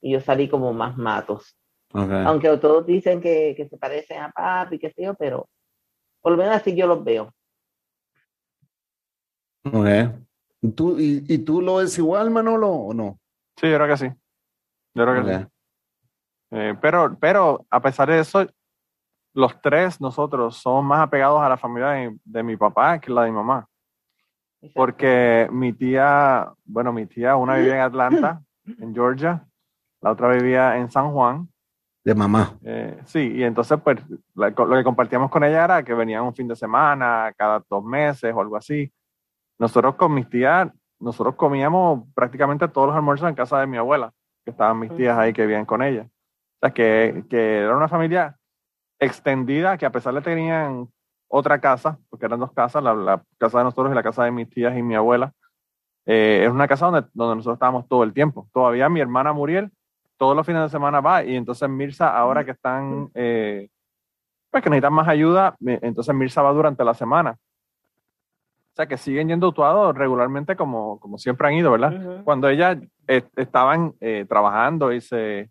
y 0.00 0.12
yo 0.12 0.20
salí 0.20 0.48
como 0.48 0.72
más 0.72 0.96
Matos. 0.96 1.56
Aunque 1.92 2.56
todos 2.58 2.86
dicen 2.86 3.20
que, 3.20 3.54
que, 3.56 3.68
se 3.68 3.76
parecen 3.76 4.22
a 4.22 4.30
papi, 4.30 4.78
qué 4.78 4.90
sé 4.90 5.02
yo, 5.02 5.14
pero 5.14 5.48
por 6.20 6.32
lo 6.32 6.38
menos 6.38 6.54
así 6.54 6.74
yo 6.76 6.86
los 6.86 7.02
veo. 7.02 7.34
Ok. 9.64 9.86
¿Tú, 10.74 10.98
y, 10.98 11.24
¿Y 11.26 11.38
tú 11.38 11.60
lo 11.60 11.76
ves 11.76 11.98
igual, 11.98 12.30
Manolo, 12.30 12.70
o 12.70 12.94
no? 12.94 13.18
Sí, 13.56 13.68
yo 13.68 13.76
creo 13.76 13.88
que 13.88 13.96
sí. 13.96 14.06
Yo 14.94 15.04
creo 15.04 15.24
que 15.24 15.38
sí. 15.38 15.46
Eh, 16.52 16.74
pero, 16.80 17.16
pero 17.18 17.66
a 17.70 17.80
pesar 17.80 18.10
de 18.10 18.20
eso, 18.20 18.46
los 19.32 19.60
tres 19.60 20.00
nosotros 20.00 20.56
somos 20.56 20.84
más 20.84 21.00
apegados 21.00 21.40
a 21.40 21.48
la 21.48 21.56
familia 21.56 22.12
de, 22.24 22.42
mi 22.42 22.56
papá 22.56 22.98
que 22.98 23.12
la 23.12 23.22
de 23.22 23.30
mi 23.30 23.36
mamá. 23.36 23.66
Porque 24.74 25.48
mi 25.50 25.72
tía, 25.72 26.52
bueno, 26.64 26.92
mi 26.92 27.06
tía, 27.06 27.36
una 27.36 27.56
vivía 27.56 27.76
en 27.76 27.80
Atlanta, 27.80 28.42
en 28.78 28.94
Georgia, 28.94 29.46
la 30.00 30.10
otra 30.10 30.28
vivía 30.32 30.76
en 30.76 30.90
San 30.90 31.12
Juan. 31.12 31.48
De 32.04 32.14
mamá. 32.14 32.58
Eh, 32.64 33.00
sí, 33.04 33.32
y 33.36 33.42
entonces 33.42 33.78
pues 33.82 33.98
lo 34.34 34.76
que 34.76 34.84
compartíamos 34.84 35.30
con 35.30 35.44
ella 35.44 35.64
era 35.64 35.82
que 35.82 35.94
venían 35.94 36.24
un 36.24 36.34
fin 36.34 36.48
de 36.48 36.56
semana, 36.56 37.32
cada 37.36 37.62
dos 37.68 37.84
meses 37.84 38.34
o 38.34 38.40
algo 38.40 38.56
así. 38.56 38.90
Nosotros 39.58 39.94
con 39.94 40.14
mis 40.14 40.28
tías, 40.28 40.70
nosotros 40.98 41.34
comíamos 41.36 42.04
prácticamente 42.14 42.68
todos 42.68 42.88
los 42.88 42.96
almuerzos 42.96 43.28
en 43.28 43.34
casa 43.34 43.60
de 43.60 43.66
mi 43.66 43.76
abuela, 43.76 44.12
que 44.44 44.50
estaban 44.50 44.78
mis 44.78 44.94
tías 44.94 45.16
ahí 45.16 45.32
que 45.32 45.42
vivían 45.42 45.66
con 45.66 45.82
ella. 45.82 46.02
O 46.02 46.58
sea, 46.66 46.70
que, 46.72 47.24
que 47.28 47.58
era 47.58 47.76
una 47.76 47.88
familia 47.88 48.39
extendida, 49.00 49.78
que 49.78 49.86
a 49.86 49.90
pesar 49.90 50.14
de 50.14 50.20
que 50.20 50.30
tenían 50.30 50.88
otra 51.26 51.60
casa, 51.60 51.98
porque 52.10 52.26
eran 52.26 52.38
dos 52.38 52.52
casas, 52.52 52.82
la, 52.82 53.22
casa 53.38 53.58
de 53.58 53.64
nosotros 53.64 53.90
y 53.90 53.94
la 53.94 54.02
casa 54.02 54.24
de 54.24 54.30
mis 54.30 54.48
tías 54.50 54.76
y 54.76 54.82
mi 54.82 54.94
abuela, 54.94 55.32
eh, 56.04 56.42
es 56.44 56.50
una 56.50 56.68
casa 56.68 56.86
donde, 56.86 57.08
donde 57.14 57.36
nosotros 57.36 57.56
estábamos 57.56 57.88
todo 57.88 58.02
el 58.02 58.12
tiempo. 58.12 58.48
Todavía 58.52 58.88
mi 58.88 59.00
hermana 59.00 59.32
Muriel, 59.32 59.70
todos 60.16 60.36
los 60.36 60.44
fines 60.44 60.62
de 60.62 60.68
semana 60.68 61.00
va, 61.00 61.24
y 61.24 61.34
entonces 61.34 61.68
Mirza, 61.68 62.14
ahora 62.16 62.44
que 62.44 62.50
están, 62.50 63.10
eh, 63.14 63.68
pues 64.50 64.62
que 64.62 64.70
necesitan 64.70 64.92
más 64.92 65.08
ayuda, 65.08 65.56
entonces 65.60 66.14
Mirza 66.14 66.42
va 66.42 66.52
durante 66.52 66.84
la 66.84 66.94
semana. 66.94 67.36
O 68.72 68.76
sea, 68.76 68.86
que 68.86 68.98
siguen 68.98 69.28
yendo 69.28 69.52
todos 69.52 69.96
regularmente 69.96 70.56
como, 70.56 71.00
como 71.00 71.18
siempre 71.18 71.48
han 71.48 71.54
ido, 71.54 71.70
¿verdad? 71.70 72.22
Cuando 72.24 72.48
ellas 72.48 72.78
eh, 73.08 73.22
estaban 73.36 73.94
trabajando 74.28 74.92
y 74.92 75.00
se, 75.00 75.50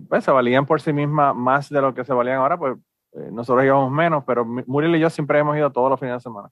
pues 0.00 0.24
se 0.24 0.30
valían 0.30 0.66
por 0.66 0.80
sí 0.80 0.92
mismas 0.92 1.34
más 1.34 1.68
de 1.68 1.80
lo 1.80 1.94
que 1.94 2.04
se 2.04 2.12
valían 2.12 2.38
ahora, 2.38 2.58
pues 2.58 2.76
eh, 3.12 3.30
nosotros 3.30 3.64
íbamos 3.64 3.90
menos, 3.90 4.24
pero 4.26 4.44
Muriel 4.44 4.96
y 4.96 5.00
yo 5.00 5.10
siempre 5.10 5.38
hemos 5.38 5.56
ido 5.56 5.70
todos 5.70 5.90
los 5.90 6.00
fines 6.00 6.16
de 6.16 6.20
semana. 6.20 6.48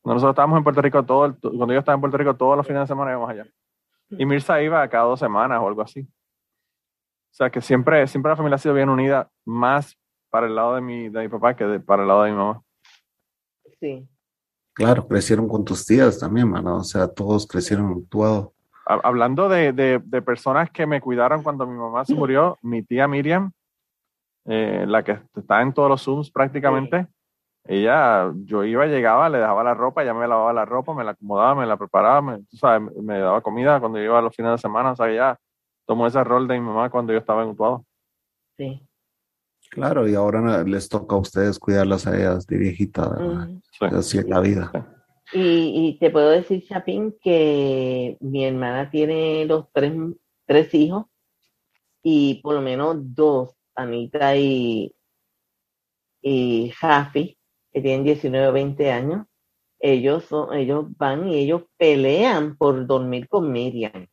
Cuando 0.00 0.14
nosotros 0.14 0.32
estábamos 0.32 0.58
en 0.58 0.64
Puerto 0.64 0.80
Rico, 0.80 1.04
todo 1.04 1.26
el, 1.26 1.36
cuando 1.36 1.72
yo 1.72 1.80
estaba 1.80 1.94
en 1.94 2.00
Puerto 2.00 2.16
Rico, 2.16 2.34
todos 2.34 2.56
los 2.56 2.66
fines 2.66 2.82
de 2.82 2.86
semana 2.86 3.10
íbamos 3.10 3.30
allá. 3.30 3.46
Y 4.10 4.24
Mirza 4.24 4.62
iba 4.62 4.88
cada 4.88 5.04
dos 5.04 5.20
semanas 5.20 5.60
o 5.60 5.68
algo 5.68 5.82
así. 5.82 6.00
O 6.00 7.34
sea 7.34 7.50
que 7.50 7.60
siempre, 7.60 8.06
siempre 8.06 8.30
la 8.30 8.36
familia 8.36 8.56
ha 8.56 8.58
sido 8.58 8.74
bien 8.74 8.88
unida, 8.88 9.30
más 9.44 9.98
para 10.30 10.46
el 10.46 10.54
lado 10.54 10.76
de 10.76 10.80
mi, 10.80 11.08
de 11.08 11.20
mi 11.20 11.28
papá 11.28 11.54
que 11.54 11.80
para 11.80 12.02
el 12.02 12.08
lado 12.08 12.22
de 12.22 12.30
mi 12.30 12.36
mamá. 12.36 12.62
Sí. 13.78 14.08
Claro, 14.72 15.06
crecieron 15.06 15.48
con 15.48 15.64
tus 15.64 15.84
tías 15.84 16.18
también, 16.18 16.48
mano. 16.48 16.78
O 16.78 16.84
sea, 16.84 17.06
todos 17.08 17.46
crecieron 17.46 17.92
actuado. 17.92 18.54
Hablando 18.88 19.50
de, 19.50 19.72
de, 19.72 20.22
personas 20.22 20.70
que 20.70 20.86
me 20.86 21.02
cuidaron 21.02 21.42
cuando 21.42 21.66
mi 21.66 21.76
mamá 21.76 22.06
se 22.06 22.14
murió, 22.14 22.56
mi 22.62 22.82
tía 22.82 23.06
Miriam, 23.06 23.52
eh, 24.46 24.86
la 24.88 25.04
que 25.04 25.20
está 25.36 25.60
en 25.60 25.74
todos 25.74 25.90
los 25.90 26.02
Zooms 26.02 26.30
prácticamente, 26.30 27.06
ella, 27.64 28.32
yo 28.44 28.64
iba, 28.64 28.86
llegaba, 28.86 29.28
le 29.28 29.38
dejaba 29.38 29.62
la 29.62 29.74
ropa, 29.74 30.02
ella 30.02 30.14
me 30.14 30.26
lavaba 30.26 30.54
la 30.54 30.64
ropa, 30.64 30.94
me 30.94 31.04
la 31.04 31.10
acomodaba, 31.10 31.54
me 31.54 31.66
la 31.66 31.76
preparaba, 31.76 32.22
me, 32.22 32.40
sabes, 32.50 32.90
me 32.96 33.18
daba 33.18 33.42
comida 33.42 33.78
cuando 33.78 34.02
iba 34.02 34.18
a 34.18 34.22
los 34.22 34.34
fines 34.34 34.52
de 34.52 34.58
semana, 34.58 34.92
o 34.92 34.96
sea, 34.96 35.10
ella 35.10 35.38
tomó 35.86 36.06
ese 36.06 36.24
rol 36.24 36.48
de 36.48 36.54
mi 36.54 36.64
mamá 36.64 36.88
cuando 36.88 37.12
yo 37.12 37.18
estaba 37.18 37.42
en 37.42 37.50
Utuado. 37.50 37.84
Sí. 38.56 38.82
Claro, 39.70 40.08
y 40.08 40.14
ahora 40.14 40.64
les 40.64 40.88
toca 40.88 41.14
a 41.14 41.18
ustedes 41.18 41.58
cuidarlas 41.58 42.06
a 42.06 42.16
ellas 42.16 42.46
de 42.46 42.56
viejita, 42.56 43.18
Así 43.80 44.16
es 44.16 44.26
la 44.26 44.40
vida. 44.40 44.72
Y, 45.32 45.98
te 46.00 46.10
puedo 46.10 46.30
decir, 46.30 46.64
Chapín, 46.66 47.14
que 47.20 48.16
mi 48.20 48.46
hermana 48.46 48.90
tiene 48.90 49.44
los 49.44 49.66
tres, 49.72 49.92
tres 50.46 50.72
hijos 50.74 51.06
y 52.02 52.36
por 52.42 52.54
lo 52.54 52.62
menos 52.62 52.96
dos, 53.14 53.54
Anita 53.74 54.36
y, 54.36 54.94
y 56.22 56.70
Jafi, 56.70 57.38
que 57.72 57.80
tienen 57.80 58.04
19 58.04 58.48
o 58.48 58.52
20 58.52 58.90
años, 58.90 59.26
ellos, 59.78 60.24
son, 60.24 60.54
ellos 60.54 60.86
van 60.96 61.28
y 61.28 61.36
ellos 61.38 61.62
pelean 61.76 62.56
por 62.56 62.86
dormir 62.86 63.28
con 63.28 63.52
Miriam. 63.52 64.06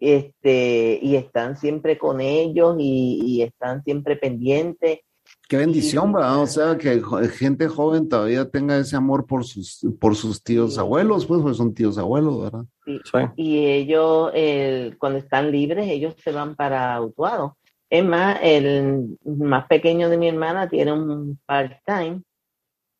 Este, 0.00 1.00
y 1.02 1.16
están 1.16 1.56
siempre 1.56 1.98
con 1.98 2.20
ellos 2.20 2.76
y, 2.78 3.42
están 3.42 3.82
siempre 3.82 4.16
pendientes. 4.16 5.00
Qué 5.48 5.56
bendición, 5.56 6.12
¿verdad? 6.12 6.42
O 6.42 6.46
sea, 6.46 6.76
que 6.76 7.02
gente 7.32 7.68
joven 7.68 8.06
todavía 8.06 8.50
tenga 8.50 8.76
ese 8.76 8.96
amor 8.96 9.26
por 9.26 9.44
sus, 9.44 9.80
por 9.98 10.14
sus 10.14 10.42
tíos 10.42 10.76
abuelos, 10.76 11.24
pues, 11.24 11.40
pues, 11.40 11.56
son 11.56 11.72
tíos 11.72 11.96
abuelos, 11.96 12.42
¿verdad? 12.42 12.64
Sí. 12.84 13.18
Y 13.36 13.66
ellos, 13.66 14.30
cuando 14.98 15.18
están 15.18 15.50
libres, 15.50 15.88
ellos 15.88 16.14
se 16.22 16.32
van 16.32 16.54
para 16.54 17.00
Utuado. 17.00 17.56
Es 17.88 18.04
más, 18.04 18.38
el 18.42 19.18
más 19.24 19.66
pequeño 19.66 20.10
de 20.10 20.18
mi 20.18 20.28
hermana 20.28 20.68
tiene 20.68 20.92
un 20.92 21.40
part-time 21.46 22.20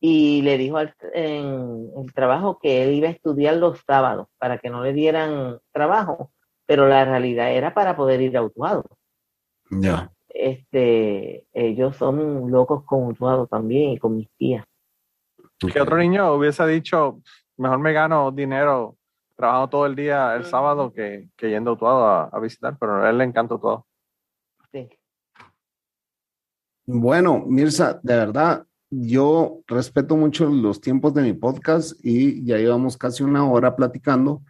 y 0.01 0.41
le 0.41 0.57
dijo 0.57 0.79
en 1.13 1.91
el 1.95 2.13
trabajo 2.15 2.57
que 2.59 2.83
él 2.83 2.95
iba 2.95 3.09
a 3.09 3.11
estudiar 3.11 3.57
los 3.57 3.79
sábados 3.85 4.27
para 4.39 4.57
que 4.57 4.71
no 4.71 4.83
le 4.83 4.93
dieran 4.93 5.59
trabajo, 5.71 6.31
pero 6.65 6.87
la 6.87 7.05
realidad 7.05 7.51
era 7.51 7.75
para 7.75 7.95
poder 7.95 8.21
ir 8.21 8.35
a 8.35 8.41
Utuado. 8.41 8.85
Ya. 9.69 10.11
Este, 10.41 11.45
ellos 11.51 11.97
son 11.97 12.49
locos 12.49 12.85
con 12.85 13.07
Utuado 13.07 13.45
también 13.45 13.89
y 13.91 13.97
con 13.97 14.15
mis 14.15 14.29
tías. 14.37 14.65
¿Qué 15.59 15.81
otro 15.81 15.97
niño 15.97 16.33
hubiese 16.33 16.65
dicho, 16.65 17.21
mejor 17.57 17.79
me 17.79 17.91
gano 17.91 18.31
dinero 18.31 18.95
trabajando 19.35 19.69
todo 19.69 19.85
el 19.85 19.97
día 19.97 20.35
el 20.35 20.45
sábado 20.45 20.93
que, 20.93 21.29
yendo 21.41 21.71
a 21.71 21.73
Utuado 21.73 22.05
a, 22.33 22.39
visitar? 22.39 22.77
Pero 22.79 23.03
a 23.03 23.09
él 23.09 23.17
le 23.17 23.25
encanta 23.25 23.55
Utuado. 23.55 23.85
Sí. 24.71 24.87
Bueno, 26.85 27.43
Mirza, 27.45 27.99
de 28.01 28.15
verdad, 28.15 28.65
yo 28.89 29.59
respeto 29.67 30.15
mucho 30.15 30.45
los 30.45 30.79
tiempos 30.79 31.13
de 31.15 31.23
mi 31.23 31.33
podcast 31.33 31.99
y 32.01 32.45
ya 32.45 32.55
llevamos 32.55 32.95
casi 32.95 33.23
una 33.23 33.45
hora 33.45 33.75
platicando, 33.75 34.41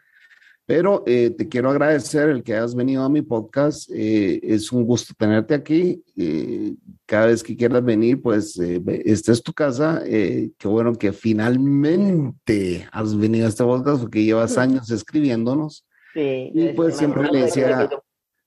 pero 0.70 1.02
eh, 1.08 1.32
te 1.32 1.50
quiero 1.50 1.72
agradecer 1.72 2.30
el 2.30 2.44
que 2.44 2.54
hayas 2.54 2.76
venido 2.76 3.04
a 3.04 3.10
mi 3.10 3.24
podcast. 3.24 3.90
Eh, 3.92 4.40
es 4.44 4.72
un 4.72 4.86
gusto 4.86 5.16
tenerte 5.18 5.56
aquí. 5.56 6.04
Eh, 6.16 6.76
cada 7.08 7.26
vez 7.26 7.42
que 7.42 7.58
quieras 7.58 7.84
venir, 7.84 8.22
pues 8.22 8.56
esta 8.60 9.32
es 9.32 9.42
tu 9.42 9.52
casa. 9.52 10.04
qué 10.06 10.68
bueno 10.68 10.94
que 10.94 11.12
finalmente 11.12 12.88
has 12.92 13.18
venido 13.18 13.48
a 13.48 13.50
este 13.50 13.64
podcast 13.64 14.02
porque 14.02 14.24
llevas 14.24 14.60
años 14.60 14.92
escribiéndonos. 14.92 15.88
Sí, 16.14 16.52
y 16.54 16.74
pues 16.74 16.98
siempre 16.98 17.32
le 17.32 17.46
decía, 17.46 17.90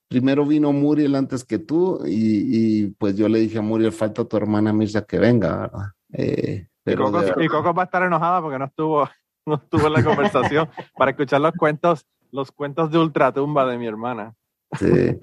primero 0.06 0.46
vino 0.46 0.72
Muriel 0.72 1.16
antes 1.16 1.42
que 1.42 1.58
tú 1.58 2.04
y, 2.06 2.86
pues 2.98 3.16
yo 3.16 3.28
le 3.28 3.40
dije 3.40 3.58
a 3.58 3.62
Muriel, 3.62 3.90
falta 3.90 4.24
tu 4.24 4.36
hermana 4.36 4.72
Mirza 4.72 5.04
que 5.04 5.18
venga, 5.18 5.92
eh, 6.12 6.68
pero 6.84 7.08
y, 7.40 7.48
Coco, 7.48 7.74
va 7.74 7.82
a 7.82 7.84
estar 7.86 8.02
enojada 8.02 8.40
porque 8.42 8.58
no 8.58 8.66
estuvo, 8.66 9.08
no 9.46 9.56
estuvo 9.56 9.86
en 9.86 9.92
la 9.92 10.04
conversación 10.04 10.68
para 10.96 11.10
escuchar 11.10 11.40
los 11.40 11.52
cuentos, 11.52 12.06
los 12.30 12.52
cuentos 12.52 12.90
de 12.90 12.98
ultratumba 12.98 13.66
de 13.66 13.78
mi 13.78 13.86
hermana. 13.86 14.34
Sí. 14.78 15.18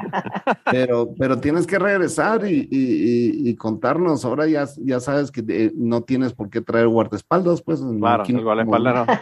Pero, 0.71 1.09
pero 1.17 1.39
tienes 1.39 1.65
que 1.65 1.79
regresar 1.79 2.41
y, 2.45 3.55
contarnos. 3.55 4.23
Ahora 4.23 4.47
ya, 4.47 4.65
ya 4.77 4.99
sabes 4.99 5.31
que 5.31 5.43
eh, 5.47 5.71
no 5.75 6.01
tienes 6.01 6.33
por 6.33 6.49
qué 6.49 6.61
traer 6.61 6.87
guardaespaldas, 6.87 7.61
pues. 7.61 7.81
Claro, 7.81 8.23
el 8.27 8.43
guardaespaldas 8.43 9.07
no. 9.07 9.13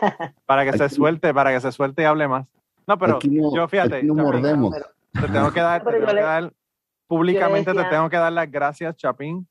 Para 0.45 0.69
que 0.69 0.77
se 0.77 0.89
suelte, 0.89 1.33
para 1.33 1.53
que 1.53 1.61
se 1.61 1.71
suelte 1.71 2.01
y 2.01 2.05
hable 2.05 2.27
más. 2.27 2.45
No, 2.85 2.97
pero 2.97 3.19
yo 3.21 3.67
fíjate. 3.67 4.03
no 4.03 4.15
mordemos. 4.15 4.75
Te 5.13 5.27
tengo 5.27 5.51
que 5.51 5.61
dar, 5.61 5.83
públicamente 7.07 7.73
te 7.73 7.83
tengo 7.85 8.09
que 8.09 8.17
dar 8.17 8.31
las 8.31 8.51
gracias, 8.51 8.95
Chapín, 8.97 9.47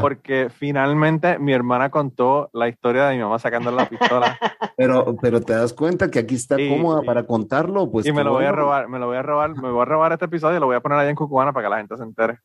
porque 0.00 0.50
finalmente 0.50 1.38
mi 1.38 1.52
hermana 1.52 1.90
contó 1.90 2.50
la 2.52 2.68
historia 2.68 3.06
de 3.06 3.16
mi 3.16 3.22
mamá 3.22 3.38
sacando 3.38 3.70
la 3.70 3.88
pistola. 3.88 4.38
Pero, 4.76 5.16
pero 5.20 5.40
te 5.42 5.52
das 5.52 5.74
cuenta 5.74 6.10
que 6.10 6.18
aquí 6.18 6.34
está 6.34 6.56
cómoda 6.56 7.02
para 7.02 7.24
contarlo, 7.24 7.90
pues. 7.90 8.06
Y 8.06 8.12
me 8.12 8.24
lo 8.24 8.32
voy 8.32 8.46
a 8.46 8.52
robar, 8.52 8.88
me 8.88 8.98
lo 8.98 9.06
voy 9.06 9.18
a 9.18 9.22
robar, 9.22 9.50
me 9.54 9.70
voy 9.70 9.82
a 9.82 9.84
robar 9.84 10.12
este 10.12 10.24
episodio 10.24 10.56
y 10.56 10.60
lo 10.60 10.66
voy 10.66 10.76
a 10.76 10.80
poner 10.80 10.98
allá 10.98 11.10
en 11.10 11.14
Cucubana 11.14 11.52
para 11.52 11.66
que 11.66 11.70
la 11.70 11.76
gente 11.76 11.96
se 11.96 12.02
entere. 12.02 12.38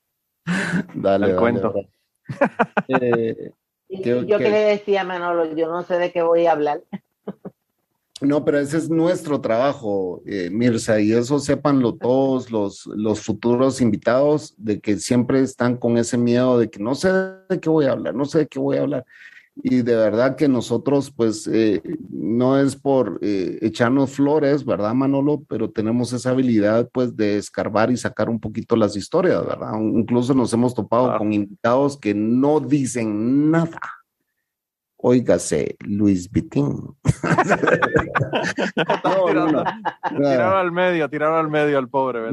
Dale. 0.94 1.32
El 1.32 1.36
cuento. 1.38 1.74
Eh, 3.90 4.04
yo 4.04 4.38
que 4.38 4.50
le 4.50 4.60
decía 4.60 5.06
Manolo, 5.06 5.56
yo 5.56 5.70
no 5.70 5.82
sé 5.84 5.98
de 5.98 6.12
qué 6.12 6.22
voy 6.22 6.46
a 6.46 6.52
hablar. 6.52 6.82
No, 8.20 8.44
pero 8.44 8.58
ese 8.60 8.78
es 8.78 8.90
nuestro 8.90 9.42
trabajo, 9.42 10.24
eh, 10.26 10.50
Mirza, 10.52 11.00
y 11.00 11.12
eso 11.12 11.40
sépanlo 11.40 11.94
todos 11.96 12.50
los, 12.50 12.88
los 12.88 13.22
futuros 13.22 13.80
invitados, 13.80 14.56
de 14.58 14.80
que 14.80 14.98
siempre 14.98 15.42
están 15.42 15.78
con 15.78 15.98
ese 15.98 16.18
miedo 16.18 16.58
de 16.58 16.70
que 16.70 16.80
no 16.80 16.96
sé 16.96 17.10
de 17.48 17.60
qué 17.60 17.70
voy 17.70 17.86
a 17.86 17.92
hablar, 17.92 18.16
no 18.16 18.26
sé 18.26 18.40
de 18.40 18.48
qué 18.48 18.58
voy 18.58 18.78
a 18.78 18.82
hablar. 18.82 19.06
Y 19.64 19.82
de 19.82 19.96
verdad 19.96 20.36
que 20.36 20.48
nosotros, 20.48 21.12
pues, 21.12 21.48
eh, 21.48 21.82
no 22.10 22.60
es 22.60 22.76
por 22.76 23.20
eh, 23.22 23.60
echarnos 23.62 24.12
flores, 24.12 24.66
¿verdad, 24.66 24.94
Manolo? 24.94 25.44
Pero 25.48 25.70
tenemos 25.70 26.14
esa 26.14 26.32
habilidad, 26.32 26.90
pues, 26.92 27.16
de 27.16 27.38
escarbar 27.38 27.92
y 27.92 27.98
sacar 27.98 28.30
un 28.30 28.40
poquito 28.40 28.76
las 28.76 28.96
historias, 28.96 29.46
¿verdad? 29.46 29.80
Incluso 29.80 30.34
nos 30.34 30.54
hemos 30.54 30.74
topado 30.76 31.18
con 31.18 31.34
invitados 31.34 31.98
que 31.98 32.14
no 32.14 32.60
dicen 32.60 33.52
nada 33.52 33.80
Óigase, 35.00 35.78
Luis 35.82 36.32
Vitín. 36.32 36.96
tirado 40.10 40.58
al 40.58 40.72
medio, 40.72 41.08
tirado 41.08 41.38
al 41.38 41.50
medio 41.50 41.78
al 41.78 41.88
pobre. 41.88 42.32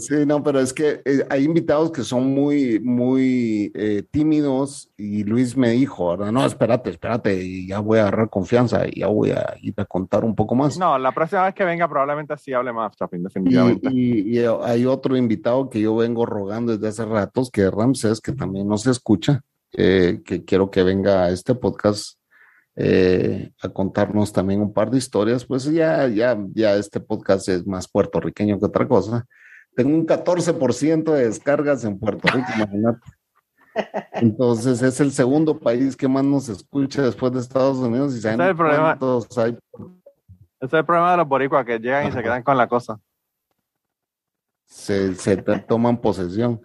sí, 0.00 0.26
no, 0.26 0.42
pero 0.42 0.58
es 0.58 0.72
que 0.72 1.02
eh, 1.04 1.24
hay 1.30 1.44
invitados 1.44 1.92
que 1.92 2.02
son 2.02 2.34
muy, 2.34 2.80
muy 2.80 3.70
eh, 3.74 4.02
tímidos 4.10 4.90
y 4.96 5.22
Luis 5.22 5.56
me 5.56 5.70
dijo, 5.70 6.16
no, 6.16 6.44
espérate, 6.44 6.90
espérate, 6.90 7.44
y 7.44 7.68
ya 7.68 7.78
voy 7.78 7.98
a 7.98 8.02
agarrar 8.02 8.28
confianza 8.28 8.88
y 8.88 9.00
ya 9.00 9.06
voy 9.06 9.30
a 9.30 9.54
ir 9.62 9.74
a 9.76 9.84
contar 9.84 10.24
un 10.24 10.34
poco 10.34 10.56
más. 10.56 10.78
No, 10.78 10.98
la 10.98 11.12
próxima 11.12 11.44
vez 11.44 11.54
que 11.54 11.64
venga 11.64 11.88
probablemente 11.88 12.36
sí 12.36 12.52
hable 12.52 12.72
más, 12.72 12.96
Chapin, 12.96 13.22
definitivamente. 13.22 13.88
Y, 13.92 14.36
y, 14.36 14.44
hay 14.62 14.84
otro 14.84 15.16
invitado 15.16 15.70
que 15.70 15.80
yo 15.80 15.94
vengo 15.94 16.26
rogando 16.26 16.76
desde 16.76 16.88
hace 16.88 17.04
ratos, 17.04 17.50
que 17.50 17.62
es 17.62 17.70
Ramsés, 17.70 18.20
que 18.20 18.32
también 18.32 18.66
no 18.66 18.78
se 18.78 18.90
escucha 18.90 19.44
que 19.72 20.44
quiero 20.46 20.70
que 20.70 20.82
venga 20.82 21.24
a 21.24 21.30
este 21.30 21.54
podcast 21.54 22.20
eh, 22.76 23.52
a 23.62 23.68
contarnos 23.68 24.32
también 24.32 24.62
un 24.62 24.72
par 24.72 24.90
de 24.90 24.98
historias, 24.98 25.44
pues 25.44 25.64
ya, 25.64 26.06
ya, 26.08 26.38
ya 26.54 26.76
este 26.76 26.98
podcast 26.98 27.48
es 27.48 27.66
más 27.66 27.88
puertorriqueño 27.88 28.58
que 28.58 28.66
otra 28.66 28.88
cosa. 28.88 29.26
Tengo 29.74 29.90
un 29.90 30.06
14% 30.06 31.12
de 31.12 31.24
descargas 31.26 31.84
en 31.84 31.98
Puerto 31.98 32.28
Rico, 32.28 32.48
imagínate. 32.56 33.00
Entonces 34.14 34.82
es 34.82 35.00
el 35.00 35.12
segundo 35.12 35.58
país 35.58 35.96
que 35.96 36.08
más 36.08 36.24
nos 36.24 36.48
escucha 36.48 37.02
después 37.02 37.32
de 37.32 37.40
Estados 37.40 37.76
Unidos. 37.78 38.14
Y 38.14 38.20
saben 38.20 38.40
el 38.40 38.56
problema. 38.56 38.98
Hay... 39.36 39.58
Ese 40.60 40.66
es 40.66 40.72
el 40.72 40.84
problema 40.84 41.10
de 41.12 41.16
los 41.18 41.28
boricuas 41.28 41.64
que 41.66 41.78
llegan 41.78 42.08
y 42.08 42.12
se 42.12 42.22
quedan 42.22 42.42
con 42.42 42.56
la 42.56 42.66
cosa. 42.66 42.98
Se, 44.66 45.14
se 45.16 45.36
toman 45.36 46.00
posesión. 46.00 46.60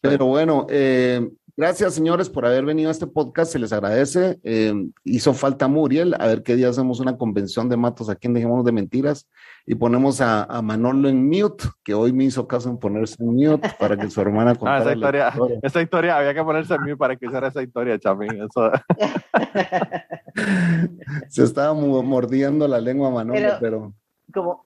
Pero 0.00 0.26
bueno, 0.26 0.66
eh, 0.70 1.28
Gracias, 1.58 1.94
señores, 1.94 2.28
por 2.28 2.44
haber 2.44 2.66
venido 2.66 2.90
a 2.90 2.92
este 2.92 3.06
podcast. 3.06 3.50
Se 3.50 3.58
les 3.58 3.72
agradece. 3.72 4.38
Eh, 4.44 4.74
hizo 5.04 5.32
falta 5.32 5.68
Muriel. 5.68 6.14
A 6.18 6.26
ver 6.26 6.42
qué 6.42 6.54
día 6.54 6.68
hacemos 6.68 7.00
una 7.00 7.16
convención 7.16 7.70
de 7.70 7.78
matos 7.78 8.10
aquí 8.10 8.26
en 8.26 8.34
Dejémonos 8.34 8.66
de 8.66 8.72
Mentiras 8.72 9.26
y 9.64 9.74
ponemos 9.74 10.20
a, 10.20 10.46
Manolo 10.62 11.08
en 11.08 11.26
mute, 11.26 11.64
que 11.82 11.94
hoy 11.94 12.12
me 12.12 12.24
hizo 12.24 12.46
caso 12.46 12.68
en 12.68 12.78
ponerse 12.78 13.16
en 13.20 13.34
mute 13.34 13.70
para 13.78 13.96
que 13.96 14.10
su 14.10 14.20
hermana 14.20 14.50
ah, 14.50 14.54
contara. 14.54 14.82
esa, 14.82 14.92
historia, 14.92 15.32
esa 15.62 15.80
historia, 15.80 16.18
había 16.18 16.34
que 16.34 16.44
ponerse 16.44 16.74
en 16.74 16.82
mute 16.82 16.98
para 16.98 17.16
que 17.16 17.24
hiciera 17.24 17.48
esa 17.48 17.62
historia, 17.62 17.98
Chapín. 17.98 18.28
Se 21.30 21.42
estaba 21.42 21.72
mordiendo 21.72 22.68
la 22.68 22.80
lengua 22.80 23.10
Manolo, 23.10 23.48
pero... 23.60 23.94
Como, 24.30 24.62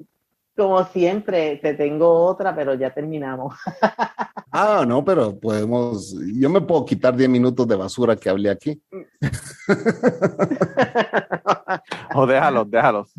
como 0.56 0.84
siempre, 0.84 1.56
te 1.56 1.74
tengo 1.74 2.08
otra, 2.26 2.54
pero 2.54 2.74
ya 2.74 2.92
terminamos. 2.92 3.54
Ah, 4.52 4.84
no, 4.84 5.04
pero 5.04 5.38
podemos, 5.38 6.12
yo 6.34 6.50
me 6.50 6.60
puedo 6.60 6.84
quitar 6.84 7.14
10 7.14 7.30
minutos 7.30 7.68
de 7.68 7.76
basura 7.76 8.16
que 8.16 8.28
hablé 8.28 8.50
aquí. 8.50 8.82
O 12.14 12.26
déjalos, 12.26 12.68
déjalos. 12.68 13.12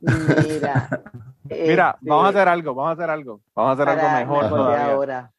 Mira. 0.00 0.88
Mira, 1.44 1.90
este, 1.98 2.08
vamos 2.10 2.26
a 2.26 2.28
hacer 2.28 2.48
algo, 2.48 2.74
vamos 2.74 2.90
a 2.90 2.92
hacer 2.92 3.10
algo. 3.10 3.40
Vamos 3.54 3.70
a 3.70 3.72
hacer 3.82 3.88
algo 3.88 4.18
mejor 4.18 4.48
todavía. 4.50 4.92
ahora. 4.92 5.32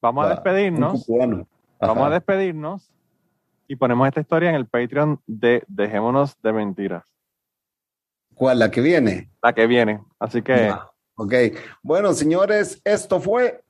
Vamos 0.00 0.24
a 0.24 0.28
Va, 0.28 0.34
despedirnos. 0.34 0.94
un 0.94 1.00
cubano. 1.02 1.46
Vamos 1.80 2.06
a 2.06 2.10
despedirnos 2.10 2.90
y 3.68 3.76
ponemos 3.76 4.08
esta 4.08 4.20
historia 4.20 4.48
en 4.50 4.56
el 4.56 4.66
Patreon 4.66 5.20
de 5.26 5.62
Dejémonos 5.68 6.36
de 6.42 6.52
Mentiras. 6.52 7.04
¿Cuál? 8.34 8.58
¿La 8.58 8.70
que 8.70 8.80
viene? 8.80 9.30
La 9.42 9.52
que 9.54 9.66
viene. 9.66 10.02
Así 10.18 10.42
que. 10.42 10.74
Ok. 11.16 11.32
Bueno, 11.82 12.12
señores, 12.14 12.80
esto 12.84 13.20
fue. 13.20 13.62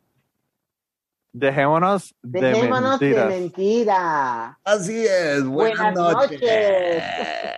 dejémonos 1.33 2.15
de 2.23 2.41
Dejémonos 2.41 2.99
de 2.99 3.07
mentiras. 3.07 3.29
mentira. 3.29 4.59
Así 4.65 5.05
es. 5.07 5.45
Buenas, 5.45 5.79
Buenas 5.79 5.95
noches. 5.95 6.41
noches. 6.41 7.03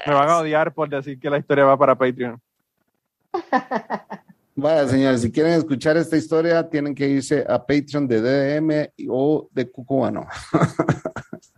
Me 0.07 0.15
van 0.15 0.29
a 0.29 0.39
odiar 0.39 0.75
por 0.75 0.89
decir 0.89 1.19
que 1.21 1.31
la 1.31 1.39
historia 1.39 1.65
va 1.65 1.77
para 1.79 1.95
Patreon. 1.97 2.41
Vaya, 4.57 4.89
señores, 4.89 5.21
si 5.23 5.31
quieren 5.31 5.53
escuchar 5.53 5.97
esta 5.97 6.17
historia, 6.17 6.69
tienen 6.69 6.93
que 6.95 7.07
irse 7.09 7.45
a 7.49 7.59
Patreon 7.65 8.09
de 8.09 8.21
DDM 8.21 8.91
o 9.09 9.49
de 9.53 9.71
Cucubano. 9.71 10.27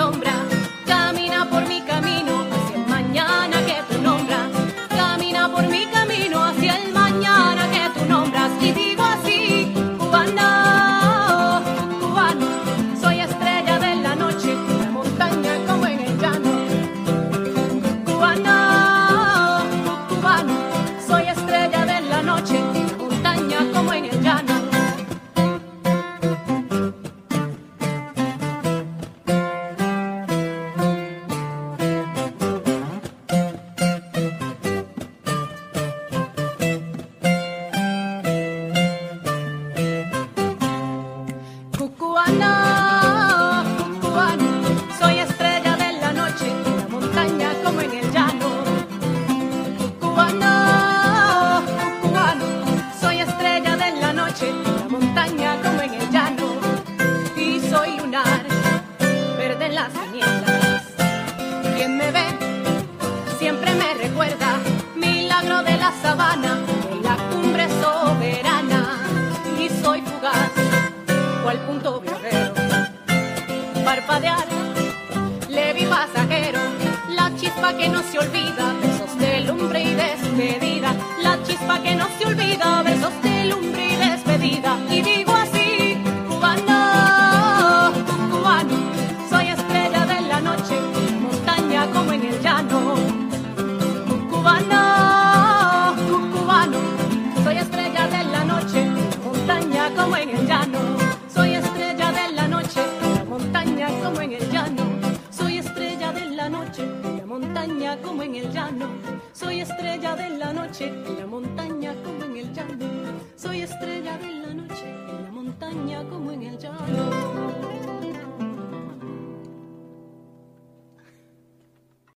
Luz 0.00 0.39